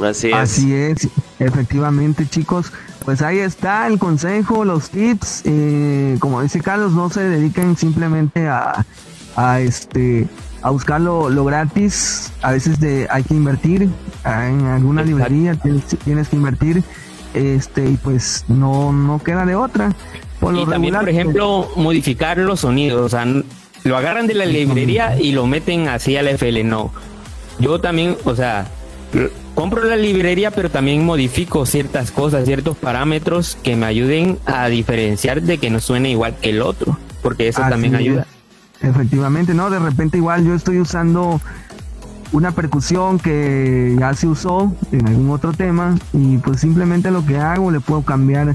Así 0.02 0.28
es. 0.28 0.34
Así 0.34 0.72
es, 0.72 1.08
efectivamente, 1.40 2.26
chicos. 2.28 2.72
Pues 3.04 3.22
ahí 3.22 3.38
está 3.38 3.86
el 3.86 3.98
consejo, 3.98 4.64
los 4.64 4.90
tips. 4.90 5.42
Eh, 5.44 6.16
como 6.20 6.42
dice 6.42 6.60
Carlos, 6.60 6.92
no 6.92 7.10
se 7.10 7.22
dediquen 7.22 7.76
simplemente 7.76 8.46
a, 8.46 8.84
a 9.36 9.60
este 9.60 10.28
a 10.62 10.70
buscar 10.70 11.00
lo, 11.00 11.44
gratis. 11.44 12.32
A 12.42 12.52
veces 12.52 12.80
de, 12.80 13.06
hay 13.10 13.22
que 13.22 13.34
invertir 13.34 13.88
en 14.24 14.66
alguna 14.66 15.02
librería, 15.02 15.54
tienes, 15.56 16.28
que 16.28 16.36
invertir. 16.36 16.82
Este, 17.34 17.88
y 17.88 17.96
pues 17.96 18.44
no, 18.48 18.92
no 18.92 19.22
queda 19.22 19.46
de 19.46 19.54
otra. 19.54 19.94
Por 20.40 20.56
y 20.56 20.66
también, 20.66 20.94
por 20.94 21.08
ejemplo, 21.08 21.68
modificar 21.76 22.38
los 22.38 22.60
sonidos. 22.60 23.00
O 23.00 23.08
sea, 23.08 23.26
lo 23.84 23.96
agarran 23.96 24.26
de 24.26 24.34
la 24.34 24.46
librería 24.46 25.18
y 25.18 25.32
lo 25.32 25.46
meten 25.46 25.88
así 25.88 26.16
al 26.16 26.28
FL. 26.28 26.64
No. 26.64 26.92
Yo 27.58 27.80
también, 27.80 28.16
o 28.24 28.34
sea, 28.34 28.66
compro 29.54 29.84
la 29.84 29.96
librería, 29.96 30.50
pero 30.50 30.70
también 30.70 31.04
modifico 31.04 31.66
ciertas 31.66 32.10
cosas, 32.10 32.44
ciertos 32.44 32.76
parámetros 32.76 33.56
que 33.62 33.76
me 33.76 33.86
ayuden 33.86 34.38
a 34.46 34.68
diferenciar 34.68 35.42
de 35.42 35.58
que 35.58 35.70
no 35.70 35.80
suene 35.80 36.10
igual 36.10 36.36
que 36.40 36.50
el 36.50 36.62
otro, 36.62 36.98
porque 37.22 37.48
eso 37.48 37.62
también 37.68 37.94
ayuda. 37.94 38.26
Efectivamente, 38.80 39.52
¿no? 39.54 39.68
De 39.70 39.78
repente 39.78 40.16
igual 40.16 40.44
yo 40.44 40.54
estoy 40.54 40.78
usando 40.78 41.40
una 42.32 42.52
percusión 42.52 43.18
que 43.18 43.96
ya 43.98 44.14
se 44.14 44.26
usó 44.26 44.72
en 44.92 45.06
algún 45.06 45.30
otro 45.30 45.52
tema 45.52 45.96
y 46.12 46.38
pues 46.38 46.60
simplemente 46.60 47.10
lo 47.10 47.26
que 47.26 47.36
hago 47.36 47.70
le 47.70 47.80
puedo 47.80 48.02
cambiar 48.02 48.54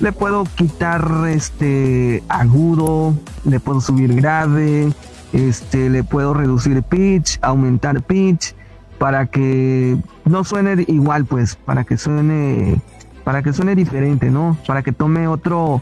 le 0.00 0.12
puedo 0.12 0.44
quitar 0.44 1.26
este 1.28 2.22
agudo, 2.28 3.14
le 3.44 3.60
puedo 3.60 3.80
subir 3.80 4.14
grave, 4.14 4.92
este 5.32 5.90
le 5.90 6.04
puedo 6.04 6.32
reducir 6.32 6.82
pitch, 6.82 7.38
aumentar 7.42 8.02
pitch 8.02 8.54
para 9.00 9.24
que 9.24 9.96
no 10.26 10.44
suene 10.44 10.84
igual, 10.86 11.24
pues, 11.24 11.56
para 11.56 11.84
que 11.84 11.96
suene, 11.96 12.82
para 13.24 13.42
que 13.42 13.54
suene 13.54 13.74
diferente, 13.74 14.30
¿no? 14.30 14.58
Para 14.66 14.82
que 14.82 14.92
tome 14.92 15.26
otro, 15.26 15.80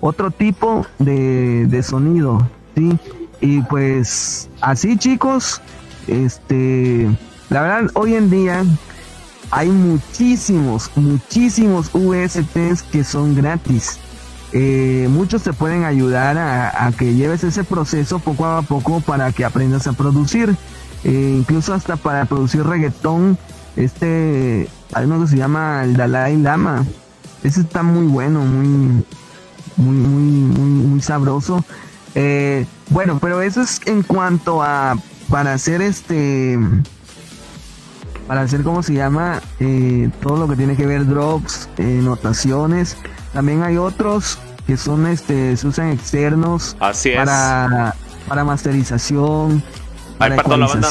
otro 0.00 0.32
tipo 0.32 0.84
de, 0.98 1.66
de 1.68 1.82
sonido, 1.84 2.44
¿sí? 2.74 2.98
Y 3.40 3.60
pues 3.62 4.50
así 4.60 4.98
chicos, 4.98 5.62
este, 6.08 7.08
la 7.50 7.62
verdad 7.62 7.90
hoy 7.94 8.16
en 8.16 8.30
día 8.30 8.64
hay 9.52 9.68
muchísimos, 9.68 10.90
muchísimos 10.96 11.88
USTs 11.94 12.82
que 12.90 13.04
son 13.04 13.36
gratis. 13.36 14.00
Eh, 14.52 15.06
muchos 15.08 15.44
te 15.44 15.52
pueden 15.52 15.84
ayudar 15.84 16.36
a, 16.36 16.86
a, 16.86 16.90
que 16.90 17.14
lleves 17.14 17.44
ese 17.44 17.62
proceso 17.62 18.18
poco 18.18 18.44
a 18.44 18.62
poco 18.62 19.00
para 19.02 19.30
que 19.30 19.44
aprendas 19.44 19.86
a 19.86 19.92
producir. 19.92 20.56
Eh, 21.08 21.36
incluso 21.38 21.72
hasta 21.72 21.94
para 21.94 22.24
producir 22.24 22.64
reggaetón, 22.64 23.38
este, 23.76 24.68
hay 24.92 25.04
uno 25.04 25.20
que 25.20 25.28
se 25.28 25.36
llama 25.36 25.84
el 25.84 25.96
Dalai 25.96 26.36
Lama, 26.36 26.84
ese 27.44 27.60
está 27.60 27.84
muy 27.84 28.08
bueno, 28.08 28.40
muy, 28.40 28.66
muy, 29.76 29.96
muy, 29.96 30.22
muy, 30.58 30.68
muy 30.84 31.00
sabroso. 31.00 31.64
Eh, 32.16 32.66
bueno, 32.90 33.20
pero 33.20 33.40
eso 33.40 33.62
es 33.62 33.80
en 33.86 34.02
cuanto 34.02 34.64
a 34.64 34.96
para 35.30 35.52
hacer 35.52 35.80
este 35.80 36.58
para 38.26 38.40
hacer 38.40 38.64
cómo 38.64 38.82
se 38.82 38.94
llama 38.94 39.40
eh, 39.60 40.10
todo 40.20 40.38
lo 40.38 40.48
que 40.48 40.56
tiene 40.56 40.74
que 40.74 40.86
ver 40.86 41.06
drops, 41.06 41.68
notaciones. 41.78 42.96
También 43.32 43.62
hay 43.62 43.76
otros 43.76 44.40
que 44.66 44.76
son 44.76 45.06
este 45.06 45.56
se 45.56 45.68
usan 45.68 45.90
externos 45.90 46.76
Así 46.80 47.10
es. 47.10 47.16
para 47.16 47.94
para 48.26 48.42
masterización. 48.42 49.62
Ay, 50.18 50.30
perdón, 50.30 50.60
la 50.60 50.66
banda. 50.66 50.88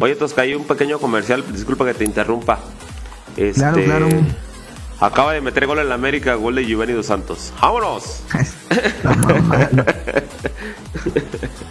Oye, 0.00 0.14
Tosca, 0.16 0.42
hay 0.42 0.54
un 0.54 0.64
pequeño 0.64 0.98
comercial, 0.98 1.44
disculpa 1.52 1.84
que 1.84 1.94
te 1.94 2.04
interrumpa. 2.04 2.58
Este, 3.36 3.60
Claro, 3.60 3.82
claro. 3.82 4.08
Acaba 5.00 5.32
de 5.32 5.40
meter 5.40 5.66
gol 5.66 5.80
en 5.80 5.88
la 5.88 5.96
América, 5.96 6.34
gol 6.34 6.54
de 6.54 6.64
Giovanni 6.64 6.92
Dos 6.92 7.06
Santos. 7.06 7.52
¡Vámonos! 7.60 8.22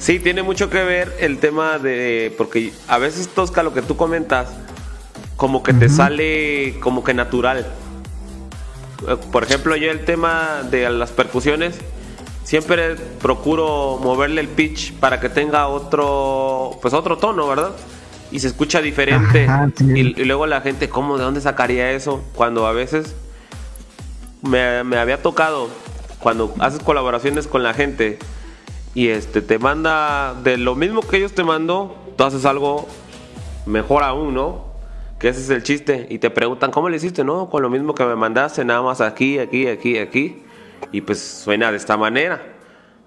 Sí, 0.00 0.18
tiene 0.18 0.42
mucho 0.42 0.70
que 0.70 0.82
ver 0.82 1.14
el 1.20 1.38
tema 1.38 1.78
de. 1.78 2.34
Porque 2.38 2.72
a 2.88 2.96
veces, 2.96 3.28
Tosca, 3.28 3.62
lo 3.62 3.74
que 3.74 3.82
tú 3.82 3.96
comentas, 3.96 4.48
como 5.36 5.62
que 5.62 5.74
te 5.74 5.90
sale 5.90 6.80
como 6.80 7.04
que 7.04 7.12
natural. 7.12 7.66
Eh, 9.06 9.16
Por 9.30 9.44
ejemplo, 9.44 9.76
yo 9.76 9.90
el 9.90 10.06
tema 10.06 10.62
de 10.70 10.88
las 10.88 11.10
percusiones, 11.10 11.76
siempre 12.50 12.96
procuro 13.22 14.00
moverle 14.02 14.40
el 14.40 14.48
pitch 14.48 14.94
para 14.94 15.20
que 15.20 15.28
tenga 15.28 15.68
otro, 15.68 16.80
pues 16.82 16.92
otro 16.94 17.16
tono, 17.16 17.46
¿verdad? 17.46 17.70
Y 18.32 18.40
se 18.40 18.48
escucha 18.48 18.82
diferente. 18.82 19.44
Ajá, 19.44 19.70
sí. 19.76 19.84
y, 19.94 20.20
y 20.20 20.24
luego 20.24 20.48
la 20.48 20.60
gente, 20.60 20.88
¿cómo? 20.88 21.16
¿De 21.16 21.22
dónde 21.22 21.40
sacaría 21.40 21.92
eso? 21.92 22.24
Cuando 22.34 22.66
a 22.66 22.72
veces 22.72 23.14
me, 24.42 24.82
me 24.82 24.98
había 24.98 25.22
tocado, 25.22 25.68
cuando 26.18 26.52
haces 26.58 26.80
colaboraciones 26.80 27.46
con 27.46 27.62
la 27.62 27.72
gente 27.72 28.18
y 28.96 29.10
este 29.10 29.42
te 29.42 29.60
manda 29.60 30.34
de 30.34 30.56
lo 30.56 30.74
mismo 30.74 31.02
que 31.02 31.18
ellos 31.18 31.32
te 31.32 31.44
mandó, 31.44 31.94
tú 32.16 32.24
haces 32.24 32.44
algo 32.46 32.88
mejor 33.64 34.02
aún, 34.02 34.34
¿no? 34.34 34.64
Que 35.20 35.28
ese 35.28 35.40
es 35.40 35.50
el 35.50 35.62
chiste. 35.62 36.08
Y 36.10 36.18
te 36.18 36.30
preguntan, 36.30 36.72
¿cómo 36.72 36.88
le 36.88 36.96
hiciste? 36.96 37.22
No, 37.22 37.48
con 37.48 37.62
lo 37.62 37.70
mismo 37.70 37.94
que 37.94 38.04
me 38.04 38.16
mandaste, 38.16 38.64
nada 38.64 38.82
más 38.82 39.00
aquí, 39.00 39.38
aquí, 39.38 39.68
aquí, 39.68 39.98
aquí. 39.98 40.42
Y 40.92 41.00
pues 41.02 41.20
suena 41.20 41.70
de 41.70 41.76
esta 41.76 41.96
manera. 41.96 42.42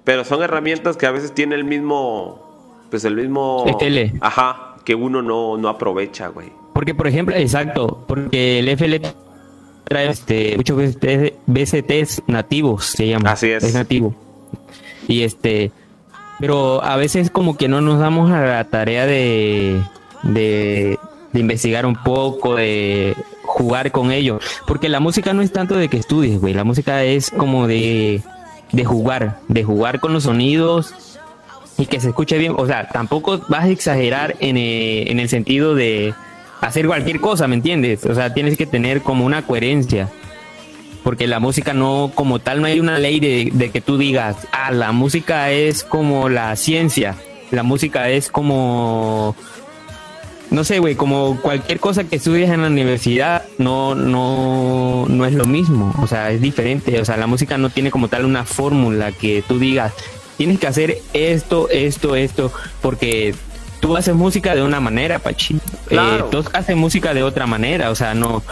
Pero 0.03 0.25
son 0.25 0.43
herramientas 0.43 0.97
que 0.97 1.05
a 1.05 1.11
veces 1.11 1.33
tiene 1.33 1.55
el 1.55 1.63
mismo, 1.63 2.85
pues 2.89 3.05
el 3.05 3.15
mismo... 3.15 3.65
FL. 3.79 4.17
Ajá, 4.21 4.75
que 4.83 4.95
uno 4.95 5.21
no, 5.21 5.57
no 5.57 5.69
aprovecha, 5.69 6.27
güey. 6.27 6.51
Porque, 6.73 6.93
por 6.93 7.07
ejemplo, 7.07 7.35
exacto, 7.35 8.03
porque 8.07 8.59
el 8.59 8.67
FL 8.69 8.99
trae 9.83 10.09
este, 10.09 10.57
muchos 10.57 10.77
BCTs, 10.77 11.33
BCTs 11.45 12.23
nativos, 12.27 12.85
se 12.85 13.07
llama. 13.07 13.31
Así 13.31 13.49
es. 13.49 13.63
Es 13.63 13.73
nativo. 13.73 14.15
Y 15.07 15.23
este, 15.23 15.71
pero 16.39 16.83
a 16.83 16.97
veces 16.97 17.29
como 17.29 17.55
que 17.57 17.67
no 17.67 17.81
nos 17.81 17.99
damos 17.99 18.31
a 18.31 18.41
la 18.41 18.63
tarea 18.65 19.05
de, 19.05 19.81
de, 20.23 20.97
de 21.31 21.39
investigar 21.39 21.85
un 21.85 21.95
poco, 21.95 22.55
de 22.55 23.15
jugar 23.53 23.91
con 23.91 24.11
ello. 24.11 24.39
Porque 24.65 24.89
la 24.89 24.99
música 24.99 25.33
no 25.33 25.41
es 25.41 25.53
tanto 25.53 25.75
de 25.75 25.87
que 25.87 25.97
estudies, 25.97 26.41
güey. 26.41 26.53
La 26.53 26.63
música 26.63 27.03
es 27.03 27.29
como 27.29 27.67
de, 27.67 28.21
de 28.71 28.85
jugar, 28.85 29.39
de 29.47 29.63
jugar 29.63 29.99
con 29.99 30.11
los 30.11 30.23
sonidos 30.23 30.93
y 31.77 31.85
que 31.85 31.99
se 31.99 32.09
escuche 32.09 32.37
bien. 32.37 32.53
O 32.57 32.65
sea, 32.65 32.87
tampoco 32.89 33.39
vas 33.47 33.65
a 33.65 33.69
exagerar 33.69 34.35
en, 34.39 34.57
eh, 34.57 35.11
en 35.11 35.19
el 35.19 35.29
sentido 35.29 35.75
de 35.75 36.13
hacer 36.61 36.87
cualquier 36.87 37.19
cosa, 37.19 37.47
¿me 37.47 37.55
entiendes? 37.55 38.05
O 38.05 38.15
sea, 38.15 38.33
tienes 38.33 38.57
que 38.57 38.65
tener 38.65 39.01
como 39.01 39.25
una 39.25 39.43
coherencia. 39.43 40.09
Porque 41.03 41.27
la 41.27 41.39
música 41.39 41.73
no, 41.73 42.11
como 42.15 42.39
tal, 42.39 42.61
no 42.61 42.67
hay 42.67 42.79
una 42.79 42.97
ley 42.97 43.19
de, 43.19 43.51
de 43.53 43.69
que 43.69 43.81
tú 43.81 43.97
digas, 43.97 44.47
ah, 44.51 44.71
la 44.71 44.93
música 44.93 45.51
es 45.51 45.83
como 45.83 46.29
la 46.29 46.55
ciencia. 46.55 47.15
La 47.51 47.61
música 47.61 48.09
es 48.09 48.31
como, 48.31 49.35
no 50.53 50.63
sé, 50.63 50.77
güey, 50.77 50.93
como 50.93 51.41
cualquier 51.41 51.79
cosa 51.79 52.03
que 52.03 52.17
estudias 52.17 52.51
en 52.51 52.61
la 52.61 52.67
universidad, 52.67 53.43
no, 53.57 53.95
no, 53.95 55.07
no 55.09 55.25
es 55.25 55.33
lo 55.33 55.45
mismo. 55.45 55.95
O 55.99 56.05
sea, 56.05 56.29
es 56.29 56.41
diferente. 56.41 57.01
O 57.01 57.05
sea, 57.05 57.17
la 57.17 57.25
música 57.25 57.57
no 57.57 57.71
tiene 57.71 57.89
como 57.89 58.07
tal 58.07 58.23
una 58.23 58.45
fórmula 58.45 59.11
que 59.11 59.43
tú 59.47 59.57
digas, 59.57 59.93
tienes 60.37 60.59
que 60.59 60.67
hacer 60.67 60.99
esto, 61.13 61.69
esto, 61.69 62.15
esto, 62.15 62.51
porque 62.83 63.33
tú 63.79 63.97
haces 63.97 64.13
música 64.13 64.53
de 64.53 64.61
una 64.61 64.79
manera, 64.79 65.17
Pachi. 65.17 65.57
Claro. 65.87 66.25
Eh, 66.25 66.27
todos 66.29 66.51
hacen 66.53 66.77
música 66.77 67.15
de 67.15 67.23
otra 67.23 67.47
manera, 67.47 67.89
o 67.89 67.95
sea, 67.95 68.13
no. 68.13 68.43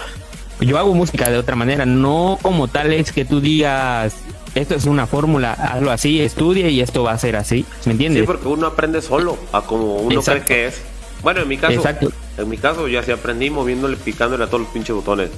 Yo 0.60 0.80
hago 0.80 0.96
música 0.96 1.30
de 1.30 1.38
otra 1.38 1.56
manera, 1.56 1.86
no 1.86 2.40
como 2.42 2.68
tal 2.68 2.94
es 2.94 3.12
que 3.12 3.26
tú 3.26 3.42
digas, 3.42 4.16
esto 4.56 4.74
es 4.74 4.86
una 4.86 5.06
fórmula, 5.06 5.54
hazlo 5.54 5.92
así, 5.92 6.20
estudie 6.20 6.70
y 6.72 6.82
esto 6.82 7.04
va 7.04 7.12
a 7.12 7.18
ser 7.20 7.36
así, 7.36 7.64
¿me 7.86 7.92
entiendes? 7.92 8.22
Sí, 8.22 8.28
porque 8.28 8.48
uno 8.48 8.66
aprende 8.66 9.04
solo 9.04 9.38
a 9.52 9.62
como 9.62 9.98
uno 9.98 10.20
Exacto. 10.20 10.46
cree 10.46 10.58
que 10.64 10.68
es. 10.68 10.82
Bueno, 11.24 11.42
en 11.42 11.48
mi 11.48 11.58
caso, 11.58 11.74
Exacto. 11.74 12.12
en 12.38 12.50
mi 12.50 12.58
caso 12.58 12.88
ya 12.88 13.04
sí 13.04 13.12
aprendí 13.12 13.50
moviéndole, 13.50 13.96
picándole 13.98 14.44
a 14.44 14.48
todos 14.48 14.62
los 14.62 14.70
pinches 14.70 14.96
botones. 14.96 15.30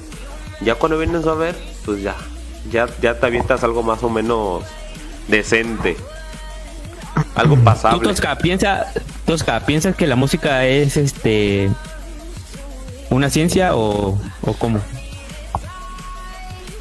Ya 0.62 0.76
cuando 0.76 0.98
vienes 0.98 1.26
a 1.28 1.34
ver, 1.34 1.56
pues 1.86 2.02
ya, 2.02 2.16
ya, 2.72 2.88
ya 3.02 3.20
te 3.20 3.26
avientas 3.26 3.64
algo 3.64 3.84
más 3.84 4.02
o 4.04 4.10
menos 4.10 4.64
decente. 5.28 5.98
Algo 7.36 7.56
Tú, 7.56 7.64
pasable. 7.64 8.08
Tosca, 8.08 8.38
piensa, 8.38 8.88
Tosca, 9.26 9.60
¿piensas 9.66 9.96
que 9.96 10.08
la 10.08 10.16
música 10.16 10.66
es 10.66 10.98
este 10.98 11.70
una 13.10 13.30
ciencia 13.30 13.76
o, 13.76 14.20
o 14.42 14.54
cómo? 14.54 14.80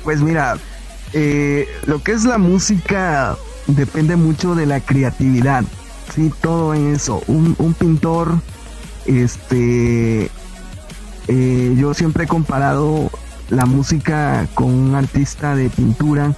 Pues 0.05 0.21
mira, 0.21 0.57
eh, 1.13 1.69
lo 1.87 2.03
que 2.03 2.13
es 2.13 2.25
la 2.25 2.39
música 2.39 3.37
depende 3.67 4.17
mucho 4.17 4.55
de 4.55 4.67
la 4.67 4.81
creatividad, 4.81 5.65
sí, 6.15 6.33
todo 6.41 6.75
en 6.75 6.95
eso. 6.95 7.23
Un, 7.27 7.55
un 7.59 7.75
pintor, 7.75 8.35
este, 9.07 10.31
eh, 11.29 11.75
yo 11.79 11.95
siempre 11.95 12.25
he 12.25 12.27
comparado 12.27 13.11
la 13.51 13.67
música 13.67 14.47
con 14.55 14.67
un 14.73 14.95
artista 14.95 15.55
de 15.55 15.69
pintura, 15.71 16.35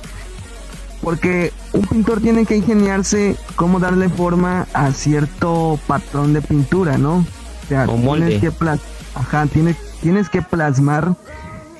porque 1.02 1.52
un 1.72 1.82
pintor 1.86 2.20
tiene 2.20 2.46
que 2.46 2.56
ingeniarse 2.56 3.36
cómo 3.56 3.78
darle 3.78 4.08
forma 4.08 4.66
a 4.72 4.90
cierto 4.92 5.78
patrón 5.86 6.32
de 6.32 6.40
pintura, 6.42 6.96
¿no? 6.98 7.16
O 7.16 7.68
sea, 7.68 7.84
O 7.84 7.96
molde. 7.96 8.26
tienes 8.26 8.40
que, 8.40 8.52
plas- 8.58 8.80
ajá, 9.14 9.46
tienes, 9.46 9.76
tienes 10.00 10.28
que 10.28 10.42
plasmar 10.42 11.14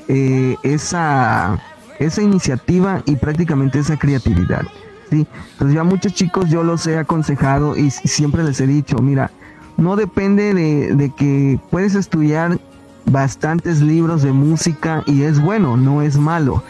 eh, 0.09 0.57
esa, 0.63 1.59
esa 1.99 2.23
iniciativa 2.23 3.03
y 3.07 3.17
prácticamente 3.17 3.79
esa 3.79 3.97
creatividad. 3.99 4.63
¿sí? 5.11 5.27
Entonces 5.53 5.75
yo 5.75 5.81
a 5.81 5.85
muchos 5.85 6.13
chicos 6.15 6.49
yo 6.51 6.63
los 6.63 6.87
he 6.87 6.99
aconsejado 6.99 7.77
y 7.77 7.91
siempre 7.91 8.43
les 8.45 8.61
he 8.61 8.67
dicho, 8.67 8.99
mira, 8.99 9.31
no 9.77 9.97
depende 9.97 10.55
de, 10.55 10.95
de 10.95 11.11
que 11.11 11.59
puedes 11.71 11.95
estudiar 11.95 12.59
bastantes 13.07 13.81
libros 13.81 14.23
de 14.23 14.33
música 14.33 15.03
y 15.07 15.23
es 15.23 15.41
bueno, 15.41 15.77
no 15.77 16.03
es 16.03 16.17
malo. 16.17 16.63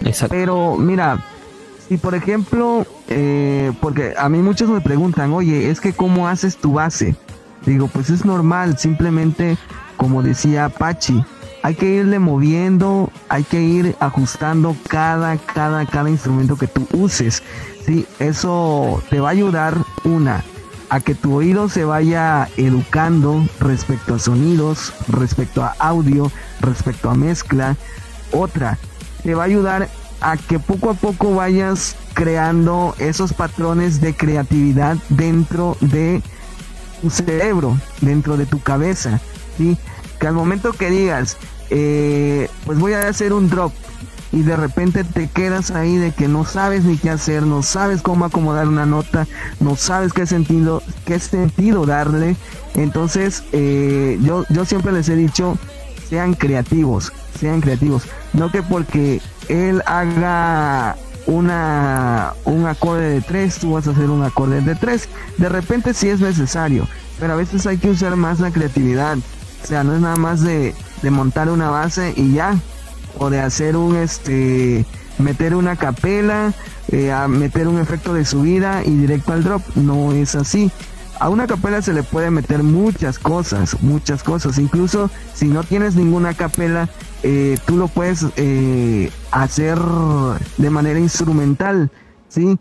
Exacto. 0.00 0.34
Pero 0.34 0.76
mira, 0.76 1.24
si 1.88 1.96
por 1.96 2.14
ejemplo, 2.14 2.86
eh, 3.08 3.72
porque 3.80 4.14
a 4.16 4.28
mí 4.28 4.38
muchos 4.38 4.68
me 4.68 4.80
preguntan, 4.80 5.32
oye, 5.32 5.70
es 5.70 5.80
que 5.80 5.92
cómo 5.92 6.28
haces 6.28 6.56
tu 6.56 6.74
base. 6.74 7.16
Digo, 7.64 7.88
pues 7.88 8.10
es 8.10 8.24
normal, 8.24 8.78
simplemente 8.78 9.56
como 9.96 10.22
decía 10.22 10.68
Pachi, 10.68 11.24
hay 11.62 11.74
que 11.74 11.86
irle 11.86 12.18
moviendo, 12.18 13.10
hay 13.28 13.42
que 13.42 13.60
ir 13.60 13.96
ajustando 13.98 14.76
cada, 14.88 15.36
cada, 15.38 15.84
cada 15.86 16.08
instrumento 16.08 16.56
que 16.56 16.68
tú 16.68 16.86
uses. 16.92 17.42
Sí, 17.84 18.06
eso 18.18 19.02
te 19.10 19.18
va 19.18 19.28
a 19.28 19.32
ayudar 19.32 19.74
una 20.04 20.44
a 20.90 21.00
que 21.00 21.14
tu 21.14 21.34
oído 21.34 21.68
se 21.68 21.84
vaya 21.84 22.48
educando 22.56 23.46
respecto 23.60 24.14
a 24.14 24.18
sonidos, 24.18 24.92
respecto 25.08 25.62
a 25.62 25.74
audio, 25.78 26.30
respecto 26.60 27.10
a 27.10 27.14
mezcla. 27.14 27.76
Otra, 28.32 28.78
te 29.22 29.34
va 29.34 29.42
a 29.42 29.46
ayudar 29.46 29.88
a 30.20 30.36
que 30.36 30.58
poco 30.58 30.90
a 30.90 30.94
poco 30.94 31.34
vayas 31.34 31.96
creando 32.14 32.94
esos 32.98 33.32
patrones 33.32 34.00
de 34.00 34.14
creatividad 34.14 34.96
dentro 35.08 35.76
de 35.80 36.22
tu 37.00 37.10
cerebro, 37.10 37.78
dentro 38.00 38.36
de 38.36 38.46
tu 38.46 38.60
cabeza, 38.60 39.20
¿sí? 39.56 39.78
Que 40.18 40.26
al 40.26 40.34
momento 40.34 40.72
que 40.72 40.90
digas, 40.90 41.36
eh, 41.70 42.50
pues 42.64 42.78
voy 42.78 42.94
a 42.94 43.06
hacer 43.08 43.32
un 43.32 43.48
drop 43.48 43.72
y 44.32 44.42
de 44.42 44.56
repente 44.56 45.04
te 45.04 45.28
quedas 45.28 45.70
ahí 45.70 45.96
de 45.96 46.12
que 46.12 46.28
no 46.28 46.44
sabes 46.44 46.84
ni 46.84 46.96
qué 46.96 47.10
hacer, 47.10 47.42
no 47.42 47.62
sabes 47.62 48.02
cómo 48.02 48.24
acomodar 48.24 48.68
una 48.68 48.86
nota, 48.86 49.26
no 49.60 49.76
sabes 49.76 50.12
qué 50.12 50.26
sentido, 50.26 50.82
qué 51.06 51.18
sentido 51.18 51.86
darle. 51.86 52.36
Entonces, 52.74 53.44
eh, 53.52 54.18
yo, 54.22 54.44
yo 54.50 54.64
siempre 54.64 54.92
les 54.92 55.08
he 55.08 55.16
dicho, 55.16 55.56
sean 56.08 56.34
creativos, 56.34 57.12
sean 57.38 57.60
creativos. 57.60 58.04
No 58.32 58.50
que 58.50 58.62
porque 58.62 59.20
él 59.48 59.82
haga 59.86 60.96
una 61.26 62.32
un 62.44 62.66
acorde 62.66 63.10
de 63.10 63.20
tres, 63.20 63.58
tú 63.58 63.72
vas 63.72 63.86
a 63.86 63.90
hacer 63.90 64.10
un 64.10 64.24
acorde 64.24 64.60
de 64.60 64.74
tres. 64.74 65.08
De 65.38 65.48
repente 65.48 65.94
sí 65.94 66.08
es 66.08 66.20
necesario, 66.20 66.86
pero 67.18 67.32
a 67.32 67.36
veces 67.36 67.66
hay 67.66 67.78
que 67.78 67.90
usar 67.90 68.16
más 68.16 68.40
la 68.40 68.50
creatividad. 68.50 69.16
O 69.62 69.66
sea, 69.66 69.84
no 69.84 69.94
es 69.94 70.00
nada 70.00 70.16
más 70.16 70.40
de, 70.42 70.74
de 71.02 71.10
montar 71.10 71.48
una 71.50 71.70
base 71.70 72.12
y 72.16 72.32
ya, 72.32 72.56
o 73.18 73.30
de 73.30 73.40
hacer 73.40 73.76
un 73.76 73.96
este 73.96 74.86
meter 75.18 75.54
una 75.54 75.76
capela, 75.76 76.52
eh, 76.90 77.12
a 77.12 77.28
meter 77.28 77.68
un 77.68 77.78
efecto 77.78 78.14
de 78.14 78.24
subida 78.24 78.82
y 78.84 78.90
directo 78.90 79.32
al 79.32 79.44
drop. 79.44 79.62
No 79.74 80.12
es 80.12 80.34
así. 80.34 80.70
A 81.20 81.28
una 81.28 81.48
capela 81.48 81.82
se 81.82 81.92
le 81.92 82.04
puede 82.04 82.30
meter 82.30 82.62
muchas 82.62 83.18
cosas, 83.18 83.82
muchas 83.82 84.22
cosas. 84.22 84.58
Incluso 84.58 85.10
si 85.34 85.48
no 85.48 85.64
tienes 85.64 85.96
ninguna 85.96 86.34
capela, 86.34 86.88
eh, 87.24 87.58
tú 87.66 87.76
lo 87.76 87.88
puedes 87.88 88.24
eh, 88.36 89.10
hacer 89.32 89.78
de 90.58 90.70
manera 90.70 90.98
instrumental, 90.98 91.90
¿sí? 92.28 92.58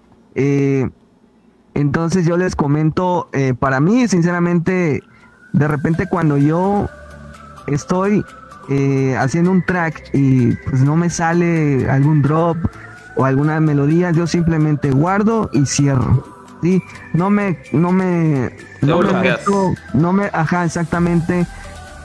entonces 1.74 2.28
yo 2.28 2.38
les 2.38 2.56
comento, 2.56 3.28
para 3.60 3.80
mí, 3.80 4.08
sinceramente, 4.08 5.02
de 5.52 5.68
repente 5.68 6.06
cuando 6.08 6.38
yo 6.38 6.88
estoy 7.66 8.24
eh, 8.70 9.16
haciendo 9.18 9.52
un 9.52 9.64
track 9.64 10.10
y 10.14 10.52
pues 10.70 10.82
no 10.82 10.96
me 10.96 11.10
sale 11.10 11.90
algún 11.90 12.22
drop 12.22 12.58
o 13.16 13.26
alguna 13.26 13.60
melodía, 13.60 14.12
yo 14.12 14.28
simplemente 14.28 14.92
guardo 14.92 15.50
y 15.54 15.66
cierro. 15.66 16.38
Sí, 16.62 16.82
no 17.14 17.30
me, 17.30 17.60
no 17.72 17.92
me, 17.92 18.56
no 18.82 19.00
me, 19.00 19.14
meto, 19.14 19.74
no 19.94 20.12
me, 20.12 20.26
ajá, 20.34 20.66
exactamente, 20.66 21.46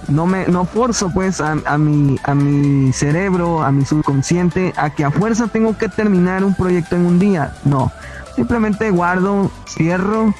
no 0.09 0.27
me, 0.27 0.47
no 0.47 0.67
forzo 0.67 1.11
pues 1.11 1.41
a, 1.41 1.57
a, 1.65 1.79
mi, 1.79 2.19
a 2.25 2.35
mi 2.35 2.93
cerebro, 2.93 3.63
a 3.63 3.73
mi 3.73 3.85
subconsciente, 3.85 4.75
a 4.77 4.91
que 4.91 5.05
a 5.05 5.11
fuerza 5.11 5.49
tengo 5.49 5.79
que 5.79 5.89
terminar 5.89 6.45
un 6.45 6.55
proyecto 6.55 6.97
en 6.97 7.07
un 7.07 7.19
día. 7.19 7.55
No, 7.65 7.91
simplemente 8.37 8.91
guardo, 8.91 9.51
cierro 9.67 10.35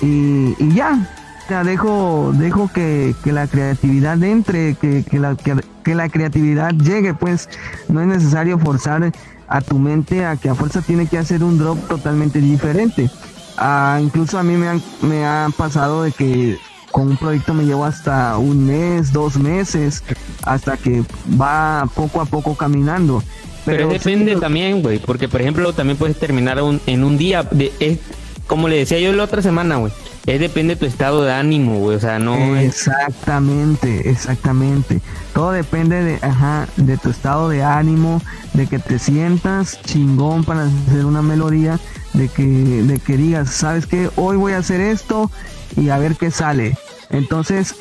y, 0.00 0.54
y 0.58 0.74
ya, 0.74 1.06
dejo, 1.48 2.32
dejo 2.34 2.70
que, 2.72 3.14
la 3.24 3.46
creatividad 3.46 4.22
entre, 4.22 4.74
que, 4.74 5.04
la, 5.12 5.36
que, 5.36 5.94
la 5.94 6.08
creatividad 6.08 6.72
llegue, 6.72 7.14
pues 7.14 7.48
no 7.88 8.00
es 8.00 8.06
necesario 8.06 8.58
forzar 8.58 9.12
a 9.48 9.60
tu 9.62 9.78
mente 9.78 10.24
a 10.24 10.36
que 10.36 10.50
a 10.50 10.54
fuerza 10.54 10.82
tiene 10.82 11.06
que 11.06 11.16
hacer 11.16 11.42
un 11.42 11.58
drop 11.58 11.78
totalmente 11.88 12.40
diferente. 12.40 13.10
Ah, 13.56 13.98
incluso 14.02 14.38
a 14.38 14.42
mí 14.42 14.56
me, 14.56 14.68
han, 14.68 14.82
me 15.02 15.24
ha 15.26 15.48
pasado 15.56 16.02
de 16.02 16.12
que 16.12 16.58
con 16.92 17.08
un 17.08 17.16
proyecto 17.16 17.54
me 17.54 17.64
llevo 17.64 17.84
hasta 17.84 18.36
un 18.38 18.66
mes, 18.66 19.12
dos 19.12 19.36
meses, 19.36 20.04
hasta 20.42 20.76
que 20.76 21.02
va 21.40 21.88
poco 21.94 22.20
a 22.20 22.26
poco 22.26 22.56
caminando. 22.56 23.22
Pero, 23.64 23.88
depende 23.88 24.36
también, 24.36 24.82
güey, 24.82 24.98
porque 24.98 25.28
por 25.28 25.40
ejemplo 25.40 25.72
también 25.72 25.98
puedes 25.98 26.18
terminar 26.18 26.58
en 26.86 27.04
un 27.04 27.18
día. 27.18 27.42
De, 27.42 27.98
como 28.46 28.68
le 28.68 28.76
decía 28.76 28.98
yo 28.98 29.12
la 29.12 29.24
otra 29.24 29.42
semana, 29.42 29.76
güey 29.76 29.92
es 30.28 30.40
depende 30.40 30.74
de 30.74 30.80
tu 30.80 30.84
estado 30.84 31.24
de 31.24 31.32
ánimo, 31.32 31.78
güey. 31.78 31.96
O 31.96 32.00
sea, 32.00 32.18
no 32.18 32.56
Exactamente, 32.56 34.10
exactamente. 34.10 35.00
Todo 35.32 35.52
depende 35.52 36.04
de, 36.04 36.18
ajá, 36.20 36.68
de 36.76 36.98
tu 36.98 37.08
estado 37.08 37.48
de 37.48 37.62
ánimo, 37.62 38.20
de 38.52 38.66
que 38.66 38.78
te 38.78 38.98
sientas 38.98 39.80
chingón 39.82 40.44
para 40.44 40.64
hacer 40.64 41.06
una 41.06 41.22
melodía, 41.22 41.80
de 42.12 42.28
que, 42.28 42.42
de 42.44 42.98
que 42.98 43.16
digas, 43.16 43.48
¿sabes 43.48 43.86
qué? 43.86 44.10
Hoy 44.16 44.36
voy 44.36 44.52
a 44.52 44.58
hacer 44.58 44.82
esto 44.82 45.30
y 45.76 45.88
a 45.88 45.98
ver 45.98 46.16
qué 46.16 46.30
sale. 46.30 46.76
Entonces... 47.08 47.74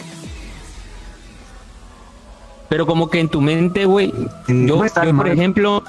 Pero 2.69 2.85
como 2.85 3.09
que 3.09 3.19
en 3.19 3.27
tu 3.27 3.41
mente, 3.41 3.85
güey, 3.85 4.13
yo, 4.47 4.85
yo 4.85 5.15
por 5.15 5.27
ejemplo, 5.27 5.83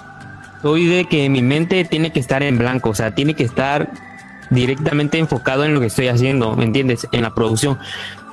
soy 0.62 0.86
de 0.86 1.04
que 1.06 1.28
mi 1.28 1.42
mente 1.42 1.84
tiene 1.84 2.12
que 2.12 2.20
estar 2.20 2.42
en 2.42 2.58
blanco, 2.58 2.90
o 2.90 2.94
sea, 2.94 3.14
tiene 3.14 3.34
que 3.34 3.42
estar 3.42 4.07
directamente 4.50 5.18
enfocado 5.18 5.64
en 5.64 5.74
lo 5.74 5.80
que 5.80 5.86
estoy 5.86 6.08
haciendo, 6.08 6.56
¿me 6.56 6.64
entiendes? 6.64 7.06
En 7.12 7.22
la 7.22 7.34
producción. 7.34 7.78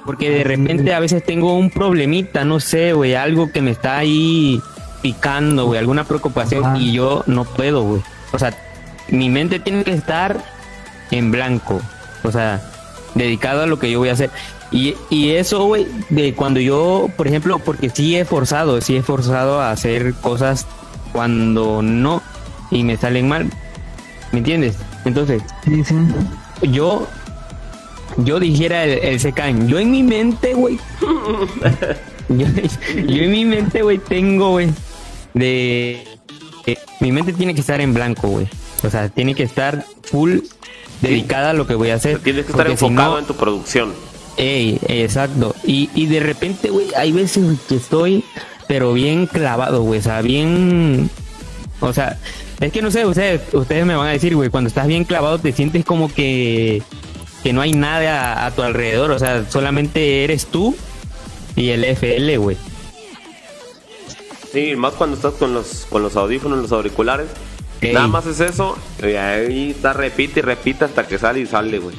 Porque 0.06 0.30
de 0.30 0.44
repente 0.44 0.94
a 0.94 1.00
veces 1.00 1.24
tengo 1.24 1.58
un 1.58 1.72
problemita, 1.72 2.46
no 2.46 2.60
sé, 2.60 2.94
güey, 2.94 3.16
algo 3.16 3.52
que 3.52 3.62
me 3.62 3.72
está 3.72 3.98
ahí 3.98 4.62
picando, 5.02 5.66
güey, 5.66 5.80
alguna 5.80 6.04
preocupación 6.04 6.76
y 6.78 6.94
yo 6.94 7.24
no 7.26 7.44
puedo, 7.44 7.84
güey. 7.84 8.02
O 8.32 8.40
sea, 8.40 8.54
mi 9.10 9.30
mente 9.30 9.60
tiene 9.60 9.84
que 9.84 9.94
estar 9.94 10.44
en 11.12 11.32
blanco, 11.32 11.82
o 12.24 12.32
sea, 12.32 12.62
dedicado 13.16 13.64
a 13.64 13.66
lo 13.66 13.80
que 13.80 13.90
yo 13.90 14.00
voy 14.00 14.10
a 14.10 14.14
hacer. 14.14 14.30
Y, 14.72 14.96
y 15.10 15.32
eso, 15.32 15.64
güey, 15.66 15.88
de 16.10 16.34
cuando 16.34 16.60
yo, 16.60 17.10
por 17.16 17.28
ejemplo, 17.28 17.60
porque 17.60 17.90
sí 17.90 18.16
he 18.16 18.26
forzado, 18.26 18.82
sí 18.82 18.98
he 18.98 19.02
forzado 19.02 19.62
a 19.62 19.72
hacer 19.72 20.14
cosas 20.16 20.68
cuando 21.14 21.82
no 21.82 22.22
y 22.72 22.84
me 22.84 22.98
salen 22.98 23.28
mal, 23.28 23.50
¿me 24.32 24.40
entiendes? 24.40 24.76
Entonces, 25.06 25.42
yo 26.62 27.08
yo 28.18 28.40
dijera 28.40 28.84
el, 28.84 29.00
el 29.00 29.20
secan, 29.20 29.68
yo 29.68 29.80
en 29.80 29.92
mi 29.92 30.04
mente, 30.04 30.54
güey. 30.54 30.80
yo, 32.30 32.46
en 32.46 33.32
mi 33.32 33.46
mente, 33.46 33.82
güey, 33.82 33.98
tengo, 33.98 34.52
güey, 34.52 34.70
de 35.34 36.04
mi 37.00 37.12
mente 37.12 37.34
tiene 37.34 37.54
que 37.54 37.62
estar 37.62 37.82
en 37.82 37.94
blanco, 37.94 38.28
güey. 38.28 38.48
O 38.84 38.90
sea, 38.90 39.10
tiene 39.10 39.36
que 39.36 39.44
estar 39.44 39.86
full 40.04 40.40
dedicada 41.02 41.52
a 41.52 41.54
lo 41.54 41.68
que 41.68 41.76
voy 41.76 41.90
a 41.90 41.96
hacer. 41.96 42.20
Tienes 42.20 42.46
que 42.46 42.52
estar 42.52 42.68
enfocado 42.68 43.20
en 43.20 43.26
tu 43.26 43.36
producción. 43.36 43.94
Ey, 44.38 44.80
exacto. 44.88 45.56
Y, 45.64 45.90
y 45.94 46.08
de 46.08 46.20
repente, 46.20 46.70
güey, 46.70 46.88
hay 46.96 47.12
veces 47.12 47.60
que 47.68 47.76
estoy, 47.76 48.24
pero 48.68 48.94
bien 48.94 49.28
clavado, 49.28 49.84
güey. 49.84 50.00
O 50.00 50.04
sea, 50.04 50.22
bien. 50.22 51.10
O 51.80 51.94
sea, 51.94 52.18
es 52.60 52.72
que 52.72 52.82
no 52.82 52.92
sé, 52.92 53.06
ustedes, 53.06 53.42
ustedes 53.54 53.86
me 53.86 53.96
van 53.96 54.08
a 54.08 54.12
decir, 54.12 54.36
güey, 54.36 54.50
cuando 54.50 54.68
estás 54.68 54.88
bien 54.88 55.04
clavado 55.04 55.40
te 55.40 55.52
sientes 55.52 55.84
como 55.84 56.14
que, 56.14 56.82
que 57.44 57.54
no 57.54 57.62
hay 57.62 57.74
nada 57.74 58.46
a, 58.46 58.52
tu 58.52 58.62
alrededor, 58.64 59.12
o 59.12 59.20
sea, 59.20 59.50
solamente 59.50 60.24
eres 60.24 60.48
tú 60.48 60.76
y 61.56 61.70
el 61.70 61.84
FL, 61.84 62.38
güey. 62.38 62.58
Sí, 64.52 64.76
más 64.76 64.94
cuando 64.94 65.18
estás 65.18 65.34
con 65.34 65.54
los, 65.54 65.86
con 65.90 66.02
los 66.02 66.16
audífonos, 66.16 66.60
los 66.60 66.72
auriculares. 66.72 67.28
Nada 67.82 68.08
más 68.08 68.26
es 68.26 68.40
eso, 68.40 68.78
y 69.04 69.14
ahí 69.14 69.72
está, 69.72 69.94
repite 69.94 70.40
y 70.40 70.44
repite 70.44 70.86
hasta 70.86 71.06
que 71.06 71.20
sale 71.20 71.42
y 71.42 71.46
sale, 71.46 71.78
güey. 71.78 71.96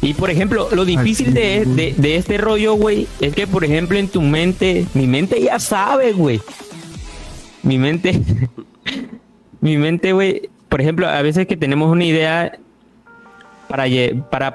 Y 0.00 0.14
por 0.14 0.30
ejemplo, 0.30 0.68
lo 0.72 0.84
difícil 0.84 1.32
de, 1.32 1.64
de, 1.64 1.94
de, 1.96 2.16
este 2.16 2.36
rollo, 2.36 2.74
güey, 2.74 3.06
es 3.20 3.34
que 3.34 3.46
por 3.46 3.64
ejemplo 3.64 3.98
en 3.98 4.08
tu 4.08 4.20
mente, 4.20 4.84
mi 4.94 5.06
mente 5.06 5.40
ya 5.40 5.58
sabe, 5.58 6.12
güey. 6.12 6.40
Mi 7.62 7.78
mente, 7.78 8.20
mi 9.62 9.78
mente, 9.78 10.12
güey, 10.12 10.50
por 10.68 10.80
ejemplo, 10.80 11.08
a 11.08 11.22
veces 11.22 11.46
que 11.46 11.56
tenemos 11.56 11.90
una 11.90 12.04
idea 12.04 12.58
para, 13.68 13.86
para 14.28 14.54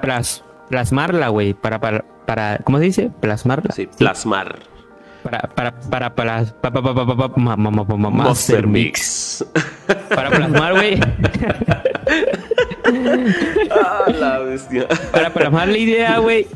plasmarla, 0.68 1.28
güey, 1.28 1.54
para, 1.54 1.80
para, 1.80 2.04
para, 2.26 2.58
¿cómo 2.62 2.78
se 2.78 2.84
dice? 2.84 3.10
Plasmarla. 3.20 3.74
Sí, 3.74 3.88
plasmar. 3.98 4.60
Para, 5.22 5.40
para, 5.40 5.80
para, 5.80 6.14
para, 6.14 6.44
para, 6.60 6.82
para, 6.82 7.56
Master 8.10 8.66
Mix. 8.66 9.44
Para 10.14 10.30
plasmar, 10.30 10.74
güey. 10.74 11.00
ah, 13.70 14.04
la 14.12 14.38
bestia. 14.40 14.86
Para 15.10 15.30
plasmar 15.32 15.68
la 15.68 15.78
idea, 15.78 16.18
güey 16.18 16.46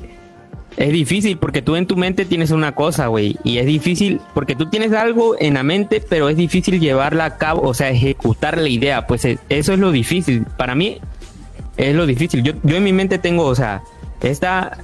es 0.77 0.93
difícil 0.93 1.39
porque 1.39 1.63
tú 1.63 1.77
en 1.77 1.87
tu 1.87 1.97
mente 1.97 2.25
tienes 2.25 2.51
una 2.51 2.75
cosa, 2.75 3.07
güey. 3.09 3.37
Y 3.45 3.59
es 3.59 3.67
difícil 3.67 4.21
porque 4.35 4.57
tú 4.57 4.71
tienes 4.71 4.93
algo 4.93 5.37
en 5.39 5.55
la 5.55 5.63
mente, 5.63 6.03
pero 6.07 6.29
es 6.29 6.37
difícil 6.37 6.81
llevarla 6.81 7.25
a 7.25 7.39
cabo, 7.39 7.63
o 7.63 7.75
sea, 7.75 7.91
ejecutar 7.91 8.59
la 8.59 8.69
idea. 8.69 9.07
Pues 9.07 9.25
eh, 9.25 9.39
eso 9.49 9.73
es 9.73 9.79
lo 9.79 9.93
difícil. 9.93 10.45
Para 10.57 10.75
mí 10.75 10.99
es 11.77 11.95
lo 11.95 12.07
difícil. 12.07 12.43
Yo, 12.43 12.55
yo 12.63 12.77
en 12.77 12.85
mi 12.85 12.93
mente 12.93 13.19
tengo, 13.19 13.45
o 13.45 13.55
sea, 13.55 13.83
esta 14.23 14.79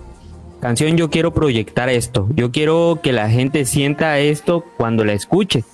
canción 0.61 0.97
yo 0.97 1.11
quiero 1.11 1.33
proyectar 1.33 1.89
esto. 1.89 2.29
Yo 2.35 2.53
quiero 2.53 3.01
que 3.03 3.13
la 3.13 3.31
gente 3.31 3.65
sienta 3.65 4.19
esto 4.19 4.65
cuando 4.77 5.05
la 5.05 5.15
escuche. 5.15 5.65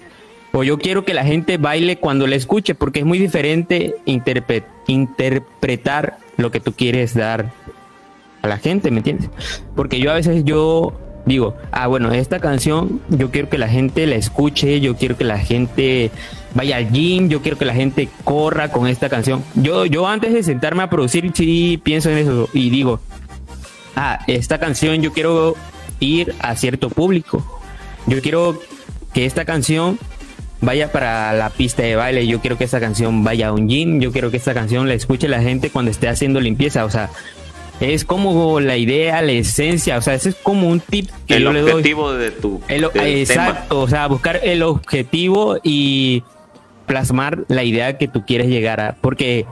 O 0.52 0.62
yo 0.62 0.78
quiero 0.78 1.04
que 1.04 1.14
la 1.14 1.24
gente 1.24 1.58
baile 1.58 1.96
cuando 1.96 2.28
la 2.28 2.36
escuche, 2.36 2.76
porque 2.76 3.00
es 3.00 3.04
muy 3.04 3.18
diferente 3.18 3.96
interpretar 4.06 6.18
lo 6.36 6.52
que 6.52 6.60
tú 6.60 6.72
quieres 6.72 7.14
dar 7.14 7.52
a 8.44 8.48
la 8.48 8.58
gente, 8.58 8.90
¿me 8.90 8.98
entiendes? 8.98 9.30
Porque 9.74 9.98
yo 9.98 10.10
a 10.10 10.14
veces 10.14 10.44
yo 10.44 10.92
digo, 11.26 11.56
ah, 11.72 11.86
bueno, 11.86 12.12
esta 12.12 12.38
canción 12.38 13.00
yo 13.08 13.30
quiero 13.30 13.48
que 13.48 13.56
la 13.56 13.68
gente 13.68 14.06
la 14.06 14.16
escuche, 14.16 14.80
yo 14.80 14.96
quiero 14.96 15.16
que 15.16 15.24
la 15.24 15.38
gente 15.38 16.10
vaya 16.54 16.76
al 16.76 16.90
gym, 16.90 17.28
yo 17.28 17.40
quiero 17.40 17.56
que 17.56 17.64
la 17.64 17.74
gente 17.74 18.08
corra 18.24 18.70
con 18.70 18.86
esta 18.86 19.08
canción. 19.08 19.42
Yo, 19.54 19.86
yo 19.86 20.06
antes 20.06 20.34
de 20.34 20.42
sentarme 20.42 20.82
a 20.82 20.90
producir, 20.90 21.32
sí 21.34 21.80
pienso 21.82 22.10
en 22.10 22.18
eso 22.18 22.48
y 22.52 22.68
digo, 22.68 23.00
ah, 23.96 24.20
esta 24.26 24.58
canción 24.58 25.00
yo 25.00 25.12
quiero 25.12 25.56
ir 26.00 26.34
a 26.40 26.54
cierto 26.56 26.90
público. 26.90 27.60
Yo 28.06 28.20
quiero 28.20 28.60
que 29.14 29.24
esta 29.24 29.46
canción 29.46 29.98
vaya 30.60 30.92
para 30.92 31.32
la 31.32 31.48
pista 31.50 31.82
de 31.82 31.96
baile, 31.96 32.26
yo 32.26 32.40
quiero 32.40 32.58
que 32.58 32.64
esta 32.64 32.80
canción 32.80 33.24
vaya 33.24 33.48
a 33.48 33.52
un 33.52 33.68
gym, 33.68 34.00
yo 34.00 34.12
quiero 34.12 34.30
que 34.30 34.36
esta 34.36 34.52
canción 34.52 34.88
la 34.88 34.94
escuche 34.94 35.28
la 35.28 35.40
gente 35.40 35.70
cuando 35.70 35.90
esté 35.90 36.08
haciendo 36.08 36.40
limpieza, 36.40 36.84
o 36.84 36.90
sea, 36.90 37.10
es 37.80 38.04
como 38.04 38.60
la 38.60 38.76
idea, 38.76 39.20
la 39.22 39.32
esencia, 39.32 39.98
o 39.98 40.00
sea, 40.00 40.14
ese 40.14 40.30
es 40.30 40.36
como 40.36 40.68
un 40.68 40.80
tip 40.80 41.10
que 41.26 41.40
yo 41.40 41.52
le 41.52 41.60
doy. 41.60 41.70
El 41.70 41.76
objetivo 41.76 42.12
de 42.12 42.30
tu 42.30 42.60
Exacto, 42.68 43.80
o 43.80 43.88
sea, 43.88 44.06
buscar 44.06 44.40
el 44.42 44.62
objetivo 44.62 45.58
y 45.62 46.22
plasmar 46.86 47.44
la 47.48 47.64
idea 47.64 47.98
que 47.98 48.08
tú 48.08 48.24
quieres 48.26 48.48
llegar 48.48 48.80
a, 48.80 48.96
porque 49.00 49.46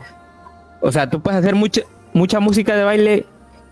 o 0.81 0.93
sea, 0.93 1.09
tú 1.09 1.21
puedes 1.21 1.41
hacer 1.41 1.55
mucha 1.55 1.83
mucha 2.13 2.41
música 2.41 2.77
de 2.77 2.85
baile, 2.85 3.27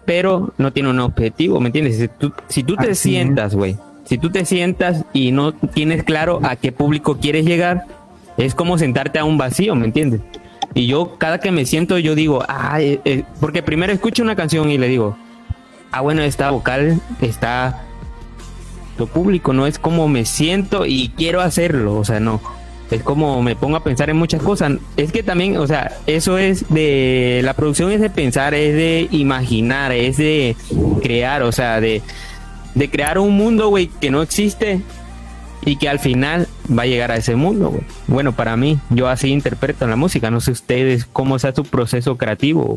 pero 0.05 0.52
no 0.59 0.72
tiene 0.72 0.90
un 0.90 1.01
objetivo, 1.01 1.60
¿me 1.60 1.66
entiendes? 1.66 1.98
Si 1.98 2.09
tú, 2.09 2.32
si 2.48 2.62
tú 2.62 2.77
te 2.77 2.94
sientas, 2.94 3.55
güey, 3.55 3.77
si 4.05 4.18
tú 4.18 4.31
te 4.31 4.44
sientas 4.44 5.05
y 5.12 5.32
no 5.32 5.52
tienes 5.52 6.05
claro 6.05 6.40
a 6.43 6.56
qué 6.56 6.72
público 6.72 7.18
quieres 7.18 7.44
llegar, 7.44 7.85
es 8.36 8.55
como 8.55 8.78
sentarte 8.78 9.18
a 9.18 9.24
un 9.24 9.39
vacío, 9.39 9.74
¿me 9.74 9.86
entiendes? 9.86 10.20
Y 10.74 10.87
yo 10.87 11.16
cada 11.19 11.39
que 11.39 11.51
me 11.51 11.66
siento, 11.66 11.99
yo 11.99 12.15
digo, 12.15 12.45
ah, 12.49 12.81
eh, 12.81 13.01
eh", 13.05 13.24
porque 13.41 13.62
primero 13.62 13.93
escucho 13.93 14.23
una 14.23 14.37
canción 14.37 14.70
y 14.70 14.78
le 14.78 14.89
digo, 14.89 15.16
ah, 15.93 16.01
bueno, 16.01 16.23
esta 16.23 16.51
vocal 16.51 17.01
está 17.20 17.82
lo 18.99 19.07
público, 19.07 19.53
no 19.53 19.66
es 19.66 19.78
como 19.78 20.09
me 20.09 20.24
siento 20.24 20.87
y 20.87 21.12
quiero 21.16 21.41
hacerlo, 21.41 21.97
o 21.97 22.05
sea, 22.05 22.20
no. 22.20 22.41
Es 22.91 23.05
como 23.05 23.41
me 23.41 23.55
pongo 23.55 23.77
a 23.77 23.85
pensar 23.85 24.11
en 24.11 24.16
muchas 24.16 24.43
cosas. 24.43 24.73
Es 24.97 25.12
que 25.12 25.23
también, 25.23 25.57
o 25.59 25.66
sea, 25.66 25.97
eso 26.07 26.39
es 26.39 26.69
de. 26.70 27.41
La 27.45 27.55
producción 27.55 27.93
es 27.93 28.01
de 28.01 28.11
pensar, 28.11 28.53
es 28.53 28.74
de 28.74 29.09
imaginar, 29.12 29.93
es 29.93 30.16
de 30.16 30.57
crear, 31.01 31.43
o 31.43 31.53
sea, 31.53 31.81
de, 31.81 32.03
de 32.74 32.91
crear 32.91 33.19
un 33.19 33.37
mundo, 33.37 33.69
güey, 33.69 33.87
que 34.01 34.11
no 34.11 34.23
existe 34.23 34.81
y 35.62 35.77
que 35.77 35.89
al 35.89 35.99
final 35.99 36.49
va 36.77 36.82
a 36.82 36.87
llegar 36.87 37.11
a 37.11 37.16
ese 37.16 37.37
mundo. 37.37 37.81
Bueno, 38.07 38.32
para 38.32 38.57
mí, 38.57 38.78
yo 38.91 39.09
así 39.09 39.28
interpreto 39.28 39.87
la 39.87 39.97
música. 39.97 40.31
No 40.31 40.41
sé 40.41 40.53
ustedes 40.53 41.07
cómo 41.07 41.39
sea 41.39 41.55
su 41.55 41.65
proceso 41.65 42.16
creativo. 42.16 42.77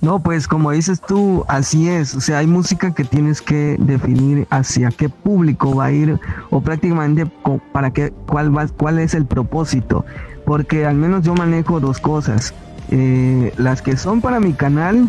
No, 0.00 0.22
pues 0.22 0.46
como 0.46 0.70
dices 0.70 1.00
tú, 1.00 1.44
así 1.48 1.88
es. 1.88 2.14
O 2.14 2.20
sea, 2.20 2.38
hay 2.38 2.46
música 2.46 2.94
que 2.94 3.04
tienes 3.04 3.40
que 3.40 3.76
definir 3.78 4.46
hacia 4.50 4.90
qué 4.90 5.08
público 5.08 5.74
va 5.74 5.86
a 5.86 5.92
ir 5.92 6.18
o 6.50 6.60
prácticamente 6.60 7.26
para 7.72 7.92
qué, 7.92 8.12
cuál, 8.26 8.56
va, 8.56 8.66
cuál 8.68 8.98
es 8.98 9.14
el 9.14 9.26
propósito. 9.26 10.04
Porque 10.44 10.86
al 10.86 10.96
menos 10.96 11.24
yo 11.24 11.34
manejo 11.34 11.80
dos 11.80 11.98
cosas. 11.98 12.54
Eh, 12.90 13.52
las 13.56 13.82
que 13.82 13.96
son 13.96 14.20
para 14.20 14.38
mi 14.38 14.52
canal, 14.52 15.08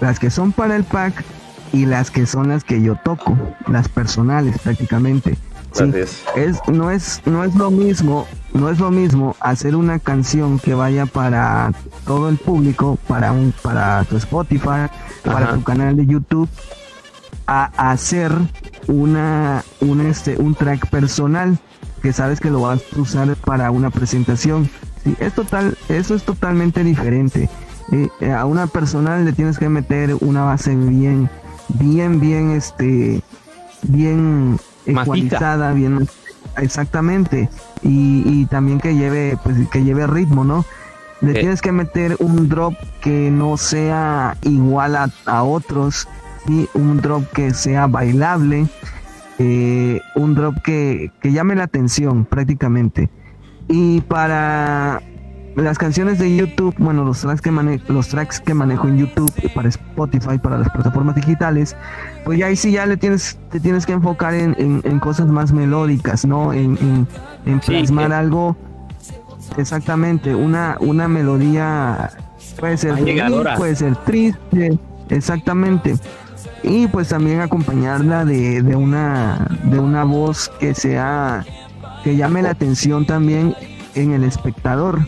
las 0.00 0.18
que 0.20 0.30
son 0.30 0.52
para 0.52 0.76
el 0.76 0.84
pack 0.84 1.24
y 1.72 1.86
las 1.86 2.10
que 2.10 2.26
son 2.26 2.48
las 2.48 2.64
que 2.64 2.82
yo 2.82 2.96
toco, 2.96 3.36
las 3.66 3.88
personales 3.88 4.58
prácticamente. 4.58 5.36
es, 6.36 6.60
no, 6.68 6.90
es, 6.90 7.22
no 7.26 7.44
es 7.44 7.54
lo 7.54 7.70
mismo, 7.70 8.26
no 8.52 8.70
es 8.70 8.78
lo 8.78 8.90
mismo 8.90 9.36
hacer 9.40 9.76
una 9.76 9.98
canción 9.98 10.58
que 10.58 10.74
vaya 10.74 11.06
para 11.06 11.72
todo 12.06 12.28
el 12.28 12.36
público, 12.36 12.98
para 13.06 13.32
un, 13.32 13.52
para 13.62 14.04
tu 14.04 14.16
Spotify, 14.16 14.88
para 15.24 15.54
tu 15.54 15.62
canal 15.62 15.96
de 15.96 16.06
YouTube, 16.06 16.48
a 17.46 17.90
hacer 17.90 18.32
una, 18.86 19.64
un 19.80 20.00
este, 20.00 20.36
un 20.36 20.54
track 20.54 20.88
personal 20.88 21.58
que 22.02 22.12
sabes 22.12 22.40
que 22.40 22.50
lo 22.50 22.60
vas 22.62 22.80
a 22.96 23.00
usar 23.00 23.36
para 23.36 23.70
una 23.70 23.90
presentación. 23.90 24.70
Sí, 25.04 25.16
es 25.20 25.34
total, 25.34 25.76
eso 25.88 26.14
es 26.14 26.22
totalmente 26.24 26.84
diferente. 26.84 27.48
Eh, 27.90 28.32
a 28.32 28.44
una 28.44 28.66
personal 28.66 29.24
le 29.24 29.32
tienes 29.32 29.58
que 29.58 29.68
meter 29.68 30.14
una 30.20 30.44
base 30.44 30.74
bien, 30.76 31.30
bien, 31.68 32.20
bien, 32.20 32.50
este, 32.50 33.22
bien 33.82 34.58
ecualizada, 34.86 35.72
bien, 35.72 36.08
exactamente, 36.56 37.48
y, 37.82 38.46
también 38.46 38.80
que 38.80 38.94
lleve, 38.94 39.38
pues, 39.42 39.56
que 39.70 39.84
lleve 39.84 40.06
ritmo, 40.06 40.44
¿no? 40.44 40.64
Le 41.20 41.34
tienes 41.34 41.60
que 41.60 41.72
meter 41.72 42.16
un 42.20 42.48
drop 42.48 42.74
que 43.00 43.30
no 43.30 43.56
sea 43.56 44.36
igual 44.42 44.96
a, 45.26 45.42
otros, 45.42 46.08
y 46.46 46.68
un 46.74 47.00
drop 47.00 47.24
que 47.32 47.52
sea 47.52 47.86
bailable, 47.86 48.68
eh, 49.38 50.00
un 50.14 50.34
drop 50.34 50.62
que, 50.62 51.10
que 51.20 51.32
llame 51.32 51.56
la 51.56 51.64
atención 51.64 52.24
prácticamente. 52.24 53.10
Y 53.68 54.00
para 54.02 55.02
las 55.62 55.78
canciones 55.78 56.18
de 56.18 56.34
YouTube, 56.34 56.74
bueno, 56.78 57.04
los 57.04 57.20
tracks 57.20 57.40
que 57.40 57.50
manejo, 57.50 57.92
los 57.92 58.08
tracks 58.08 58.40
que 58.40 58.54
manejo 58.54 58.88
en 58.88 58.98
YouTube 58.98 59.32
para 59.54 59.68
Spotify, 59.68 60.38
para 60.38 60.58
las 60.58 60.70
plataformas 60.70 61.16
digitales, 61.16 61.76
pues 62.24 62.38
ya 62.38 62.46
ahí 62.46 62.56
sí 62.56 62.72
ya 62.72 62.86
le 62.86 62.96
tienes, 62.96 63.38
te 63.50 63.60
tienes 63.60 63.86
que 63.86 63.92
enfocar 63.92 64.34
en, 64.34 64.54
en, 64.58 65.00
cosas 65.00 65.26
más 65.26 65.52
melódicas, 65.52 66.24
¿no? 66.24 66.52
En, 66.52 67.06
en, 67.46 67.60
plasmar 67.60 68.12
algo 68.12 68.56
exactamente, 69.56 70.34
una, 70.34 70.76
una 70.80 71.08
melodía 71.08 72.10
puede 72.58 72.76
ser 72.76 72.94
feliz, 72.96 73.22
puede 73.56 73.76
ser 73.76 73.96
triste, 73.96 74.78
exactamente. 75.08 75.96
Y 76.62 76.88
pues 76.88 77.08
también 77.08 77.40
acompañarla 77.40 78.24
de, 78.24 78.62
de 78.62 78.76
una 78.76 79.46
de 79.64 79.78
una 79.78 80.04
voz 80.04 80.50
que 80.60 80.74
sea 80.74 81.44
que 82.02 82.16
llame 82.16 82.42
la 82.42 82.50
atención 82.50 83.06
también 83.06 83.54
en 83.94 84.12
el 84.12 84.24
espectador 84.24 85.00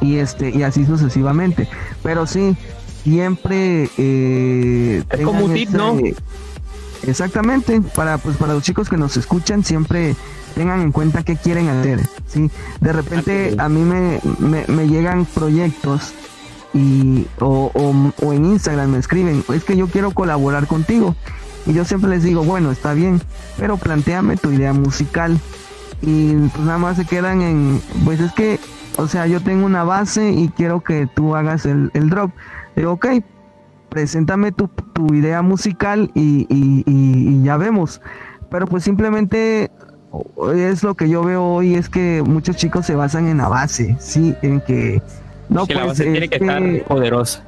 y 0.00 0.16
este 0.16 0.50
y 0.50 0.62
así 0.62 0.84
sucesivamente. 0.84 1.68
Pero 2.02 2.26
sí 2.26 2.56
siempre 3.04 3.90
eh, 3.98 5.04
es 5.10 5.20
como 5.20 5.44
un 5.44 5.54
tip 5.54 5.68
no 5.70 5.98
exactamente 7.06 7.82
para 7.94 8.16
pues 8.16 8.38
para 8.38 8.54
los 8.54 8.62
chicos 8.62 8.88
que 8.88 8.96
nos 8.96 9.18
escuchan 9.18 9.62
siempre 9.62 10.16
tengan 10.54 10.80
en 10.80 10.90
cuenta 10.90 11.22
qué 11.22 11.36
quieren 11.36 11.68
hacer 11.68 12.00
sí 12.26 12.50
de 12.80 12.92
repente 12.94 13.56
a 13.58 13.68
mí 13.68 13.82
me, 13.82 14.20
me, 14.68 14.88
llegan 14.88 15.26
proyectos 15.26 16.14
y 16.72 17.26
o, 17.40 17.70
o, 18.22 18.32
en 18.32 18.46
Instagram 18.46 18.92
me 18.92 18.98
escriben 18.98 19.44
es 19.52 19.64
que 19.64 19.76
yo 19.76 19.86
quiero 19.88 20.12
colaborar 20.12 20.66
contigo 20.66 21.14
y 21.66 21.74
yo 21.74 21.84
siempre 21.84 22.08
les 22.08 22.22
digo 22.22 22.42
bueno 22.42 22.70
está 22.70 22.94
bien 22.94 23.20
pero 23.58 23.76
planteame 23.76 24.38
tu 24.38 24.50
idea 24.50 24.72
musical 24.72 25.38
y 26.00 26.32
pues 26.32 26.64
nada 26.64 26.78
más 26.78 26.96
se 26.96 27.04
quedan 27.04 27.42
en 27.42 27.82
pues 28.06 28.18
es 28.20 28.32
que 28.32 28.58
o 28.96 29.08
sea, 29.08 29.26
yo 29.26 29.40
tengo 29.40 29.66
una 29.66 29.84
base 29.84 30.30
y 30.30 30.48
quiero 30.48 30.82
que 30.82 31.06
tú 31.06 31.34
hagas 31.34 31.66
el, 31.66 31.90
drop. 32.10 32.30
Digo, 32.76 32.92
ok, 32.92 33.06
preséntame 33.88 34.52
tu, 34.52 34.68
idea 35.12 35.42
musical 35.42 36.10
y, 36.14 37.42
ya 37.42 37.56
vemos. 37.56 38.00
Pero 38.50 38.66
pues 38.66 38.84
simplemente 38.84 39.70
es 40.54 40.82
lo 40.82 40.94
que 40.94 41.08
yo 41.08 41.24
veo 41.24 41.44
hoy, 41.44 41.74
es 41.74 41.88
que 41.88 42.22
muchos 42.24 42.56
chicos 42.56 42.86
se 42.86 42.94
basan 42.94 43.26
en 43.26 43.38
la 43.38 43.48
base, 43.48 43.96
¿sí? 43.98 44.34
En 44.42 44.60
que... 44.60 45.02
No, 45.48 45.66
pues, 45.66 45.78
la 45.78 45.86
base 45.86 46.04
tiene 46.04 46.28
que 46.28 46.36
estar 46.36 46.62
poderosa. 46.86 47.44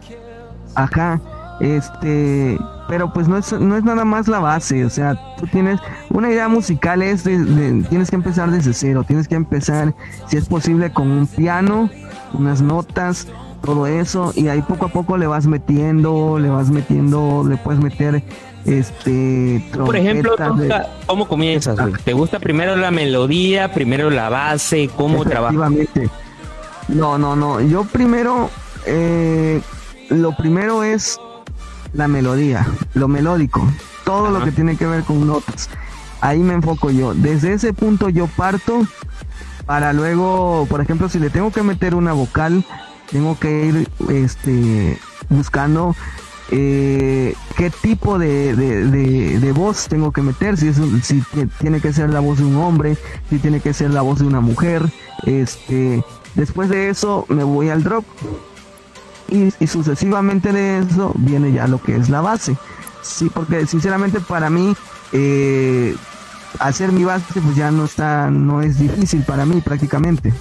Ajá, 0.74 1.20
este 1.60 2.58
pero 2.88 3.12
pues 3.12 3.28
no 3.28 3.36
es, 3.36 3.52
no 3.52 3.76
es 3.76 3.84
nada 3.84 4.04
más 4.04 4.28
la 4.28 4.38
base, 4.38 4.84
o 4.84 4.90
sea, 4.90 5.16
tú 5.38 5.46
tienes 5.46 5.80
una 6.10 6.30
idea 6.30 6.48
musical, 6.48 7.02
es 7.02 7.24
tienes 7.24 8.10
que 8.10 8.16
empezar 8.16 8.50
desde 8.50 8.72
cero, 8.72 9.04
tienes 9.06 9.26
que 9.28 9.34
empezar, 9.34 9.94
si 10.28 10.36
es 10.36 10.46
posible, 10.46 10.92
con 10.92 11.10
un 11.10 11.26
piano, 11.26 11.90
unas 12.32 12.62
notas, 12.62 13.26
todo 13.64 13.86
eso, 13.86 14.32
y 14.36 14.48
ahí 14.48 14.62
poco 14.62 14.86
a 14.86 14.88
poco 14.88 15.16
le 15.16 15.26
vas 15.26 15.46
metiendo, 15.46 16.38
le 16.38 16.48
vas 16.48 16.70
metiendo, 16.70 17.44
le 17.48 17.56
puedes 17.56 17.82
meter 17.82 18.22
este 18.64 19.64
por 19.76 19.94
ejemplo 19.96 20.34
cómo 21.06 21.28
comienzas 21.28 21.78
te 22.04 22.12
gusta 22.14 22.40
primero 22.40 22.74
la 22.74 22.90
melodía 22.90 23.72
primero 23.72 24.10
la 24.10 24.28
base 24.28 24.90
cómo 24.96 25.24
trabajas 25.24 25.70
no 26.88 27.16
no 27.16 27.36
no 27.36 27.60
yo 27.60 27.84
primero 27.84 28.50
eh, 28.84 29.60
lo 30.10 30.36
primero 30.36 30.82
es 30.82 31.16
la 31.97 32.09
melodía, 32.09 32.66
lo 32.94 33.09
melódico, 33.09 33.66
todo 34.05 34.31
lo 34.31 34.44
que 34.44 34.52
tiene 34.52 34.77
que 34.77 34.86
ver 34.86 35.02
con 35.02 35.27
notas. 35.27 35.68
Ahí 36.20 36.40
me 36.40 36.55
enfoco 36.55 36.90
yo. 36.90 37.14
Desde 37.14 37.52
ese 37.52 37.73
punto 37.73 38.09
yo 38.09 38.27
parto 38.27 38.86
para 39.66 39.93
luego, 39.93 40.66
por 40.68 40.81
ejemplo, 40.81 41.09
si 41.09 41.18
le 41.18 41.31
tengo 41.31 41.51
que 41.51 41.62
meter 41.62 41.94
una 41.94 42.12
vocal, 42.12 42.64
tengo 43.10 43.39
que 43.39 43.66
ir 43.66 43.89
este, 44.09 44.98
buscando 45.28 45.94
eh, 46.51 47.35
qué 47.56 47.70
tipo 47.70 48.18
de, 48.18 48.55
de, 48.55 49.52
voz 49.52 49.89
tengo 49.89 50.12
que 50.12 50.23
meter, 50.23 50.56
si, 50.56 50.68
es 50.68 50.77
si 51.02 51.23
tiene 51.59 51.81
que 51.81 51.93
ser 51.93 52.10
la 52.10 52.20
voz 52.20 52.39
de 52.39 52.44
un 52.44 52.56
hombre, 52.56 52.97
si 53.28 53.39
tiene 53.39 53.60
que 53.60 53.73
ser 53.73 53.90
la 53.90 54.02
voz 54.02 54.20
de 54.20 54.27
una 54.27 54.40
mujer. 54.40 54.82
Este, 55.24 56.05
después 56.35 56.68
de 56.68 56.90
eso 56.90 57.27
me 57.28 57.43
voy 57.43 57.70
al 57.70 57.82
drop 57.82 58.05
y, 59.28 59.66
sucesivamente 59.66 60.53
de 60.53 60.78
eso 60.78 61.12
viene 61.16 61.53
ya 61.53 61.66
lo 61.66 61.81
que 61.81 61.97
es 61.97 62.09
la 62.09 62.20
base. 62.20 62.57
Sí, 63.03 63.31
porque 63.32 63.66
sinceramente 63.66 64.20
para 64.20 64.51
mí 64.51 64.74
eh, 65.12 65.94
hacer 66.59 66.93
mi 66.93 67.05
base 67.05 67.40
pues 67.40 67.57
ya 67.57 67.70
no 67.70 67.85
está, 67.85 68.31
no 68.31 68.62
es 68.62 68.78
difícil 68.78 69.23
para 69.23 69.44
mí 69.44 69.61
prácticamente. 69.61 70.32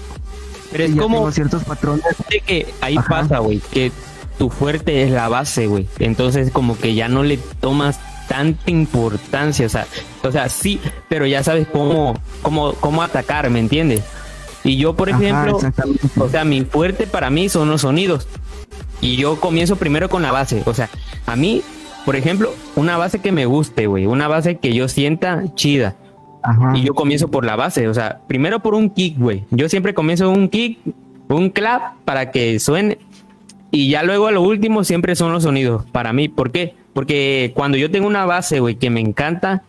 Pero 0.71 0.83
es 0.83 0.95
como 0.95 1.31
ciertos 1.31 1.63
patrones. 1.63 2.03
que 2.45 2.73
ahí 2.81 2.97
pasa, 3.07 3.39
güey, 3.39 3.59
que 3.71 3.91
tu 4.37 4.49
fuerte 4.49 5.03
es 5.03 5.11
la 5.11 5.29
base, 5.29 5.67
güey. 5.67 5.87
Entonces 5.99 6.51
como 6.51 6.77
que 6.77 6.95
ya 6.95 7.07
no 7.07 7.23
le 7.23 7.37
tomas 7.37 7.99
tanta 8.27 8.71
importancia, 8.71 9.67
o 9.67 9.69
sea, 9.69 9.85
o 10.23 10.31
sea, 10.31 10.49
sí, 10.49 10.79
pero 11.07 11.25
ya 11.27 11.43
sabes 11.43 11.67
cómo, 11.71 12.19
cómo, 12.41 12.73
cómo 12.73 13.03
atacar, 13.03 13.49
¿me 13.49 13.59
entiendes? 13.59 14.01
Y 14.63 14.77
yo, 14.77 14.95
por 14.95 15.09
ejemplo, 15.09 15.59
o 16.17 16.29
sea, 16.29 16.43
mi 16.43 16.65
fuerte 16.65 17.05
para 17.05 17.29
mí 17.29 17.49
son 17.49 17.69
los 17.69 17.81
sonidos. 17.81 18.27
Y 19.01 19.17
yo 19.17 19.39
comienzo 19.39 19.75
primero 19.75 20.09
con 20.09 20.21
la 20.21 20.31
base. 20.31 20.63
O 20.65 20.73
sea, 20.73 20.89
a 21.25 21.35
mí, 21.35 21.61
por 22.05 22.15
ejemplo, 22.15 22.53
una 22.75 22.97
base 22.97 23.19
que 23.19 23.31
me 23.31 23.45
guste, 23.45 23.87
güey. 23.87 24.05
Una 24.05 24.27
base 24.27 24.57
que 24.57 24.73
yo 24.73 24.87
sienta 24.87 25.43
chida. 25.55 25.95
Y 26.75 26.83
yo 26.83 26.93
comienzo 26.93 27.29
por 27.29 27.45
la 27.45 27.55
base. 27.55 27.87
O 27.87 27.93
sea, 27.93 28.21
primero 28.27 28.59
por 28.59 28.75
un 28.75 28.89
kick, 28.89 29.17
güey. 29.17 29.45
Yo 29.51 29.67
siempre 29.69 29.93
comienzo 29.93 30.29
un 30.29 30.49
kick, 30.49 30.79
un 31.27 31.49
clap 31.49 31.95
para 32.05 32.31
que 32.31 32.59
suene. 32.59 32.99
Y 33.71 33.89
ya 33.89 34.03
luego 34.03 34.27
a 34.27 34.31
lo 34.31 34.41
último 34.41 34.83
siempre 34.83 35.15
son 35.15 35.33
los 35.33 35.43
sonidos. 35.43 35.85
Para 35.91 36.13
mí, 36.13 36.29
¿por 36.29 36.51
qué? 36.51 36.75
Porque 36.93 37.51
cuando 37.55 37.77
yo 37.77 37.91
tengo 37.91 38.07
una 38.07 38.25
base, 38.25 38.59
güey, 38.59 38.75
que 38.75 38.89
me 38.89 39.01
encanta, 39.01 39.63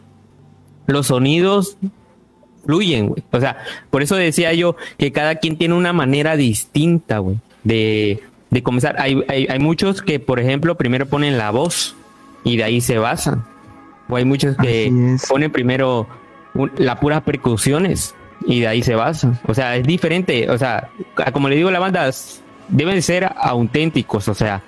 los 0.86 1.08
sonidos 1.08 1.76
fluyen, 2.64 3.08
güey. 3.08 3.22
O 3.32 3.40
sea, 3.40 3.58
por 3.90 4.02
eso 4.02 4.16
decía 4.16 4.52
yo 4.52 4.76
que 4.98 5.12
cada 5.12 5.36
quien 5.36 5.56
tiene 5.56 5.74
una 5.74 5.92
manera 5.92 6.36
distinta, 6.36 7.18
güey, 7.18 7.38
de, 7.64 8.22
de 8.56 8.62
comenzar. 8.62 8.96
Hay, 8.98 9.22
hay, 9.28 9.46
hay 9.48 9.58
muchos 9.58 10.00
que, 10.00 10.18
por 10.18 10.40
ejemplo, 10.40 10.76
primero 10.76 11.06
ponen 11.06 11.36
la 11.36 11.50
voz 11.50 11.94
y 12.42 12.56
de 12.56 12.64
ahí 12.64 12.80
se 12.80 12.96
basan. 12.98 13.44
O 14.08 14.16
hay 14.16 14.24
muchos 14.24 14.56
que 14.56 15.16
ponen 15.28 15.52
primero 15.52 16.06
las 16.76 16.98
puras 16.98 17.22
percusiones 17.22 18.14
y 18.46 18.60
de 18.60 18.68
ahí 18.68 18.82
se 18.82 18.94
basan. 18.94 19.38
O 19.46 19.52
sea, 19.52 19.76
es 19.76 19.86
diferente. 19.86 20.48
O 20.50 20.56
sea, 20.56 20.88
como 21.32 21.50
le 21.50 21.56
digo 21.56 21.70
la 21.70 21.80
banda, 21.80 22.08
deben 22.68 23.02
ser 23.02 23.30
auténticos. 23.36 24.28
O 24.28 24.34
sea, 24.34 24.62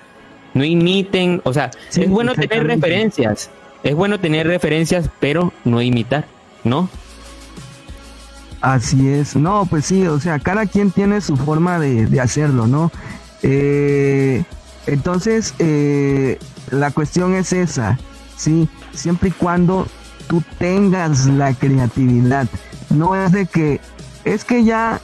no 0.53 0.63
imiten. 0.63 1.41
O 1.43 1.53
sea, 1.53 1.71
es 1.95 2.09
bueno 2.09 2.35
tener 2.35 2.67
referencias. 2.67 3.49
Es 3.81 3.95
bueno 3.95 4.19
tener 4.19 4.45
referencias, 4.45 5.09
pero 5.19 5.51
no 5.63 5.81
imitar, 5.81 6.25
¿no? 6.63 6.89
Así 8.61 9.07
es, 9.07 9.37
no, 9.37 9.65
pues 9.69 9.85
sí, 9.85 10.05
o 10.05 10.19
sea, 10.19 10.37
cada 10.39 10.65
quien 10.65 10.91
tiene 10.91 11.21
su 11.21 11.37
forma 11.37 11.79
de, 11.79 12.19
hacerlo, 12.19 12.67
¿no? 12.67 12.91
Eh, 13.43 14.43
entonces, 14.87 15.53
eh, 15.59 16.39
la 16.71 16.91
cuestión 16.91 17.35
es 17.35 17.53
esa, 17.53 17.97
¿sí? 18.35 18.67
Siempre 18.93 19.29
y 19.29 19.31
cuando 19.31 19.87
tú 20.27 20.43
tengas 20.57 21.25
la 21.27 21.53
creatividad, 21.53 22.47
no 22.89 23.15
es 23.15 23.31
de 23.31 23.45
que, 23.45 23.79
es 24.25 24.43
que 24.43 24.63
ya 24.63 24.99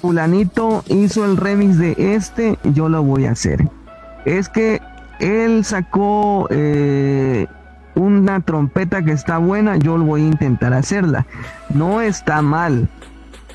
fulanito 0.00 0.84
hizo 0.88 1.24
el 1.24 1.36
remix 1.36 1.78
de 1.78 1.94
este, 2.14 2.58
yo 2.64 2.88
lo 2.88 3.02
voy 3.02 3.26
a 3.26 3.32
hacer. 3.32 3.68
Es 4.24 4.48
que 4.48 4.80
él 5.20 5.64
sacó 5.64 6.46
eh, 6.50 7.46
una 7.94 8.40
trompeta 8.40 9.02
que 9.02 9.12
está 9.12 9.38
buena, 9.38 9.76
yo 9.76 9.98
lo 9.98 10.04
voy 10.04 10.22
a 10.22 10.26
intentar 10.26 10.72
hacerla. 10.72 11.26
No 11.70 12.00
está 12.00 12.42
mal. 12.42 12.88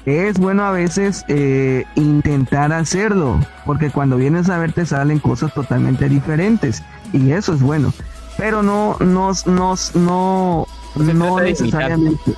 Es 0.06 0.38
bueno 0.38 0.64
a 0.64 0.72
veces 0.72 1.24
eh, 1.30 1.86
intentar 1.96 2.74
hacerlo, 2.74 3.40
porque 3.66 3.90
cuando 3.90 4.18
vienes 4.18 4.50
a 4.50 4.58
ver 4.58 4.74
te 4.74 4.86
salen 4.86 5.20
cosas 5.20 5.54
totalmente 5.54 6.10
diferentes 6.10 6.84
y 7.14 7.32
eso 7.32 7.54
es 7.54 7.62
bueno. 7.62 7.94
Pero 8.38 8.64
no, 8.64 8.98
no, 9.00 9.32
no, 9.46 9.76
no, 9.94 10.68
no 10.96 11.40
necesariamente. 11.40 12.36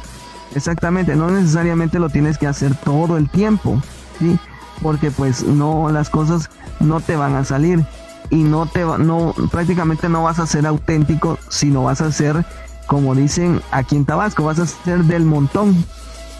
Exactamente, 0.54 1.16
no 1.16 1.32
necesariamente 1.32 1.98
lo 2.00 2.10
tienes 2.10 2.38
que 2.38 2.48
hacer 2.48 2.76
todo 2.76 3.18
el 3.18 3.30
tiempo, 3.30 3.82
¿sí? 4.20 4.38
Porque 4.84 5.10
pues 5.10 5.44
no, 5.44 5.90
las 5.90 6.10
cosas 6.10 6.50
no 6.80 7.00
te 7.00 7.16
van 7.16 7.36
a 7.36 7.46
salir 7.46 7.84
y 8.30 8.44
no 8.44 8.68
te 8.68 8.86
no 8.86 9.34
prácticamente 9.52 10.08
no 10.08 10.24
vas 10.24 10.38
a 10.40 10.46
ser 10.46 10.68
auténtico, 10.68 11.40
sino 11.50 11.84
vas 11.84 12.02
a 12.02 12.12
ser 12.12 12.46
como 12.86 13.16
dicen 13.16 13.62
aquí 13.72 13.96
en 13.96 14.06
Tabasco, 14.06 14.44
vas 14.44 14.60
a 14.60 14.68
ser 14.68 15.04
del 15.06 15.26
montón 15.26 15.76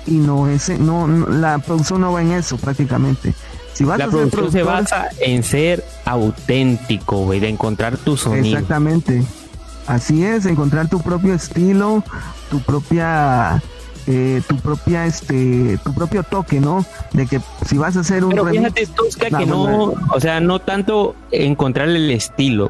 y 0.08 0.14
no 0.14 0.48
ese 0.48 0.78
no, 0.78 1.08
la 1.08 1.60
producción 1.60 2.02
no 2.02 2.14
va 2.14 2.22
en 2.22 2.32
eso 2.32 2.58
prácticamente. 2.58 3.34
Si 3.74 3.84
vas 3.84 4.00
la 4.00 4.06
a 4.06 4.08
producción 4.08 4.52
se 4.52 4.64
basa 4.64 5.10
en 5.20 5.44
ser 5.44 5.84
auténtico, 6.06 7.26
güey, 7.26 7.40
de 7.40 7.50
encontrar 7.50 7.98
tu 7.98 8.16
sonido. 8.16 8.46
Exactamente. 8.46 9.24
Así 9.86 10.24
es, 10.24 10.46
encontrar 10.46 10.90
tu 10.90 11.02
propio 11.02 11.34
estilo, 11.34 12.04
tu 12.50 12.60
propia 12.62 13.62
eh, 14.08 14.42
tu 14.48 14.58
propia 14.58 15.06
este 15.08 15.80
tu 15.84 15.94
propio 15.94 16.22
toque 16.22 16.60
no 16.60 16.86
de 17.14 17.26
que 17.26 17.42
si 17.66 17.78
vas 17.78 17.98
a 17.98 18.02
hacer 18.02 18.24
un 18.24 18.32
pero 18.32 18.46
fíjate 18.46 18.86
Tosca 18.86 19.36
que 19.36 19.48
no 19.48 19.94
o 20.12 20.20
sea 20.20 20.40
no 20.40 20.60
tanto 20.60 21.16
encontrar 21.32 21.90
el 21.90 22.12
estilo 22.12 22.70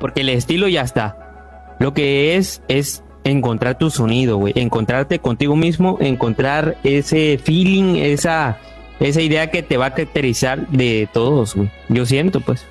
porque 0.00 0.22
el 0.22 0.30
estilo 0.30 0.66
ya 0.66 0.80
está 0.80 1.76
lo 1.78 1.92
que 1.92 2.36
es 2.36 2.62
es 2.68 3.02
encontrar 3.24 3.78
tu 3.78 3.90
sonido 3.90 4.36
güey 4.36 4.52
encontrarte 4.56 5.18
contigo 5.18 5.56
mismo 5.56 5.98
encontrar 6.00 6.76
ese 6.84 7.38
feeling 7.42 7.96
esa 7.96 8.58
esa 9.00 9.20
idea 9.20 9.50
que 9.50 9.62
te 9.62 9.76
va 9.76 9.86
a 9.86 9.94
caracterizar 9.94 10.68
de 10.68 11.08
todos 11.12 11.54
güey 11.54 11.70
yo 11.88 12.06
siento 12.06 12.40
pues 12.40 12.66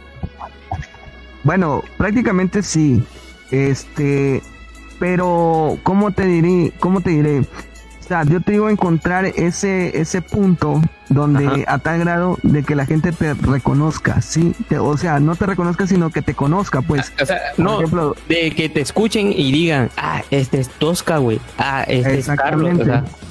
bueno 1.44 1.84
prácticamente 1.98 2.62
sí 2.64 3.04
este 3.52 4.42
pero 5.04 5.78
¿cómo 5.84 6.12
te 6.12 6.26
diré? 6.26 6.72
¿Cómo 6.80 7.02
te 7.02 7.10
diré? 7.10 7.42
Sea, 8.14 8.26
yo 8.26 8.42
te 8.42 8.52
digo 8.52 8.70
encontrar 8.70 9.26
ese 9.26 10.00
ese 10.00 10.22
punto 10.22 10.84
donde 11.10 11.66
a 11.68 11.80
tal 11.80 11.98
grado 11.98 12.38
de 12.44 12.62
que 12.62 12.76
la 12.76 12.86
gente 12.86 13.12
te 13.12 13.34
reconozca, 13.34 14.22
¿sí? 14.22 14.54
o 14.80 14.96
sea, 14.98 15.20
no 15.20 15.36
te 15.36 15.48
reconozca, 15.48 15.88
sino 15.88 16.12
que 16.12 16.22
te 16.22 16.36
conozca, 16.36 16.84
pues. 16.84 17.12
O 17.20 17.26
sea, 17.26 17.40
no, 17.58 17.80
de 18.30 18.52
que 18.52 18.70
te 18.70 18.82
escuchen 18.82 19.32
y 19.32 19.52
digan, 19.52 19.90
ah, 19.98 20.22
este 20.30 20.60
es 20.60 20.70
Tosca, 20.70 21.18
güey. 21.18 21.42
Ah, 21.58 21.86
este 21.88 22.20
es 22.20 22.28
Carlos. 22.28 22.88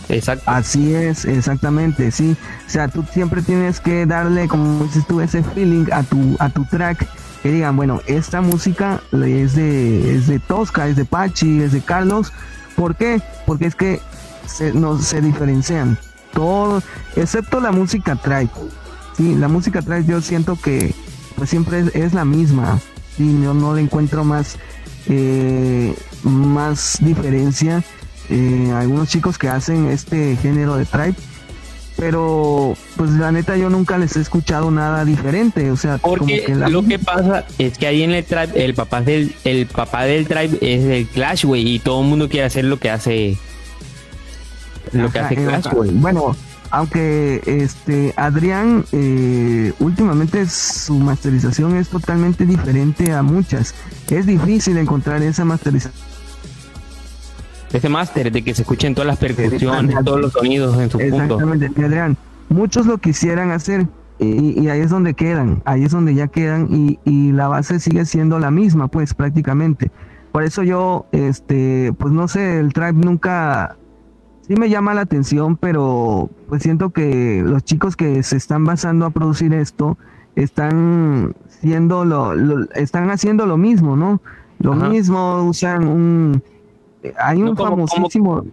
exacto. 0.08 0.50
Así 0.50 0.92
es, 0.92 1.26
exactamente, 1.26 2.10
sí. 2.10 2.36
O 2.66 2.70
sea, 2.70 2.88
tú 2.88 3.04
siempre 3.12 3.40
tienes 3.40 3.78
que 3.78 4.04
darle, 4.04 4.48
como 4.48 4.82
dices 4.82 5.06
tú, 5.06 5.20
ese 5.20 5.44
feeling 5.44 5.92
a 5.92 6.02
tu, 6.02 6.34
a 6.40 6.48
tu 6.48 6.64
track 6.64 7.06
que 7.44 7.52
digan, 7.52 7.76
bueno, 7.76 8.00
esta 8.08 8.40
música 8.40 9.00
es 9.12 9.54
de, 9.54 10.16
es 10.16 10.26
de 10.26 10.40
Tosca, 10.40 10.88
es 10.88 10.96
de 10.96 11.04
Pachi, 11.04 11.62
es 11.62 11.70
de 11.70 11.82
Carlos. 11.82 12.32
¿Por 12.74 12.96
qué? 12.96 13.22
Porque 13.46 13.66
es 13.66 13.76
que 13.76 14.00
se, 14.52 14.72
no, 14.72 14.98
se 14.98 15.20
diferencian 15.20 15.98
todos, 16.32 16.84
excepto 17.16 17.60
la 17.60 17.72
música 17.72 18.16
trae. 18.16 18.48
Sí, 19.16 19.34
la 19.34 19.48
música 19.48 19.82
trae 19.82 20.04
yo 20.04 20.20
siento 20.20 20.56
que 20.56 20.94
pues 21.36 21.50
siempre 21.50 21.84
es, 21.94 22.14
la 22.14 22.24
misma. 22.24 22.80
Sí, 23.16 23.40
yo 23.42 23.54
no 23.54 23.74
le 23.74 23.82
encuentro 23.82 24.24
más, 24.24 24.56
eh, 25.08 25.94
más 26.22 26.98
diferencia. 27.00 27.82
Eh, 28.30 28.72
algunos 28.74 29.08
chicos 29.08 29.36
que 29.36 29.48
hacen 29.48 29.86
este 29.88 30.36
género 30.36 30.76
de 30.76 30.86
tribe 30.86 31.16
pero 31.96 32.74
pues 32.96 33.10
la 33.10 33.30
neta 33.30 33.56
yo 33.56 33.70
nunca 33.70 33.98
les 33.98 34.16
he 34.16 34.20
escuchado 34.20 34.70
nada 34.70 35.04
diferente, 35.04 35.70
o 35.70 35.76
sea, 35.76 35.98
porque 35.98 36.44
lo 36.68 36.84
que 36.84 36.98
pasa 36.98 37.44
es 37.58 37.78
que 37.78 37.86
ahí 37.86 38.02
en 38.02 38.12
el 38.12 38.24
tribe 38.24 38.64
el 38.64 38.74
papá 38.74 39.02
del 39.02 39.34
el 39.44 39.66
papá 39.66 40.04
del 40.04 40.26
tribe 40.26 40.58
es 40.60 40.84
el 40.84 41.06
Clash, 41.06 41.44
güey, 41.44 41.74
y 41.74 41.78
todo 41.78 42.02
el 42.02 42.08
mundo 42.08 42.28
quiere 42.28 42.46
hacer 42.46 42.64
lo 42.64 42.78
que 42.78 42.90
hace 42.90 43.38
lo 44.92 45.10
que 45.10 45.18
hace. 45.18 45.70
Bueno, 45.92 46.36
aunque 46.70 47.42
este 47.46 48.14
Adrián 48.16 48.84
eh, 48.92 49.72
últimamente 49.78 50.46
su 50.48 50.94
masterización 50.94 51.76
es 51.76 51.88
totalmente 51.88 52.46
diferente 52.46 53.12
a 53.12 53.22
muchas. 53.22 53.74
Es 54.10 54.26
difícil 54.26 54.78
encontrar 54.78 55.22
esa 55.22 55.44
masterización 55.44 56.12
ese 57.72 57.88
máster 57.88 58.30
de 58.30 58.42
que 58.42 58.54
se 58.54 58.62
escuchen 58.62 58.94
todas 58.94 59.06
las 59.06 59.18
percusiones, 59.18 59.96
todos 60.04 60.20
los 60.20 60.32
sonidos 60.32 60.76
en 60.78 60.90
su 60.90 60.98
punto. 60.98 61.16
Exactamente, 61.16 61.84
Adrián. 61.84 62.16
Muchos 62.48 62.86
lo 62.86 62.98
quisieran 62.98 63.50
hacer 63.50 63.86
y, 64.18 64.68
ahí 64.68 64.80
es 64.80 64.90
donde 64.90 65.14
quedan, 65.14 65.62
ahí 65.64 65.84
es 65.84 65.92
donde 65.92 66.14
ya 66.14 66.28
quedan 66.28 66.68
y, 66.70 66.98
y, 67.04 67.32
la 67.32 67.48
base 67.48 67.80
sigue 67.80 68.04
siendo 68.04 68.38
la 68.38 68.50
misma, 68.50 68.88
pues 68.88 69.14
prácticamente. 69.14 69.90
Por 70.32 70.44
eso 70.44 70.62
yo, 70.62 71.06
este, 71.12 71.92
pues 71.98 72.12
no 72.12 72.28
sé, 72.28 72.58
el 72.58 72.72
tribe 72.72 72.92
nunca, 72.92 73.76
sí 74.52 74.60
me 74.60 74.68
llama 74.68 74.92
la 74.92 75.00
atención, 75.00 75.56
pero 75.56 76.28
pues 76.48 76.62
siento 76.62 76.90
que 76.90 77.42
los 77.42 77.64
chicos 77.64 77.96
que 77.96 78.22
se 78.22 78.36
están 78.36 78.66
basando 78.66 79.06
a 79.06 79.10
producir 79.10 79.54
esto 79.54 79.96
están 80.36 81.34
siendo 81.48 82.04
lo, 82.04 82.34
están 82.74 83.08
haciendo 83.10 83.46
lo 83.46 83.56
mismo, 83.56 83.96
¿no? 83.96 84.20
Lo 84.58 84.74
mismo, 84.74 85.42
usan 85.44 85.88
un 85.88 86.42
hay 87.18 87.42
un 87.42 87.56
famosísimo. 87.56 88.44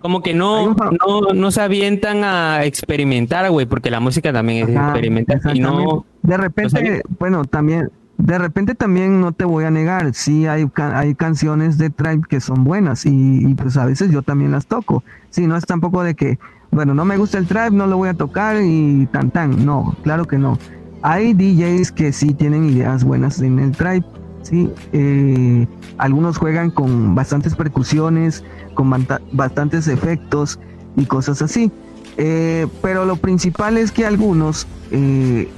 Como, 0.00 0.22
que 0.22 0.34
no, 0.34 0.74
no, 0.74 1.20
no 1.34 1.50
se 1.50 1.60
avientan 1.60 2.22
a 2.24 2.64
experimentar, 2.64 3.48
güey, 3.50 3.66
porque 3.66 3.90
la 3.90 4.00
música 4.00 4.32
también 4.32 4.68
es 4.68 4.76
experimentar. 4.76 5.40
Y 5.54 5.60
no, 5.60 6.04
de 6.22 6.36
repente, 6.36 7.02
bueno, 7.18 7.44
también, 7.44 7.90
de 8.18 8.38
repente 8.38 8.74
también 8.74 9.20
no 9.20 9.32
te 9.32 9.44
voy 9.44 9.64
a 9.64 9.70
negar, 9.70 10.12
sí 10.12 10.46
hay, 10.46 10.70
hay 10.76 11.14
canciones 11.14 11.78
de 11.78 11.90
Tribe 11.90 12.22
que 12.28 12.40
son 12.40 12.64
buenas 12.64 13.06
y, 13.06 13.54
pues 13.54 13.76
a 13.76 13.86
veces 13.86 14.10
yo 14.10 14.22
también 14.22 14.52
las 14.52 14.66
toco. 14.66 15.02
Sí, 15.30 15.46
no 15.46 15.56
es 15.56 15.64
tampoco 15.64 16.02
de 16.02 16.14
que, 16.14 16.38
bueno, 16.70 16.94
no 16.94 17.04
me 17.04 17.16
gusta 17.16 17.38
el 17.38 17.46
Tribe, 17.46 17.70
no 17.70 17.86
lo 17.86 17.96
voy 17.96 18.10
a 18.10 18.14
tocar 18.14 18.56
y 18.62 19.06
tan 19.12 19.30
tan. 19.30 19.64
No, 19.64 19.96
claro 20.02 20.26
que 20.26 20.36
no. 20.36 20.58
Hay 21.02 21.32
DJs 21.32 21.92
que 21.92 22.12
sí 22.12 22.34
tienen 22.34 22.64
ideas 22.64 23.04
buenas 23.04 23.40
en 23.40 23.60
el 23.60 23.72
Tribe 23.72 24.04
¿sí? 24.42 24.70
Eh, 24.92 25.66
algunos 25.98 26.38
juegan 26.38 26.70
con 26.70 27.14
bastantes 27.14 27.54
percusiones, 27.54 28.44
con 28.74 29.06
bastantes 29.32 29.88
efectos 29.88 30.58
y 30.96 31.06
cosas 31.06 31.42
así. 31.42 31.70
Eh, 32.16 32.66
pero 32.82 33.04
lo 33.04 33.16
principal 33.16 33.78
es 33.78 33.92
que 33.92 34.06
algunos, 34.06 34.66
eh, 34.90 35.48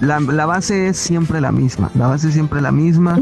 la, 0.00 0.46
base 0.46 0.88
es 0.88 0.96
siempre 0.96 1.40
la 1.40 1.52
misma, 1.52 1.90
la 1.94 2.06
base 2.08 2.28
es 2.28 2.34
siempre 2.34 2.60
la 2.60 2.72
misma. 2.72 3.18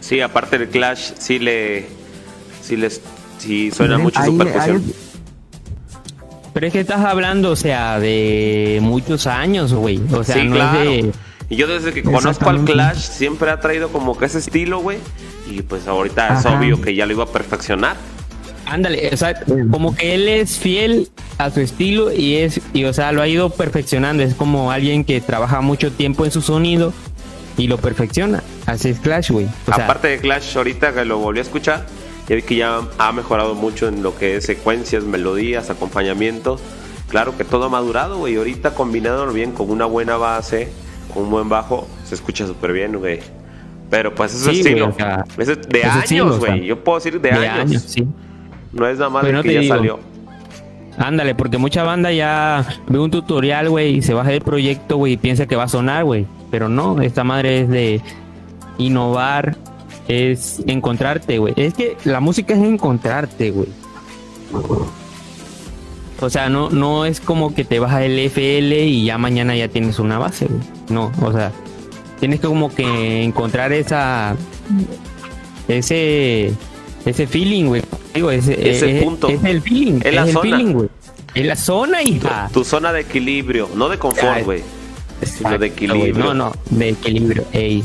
Sí, 0.00 0.20
aparte 0.20 0.58
del 0.58 0.68
Clash, 0.68 1.12
sí 1.18 1.38
le, 1.38 1.86
sí 2.62 2.76
les, 2.76 3.00
sí 3.38 3.70
suena 3.70 3.98
mucho 3.98 4.22
su 4.22 4.36
percusión. 4.36 4.82
Pero 6.52 6.68
es 6.68 6.72
que 6.72 6.80
estás 6.80 7.04
hablando, 7.04 7.50
o 7.50 7.56
sea, 7.56 7.98
de 7.98 8.78
muchos 8.80 9.26
años, 9.26 9.74
güey. 9.74 10.00
O 10.12 10.22
sea, 10.22 10.36
no 10.44 10.54
es 10.56 10.72
de 10.72 11.12
Y 11.48 11.56
yo 11.56 11.66
desde 11.66 11.92
que 11.92 12.04
conozco 12.04 12.48
al 12.48 12.64
Clash 12.64 12.98
siempre 12.98 13.50
ha 13.50 13.58
traído 13.58 13.88
como 13.88 14.16
que 14.16 14.26
ese 14.26 14.38
estilo, 14.38 14.78
güey. 14.78 14.98
Y 15.50 15.62
pues 15.62 15.88
ahorita 15.88 16.38
es 16.38 16.46
obvio 16.46 16.80
que 16.80 16.94
ya 16.94 17.06
lo 17.06 17.12
iba 17.12 17.24
a 17.24 17.28
perfeccionar. 17.28 17.96
Ándale, 18.66 19.10
o 19.12 19.16
sea, 19.16 19.34
como 19.70 19.94
que 19.94 20.14
él 20.14 20.28
es 20.28 20.58
fiel 20.58 21.08
a 21.38 21.50
su 21.50 21.60
estilo 21.60 22.12
y 22.12 22.36
es, 22.36 22.60
y 22.72 22.84
o 22.84 22.92
sea, 22.92 23.12
lo 23.12 23.22
ha 23.22 23.28
ido 23.28 23.50
perfeccionando. 23.50 24.22
Es 24.22 24.34
como 24.34 24.70
alguien 24.70 25.04
que 25.04 25.20
trabaja 25.20 25.60
mucho 25.60 25.92
tiempo 25.92 26.24
en 26.24 26.30
su 26.30 26.40
sonido 26.42 26.92
y 27.56 27.68
lo 27.68 27.78
perfecciona. 27.78 28.42
Así 28.66 28.88
es 28.88 28.98
Clash, 29.00 29.30
güey. 29.30 29.46
Aparte 29.66 30.08
de 30.08 30.18
Clash, 30.18 30.56
ahorita 30.56 30.92
que 30.92 31.04
lo 31.04 31.18
volví 31.18 31.38
a 31.38 31.42
escuchar, 31.42 31.86
ya 32.28 32.36
vi 32.36 32.42
que 32.42 32.56
ya 32.56 32.80
ha 32.98 33.12
mejorado 33.12 33.54
mucho 33.54 33.88
en 33.88 34.02
lo 34.02 34.16
que 34.16 34.36
es 34.36 34.44
secuencias, 34.44 35.04
melodías, 35.04 35.70
acompañamiento. 35.70 36.58
Claro 37.08 37.36
que 37.36 37.44
todo 37.44 37.64
ha 37.64 37.68
madurado, 37.68 38.18
güey. 38.18 38.36
Ahorita 38.36 38.74
combinado 38.74 39.30
bien 39.32 39.52
con 39.52 39.70
una 39.70 39.84
buena 39.84 40.16
base, 40.16 40.68
con 41.12 41.24
un 41.24 41.30
buen 41.30 41.48
bajo, 41.48 41.86
se 42.04 42.14
escucha 42.14 42.46
súper 42.46 42.72
bien, 42.72 42.96
güey. 42.96 43.20
Pero 43.90 44.14
pues 44.14 44.34
es 44.34 44.46
estilo. 44.46 44.94
de 44.96 45.84
años, 45.84 46.38
güey. 46.38 46.64
Yo 46.64 46.82
puedo 46.82 46.98
decir 46.98 47.20
de, 47.20 47.30
años. 47.30 47.82
sí. 47.86 48.06
No 48.74 48.86
es 48.86 48.98
nada 48.98 49.10
más 49.10 49.24
de 49.24 49.42
que 49.42 49.54
ya 49.54 49.76
salió. 49.76 49.98
Ándale, 50.96 51.34
porque 51.34 51.58
mucha 51.58 51.82
banda 51.82 52.12
ya 52.12 52.64
ve 52.86 52.98
un 52.98 53.10
tutorial, 53.10 53.68
güey, 53.68 53.96
y 53.96 54.02
se 54.02 54.14
baja 54.14 54.30
del 54.30 54.42
proyecto, 54.42 54.96
güey, 54.96 55.14
y 55.14 55.16
piensa 55.16 55.46
que 55.46 55.56
va 55.56 55.64
a 55.64 55.68
sonar, 55.68 56.04
güey. 56.04 56.26
Pero 56.50 56.68
no, 56.68 57.00
esta 57.00 57.24
madre 57.24 57.62
es 57.62 57.68
de 57.68 58.00
innovar, 58.78 59.56
es 60.06 60.62
encontrarte, 60.66 61.38
güey. 61.38 61.54
Es 61.56 61.74
que 61.74 61.96
la 62.04 62.20
música 62.20 62.54
es 62.54 62.62
encontrarte, 62.62 63.50
güey. 63.50 63.68
O 66.20 66.30
sea, 66.30 66.48
no, 66.48 66.70
no 66.70 67.04
es 67.04 67.20
como 67.20 67.54
que 67.54 67.64
te 67.64 67.80
baja 67.80 68.04
el 68.04 68.18
FL 68.18 68.86
y 68.86 69.04
ya 69.04 69.18
mañana 69.18 69.56
ya 69.56 69.68
tienes 69.68 69.98
una 69.98 70.18
base, 70.18 70.46
güey. 70.46 70.60
No, 70.90 71.10
o 71.22 71.32
sea, 71.32 71.50
tienes 72.20 72.40
que 72.40 72.46
como 72.46 72.72
que 72.72 73.24
encontrar 73.24 73.72
esa 73.72 74.36
ese 75.66 76.52
ese 77.06 77.26
feeling, 77.26 77.64
güey. 77.66 77.82
Digo, 78.14 78.30
ese, 78.30 78.70
ese 78.70 79.02
punto. 79.02 79.28
Es 79.28 79.42
el 79.44 79.62
feeling. 79.62 80.00
Es, 80.04 80.14
la 80.14 80.26
zona. 80.26 80.62
güey. 80.72 80.88
Es 81.34 81.46
la 81.46 81.56
zona, 81.56 82.02
hija. 82.02 82.48
Tu, 82.52 82.60
tu, 82.60 82.64
zona 82.64 82.92
de 82.92 83.00
equilibrio, 83.00 83.68
no 83.74 83.88
de 83.88 83.98
confort, 83.98 84.44
güey. 84.44 84.62
Sino 85.22 85.58
de 85.58 85.66
equilibrio. 85.66 86.24
No, 86.24 86.34
no, 86.34 86.52
de 86.70 86.90
equilibrio, 86.90 87.44
ey. 87.52 87.84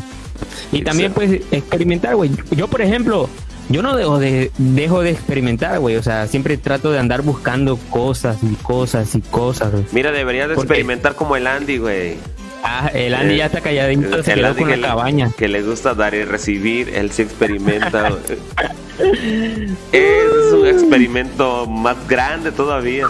Y 0.72 0.82
también 0.84 1.14
puedes 1.14 1.42
experimentar, 1.52 2.16
güey. 2.16 2.32
Yo, 2.52 2.68
por 2.68 2.82
ejemplo, 2.82 3.30
yo 3.70 3.82
no 3.82 3.96
dejo 3.96 4.20
de, 4.20 4.52
dejo 4.58 5.02
de 5.02 5.12
experimentar, 5.12 5.80
güey. 5.80 5.96
O 5.96 6.04
sea, 6.04 6.28
siempre 6.28 6.58
trato 6.58 6.92
de 6.92 7.00
andar 7.00 7.22
buscando 7.22 7.78
cosas 7.90 8.38
y 8.44 8.56
cosas 8.56 9.16
y 9.16 9.22
cosas. 9.22 9.74
Mira, 9.92 10.12
deberías 10.12 10.50
de 10.50 10.56
experimentar 10.56 11.16
como 11.16 11.36
el 11.36 11.48
Andy, 11.48 11.78
güey. 11.78 12.18
Ah, 12.64 12.92
el 12.94 13.14
Andy 13.14 13.38
ya 13.38 13.46
está 13.46 13.62
calladito, 13.62 14.22
se 14.22 14.34
quedó 14.34 14.56
con 14.56 14.70
la 14.70 14.88
cabaña. 14.88 15.32
Que 15.38 15.48
le 15.48 15.62
gusta 15.62 15.94
dar 15.94 16.14
y 16.14 16.24
recibir, 16.24 16.90
él 16.90 17.12
se 17.12 17.24
experimenta. 17.24 18.12
es 19.00 20.54
un 20.54 20.68
experimento 20.68 21.66
más 21.68 22.08
grande 22.08 22.52
todavía. 22.52 23.08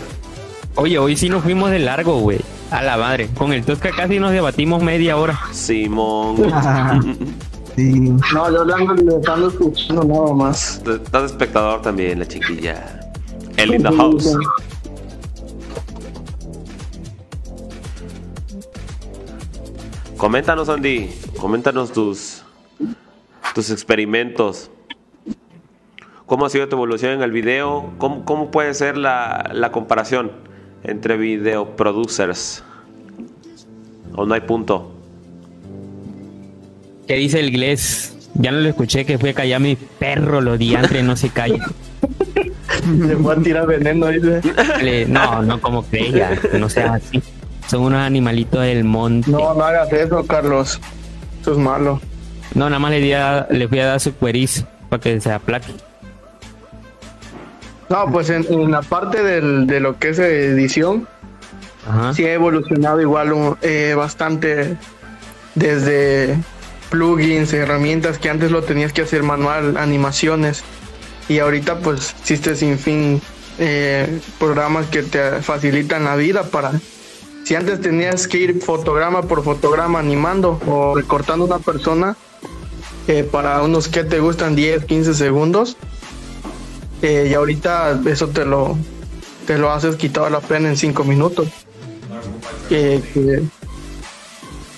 Oye, 0.75 0.99
hoy 0.99 1.17
sí 1.17 1.29
nos 1.29 1.43
fuimos 1.43 1.71
de 1.71 1.79
largo, 1.79 2.19
güey. 2.19 2.39
A 2.71 2.83
la 2.83 2.97
madre. 2.97 3.29
Con 3.35 3.51
el 3.51 3.65
Tosca 3.65 3.89
casi 3.95 4.19
nos 4.19 4.31
debatimos 4.31 4.83
media 4.83 5.17
hora. 5.17 5.39
Simón. 5.51 6.37
sí. 7.75 8.13
No, 8.33 8.51
yo 8.51 8.63
le 8.63 8.73
ando, 8.73 9.47
escuchando 9.47 10.03
nada 10.03 10.33
más. 10.33 10.81
Estás 10.85 11.31
espectador 11.31 11.81
también, 11.81 12.19
la 12.19 12.27
chiquilla. 12.27 13.11
El 13.57 13.75
in 13.75 13.83
the 13.83 13.91
house. 13.91 14.37
Coméntanos, 20.17 20.69
Andy. 20.69 21.09
Coméntanos 21.39 21.91
tus, 21.91 22.43
tus 23.55 23.71
experimentos. 23.71 24.69
¿Cómo 26.29 26.45
ha 26.45 26.49
sido 26.51 26.69
tu 26.69 26.75
evolución 26.75 27.13
en 27.13 27.23
el 27.23 27.31
video? 27.31 27.91
¿Cómo, 27.97 28.23
cómo 28.23 28.51
puede 28.51 28.75
ser 28.75 28.97
la, 28.97 29.49
la, 29.51 29.71
comparación 29.71 30.31
entre 30.83 31.17
video 31.17 31.75
producers? 31.75 32.63
¿O 34.13 34.27
no 34.27 34.35
hay 34.35 34.41
punto? 34.41 34.93
¿Qué 37.07 37.15
dice 37.15 37.39
el 37.39 37.49
inglés? 37.49 38.29
Ya 38.35 38.51
no 38.51 38.59
lo 38.59 38.69
escuché 38.69 39.05
que 39.05 39.17
fue 39.17 39.31
a 39.31 39.33
callar 39.33 39.59
mi 39.59 39.75
perro, 39.75 40.39
lo 40.39 40.55
diantre, 40.55 41.01
no 41.01 41.15
se 41.15 41.29
calla. 41.29 41.65
Le 42.99 43.15
voy 43.15 43.35
a 43.35 43.39
tirar 43.39 43.65
veneno, 43.65 44.05
dice. 44.09 44.41
No, 45.07 45.41
no 45.41 45.59
como 45.59 45.89
que 45.89 46.09
ella, 46.09 46.39
no 46.59 46.69
sea 46.69 46.93
así. 46.93 47.23
Son 47.67 47.81
unos 47.81 48.01
animalitos 48.01 48.61
del 48.61 48.83
monte. 48.83 49.31
No, 49.31 49.55
no 49.55 49.63
hagas 49.63 49.91
eso, 49.91 50.23
Carlos. 50.27 50.79
Eso 51.41 51.53
es 51.53 51.57
malo. 51.57 51.99
No, 52.53 52.65
nada 52.69 52.77
más 52.77 52.91
le, 52.91 52.99
di 52.99 53.13
le 53.49 53.67
fui 53.67 53.79
a 53.79 53.87
dar 53.87 53.99
su 53.99 54.13
cueriz 54.13 54.63
para 54.89 55.01
que 55.01 55.19
se 55.19 55.31
aplaque. 55.31 55.88
No, 57.89 58.11
pues 58.11 58.29
en, 58.29 58.71
la 58.71 58.81
parte 58.81 59.23
de 59.23 59.79
lo 59.79 59.97
que 59.97 60.09
es 60.09 60.19
edición, 60.19 61.07
sí 62.13 62.25
ha 62.25 62.33
evolucionado 62.33 63.01
igual 63.01 63.57
eh, 63.61 63.93
bastante 63.97 64.77
desde 65.55 66.37
plugins, 66.89 67.53
herramientas 67.53 68.17
que 68.17 68.29
antes 68.29 68.51
lo 68.51 68.63
tenías 68.63 68.93
que 68.93 69.01
hacer 69.01 69.23
manual, 69.23 69.77
animaciones, 69.77 70.63
y 71.27 71.39
ahorita 71.39 71.79
pues 71.79 72.15
existe 72.19 72.55
sin 72.55 72.77
fin 72.77 73.21
eh, 73.59 74.19
programas 74.39 74.87
que 74.87 75.03
te 75.03 75.41
facilitan 75.41 76.05
la 76.05 76.15
vida 76.15 76.43
para 76.43 76.71
si 77.43 77.55
antes 77.55 77.81
tenías 77.81 78.27
que 78.27 78.37
ir 78.37 78.61
fotograma 78.61 79.23
por 79.23 79.43
fotograma 79.43 79.99
animando 79.99 80.59
o 80.67 80.95
recortando 80.95 81.45
una 81.45 81.59
persona 81.59 82.15
eh, 83.07 83.23
para 83.23 83.61
unos 83.63 83.87
que 83.87 84.03
te 84.03 84.19
gustan 84.19 84.55
10, 84.55 84.85
15 84.85 85.13
segundos, 85.13 85.77
eh, 87.01 87.27
y 87.29 87.33
ahorita 87.33 88.01
eso 88.05 88.27
te 88.27 88.45
lo, 88.45 88.77
te 89.47 89.57
lo 89.57 89.71
haces 89.71 89.95
quitado 89.95 90.29
la 90.29 90.41
pena 90.41 90.69
en 90.69 90.77
5 90.77 91.03
minutos. 91.03 91.47
que, 92.67 93.01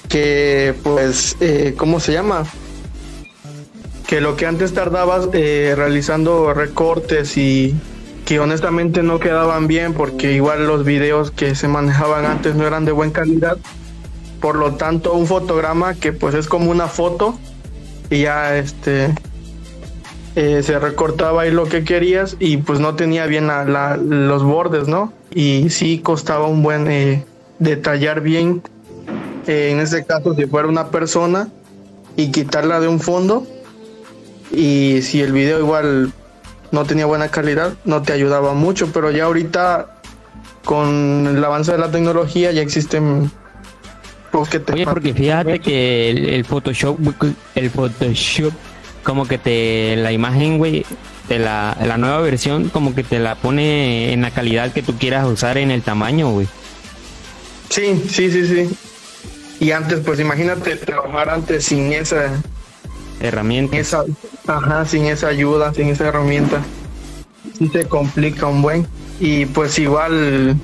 que, 0.07 0.73
pues, 0.83 1.37
eh, 1.39 1.73
¿cómo 1.77 1.99
se 1.99 2.13
llama? 2.13 2.45
Que 4.07 4.21
lo 4.21 4.35
que 4.35 4.45
antes 4.45 4.73
tardabas 4.73 5.29
realizando 5.31 6.53
recortes 6.53 7.37
y 7.37 7.75
que 8.25 8.39
honestamente 8.39 9.03
no 9.03 9.19
quedaban 9.19 9.67
bien 9.67 9.93
porque 9.93 10.33
igual 10.33 10.67
los 10.67 10.85
videos 10.85 11.31
que 11.31 11.55
se 11.55 11.67
manejaban 11.67 12.25
antes 12.25 12.55
no 12.55 12.67
eran 12.67 12.85
de 12.85 12.91
buena 12.91 13.13
calidad. 13.13 13.57
Por 14.39 14.55
lo 14.55 14.75
tanto, 14.75 15.13
un 15.13 15.27
fotograma 15.27 15.95
que 15.95 16.13
pues 16.13 16.35
es 16.35 16.47
como 16.47 16.71
una 16.71 16.87
foto 16.87 17.37
y 18.09 18.21
ya 18.21 18.57
este 18.57 19.13
eh, 20.35 20.63
se 20.63 20.79
recortaba 20.79 21.43
ahí 21.43 21.51
lo 21.51 21.65
que 21.65 21.83
querías 21.83 22.37
y 22.39 22.57
pues 22.57 22.79
no 22.79 22.95
tenía 22.95 23.25
bien 23.25 23.47
los 23.47 24.43
bordes, 24.43 24.87
¿no? 24.87 25.11
Y 25.33 25.69
sí 25.69 25.99
costaba 25.99 26.47
un 26.47 26.63
buen 26.63 26.89
eh, 26.89 27.25
detallar 27.59 28.21
bien, 28.21 28.61
eh, 29.47 29.71
en 29.71 29.79
este 29.79 30.05
caso 30.05 30.33
si 30.33 30.45
fuera 30.45 30.67
una 30.67 30.89
persona 30.89 31.49
y 32.15 32.31
quitarla 32.31 32.79
de 32.79 32.87
un 32.87 32.99
fondo 32.99 33.45
y 34.51 35.01
si 35.01 35.21
el 35.21 35.31
video 35.31 35.59
igual 35.59 36.13
no 36.71 36.85
tenía 36.85 37.05
buena 37.05 37.29
calidad, 37.29 37.73
no 37.83 38.01
te 38.01 38.13
ayudaba 38.13 38.53
mucho, 38.53 38.91
pero 38.93 39.11
ya 39.11 39.25
ahorita 39.25 39.97
con 40.63 41.27
el 41.27 41.43
avance 41.43 41.71
de 41.71 41.77
la 41.77 41.91
tecnología 41.91 42.51
ya 42.51 42.61
existen 42.61 43.31
pues, 44.31 44.47
que 44.49 44.61
Oye, 44.71 44.85
porque 44.85 45.13
fíjate 45.13 45.59
que 45.59 46.35
el, 46.35 46.45
Photoshop, 46.45 46.97
el 47.55 47.69
Photoshop, 47.69 48.53
como 49.03 49.27
que 49.27 49.37
te, 49.37 49.95
la 49.97 50.11
imagen, 50.11 50.57
güey, 50.57 50.85
de 51.27 51.39
la, 51.39 51.77
la 51.83 51.97
nueva 51.97 52.19
versión, 52.21 52.69
como 52.69 52.93
que 52.93 53.03
te 53.03 53.19
la 53.19 53.35
pone 53.35 54.13
en 54.13 54.21
la 54.21 54.31
calidad 54.31 54.73
que 54.73 54.83
tú 54.83 54.97
quieras 54.97 55.27
usar 55.27 55.57
en 55.57 55.71
el 55.71 55.81
tamaño, 55.81 56.31
güey. 56.31 56.47
Sí, 57.69 58.03
sí, 58.09 58.29
sí, 58.31 58.47
sí. 58.47 58.69
Y 59.59 59.71
antes, 59.71 59.99
pues 59.99 60.19
imagínate 60.19 60.75
trabajar 60.75 61.29
antes 61.29 61.65
sin 61.65 61.93
esa 61.93 62.41
herramienta. 63.21 63.77
Esa, 63.77 64.03
ajá, 64.47 64.85
sin 64.85 65.05
esa 65.05 65.27
ayuda, 65.27 65.73
sin 65.73 65.87
esa 65.87 66.07
herramienta, 66.07 66.61
sí 67.57 67.69
se 67.69 67.85
complica 67.85 68.47
un 68.47 68.61
buen. 68.61 68.87
Y 69.19 69.45
pues 69.45 69.77
igual, 69.77 70.57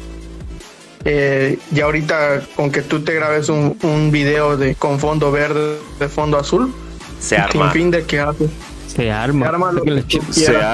eh, 1.06 1.60
ya 1.72 1.86
ahorita 1.86 2.42
con 2.56 2.72
que 2.72 2.82
tú 2.82 3.04
te 3.04 3.14
grabes 3.14 3.50
un, 3.50 3.78
un 3.84 4.12
video 4.12 4.58
de 4.58 4.76
con 4.76 5.00
fondo 5.00 5.32
verde, 5.32 5.78
de 6.00 6.10
fondo 6.10 6.40
azul, 6.40 6.74
se 7.20 7.38
arma. 7.38 7.72
Sin 7.72 7.82
fin 7.82 7.92
de 7.92 8.04
qué 8.04 8.20
hace. 8.20 8.50
Se 8.88 9.12
arma. 9.12 9.46
Se 9.46 9.50
arma. 9.50 9.72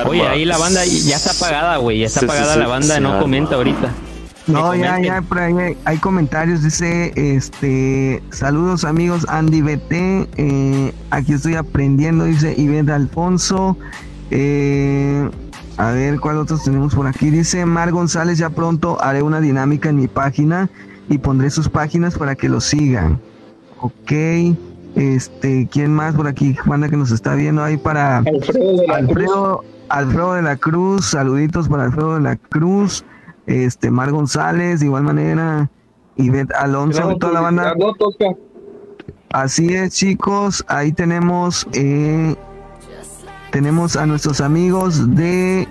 Oye, 0.06 0.28
ahí 0.28 0.46
la 0.46 0.58
banda 0.58 0.86
ya 0.86 1.16
está 1.16 1.32
apagada, 1.32 1.78
güey. 1.78 2.00
Ya 2.00 2.08
está 2.08 2.22
apagada 2.26 2.56
la 2.56 2.68
banda, 2.68 3.00
no 3.00 3.20
comenta 3.20 3.56
ahorita. 3.56 3.92
No, 4.46 4.76
ya, 4.76 5.00
ya, 5.00 5.22
por 5.22 5.40
ahí 5.40 5.78
hay, 5.86 5.98
comentarios. 5.98 6.64
Dice, 6.64 7.14
este, 7.16 8.22
saludos 8.32 8.84
amigos, 8.84 9.26
Andy 9.30 9.62
BT. 9.62 10.28
Eh, 10.38 10.94
aquí 11.12 11.34
estoy 11.34 11.56
aprendiendo, 11.56 12.26
dice 12.26 12.54
Ivette 12.58 12.90
Alfonso. 12.90 13.78
Eh, 14.32 15.30
a 15.78 15.92
ver, 15.92 16.20
¿cuál 16.20 16.38
otros 16.38 16.64
tenemos 16.64 16.94
por 16.94 17.08
aquí? 17.08 17.30
Dice 17.30 17.66
Mar 17.66 17.92
González, 17.92 18.38
ya 18.38 18.50
pronto 18.50 19.02
haré 19.02 19.22
una 19.22 19.40
dinámica 19.40 19.90
en 19.90 19.96
mi 19.96 20.08
página 20.08 20.70
y 21.10 21.20
pondré 21.20 21.50
sus 21.50 21.70
páginas 21.70 22.18
para 22.18 22.36
que 22.36 22.50
lo 22.50 22.60
sigan. 22.60 23.22
Ok. 23.80 24.12
Este, 24.96 25.68
¿quién 25.72 25.94
más 25.94 26.16
por 26.16 26.28
aquí? 26.28 26.56
Banda 26.66 26.90
que 26.90 26.98
nos 26.98 27.12
está 27.12 27.36
viendo 27.36 27.64
ahí 27.64 27.78
para 27.78 28.20
Alfredo 28.20 28.78
de 28.78 28.88
la 28.88 28.96
Alfredo, 28.96 29.64
Alfredo 29.90 30.34
de 30.34 30.42
la 30.44 30.56
Cruz, 30.58 31.06
saluditos 31.08 31.68
para 31.68 31.86
Alfredo 31.86 32.16
de 32.16 32.22
la 32.22 32.36
Cruz, 32.36 33.04
este 33.48 33.90
Mar 33.90 34.12
González, 34.12 34.82
de 34.82 34.86
igual 34.86 35.04
manera, 35.04 35.70
Ivette 36.16 36.54
Alonso 36.54 37.18
toda 37.18 37.34
la 37.34 37.42
banda. 37.42 37.74
No, 37.76 37.94
Tosca. 37.94 38.26
Así 39.32 39.74
es, 39.74 39.96
chicos, 39.96 40.64
ahí 40.68 40.92
tenemos 40.92 41.68
eh, 41.74 42.36
tenemos 43.52 43.96
a 43.96 44.06
nuestros 44.06 44.42
amigos 44.42 45.16
de 45.16 45.68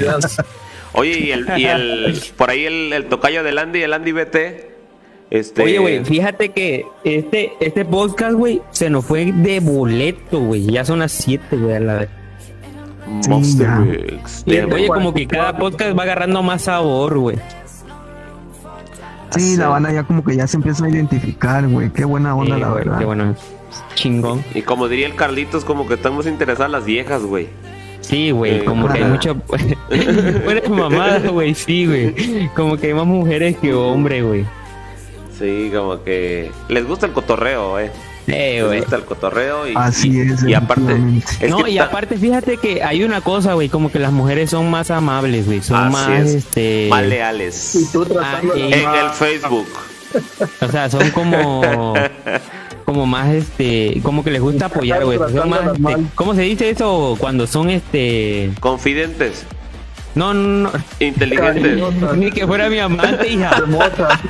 Ya. 0.00 0.16
Oye, 0.94 1.18
y 1.18 1.30
el, 1.32 1.46
y 1.58 1.66
el 1.66 2.20
por 2.36 2.48
ahí 2.50 2.64
el, 2.64 2.92
el 2.94 3.04
tocayo 3.06 3.42
del 3.42 3.58
Andy, 3.58 3.82
el 3.82 3.92
Andy 3.92 4.12
BT. 4.12 4.36
Este, 5.30 5.62
Oye, 5.62 5.78
güey, 5.78 6.04
fíjate 6.04 6.48
que 6.48 6.86
este, 7.04 7.52
este 7.60 7.84
podcast, 7.84 8.32
güey, 8.32 8.62
se 8.70 8.88
nos 8.88 9.04
fue 9.04 9.30
de 9.30 9.60
boleto, 9.60 10.40
güey. 10.40 10.64
Ya 10.64 10.86
son 10.86 11.00
las 11.00 11.12
7, 11.12 11.56
güey, 11.56 11.76
a 11.76 11.80
la 11.80 11.94
vez. 11.96 12.08
Monster 13.28 13.66
ya. 13.66 14.44
Bien, 14.46 14.72
Oye, 14.72 14.88
como 14.88 15.12
que 15.12 15.26
cada 15.26 15.56
podcast 15.58 15.98
va 15.98 16.04
agarrando 16.04 16.42
más 16.42 16.62
sabor, 16.62 17.18
güey. 17.18 17.36
Sí, 19.30 19.56
la 19.56 19.68
banda 19.68 19.92
ya 19.92 20.04
como 20.04 20.24
que 20.24 20.36
ya 20.36 20.46
se 20.46 20.56
empieza 20.56 20.84
a 20.84 20.88
identificar, 20.90 21.66
güey. 21.68 21.90
Qué 21.90 22.04
buena 22.04 22.34
onda, 22.34 22.56
la 22.58 22.68
güey, 22.68 22.84
verdad. 22.84 22.98
Qué 22.98 23.04
bueno. 23.04 23.34
Chingón. 23.94 24.42
Y 24.54 24.62
como 24.62 24.88
diría 24.88 25.06
el 25.06 25.14
Carlitos, 25.14 25.64
como 25.64 25.86
que 25.86 25.94
estamos 25.94 26.26
interesadas 26.26 26.70
las 26.72 26.84
viejas, 26.84 27.22
güey. 27.22 27.48
Sí, 28.00 28.30
güey, 28.30 28.58
Eh, 28.60 28.64
como 28.64 28.86
que 28.88 28.94
hay 28.94 29.02
ajá. 29.02 29.10
mucho. 29.12 29.34
Buena 30.44 30.68
mamada, 30.70 31.28
güey, 31.28 31.54
sí, 31.54 31.86
güey. 31.86 32.48
Como 32.54 32.76
que 32.78 32.86
hay 32.88 32.94
más 32.94 33.06
mujeres 33.06 33.56
que 33.58 33.74
hombres, 33.74 34.24
güey. 34.24 34.46
Sí, 35.38 35.70
como 35.74 36.02
que 36.02 36.50
les 36.68 36.86
gusta 36.86 37.06
el 37.06 37.12
cotorreo, 37.12 37.78
eh. 37.78 37.90
Eh, 38.28 38.62
güey. 38.66 38.84
el 38.90 39.04
cotorreo 39.04 39.68
y, 39.68 39.74
Así 39.76 40.10
y, 40.10 40.20
es, 40.20 40.42
y 40.44 40.54
aparte, 40.54 40.96
es 41.40 41.50
no, 41.50 41.66
y 41.66 41.78
aparte, 41.78 42.16
fíjate 42.16 42.56
que 42.56 42.82
hay 42.82 43.02
una 43.02 43.20
cosa, 43.20 43.54
güey, 43.54 43.68
como 43.68 43.90
que 43.90 43.98
las 43.98 44.12
mujeres 44.12 44.50
son 44.50 44.70
más 44.70 44.90
amables, 44.90 45.46
güey. 45.46 45.62
Son 45.62 45.76
Así 45.76 45.92
más, 45.92 46.20
es. 46.20 46.34
este. 46.34 46.86
más 46.90 47.04
leales. 47.06 47.74
Y 47.74 47.86
tú 47.92 48.04
tratando 48.04 48.54
Ah, 48.54 48.58
En 48.58 48.72
el 48.72 49.10
Facebook. 49.12 49.68
O 50.60 50.68
sea, 50.70 50.88
son 50.90 51.10
como. 51.10 51.94
Como 52.84 53.04
más, 53.06 53.28
este. 53.28 54.00
Como 54.02 54.24
que 54.24 54.30
les 54.30 54.40
gusta 54.40 54.66
apoyar, 54.66 55.04
güey. 55.04 55.18
Son 55.18 55.48
más, 55.50 55.60
este, 55.76 55.96
¿Cómo 56.14 56.34
se 56.34 56.40
dice 56.42 56.70
eso 56.70 57.16
cuando 57.20 57.46
son, 57.46 57.68
este. 57.68 58.50
Confidentes, 58.60 59.44
No, 60.14 60.34
no, 60.34 60.70
no. 60.70 60.72
inteligentes. 61.00 62.16
Ni 62.16 62.30
que 62.32 62.46
fuera 62.46 62.68
mi 62.68 62.78
amante, 62.78 63.28
hija. 63.28 63.50
hermosa. 63.58 64.20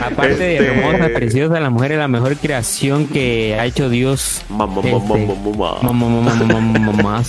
Aparte 0.00 0.36
de 0.36 0.56
Este- 0.56 0.66
hermosa, 0.68 1.08
preciosa, 1.14 1.60
la 1.60 1.70
mujer 1.70 1.92
es 1.92 1.98
la 1.98 2.08
mejor 2.08 2.36
creación 2.36 3.06
que 3.06 3.56
ha 3.58 3.64
hecho 3.66 3.88
Dios. 3.90 4.42
Mamá, 4.48 4.80
Este, 4.82 4.92
mamá, 4.92 5.16
mamá, 5.16 5.34
mamá. 5.44 5.78
Mamá, 5.82 6.08
mamá, 6.08 6.34
mamá, 6.34 6.60
mamá, 6.60 6.92
mamá. 6.92 7.22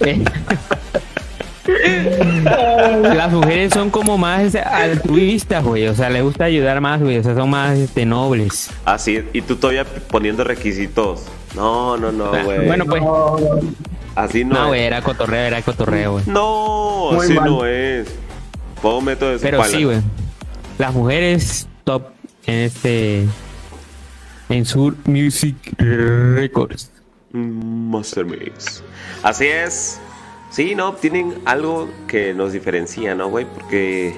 Eh. 0.00 0.24
Las 3.02 3.32
mujeres 3.32 3.72
son 3.72 3.90
como 3.90 4.18
más 4.18 4.54
altruistas, 4.54 5.64
güey. 5.64 5.86
O 5.88 5.94
sea, 5.94 6.10
les 6.10 6.22
gusta 6.22 6.44
ayudar 6.44 6.80
más, 6.80 7.00
güey. 7.00 7.18
O 7.18 7.22
sea, 7.22 7.34
son 7.34 7.50
más 7.50 7.76
este, 7.76 8.06
nobles. 8.06 8.70
Así, 8.84 9.20
y 9.32 9.42
tú 9.42 9.56
todavía 9.56 9.84
poniendo 9.84 10.44
requisitos. 10.44 11.24
No, 11.54 11.96
no, 11.96 12.12
no, 12.12 12.30
güey. 12.44 12.66
bueno, 12.66 12.84
pues. 12.84 13.02
Así 14.16 14.44
no. 14.44 14.54
No, 14.54 14.74
es. 14.74 14.82
era 14.82 15.02
cotorreo, 15.02 15.46
era 15.46 15.62
cotorreo, 15.62 16.12
güey. 16.14 16.24
No, 16.26 17.10
Muy 17.12 17.24
así 17.26 17.34
mal. 17.34 17.44
no 17.50 17.64
es. 17.66 18.08
Pongo 18.82 19.00
método 19.02 19.30
de 19.30 19.38
Pero 19.38 19.58
pala. 19.58 19.70
sí, 19.70 19.84
güey. 19.84 20.00
Las 20.78 20.92
mujeres 20.92 21.68
top 21.84 22.08
en 22.46 22.54
este. 22.56 23.26
En 24.48 24.64
Sur 24.64 24.94
Music 25.06 25.56
Records. 25.78 26.90
Mm, 27.32 27.90
Master 27.90 28.24
Mix. 28.24 28.82
Así 29.22 29.46
es. 29.46 30.00
Sí, 30.50 30.74
no, 30.74 30.92
tienen 30.94 31.34
algo 31.44 31.88
que 32.06 32.32
nos 32.32 32.52
diferencia, 32.52 33.14
¿no, 33.14 33.28
güey? 33.28 33.44
Porque 33.44 34.16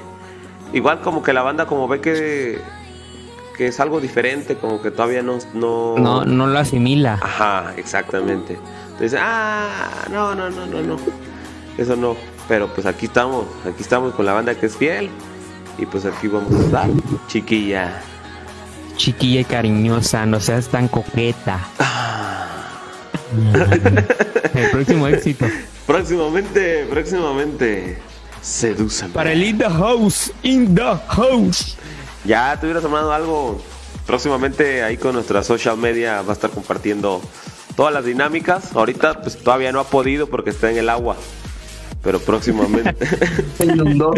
igual 0.72 1.00
como 1.00 1.22
que 1.22 1.32
la 1.32 1.42
banda 1.42 1.64
como 1.66 1.88
ve 1.88 2.00
que, 2.00 2.58
que 3.56 3.68
es 3.68 3.80
algo 3.80 4.00
diferente, 4.00 4.54
como 4.56 4.80
que 4.82 4.90
todavía 4.90 5.22
no... 5.22 5.38
No, 5.54 5.96
No, 5.98 6.24
no 6.26 6.46
lo 6.46 6.58
asimila. 6.58 7.18
Ajá, 7.22 7.72
exactamente. 7.78 8.58
Entonces, 8.98 9.20
ah, 9.22 10.06
no, 10.10 10.34
no, 10.34 10.50
no, 10.50 10.66
no, 10.66 10.82
no. 10.82 10.96
Eso 11.76 11.94
no. 11.94 12.16
Pero 12.48 12.66
pues 12.74 12.84
aquí 12.84 13.06
estamos, 13.06 13.46
aquí 13.64 13.82
estamos 13.82 14.12
con 14.12 14.26
la 14.26 14.32
banda 14.32 14.56
que 14.56 14.66
es 14.66 14.76
fiel. 14.76 15.08
Y 15.78 15.86
pues 15.86 16.04
aquí 16.04 16.26
vamos 16.26 16.52
a 16.52 16.64
estar, 16.64 16.90
chiquilla. 17.28 18.02
Chiquilla 18.96 19.40
y 19.42 19.44
cariñosa, 19.44 20.26
no 20.26 20.40
seas 20.40 20.66
tan 20.66 20.88
coqueta. 20.88 21.60
El 24.54 24.70
próximo 24.72 25.06
éxito. 25.06 25.46
Próximamente, 25.86 26.84
próximamente. 26.90 27.98
Seducen. 28.42 29.12
Para 29.12 29.32
el 29.32 29.44
In 29.44 29.58
the 29.58 29.70
House, 29.70 30.32
In 30.42 30.74
the 30.74 30.98
House. 31.06 31.76
Ya 32.24 32.58
te 32.58 32.66
hubieras 32.66 32.82
tomado 32.82 33.12
algo. 33.12 33.62
Próximamente 34.06 34.82
ahí 34.82 34.96
con 34.96 35.14
nuestra 35.14 35.44
social 35.44 35.76
media 35.76 36.22
va 36.22 36.30
a 36.30 36.32
estar 36.32 36.50
compartiendo 36.50 37.20
todas 37.78 37.94
las 37.94 38.04
dinámicas. 38.04 38.74
Ahorita 38.74 39.22
pues 39.22 39.36
todavía 39.36 39.70
no 39.70 39.78
ha 39.78 39.84
podido 39.84 40.26
porque 40.26 40.50
está 40.50 40.68
en 40.68 40.78
el 40.78 40.88
agua. 40.88 41.16
Pero 42.02 42.18
próximamente. 42.18 42.96
Se 43.56 43.66
inundó. 43.66 44.12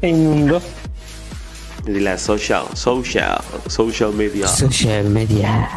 En 0.00 0.50
y 1.86 2.00
la 2.00 2.16
social, 2.16 2.64
social, 2.72 3.42
social 3.68 4.14
media. 4.14 4.48
social 4.48 5.10
media. 5.10 5.68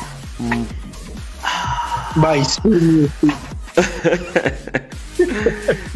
Vice. 2.15 2.61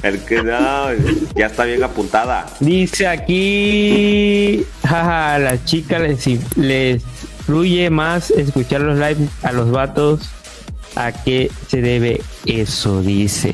El 0.04 0.20
que 0.26 0.44
no, 0.44 0.88
ya 1.36 1.46
está 1.46 1.64
bien 1.64 1.82
apuntada. 1.84 2.48
Dice 2.60 3.08
aquí, 3.08 4.66
jaja, 4.86 5.36
a 5.36 5.40
las 5.40 5.64
chicas 5.64 6.02
les, 6.02 6.58
les 6.58 7.02
fluye 7.46 7.90
más 7.90 8.30
escuchar 8.30 8.82
los 8.82 9.00
lives 9.00 9.30
a 9.42 9.54
los 9.54 9.72
vatos. 9.72 10.30
¿A 10.96 11.12
qué 11.12 11.50
se 11.68 11.82
debe 11.82 12.22
eso? 12.46 13.02
Dice. 13.02 13.54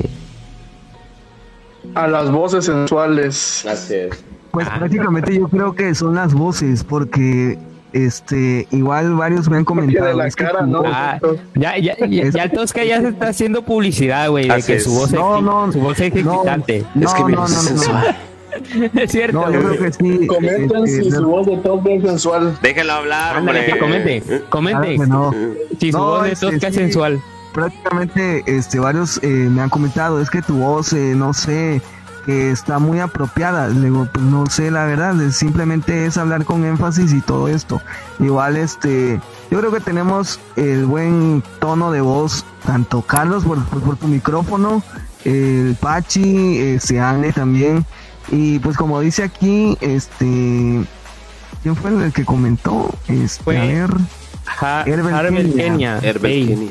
A 1.94 2.06
las 2.06 2.30
voces 2.30 2.66
sensuales. 2.66 3.64
Así 3.66 3.94
es. 3.94 4.24
Pues 4.50 4.66
Ah. 4.70 4.76
prácticamente 4.78 5.34
yo 5.34 5.48
creo 5.48 5.74
que 5.74 5.94
son 5.94 6.14
las 6.16 6.34
voces, 6.34 6.84
porque 6.84 7.58
este 7.92 8.68
igual 8.70 9.14
varios 9.14 9.48
me 9.48 9.56
han 9.56 9.64
comentado. 9.64 10.06
de 10.08 10.14
la 10.14 10.30
cara, 10.30 10.66
¿no? 10.66 10.82
Ah, 10.86 11.18
ya, 11.54 11.76
ya, 11.78 11.96
ya, 11.98 12.28
ya 12.30 12.42
el 12.44 12.50
Tosca 12.52 12.84
ya 12.84 13.00
se 13.00 13.08
está 13.08 13.28
haciendo 13.28 13.62
publicidad, 13.62 14.28
güey, 14.30 14.48
de 14.48 14.62
que 14.62 14.78
su 14.80 14.92
voz, 14.92 15.10
No, 15.12 15.38
es, 15.38 15.42
no, 15.44 15.72
su 15.72 15.80
voz 15.80 15.98
es 16.00 16.14
no, 16.24 16.32
excitante. 16.32 16.84
No, 16.94 17.06
es 17.08 17.14
que 17.14 17.22
no, 17.22 17.28
no, 17.28 17.38
no. 17.48 18.29
es 18.94 19.10
cierto. 19.12 19.40
No, 19.40 19.50
yo 19.52 19.62
güey. 19.62 19.76
creo 19.78 19.90
que 19.90 19.92
sí. 19.92 20.26
Comenten 20.26 20.84
este, 20.84 21.04
si 21.04 21.10
su 21.10 21.22
voz 21.26 21.46
de 21.46 21.56
todo 21.58 21.82
es 21.86 22.02
sensual. 22.02 22.58
Déjenlo 22.62 22.92
hablar, 22.92 23.36
Ándale, 23.36 23.60
hombre. 23.60 23.72
que 23.72 23.78
comente, 23.78 24.20
claro 24.22 24.44
comente. 24.50 24.96
que 24.96 25.06
no. 25.06 25.30
Si 25.78 25.92
su 25.92 25.98
No, 25.98 26.04
voz 26.04 26.22
de 26.24 26.32
este, 26.32 26.46
Tosca 26.50 26.68
es 26.68 26.74
sí. 26.74 26.80
sensual. 26.80 27.20
prácticamente 27.52 28.42
este, 28.46 28.78
varios 28.78 29.18
eh, 29.22 29.26
me 29.28 29.62
han 29.62 29.68
comentado, 29.70 30.20
es 30.20 30.30
que 30.30 30.42
tu 30.42 30.58
voz, 30.58 30.92
eh, 30.92 31.14
no 31.16 31.32
sé, 31.34 31.82
que 32.26 32.50
está 32.50 32.78
muy 32.78 33.00
apropiada. 33.00 33.68
Le 33.68 33.86
digo, 33.86 34.06
pues 34.12 34.24
no 34.24 34.46
sé, 34.46 34.70
la 34.70 34.84
verdad, 34.84 35.14
simplemente 35.30 36.06
es 36.06 36.16
hablar 36.16 36.44
con 36.44 36.64
énfasis 36.64 37.12
y 37.12 37.20
todo 37.20 37.48
esto. 37.48 37.80
Igual, 38.20 38.56
este, 38.56 39.20
yo 39.50 39.58
creo 39.58 39.72
que 39.72 39.80
tenemos 39.80 40.38
el 40.56 40.84
buen 40.86 41.42
tono 41.58 41.90
de 41.90 42.00
voz, 42.00 42.44
tanto 42.64 43.02
Carlos 43.02 43.44
por, 43.44 43.64
por, 43.64 43.96
tu 43.96 44.06
micrófono, 44.06 44.82
el 45.24 45.76
Pachi, 45.80 46.58
eh, 46.58 46.78
Seane 46.80 47.32
también. 47.32 47.84
Y 48.30 48.58
pues 48.60 48.76
como 48.76 49.00
dice 49.00 49.22
aquí, 49.22 49.76
este, 49.80 50.84
¿quién 51.62 51.76
fue 51.76 51.90
el 51.90 52.12
que 52.12 52.24
comentó? 52.24 52.94
Este, 53.08 53.58
a 53.58 53.64
ver. 53.64 53.90
Herbel 54.86 55.54
Kenia. 55.54 55.98
Herbel 56.02 56.70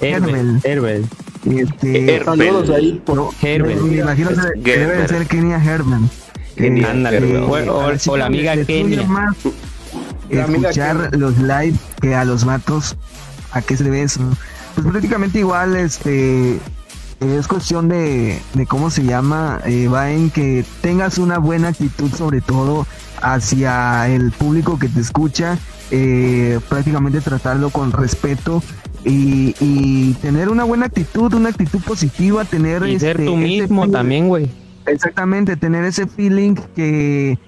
Herbel. 0.00 0.60
Herbel. 0.64 1.06
Este, 1.44 2.24
saludos 2.24 2.70
ahí 2.70 3.02
por 3.04 3.30
Herbel. 3.42 3.82
Me 3.82 3.98
imagino 3.98 4.30
que 4.64 4.78
debe 4.78 5.08
ser 5.08 5.26
Kenia 5.26 5.62
Herbel. 5.62 6.08
Kenia 6.56 6.90
Ándale, 6.90 7.38
o, 7.38 8.16
la 8.16 8.26
amiga 8.26 8.56
Kenia. 8.64 9.02
Más 9.04 9.36
escuchar 10.30 11.10
los 11.16 11.38
live 11.38 11.74
que 12.00 12.14
a 12.14 12.24
los 12.24 12.44
matos, 12.44 12.96
¿a 13.52 13.62
qué 13.62 13.76
se 13.76 13.84
debe 13.84 14.02
eso? 14.02 14.20
Pues 14.74 14.86
prácticamente 14.86 15.38
igual, 15.38 15.76
este, 15.76 16.58
es 17.32 17.48
cuestión 17.48 17.88
de, 17.88 18.40
de 18.54 18.66
cómo 18.66 18.90
se 18.90 19.04
llama, 19.04 19.60
eh, 19.64 19.88
va 19.88 20.10
en 20.10 20.30
que 20.30 20.64
tengas 20.80 21.18
una 21.18 21.38
buena 21.38 21.68
actitud 21.68 22.10
sobre 22.12 22.40
todo 22.40 22.86
hacia 23.22 24.08
el 24.08 24.32
público 24.32 24.78
que 24.78 24.88
te 24.88 25.00
escucha, 25.00 25.58
eh, 25.90 26.60
prácticamente 26.68 27.20
tratarlo 27.20 27.70
con 27.70 27.92
respeto 27.92 28.62
y, 29.04 29.54
y, 29.60 30.14
tener 30.14 30.48
una 30.48 30.64
buena 30.64 30.86
actitud, 30.86 31.32
una 31.34 31.50
actitud 31.50 31.80
positiva, 31.80 32.44
tener... 32.44 32.86
Y 32.86 32.98
ser 32.98 33.20
este, 33.20 33.26
tú 33.26 33.36
mismo 33.36 33.88
también, 33.88 34.28
güey. 34.28 34.48
Exactamente, 34.86 35.56
tener 35.56 35.84
ese 35.84 36.06
feeling 36.06 36.54
que 36.74 37.38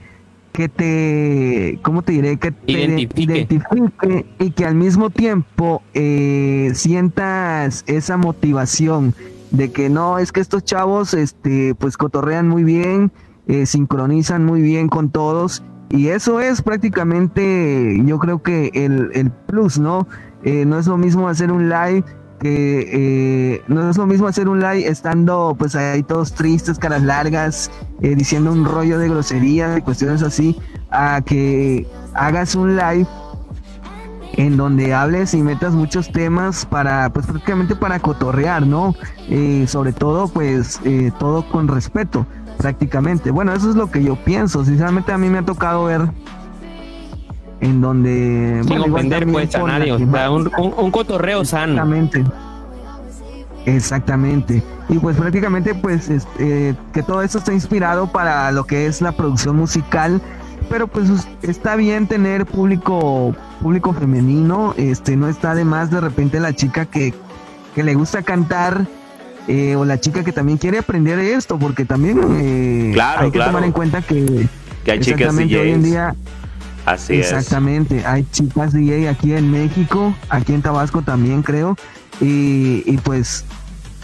que 0.57 0.71
te, 0.71 1.79
¿cómo 1.83 2.01
te 2.01 2.13
diré? 2.13 2.39
Que 2.39 2.51
te 2.51 2.73
identifique, 2.73 4.27
y 4.39 4.51
que 4.53 4.65
al 4.65 4.75
mismo 4.75 5.11
tiempo 5.11 5.83
eh, 5.93 6.71
sientas 6.73 7.85
esa 7.87 8.17
motivación 8.17 9.15
de 9.57 9.73
que 9.73 9.89
no, 9.89 10.19
es 10.19 10.33
que 10.33 10.41
estos 10.41 10.65
chavos, 10.65 11.15
este, 11.15 11.75
pues 11.75 11.97
cotorrean 11.97 12.49
muy 12.49 12.63
bien, 12.63 13.11
eh, 13.47 13.65
sincronizan 13.65 14.45
muy 14.45 14.61
bien 14.61 14.89
con 14.89 15.11
todos 15.11 15.63
y 15.89 16.09
eso 16.09 16.41
es 16.41 16.63
prácticamente, 16.63 18.03
yo 18.05 18.19
creo 18.19 18.43
que 18.43 18.71
el, 18.75 19.11
el 19.15 19.31
plus, 19.31 19.79
¿no? 19.79 20.07
Eh, 20.43 20.65
no 20.67 20.79
es 20.79 20.87
lo 20.87 20.97
mismo 20.97 21.29
hacer 21.29 21.51
un 21.51 21.69
live 21.69 22.05
que 22.39 23.55
eh, 23.57 23.63
no 23.67 23.89
es 23.89 23.97
lo 23.97 24.07
mismo 24.07 24.27
hacer 24.27 24.47
un 24.47 24.61
live 24.61 24.87
estando 24.87 25.57
pues 25.59 25.75
ahí 25.75 26.03
todos 26.03 26.35
tristes, 26.35 26.79
caras 26.79 27.03
largas, 27.03 27.71
diciendo 28.01 28.53
un 28.53 28.67
rollo 28.67 28.99
de 28.99 29.09
grosería 29.09 29.79
y 29.79 29.81
cuestiones 29.81 30.23
así, 30.23 30.55
a 30.91 31.23
que 31.25 31.87
hagas 32.13 32.55
un 32.55 32.77
live 32.77 33.07
en 34.37 34.57
donde 34.57 34.95
hables 34.95 35.35
y 35.35 35.43
metas 35.43 35.73
muchos 35.73 36.13
temas 36.13 36.67
para 36.67 37.11
pues 37.11 37.27
prácticamente 37.27 37.75
para 37.75 38.01
cotorrear, 38.01 38.67
¿no? 38.67 38.95
Eh, 39.29 39.65
sobre 39.67 39.93
todo 39.93 40.29
pues 40.29 40.81
todo 41.19 41.49
con 41.49 41.69
respeto 41.69 42.27
prácticamente. 42.57 43.31
Bueno, 43.31 43.53
eso 43.53 43.71
es 43.71 43.77
lo 43.77 43.91
que 43.91 44.03
yo 44.03 44.17
pienso. 44.17 44.65
Sinceramente 44.65 45.13
a 45.13 45.19
mí 45.19 45.29
me 45.29 45.39
ha 45.39 45.43
tocado 45.43 45.85
ver 45.85 46.03
en 47.61 47.81
donde... 47.81 48.63
Sin 48.67 48.79
ofender 48.79 49.27
pues 49.31 49.55
a 49.55 49.63
nadie, 49.63 49.93
o 49.93 49.99
sea, 49.99 50.31
un, 50.31 50.51
un, 50.57 50.91
cotorreo 50.91 51.45
sano. 51.45 51.73
Exactamente. 51.73 52.25
Exactamente. 53.65 54.63
Y 54.89 54.99
pues 54.99 55.17
prácticamente 55.17 55.75
pues 55.75 56.09
este, 56.09 56.77
que 56.93 57.03
todo 57.03 57.23
esto 57.23 57.39
está 57.39 57.53
inspirado 57.53 58.07
para 58.13 58.53
lo 58.53 58.65
que 58.65 58.87
es 58.87 59.01
la 59.01 59.13
producción 59.13 59.57
musical, 59.57 60.23
pero 60.69 60.87
pues 60.87 61.09
está 61.43 61.77
bien 61.77 62.07
tener 62.07 62.47
público 62.47 63.35
público 63.61 63.93
femenino, 63.93 64.75
este 64.77 65.17
no 65.17 65.29
está 65.29 65.55
de 65.55 65.65
más 65.65 65.91
de 65.91 66.01
repente 66.01 66.41
la 66.41 66.55
chica 66.55 66.87
que, 66.87 67.15
que 67.75 67.83
le 67.83 67.95
gusta 67.95 68.23
cantar 68.23 68.87
eh, 69.49 69.77
o 69.77 69.85
la 69.85 70.01
chica 70.01 70.25
que 70.25 70.33
también 70.33 70.59
quiere 70.59 70.79
aprender 70.79 71.19
esto, 71.19 71.59
porque 71.59 71.85
también 71.85 72.21
eh, 72.37 72.95
hay 73.01 73.31
que 73.31 73.39
tomar 73.39 73.65
en 73.65 73.73
cuenta 73.73 74.03
que, 74.03 74.49
que 74.85 74.93
hay 74.93 75.01
chicas 75.01 75.35
hoy 75.37 75.71
en 75.71 75.83
día 75.83 76.15
Así 76.85 77.15
Exactamente, 77.15 78.07
hay 78.07 78.25
chicas 78.31 78.73
DJ 78.73 79.09
aquí 79.09 79.33
en 79.33 79.51
México, 79.51 80.15
aquí 80.29 80.55
en 80.55 80.63
Tabasco 80.63 81.03
también 81.03 81.43
creo, 81.43 81.77
y, 82.21 82.85
y 82.87 82.99
pues 82.99 83.45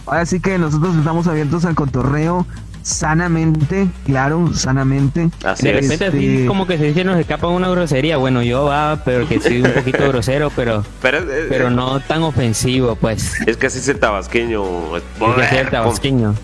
ahora 0.04 0.26
sí 0.26 0.40
que 0.40 0.58
nosotros 0.58 0.96
estamos 0.96 1.28
abiertos 1.28 1.64
al 1.64 1.76
cotorreo 1.76 2.44
sanamente, 2.82 3.88
claro, 4.04 4.52
sanamente. 4.54 5.30
Así 5.44 5.66
de 5.66 5.72
repente 5.72 6.06
así 6.06 6.26
este, 6.34 6.46
como 6.46 6.66
que 6.66 6.78
se 6.78 6.84
dice 6.84 7.04
nos 7.04 7.18
escapa 7.18 7.48
una 7.48 7.68
grosería, 7.68 8.16
bueno 8.16 8.42
yo 8.42 8.64
va, 8.64 9.00
pero 9.04 9.26
que 9.28 9.40
sí 9.40 9.62
un 9.62 9.72
poquito 9.72 10.06
grosero, 10.08 10.50
pero 10.54 10.84
pero, 11.00 11.18
eh, 11.18 11.46
pero 11.48 11.70
no 11.70 12.00
tan 12.00 12.22
ofensivo, 12.22 12.96
pues. 12.96 13.40
Es 13.46 13.56
que 13.56 13.66
así 13.66 13.78
es 13.78 13.88
el 13.88 13.98
tabasqueño. 13.98 14.96
Es 14.96 15.02
que 15.36 15.42
es 15.42 15.52
el 15.52 15.70
tabasqueño. 15.70 16.34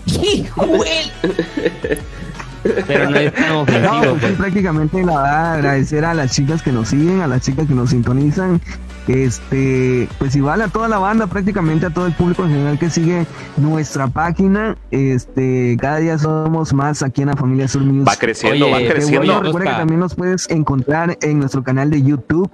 Pero 2.87 3.09
no 3.09 3.17
es 3.17 3.33
tan 3.33 3.51
ofensivo. 3.53 4.17
pues. 4.19 4.33
Prácticamente 4.33 5.03
la 5.03 5.21
verdad 5.21 5.53
agradecer 5.53 6.05
a 6.05 6.13
las 6.13 6.33
chicas 6.33 6.61
que 6.61 6.71
nos 6.71 6.89
siguen, 6.89 7.21
a 7.21 7.27
las 7.27 7.41
chicas 7.41 7.67
que 7.67 7.73
nos 7.73 7.91
sintonizan. 7.91 8.61
Este, 9.09 10.07
pues 10.19 10.35
igual 10.35 10.61
a 10.61 10.67
toda 10.67 10.87
la 10.87 10.99
banda, 10.99 11.25
prácticamente 11.25 11.87
a 11.87 11.89
todo 11.89 12.05
el 12.05 12.13
público 12.13 12.43
en 12.43 12.49
general 12.49 12.77
que 12.77 12.91
sigue 12.91 13.25
nuestra 13.57 14.07
página. 14.07 14.77
Este, 14.91 15.75
cada 15.81 15.97
día 15.97 16.19
somos 16.19 16.73
más 16.73 17.01
aquí 17.01 17.23
en 17.23 17.29
la 17.29 17.35
familia 17.35 17.67
Sur 17.67 17.81
Music. 17.81 18.07
Va 18.07 18.15
creciendo, 18.15 18.69
va 18.69 18.77
creciendo. 18.77 19.41
recuerda 19.41 19.71
que 19.71 19.77
también 19.77 19.99
nos 19.99 20.13
puedes 20.13 20.47
encontrar 20.51 21.17
en 21.23 21.39
nuestro 21.39 21.63
canal 21.63 21.89
de 21.89 22.03
YouTube. 22.03 22.51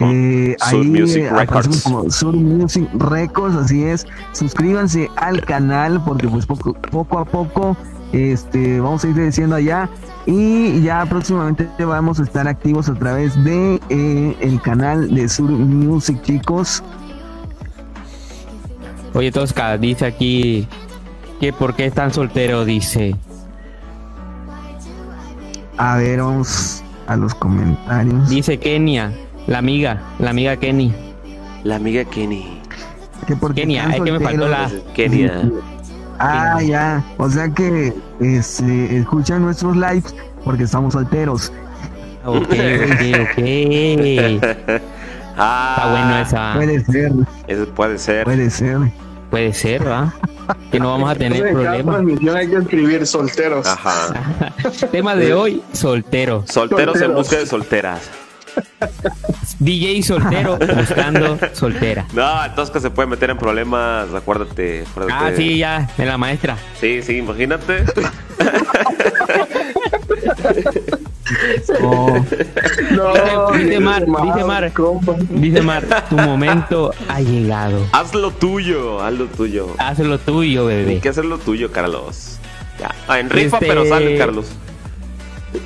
Eh, 0.00 0.56
Sur 0.70 0.80
ahí 0.80 0.86
Music 0.86 1.30
Records. 1.30 1.82
como 1.82 2.10
Sur 2.10 2.34
Music 2.34 2.88
Records, 2.94 3.56
así 3.56 3.84
es. 3.84 4.06
Suscríbanse 4.32 5.10
al 5.16 5.44
canal 5.44 6.02
porque 6.06 6.26
pues 6.26 6.46
poco, 6.46 6.72
poco 6.72 7.18
a 7.18 7.26
poco 7.26 7.76
este, 8.12 8.80
vamos 8.80 9.04
a 9.04 9.08
ir 9.08 9.14
diciendo 9.14 9.56
allá 9.56 9.88
y 10.26 10.82
ya 10.82 11.04
próximamente 11.06 11.66
vamos 11.84 12.20
a 12.20 12.22
estar 12.22 12.46
activos 12.48 12.88
a 12.88 12.94
través 12.94 13.42
de 13.44 13.80
eh, 13.88 14.36
el 14.40 14.60
canal 14.60 15.14
de 15.14 15.28
Sur 15.28 15.50
Music, 15.50 16.20
chicos. 16.22 16.82
Oye, 19.14 19.32
Tosca, 19.32 19.76
dice 19.78 20.06
aquí 20.06 20.68
que 21.40 21.52
por 21.52 21.74
qué 21.74 21.86
están 21.86 22.12
soltero, 22.12 22.64
dice. 22.64 23.16
A 25.76 25.96
ver, 25.96 26.20
vamos 26.20 26.82
a 27.06 27.16
los 27.16 27.34
comentarios. 27.34 28.28
Dice 28.28 28.58
Kenia, 28.58 29.12
la 29.46 29.58
amiga, 29.58 30.02
la 30.18 30.30
amiga 30.30 30.56
Kenny. 30.56 30.92
La 31.64 31.76
amiga 31.76 32.04
Kenny. 32.04 32.58
Kenia, 33.54 33.90
es 33.90 34.02
que 34.02 34.12
me 34.12 34.20
faltó 34.20 34.48
la 34.48 34.70
Kenia. 34.94 35.50
Ah, 36.18 36.60
ya. 36.62 37.04
O 37.16 37.28
sea 37.30 37.48
que 37.48 37.92
este, 38.20 38.98
escuchan 38.98 39.42
nuestros 39.42 39.76
lives 39.76 40.14
porque 40.44 40.64
estamos 40.64 40.94
solteros. 40.94 41.52
Ok, 42.24 42.42
ok, 42.42 43.02
ok. 43.22 43.38
ah, 45.36 45.74
Está 45.76 45.90
bueno 45.90 46.18
esa. 46.18 46.54
Puede 46.54 46.84
ser. 46.84 47.12
Eso 47.46 47.66
puede 47.74 47.98
ser. 47.98 48.24
Puede 48.24 48.50
ser. 48.50 48.78
Puede 49.30 49.52
ser, 49.52 49.86
¿va? 49.86 50.14
Que 50.70 50.80
no 50.80 50.88
vamos 50.88 51.10
a 51.10 51.14
tener 51.14 51.52
problemas. 51.52 51.84
transmisión 51.84 52.36
hay 52.36 52.48
que 52.48 52.56
escribir 52.56 53.06
solteros. 53.06 53.66
Ajá. 53.66 54.52
Tema 54.90 55.14
de 55.14 55.34
hoy, 55.34 55.62
soltero. 55.72 56.44
Solteros, 56.46 56.96
en 56.96 57.00
Solteros. 57.00 57.16
busca 57.16 57.36
de 57.36 57.46
solteras. 57.46 58.10
DJ 59.58 60.02
soltero 60.02 60.58
buscando 60.76 61.38
soltera. 61.52 62.06
No, 62.12 62.44
entonces 62.44 62.72
que 62.72 62.80
se 62.80 62.90
puede 62.90 63.08
meter 63.08 63.30
en 63.30 63.38
problemas, 63.38 64.12
acuérdate. 64.14 64.84
acuérdate. 64.90 65.14
Ah, 65.14 65.32
sí, 65.36 65.58
ya, 65.58 65.88
de 65.96 66.06
la 66.06 66.16
maestra. 66.18 66.56
Sí, 66.80 67.02
sí, 67.02 67.16
imagínate. 67.18 67.84
Oh, 71.82 72.16
No, 72.92 73.52
Dice 73.52 73.80
Mar, 73.80 74.06
mal, 74.06 74.32
dice 74.32 74.44
Mar. 74.44 74.72
compa. 74.72 75.14
Dice 75.28 75.60
Mar, 75.62 75.84
tu 76.08 76.16
momento 76.16 76.92
ha 77.08 77.20
llegado. 77.20 77.86
haz 77.92 78.14
lo 78.14 78.30
tuyo, 78.30 79.00
haz 79.02 79.12
lo 79.12 79.26
tuyo. 79.26 79.74
Haz 79.78 79.98
lo 79.98 80.18
tuyo, 80.18 80.68
Hay 80.68 80.76
bebé. 80.76 81.00
que 81.00 81.08
hacer 81.10 81.26
lo 81.26 81.38
tuyo, 81.38 81.70
Carlos. 81.70 82.38
Ya. 82.80 82.94
Ah, 83.06 83.18
en 83.20 83.28
rifa, 83.28 83.56
Este- 83.58 83.66
pero 83.68 83.84
sale, 83.86 84.16
Carlos. 84.16 84.46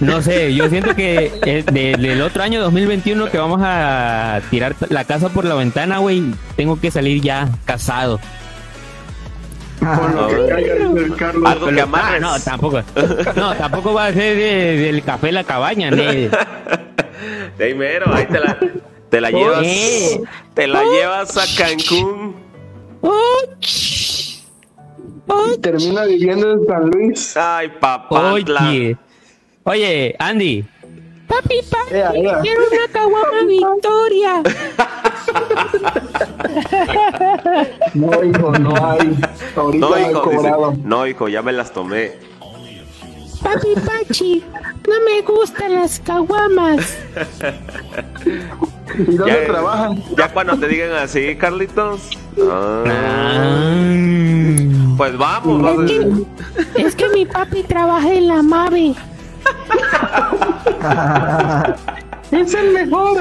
No 0.00 0.22
sé, 0.22 0.54
yo 0.54 0.68
siento 0.68 0.94
que 0.94 1.32
el, 1.44 1.64
de- 1.66 1.96
del 1.98 2.22
otro 2.22 2.42
año 2.42 2.60
2021 2.60 3.30
que 3.30 3.38
vamos 3.38 3.60
a 3.62 4.40
tirar 4.50 4.74
la 4.90 5.04
casa 5.04 5.28
por 5.28 5.44
la 5.44 5.54
ventana, 5.56 5.98
güey, 5.98 6.22
tengo 6.56 6.80
que 6.80 6.90
salir 6.90 7.20
ya 7.20 7.48
casado. 7.64 8.20
Con 9.80 10.14
lo 10.14 10.28
que 10.28 10.48
caiga, 10.48 10.74
el 10.74 11.16
Carlos. 11.16 11.50
Algo 11.50 11.66
que 11.68 11.80
Ah, 11.80 11.84
amarres. 11.84 12.20
no, 12.20 12.38
tampoco. 12.40 12.82
No, 13.34 13.54
tampoco 13.56 13.92
va 13.94 14.06
a 14.06 14.12
ser 14.12 14.36
de- 14.36 14.76
del 14.78 15.02
café 15.02 15.32
la 15.32 15.42
cabaña, 15.44 15.90
ne. 15.90 16.30
De 17.58 17.64
ahí 17.64 17.74
mero, 17.74 18.06
ahí 18.14 18.26
te 18.26 18.38
la, 18.40 18.58
te 19.10 19.20
la 19.20 19.30
llevas. 19.30 19.60
Eh. 19.64 20.20
Te 20.54 20.66
la 20.68 20.82
llevas 20.84 21.36
a 21.36 21.42
Cancún. 21.56 22.36
Y 25.54 25.58
termina 25.60 26.04
viviendo 26.04 26.52
en 26.52 26.66
San 26.66 26.90
Luis. 26.90 27.36
Ay, 27.36 27.68
papá. 27.80 28.32
Oye, 28.32 28.96
oye, 29.64 30.14
Andy. 30.18 30.64
Papi, 31.28 31.60
papi, 31.70 31.94
Ea, 31.94 32.12
ea. 32.14 32.40
quiero 32.42 32.60
una 32.70 32.88
caguama 32.92 33.42
Victoria. 33.46 34.42
No, 37.94 38.24
hijo, 38.24 38.52
no 38.58 38.74
hay. 38.90 39.16
Ahorita 39.56 39.86
No, 39.88 40.10
hijo, 40.10 40.30
dice, 40.30 40.52
no, 40.84 41.06
hijo, 41.06 41.28
ya 41.28 41.42
me 41.42 41.52
las 41.52 41.72
tomé. 41.72 42.12
Papi, 43.42 43.68
pachi, 43.84 44.44
no 44.86 44.94
me 45.04 45.20
gustan 45.22 45.74
las 45.74 45.98
caguamas. 46.00 46.96
¿Y 48.98 49.14
dónde 49.16 49.32
Ya, 49.32 49.44
trabajan? 49.46 50.02
ya 50.16 50.28
cuando 50.32 50.58
te 50.58 50.68
digan 50.68 50.92
así, 50.92 51.34
Carlitos. 51.36 52.10
ah, 52.40 52.84
Ah. 52.86 53.84
pues 54.96 55.16
vamos. 55.16 55.58
Es 55.58 55.64
vamos. 56.04 56.26
que, 56.76 56.82
es 56.82 56.94
que 56.94 57.08
mi 57.08 57.24
papi 57.26 57.62
trabaja 57.62 58.12
en 58.12 58.28
la 58.28 58.42
MAVE. 58.42 58.94
Es 62.30 62.54
el 62.54 62.72
mejor. 62.72 63.18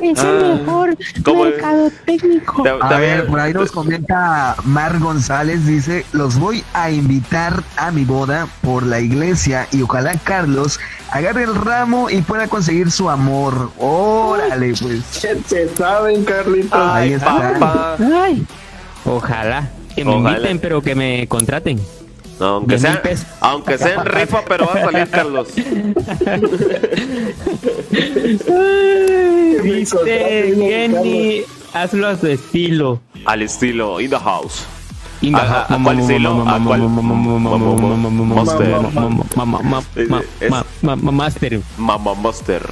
Es 0.00 0.18
Ah, 0.18 0.30
el 0.30 0.58
mejor 0.58 0.96
¿cómo 1.22 1.46
es? 1.46 1.52
mercado 1.52 1.90
técnico. 2.06 2.64
A 2.80 2.98
ver, 2.98 3.26
por 3.26 3.38
ahí 3.38 3.52
nos 3.52 3.70
comenta 3.70 4.56
Mar 4.64 4.98
González, 4.98 5.64
dice, 5.66 6.04
los 6.12 6.38
voy 6.38 6.64
a 6.74 6.90
invitar 6.90 7.62
a 7.76 7.90
mi 7.92 8.04
boda 8.04 8.48
por 8.62 8.84
la 8.84 8.98
iglesia 9.00 9.68
y 9.70 9.82
ojalá 9.82 10.14
Carlos 10.24 10.80
agarre 11.10 11.44
el 11.44 11.54
ramo 11.54 12.10
y 12.10 12.22
pueda 12.22 12.48
conseguir 12.48 12.90
su 12.90 13.10
amor. 13.10 13.70
Órale, 13.78 14.72
pues. 14.80 15.20
¿Qué 15.20 15.36
te 15.48 15.68
saben, 15.76 16.24
Carlitos? 16.24 16.72
Ahí 16.72 17.08
Ay, 17.08 17.12
está. 17.12 17.52
papá. 17.58 17.96
Ay, 18.00 18.44
Ojalá. 19.04 19.68
Que 19.94 20.04
me 20.06 20.12
Ojalá. 20.14 20.30
inviten, 20.38 20.58
pero 20.58 20.80
que 20.80 20.94
me 20.94 21.28
contraten. 21.28 21.78
No, 22.42 22.48
aunque 22.56 22.76
sea, 22.76 23.00
aunque 23.40 23.78
sea 23.78 23.94
en 23.94 24.04
rifa, 24.18 24.40
pero 24.48 24.66
va 24.66 24.72
a 24.74 24.80
salir 24.90 25.08
Carlos. 25.10 25.46
Viste, 29.62 30.54
Kenny, 30.58 31.42
hazlo 31.72 32.08
a 32.08 32.16
su 32.16 32.26
estilo. 32.26 33.00
Al 33.26 33.42
estilo 33.42 34.00
In 34.00 34.10
the 34.10 34.18
House. 34.18 34.64
In 35.20 35.34
the 35.34 35.38
¿A- 35.40 35.42
a- 35.42 35.46
house. 35.46 35.70
a 35.70 35.82
cuál 35.84 35.98
estilo? 36.00 36.44
¿A 36.48 36.58
cuál? 36.64 36.80
Monster. 36.80 38.74
Es- 40.40 40.50
Ma- 40.50 40.64
ma- 40.82 40.96
ma- 40.96 41.12
Master. 41.12 41.60
Mama 41.78 42.14
Master. 42.14 42.62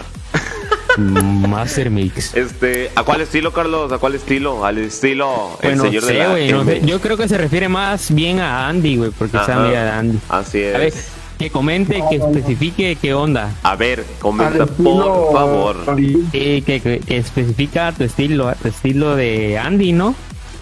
Master 1.00 1.90
Mix. 1.90 2.34
Este, 2.34 2.90
¿a 2.94 3.02
cuál 3.02 3.20
estilo, 3.22 3.52
Carlos? 3.52 3.90
¿A 3.92 3.98
cuál 3.98 4.14
estilo? 4.14 4.64
Al 4.64 4.78
estilo 4.78 5.58
El 5.62 5.70
Bueno, 5.76 5.84
Señor 5.84 6.04
de 6.04 6.14
la 6.14 6.52
no 6.56 6.64
sé. 6.64 6.80
Yo 6.84 7.00
creo 7.00 7.16
que 7.16 7.28
se 7.28 7.38
refiere 7.38 7.68
más 7.68 8.14
bien 8.14 8.40
a 8.40 8.68
Andy, 8.68 8.96
güey, 8.96 9.10
porque 9.10 9.36
es 9.36 9.42
Ajá. 9.42 9.64
amiga 9.64 9.84
de 9.84 9.90
Andy. 9.90 10.18
Así 10.28 10.58
A 10.64 10.78
ver, 10.78 10.82
es. 10.88 11.08
que 11.38 11.50
comente, 11.50 12.02
que 12.10 12.16
especifique 12.16 12.96
qué 13.00 13.14
onda. 13.14 13.50
A 13.62 13.76
ver, 13.76 14.04
comenta 14.20 14.64
estilo- 14.64 15.30
por 15.30 15.32
favor. 15.32 15.76
Sí, 15.96 16.28
que, 16.30 16.62
que, 16.80 17.00
que 17.00 17.16
especifica 17.16 17.92
tu 17.92 18.04
estilo, 18.04 18.52
tu 18.60 18.68
estilo 18.68 19.16
de 19.16 19.58
Andy, 19.58 19.92
¿no? 19.92 20.14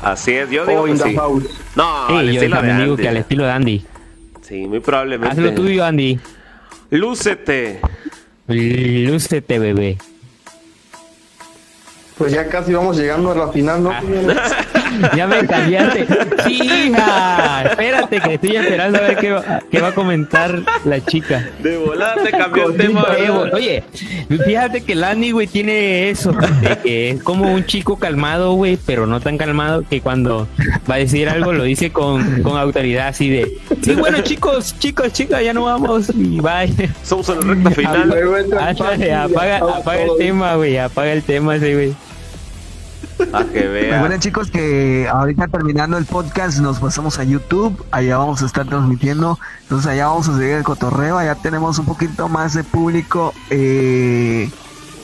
Así 0.02 0.32
es, 0.32 0.48
yo 0.50 0.64
digo 0.64 0.82
O 0.82 0.84
que 0.84 0.90
in 0.92 0.98
the 0.98 1.04
sí. 1.10 1.16
house. 1.16 1.44
No, 1.74 2.06
Sí, 2.06 2.14
al 2.14 2.26
yo 2.26 2.32
estilo 2.34 2.54
de 2.56 2.60
también 2.60 2.84
digo 2.84 2.96
que 2.96 3.08
al 3.08 3.16
estilo 3.16 3.44
de 3.44 3.50
Andy. 3.50 3.84
Sí, 4.42 4.66
muy 4.66 4.80
probablemente. 4.80 5.32
Hazlo 5.34 5.52
tuyo, 5.54 5.84
Andy. 5.84 6.18
Lúcete. 6.90 7.80
Lúcete, 8.46 9.58
bebé. 9.58 9.98
Pues 12.18 12.32
ya 12.32 12.48
casi 12.48 12.72
vamos 12.72 12.96
llegando 12.96 13.30
a 13.30 13.34
la 13.34 13.48
final, 13.48 13.82
¿no? 13.82 13.92
Ya 15.14 15.26
me 15.26 15.46
cambiaste. 15.46 16.06
Sí, 16.46 16.60
hija. 16.62 17.62
Espérate, 17.70 18.20
que 18.20 18.34
estoy 18.34 18.56
esperando 18.56 18.98
a 18.98 19.00
ver 19.02 19.16
qué 19.16 19.30
va, 19.32 19.60
qué 19.70 19.80
va 19.80 19.88
a 19.88 19.94
comentar 19.94 20.62
la 20.84 21.04
chica. 21.04 21.48
De 21.62 21.76
volada 21.76 22.22
te 22.22 22.30
cambió 22.30 22.70
el 22.70 22.76
tema. 22.76 23.06
Oye, 23.52 23.84
fíjate 24.28 24.82
que 24.82 24.94
Landy, 24.94 25.30
güey, 25.30 25.46
tiene 25.46 26.10
eso, 26.10 26.32
de 26.32 26.78
que 26.82 27.10
es 27.10 27.22
como 27.22 27.52
un 27.52 27.64
chico 27.66 27.98
calmado, 27.98 28.54
güey, 28.54 28.78
pero 28.84 29.06
no 29.06 29.20
tan 29.20 29.38
calmado 29.38 29.84
que 29.88 30.00
cuando 30.00 30.48
va 30.90 30.96
a 30.96 30.98
decir 30.98 31.28
algo 31.28 31.52
lo 31.52 31.64
dice 31.64 31.90
con, 31.90 32.42
con 32.42 32.56
autoridad 32.56 33.08
así 33.08 33.28
de, 33.28 33.58
sí, 33.82 33.94
bueno, 33.94 34.20
chicos, 34.22 34.78
chicos, 34.78 35.12
chicas, 35.12 35.42
ya 35.44 35.52
no 35.52 35.64
vamos 35.64 36.10
y 36.14 36.40
bye. 36.40 36.90
Somos 37.02 37.28
en 37.28 37.40
la 37.40 37.54
recta 37.54 37.70
final. 37.70 38.12
Apaga, 38.58 39.24
acaba 39.24 39.78
apaga 39.78 40.02
el 40.02 40.10
tema, 40.18 40.54
güey, 40.56 40.78
apaga 40.78 41.12
el 41.12 41.22
tema 41.22 41.56
ese, 41.56 41.74
güey. 41.74 42.07
A 43.32 43.44
que 43.44 43.60
Recuerden 43.62 44.08
vea. 44.10 44.18
chicos 44.20 44.50
que 44.50 45.08
ahorita 45.10 45.48
terminando 45.48 45.98
el 45.98 46.04
podcast 46.06 46.58
nos 46.60 46.78
pasamos 46.78 47.18
a 47.18 47.24
YouTube, 47.24 47.84
allá 47.90 48.16
vamos 48.18 48.42
a 48.42 48.46
estar 48.46 48.66
transmitiendo, 48.66 49.38
entonces 49.62 49.86
allá 49.90 50.06
vamos 50.08 50.28
a 50.28 50.36
seguir 50.36 50.52
el 50.54 50.62
cotorreo, 50.62 51.18
allá 51.18 51.34
tenemos 51.34 51.78
un 51.78 51.84
poquito 51.86 52.28
más 52.28 52.54
de 52.54 52.62
público 52.64 53.34
eh, 53.50 54.50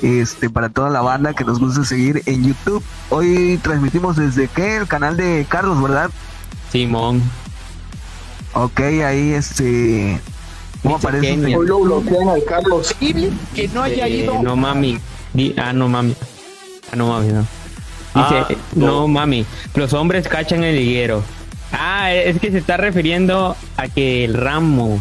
este 0.03 0.49
para 0.49 0.69
toda 0.69 0.91
la 0.91 1.01
banda 1.01 1.35
que 1.35 1.45
nos 1.45 1.59
gusta 1.59 1.85
seguir 1.85 2.23
en 2.27 2.45
YouTube. 2.45 2.83
Hoy 3.11 3.59
transmitimos 3.63 4.17
desde 4.17 4.49
qué, 4.49 4.77
el 4.77 4.87
canal 4.87 5.17
de 5.17 5.45
Carlos, 5.49 5.83
¿verdad? 5.83 6.11
Simón. 6.71 7.21
Ok, 8.53 8.81
ahí 8.81 9.33
este 9.33 10.21
¿Cómo 10.83 10.97
aparece? 10.97 11.57
Hoy 11.57 11.67
lo 11.67 11.81
bloquean 11.81 12.29
al 12.29 12.45
Carlos. 12.45 12.95
que 13.55 13.69
no 13.75 13.83
haya 13.83 14.07
Eh, 14.07 14.19
ido. 14.25 14.43
no 14.43 14.55
mami. 14.55 15.01
Ah, 15.59 15.73
no 15.73 15.89
mami. 15.89 16.15
Ah, 16.93 16.97
no 16.97 17.09
mami, 17.09 17.33
no. 17.33 17.47
Dice, 18.15 18.35
Ah, 18.41 18.49
no. 18.77 18.87
no. 18.87 19.09
mami, 19.09 19.45
los 19.75 19.93
hombres 19.93 20.29
cachan 20.29 20.63
el 20.65 20.77
liguero. 20.77 21.23
Ah, 21.73 22.13
es 22.13 22.39
que 22.39 22.51
se 22.53 22.59
está 22.59 22.77
refiriendo 22.77 23.57
a 23.77 23.89
que 23.89 24.25
el 24.25 24.35
ramo. 24.35 25.01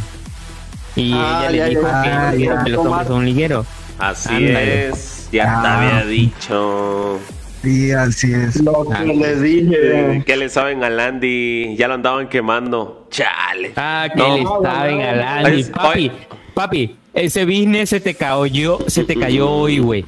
Y 0.96 1.12
Ah, 1.14 1.40
ella 1.44 1.52
le 1.52 1.58
ya, 1.58 1.66
dijo 1.66 1.82
ya, 1.84 2.02
que, 2.04 2.10
ya, 2.10 2.32
que 2.64 2.70
ya, 2.72 2.76
los 2.78 2.86
hombres 2.86 3.08
son 3.08 3.26
ligueros. 3.26 3.68
Así 4.00 4.30
Ándale. 4.30 4.90
es. 4.90 5.30
Ya 5.32 5.44
te 5.62 5.68
Ah. 5.68 5.78
había 5.80 6.06
dicho. 6.06 7.20
Sí, 7.64 7.92
así 7.92 8.34
es. 8.34 8.62
Lo 8.62 8.86
que 8.86 8.94
Ah. 8.96 9.04
les 9.04 9.42
dije. 9.42 10.24
¿Qué 10.26 10.36
le 10.38 10.50
saben 10.50 10.84
a 10.84 10.90
Landy? 10.90 11.76
Ya 11.78 11.88
lo 11.88 11.94
andaban 11.94 12.28
quemando. 12.28 13.08
Chale. 13.10 13.72
Ah, 13.76 14.08
que 14.14 14.20
No. 14.20 14.36
le 14.38 14.44
saben 14.68 15.02
a 15.02 15.12
Landy. 15.14 15.52
Ay, 15.52 15.64
Papi, 15.72 16.12
papi, 16.54 16.96
ese 17.14 17.46
business 17.46 17.90
se 17.90 18.00
te 18.00 18.16
cayó, 18.16 18.80
se 18.88 19.04
te 19.04 19.16
cayó 19.16 19.50
hoy, 19.50 19.78
güey. 19.80 20.06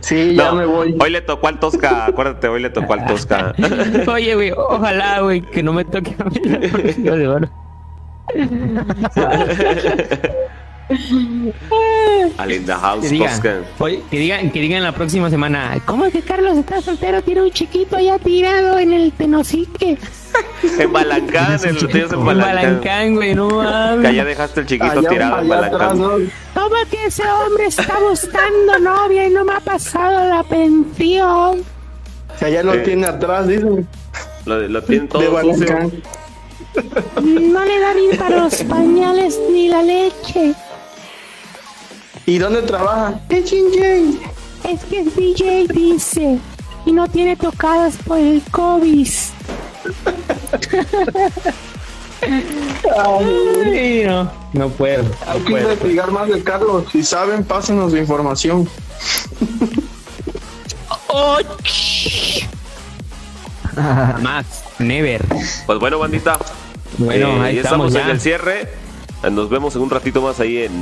Sí, 0.00 0.34
ya 0.34 0.50
No, 0.50 0.56
me 0.56 0.66
voy. 0.66 0.96
Hoy 0.98 1.10
le 1.10 1.20
tocó 1.20 1.48
al 1.48 1.60
Tosca. 1.60 2.06
Acuérdate, 2.06 2.48
hoy 2.48 2.62
le 2.62 2.70
tocó 2.70 2.94
al 2.94 3.06
Tosca. 3.06 3.54
Oye, 4.06 4.34
güey, 4.34 4.52
ojalá, 4.52 5.20
güey, 5.20 5.42
que 5.42 5.62
no 5.62 5.72
me 5.72 5.84
toque 5.84 6.14
a 6.18 6.24
mí 6.24 6.40
la 6.44 6.60
próxima 6.68 7.16
semana. 7.16 7.50
Al 12.38 12.52
in 12.52 12.64
the 12.64 12.72
house, 12.72 13.02
Que 13.02 13.08
digan, 13.10 13.40
que 14.10 14.18
digan, 14.18 14.50
que 14.50 14.60
digan 14.60 14.82
la 14.82 14.92
próxima 14.92 15.30
semana, 15.30 15.80
¿cómo 15.84 15.96
¿Cómo 16.06 16.10
que 16.12 16.22
Carlos 16.22 16.56
está 16.56 16.80
soltero? 16.80 17.22
Tiene 17.22 17.42
un 17.42 17.50
chiquito 17.50 17.98
ya 17.98 18.18
tirado 18.18 18.78
en 18.78 18.92
el 18.92 19.12
tenosique. 19.12 19.98
En 20.78 20.92
Balancán, 20.92 21.58
el 21.64 21.74
lo 21.74 21.88
tienes 21.88 22.12
en 22.12 22.18
en 22.18 22.24
Balancán. 22.26 23.14
Güey, 23.14 23.34
no 23.34 23.48
Que 23.48 23.54
mames. 23.54 24.06
allá 24.10 24.24
dejaste 24.24 24.60
el 24.60 24.66
chiquito 24.66 24.98
Allá, 24.98 25.08
tirado 25.08 25.42
en 25.42 25.52
allá 25.52 25.66
atrás, 25.66 25.80
Balancán. 25.80 25.98
¿no? 25.98 26.10
¿Cómo 26.54 26.76
que 26.90 27.06
ese 27.06 27.22
hombre 27.26 27.66
está 27.66 27.98
buscando 27.98 28.78
novia 28.78 29.26
y 29.26 29.30
no 29.30 29.44
me 29.44 29.54
ha 29.54 29.60
pasado 29.60 30.28
la 30.28 30.42
pensión? 30.42 31.62
Si 32.38 32.44
allá 32.44 32.62
lo 32.62 32.74
Eh. 32.74 32.78
tiene 32.78 33.06
atrás, 33.06 33.48
dicen. 33.48 33.86
Lo, 34.44 34.58
De 34.60 35.00
todo 35.00 35.22
sucio. 35.22 35.32
Balancán. 35.32 35.92
No 37.24 37.64
le 37.64 37.80
da 37.80 37.94
ni 37.94 38.16
para 38.16 38.36
los 38.36 38.62
pañales 38.64 39.40
ni 39.50 39.68
la 39.68 39.82
leche. 39.82 40.54
¿Y 42.26 42.38
dónde 42.38 42.62
trabaja? 42.62 43.20
En 43.28 43.46
Xinjiang. 43.46 44.18
Es 44.64 44.84
que 44.84 45.00
es 45.00 45.14
DJ, 45.16 45.66
dice. 45.68 46.38
Y 46.84 46.92
no 46.92 47.06
tiene 47.08 47.36
tocadas 47.36 47.96
por 48.04 48.18
el 48.18 48.42
COVID. 48.50 49.08
Ay, 52.96 54.04
no, 54.06 54.30
no 54.52 54.68
puedo, 54.70 55.02
no 55.02 55.10
Hay 55.26 55.40
que 55.40 55.50
puedo. 55.50 55.72
investigar 55.72 56.10
más 56.10 56.28
de 56.28 56.42
Carlos. 56.42 56.84
Si 56.90 57.02
saben, 57.04 57.44
pásenos 57.44 57.92
la 57.92 58.00
información. 58.00 58.68
Más, 64.22 64.46
never. 64.78 65.22
Pues 65.66 65.78
bueno, 65.78 65.98
bandita. 65.98 66.38
Bueno, 66.98 67.28
eh, 67.28 67.40
ahí 67.42 67.54
ya 67.56 67.62
estamos 67.62 67.88
estamos 67.88 67.94
en 67.94 68.06
ya. 68.06 68.12
el 68.12 68.20
cierre. 68.20 68.85
Eh, 69.22 69.30
Nos 69.30 69.48
vemos 69.48 69.74
en 69.76 69.82
un 69.82 69.90
ratito 69.90 70.22
más 70.22 70.40
ahí 70.40 70.58
en 70.58 70.72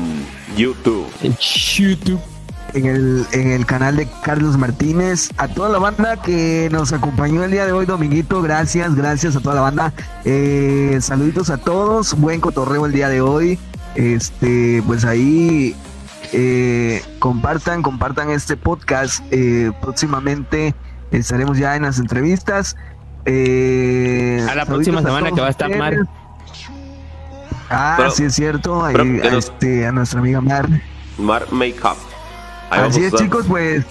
YouTube. 0.56 1.06
En 1.22 1.36
YouTube. 1.36 2.20
en 2.74 2.86
el, 2.86 3.26
en 3.32 3.52
el 3.52 3.66
canal 3.66 3.96
de 3.96 4.08
Carlos 4.22 4.58
Martínez. 4.58 5.30
A 5.36 5.48
toda 5.48 5.68
la 5.68 5.78
banda 5.78 6.20
que 6.20 6.68
nos 6.72 6.92
acompañó 6.92 7.44
el 7.44 7.50
día 7.50 7.66
de 7.66 7.72
hoy, 7.72 7.86
Dominguito, 7.86 8.42
gracias, 8.42 8.94
gracias 8.94 9.36
a 9.36 9.40
toda 9.40 9.54
la 9.54 9.60
banda. 9.60 9.92
Eh, 10.24 10.98
saluditos 11.00 11.50
a 11.50 11.58
todos, 11.58 12.14
buen 12.14 12.40
cotorreo 12.40 12.86
el 12.86 12.92
día 12.92 13.08
de 13.08 13.20
hoy. 13.20 13.58
Este, 13.94 14.82
pues 14.86 15.04
ahí 15.04 15.76
eh, 16.32 17.02
compartan, 17.20 17.82
compartan 17.82 18.30
este 18.30 18.56
podcast. 18.56 19.22
Eh, 19.30 19.70
próximamente 19.80 20.74
estaremos 21.12 21.58
ya 21.58 21.76
en 21.76 21.82
las 21.82 21.98
entrevistas. 21.98 22.76
Eh, 23.24 24.44
a 24.50 24.54
la 24.54 24.66
próxima 24.66 25.00
semana 25.00 25.30
que 25.30 25.40
va 25.40 25.46
a 25.46 25.50
estar 25.50 25.74
Mar. 25.76 25.94
Ah, 27.70 28.08
sí 28.14 28.24
es 28.24 28.34
cierto. 28.34 28.84
Ahí, 28.84 28.96
a, 28.96 29.36
este, 29.36 29.86
a 29.86 29.92
nuestra 29.92 30.20
amiga 30.20 30.40
Mar. 30.40 30.68
Mar 31.18 31.46
Makeup. 31.50 31.96
Así 32.70 33.04
es, 33.04 33.12
chicos, 33.14 33.46
pues. 33.48 33.84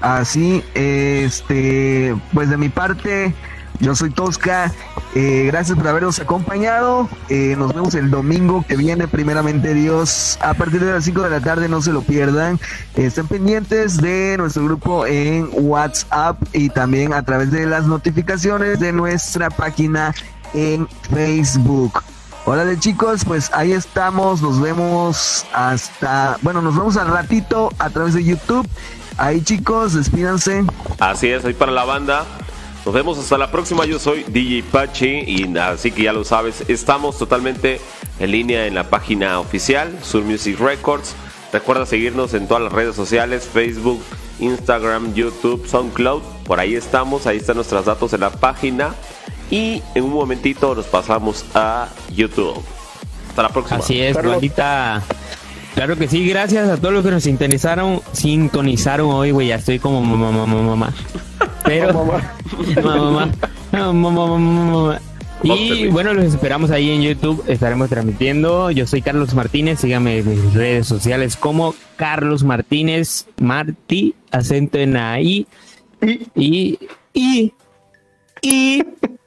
Así, 0.00 0.62
este, 0.74 2.14
pues 2.34 2.50
de 2.50 2.58
mi 2.58 2.68
parte, 2.68 3.34
yo 3.80 3.94
soy 3.94 4.10
Tosca. 4.10 4.72
Eh, 5.14 5.44
gracias 5.46 5.78
por 5.78 5.88
habernos 5.88 6.18
acompañado. 6.20 7.08
Eh, 7.30 7.54
nos 7.56 7.74
vemos 7.74 7.94
el 7.94 8.10
domingo 8.10 8.64
que 8.68 8.76
viene, 8.76 9.08
primeramente 9.08 9.72
Dios. 9.72 10.38
A 10.42 10.52
partir 10.54 10.84
de 10.84 10.92
las 10.92 11.04
5 11.04 11.22
de 11.22 11.30
la 11.30 11.40
tarde, 11.40 11.68
no 11.68 11.80
se 11.80 11.92
lo 11.92 12.02
pierdan. 12.02 12.60
estén 12.94 13.26
pendientes 13.26 13.96
de 13.96 14.36
nuestro 14.36 14.64
grupo 14.64 15.06
en 15.06 15.48
WhatsApp 15.52 16.42
y 16.52 16.68
también 16.68 17.14
a 17.14 17.22
través 17.22 17.50
de 17.50 17.66
las 17.66 17.86
notificaciones 17.86 18.78
de 18.78 18.92
nuestra 18.92 19.48
página 19.48 20.14
en 20.52 20.86
Facebook. 21.10 22.02
Hola 22.48 22.78
chicos, 22.78 23.24
pues 23.24 23.50
ahí 23.52 23.72
estamos, 23.72 24.40
nos 24.40 24.60
vemos 24.60 25.44
hasta, 25.52 26.38
bueno, 26.42 26.62
nos 26.62 26.76
vemos 26.76 26.96
al 26.96 27.08
ratito 27.08 27.72
a 27.76 27.90
través 27.90 28.14
de 28.14 28.22
YouTube. 28.22 28.64
Ahí 29.16 29.42
chicos, 29.42 29.94
despídanse. 29.94 30.64
Así 31.00 31.26
es, 31.26 31.44
ahí 31.44 31.54
para 31.54 31.72
la 31.72 31.84
banda. 31.84 32.24
Nos 32.84 32.94
vemos 32.94 33.18
hasta 33.18 33.36
la 33.36 33.50
próxima. 33.50 33.84
Yo 33.84 33.98
soy 33.98 34.22
DJ 34.28 34.62
Pachi 34.62 35.24
y 35.26 35.58
así 35.58 35.90
que 35.90 36.04
ya 36.04 36.12
lo 36.12 36.22
sabes, 36.22 36.62
estamos 36.68 37.18
totalmente 37.18 37.80
en 38.20 38.30
línea 38.30 38.68
en 38.68 38.76
la 38.76 38.84
página 38.90 39.40
oficial 39.40 39.98
Sur 40.04 40.22
Music 40.22 40.56
Records. 40.60 41.16
Recuerda 41.52 41.84
seguirnos 41.84 42.32
en 42.34 42.46
todas 42.46 42.62
las 42.62 42.72
redes 42.72 42.94
sociales, 42.94 43.50
Facebook, 43.52 44.00
Instagram, 44.38 45.14
YouTube, 45.14 45.66
SoundCloud. 45.66 46.22
Por 46.44 46.60
ahí 46.60 46.76
estamos, 46.76 47.26
ahí 47.26 47.38
están 47.38 47.56
nuestros 47.56 47.86
datos 47.86 48.12
en 48.12 48.20
la 48.20 48.30
página. 48.30 48.94
Y 49.50 49.82
en 49.94 50.04
un 50.04 50.12
momentito 50.12 50.74
nos 50.74 50.86
pasamos 50.86 51.44
a 51.54 51.88
YouTube. 52.14 52.62
Hasta 53.28 53.42
la 53.42 53.48
próxima. 53.50 53.78
Así 53.78 54.00
es, 54.00 54.16
bandita. 54.20 55.02
Claro 55.76 55.94
que 55.96 56.08
sí, 56.08 56.26
gracias 56.26 56.70
a 56.70 56.78
todos 56.78 56.94
los 56.94 57.04
que 57.04 57.10
nos 57.10 57.22
sintonizaron, 57.22 58.00
sintonizaron 58.12 59.10
hoy, 59.10 59.30
güey, 59.30 59.48
ya 59.48 59.56
estoy 59.56 59.78
como 59.78 60.00
mamá, 60.00 60.30
mamá, 60.30 60.62
mamá. 60.62 60.94
Pero 61.66 61.92
mamá, 61.92 62.32
mamá, 63.72 64.38
mamá, 64.38 65.00
Y 65.42 65.88
bueno, 65.88 66.14
los 66.14 66.24
esperamos 66.24 66.70
ahí 66.70 66.90
en 66.90 67.02
YouTube, 67.02 67.44
estaremos 67.46 67.90
transmitiendo. 67.90 68.70
Yo 68.70 68.86
soy 68.86 69.02
Carlos 69.02 69.34
Martínez, 69.34 69.80
síganme 69.80 70.20
en 70.20 70.30
mis 70.30 70.54
redes 70.54 70.86
sociales 70.86 71.36
como 71.36 71.74
Carlos 71.96 72.42
Martínez, 72.42 73.26
Martí, 73.38 74.14
acento 74.30 74.78
en 74.78 74.96
ahí. 74.96 75.46
Y, 76.34 76.78
y, 77.12 77.52
y, 78.40 78.82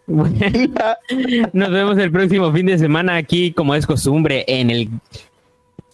nos 0.09 1.71
vemos 1.71 1.97
el 1.97 2.11
próximo 2.11 2.51
fin 2.51 2.65
de 2.65 2.77
semana 2.77 3.15
aquí, 3.15 3.53
como 3.53 3.75
es 3.75 3.85
costumbre, 3.85 4.43
en 4.47 4.69
el 4.69 4.89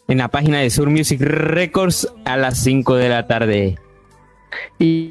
en 0.08 0.20
la 0.20 0.28
página 0.28 0.60
de 0.60 0.70
Sur 0.70 0.90
Music 0.90 1.20
Records 1.22 2.08
a 2.26 2.38
las 2.38 2.60
5 2.60 2.96
de 2.96 3.10
la 3.10 3.28
tarde. 3.28 3.78
Y 4.80 5.08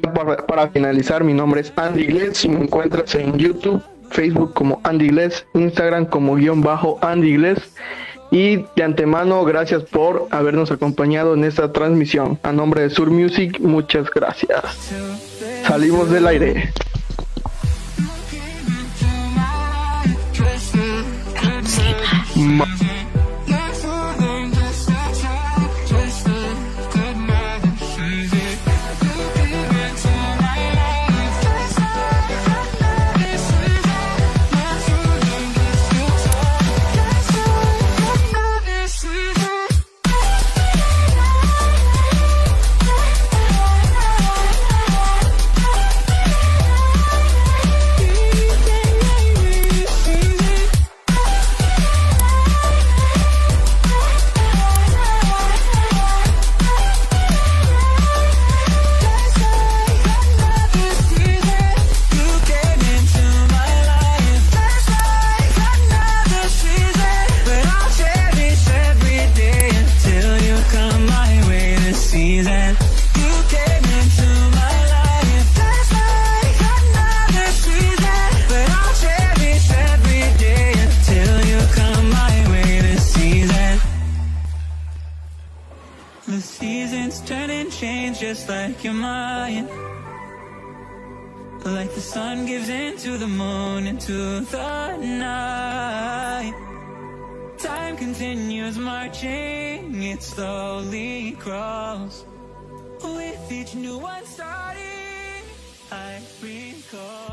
para, 0.47 0.69
finalizar, 0.69 1.23
mi 1.23 1.33
nombre 1.33 1.61
es 1.61 1.73
Andy 1.75 2.05
Glez. 2.05 2.37
Si 2.37 2.49
me 2.49 2.63
encuentras 2.63 3.13
en 3.15 3.37
YouTube, 3.37 3.81
Facebook 4.09 4.53
como 4.53 4.79
Andy 4.83 5.09
Glez, 5.09 5.45
Instagram 5.53 6.05
como 6.05 6.35
guion 6.35 6.61
bajo 6.61 6.97
Andy 7.01 7.33
Glez. 7.33 7.59
Y 8.31 8.65
de 8.75 8.83
antemano, 8.83 9.43
gracias 9.43 9.83
por 9.83 10.27
habernos 10.31 10.71
acompañado 10.71 11.33
en 11.35 11.43
esta 11.43 11.71
transmisión. 11.71 12.39
A 12.43 12.51
nombre 12.51 12.81
de 12.81 12.89
Sur 12.89 13.11
Music, 13.11 13.59
muchas 13.59 14.09
gracias. 14.09 14.93
Salimos 15.63 16.09
del 16.09 16.27
aire. 16.27 16.73
My 22.35 22.94
change 87.79 88.19
just 88.19 88.47
like 88.47 88.83
your 88.83 88.93
mind. 88.93 89.67
Like 91.65 91.93
the 91.93 92.01
sun 92.01 92.45
gives 92.45 92.69
into 92.69 93.17
the 93.17 93.27
moon 93.27 93.87
into 93.87 94.41
the 94.41 94.97
night. 94.97 96.53
Time 97.57 97.97
continues 97.97 98.77
marching, 98.77 100.03
it 100.03 100.21
slowly 100.21 101.35
crawls. 101.39 102.25
With 103.03 103.51
each 103.51 103.75
new 103.75 103.97
one 103.97 104.25
starting, 104.25 105.43
I 105.91 106.21
recall. 106.41 107.24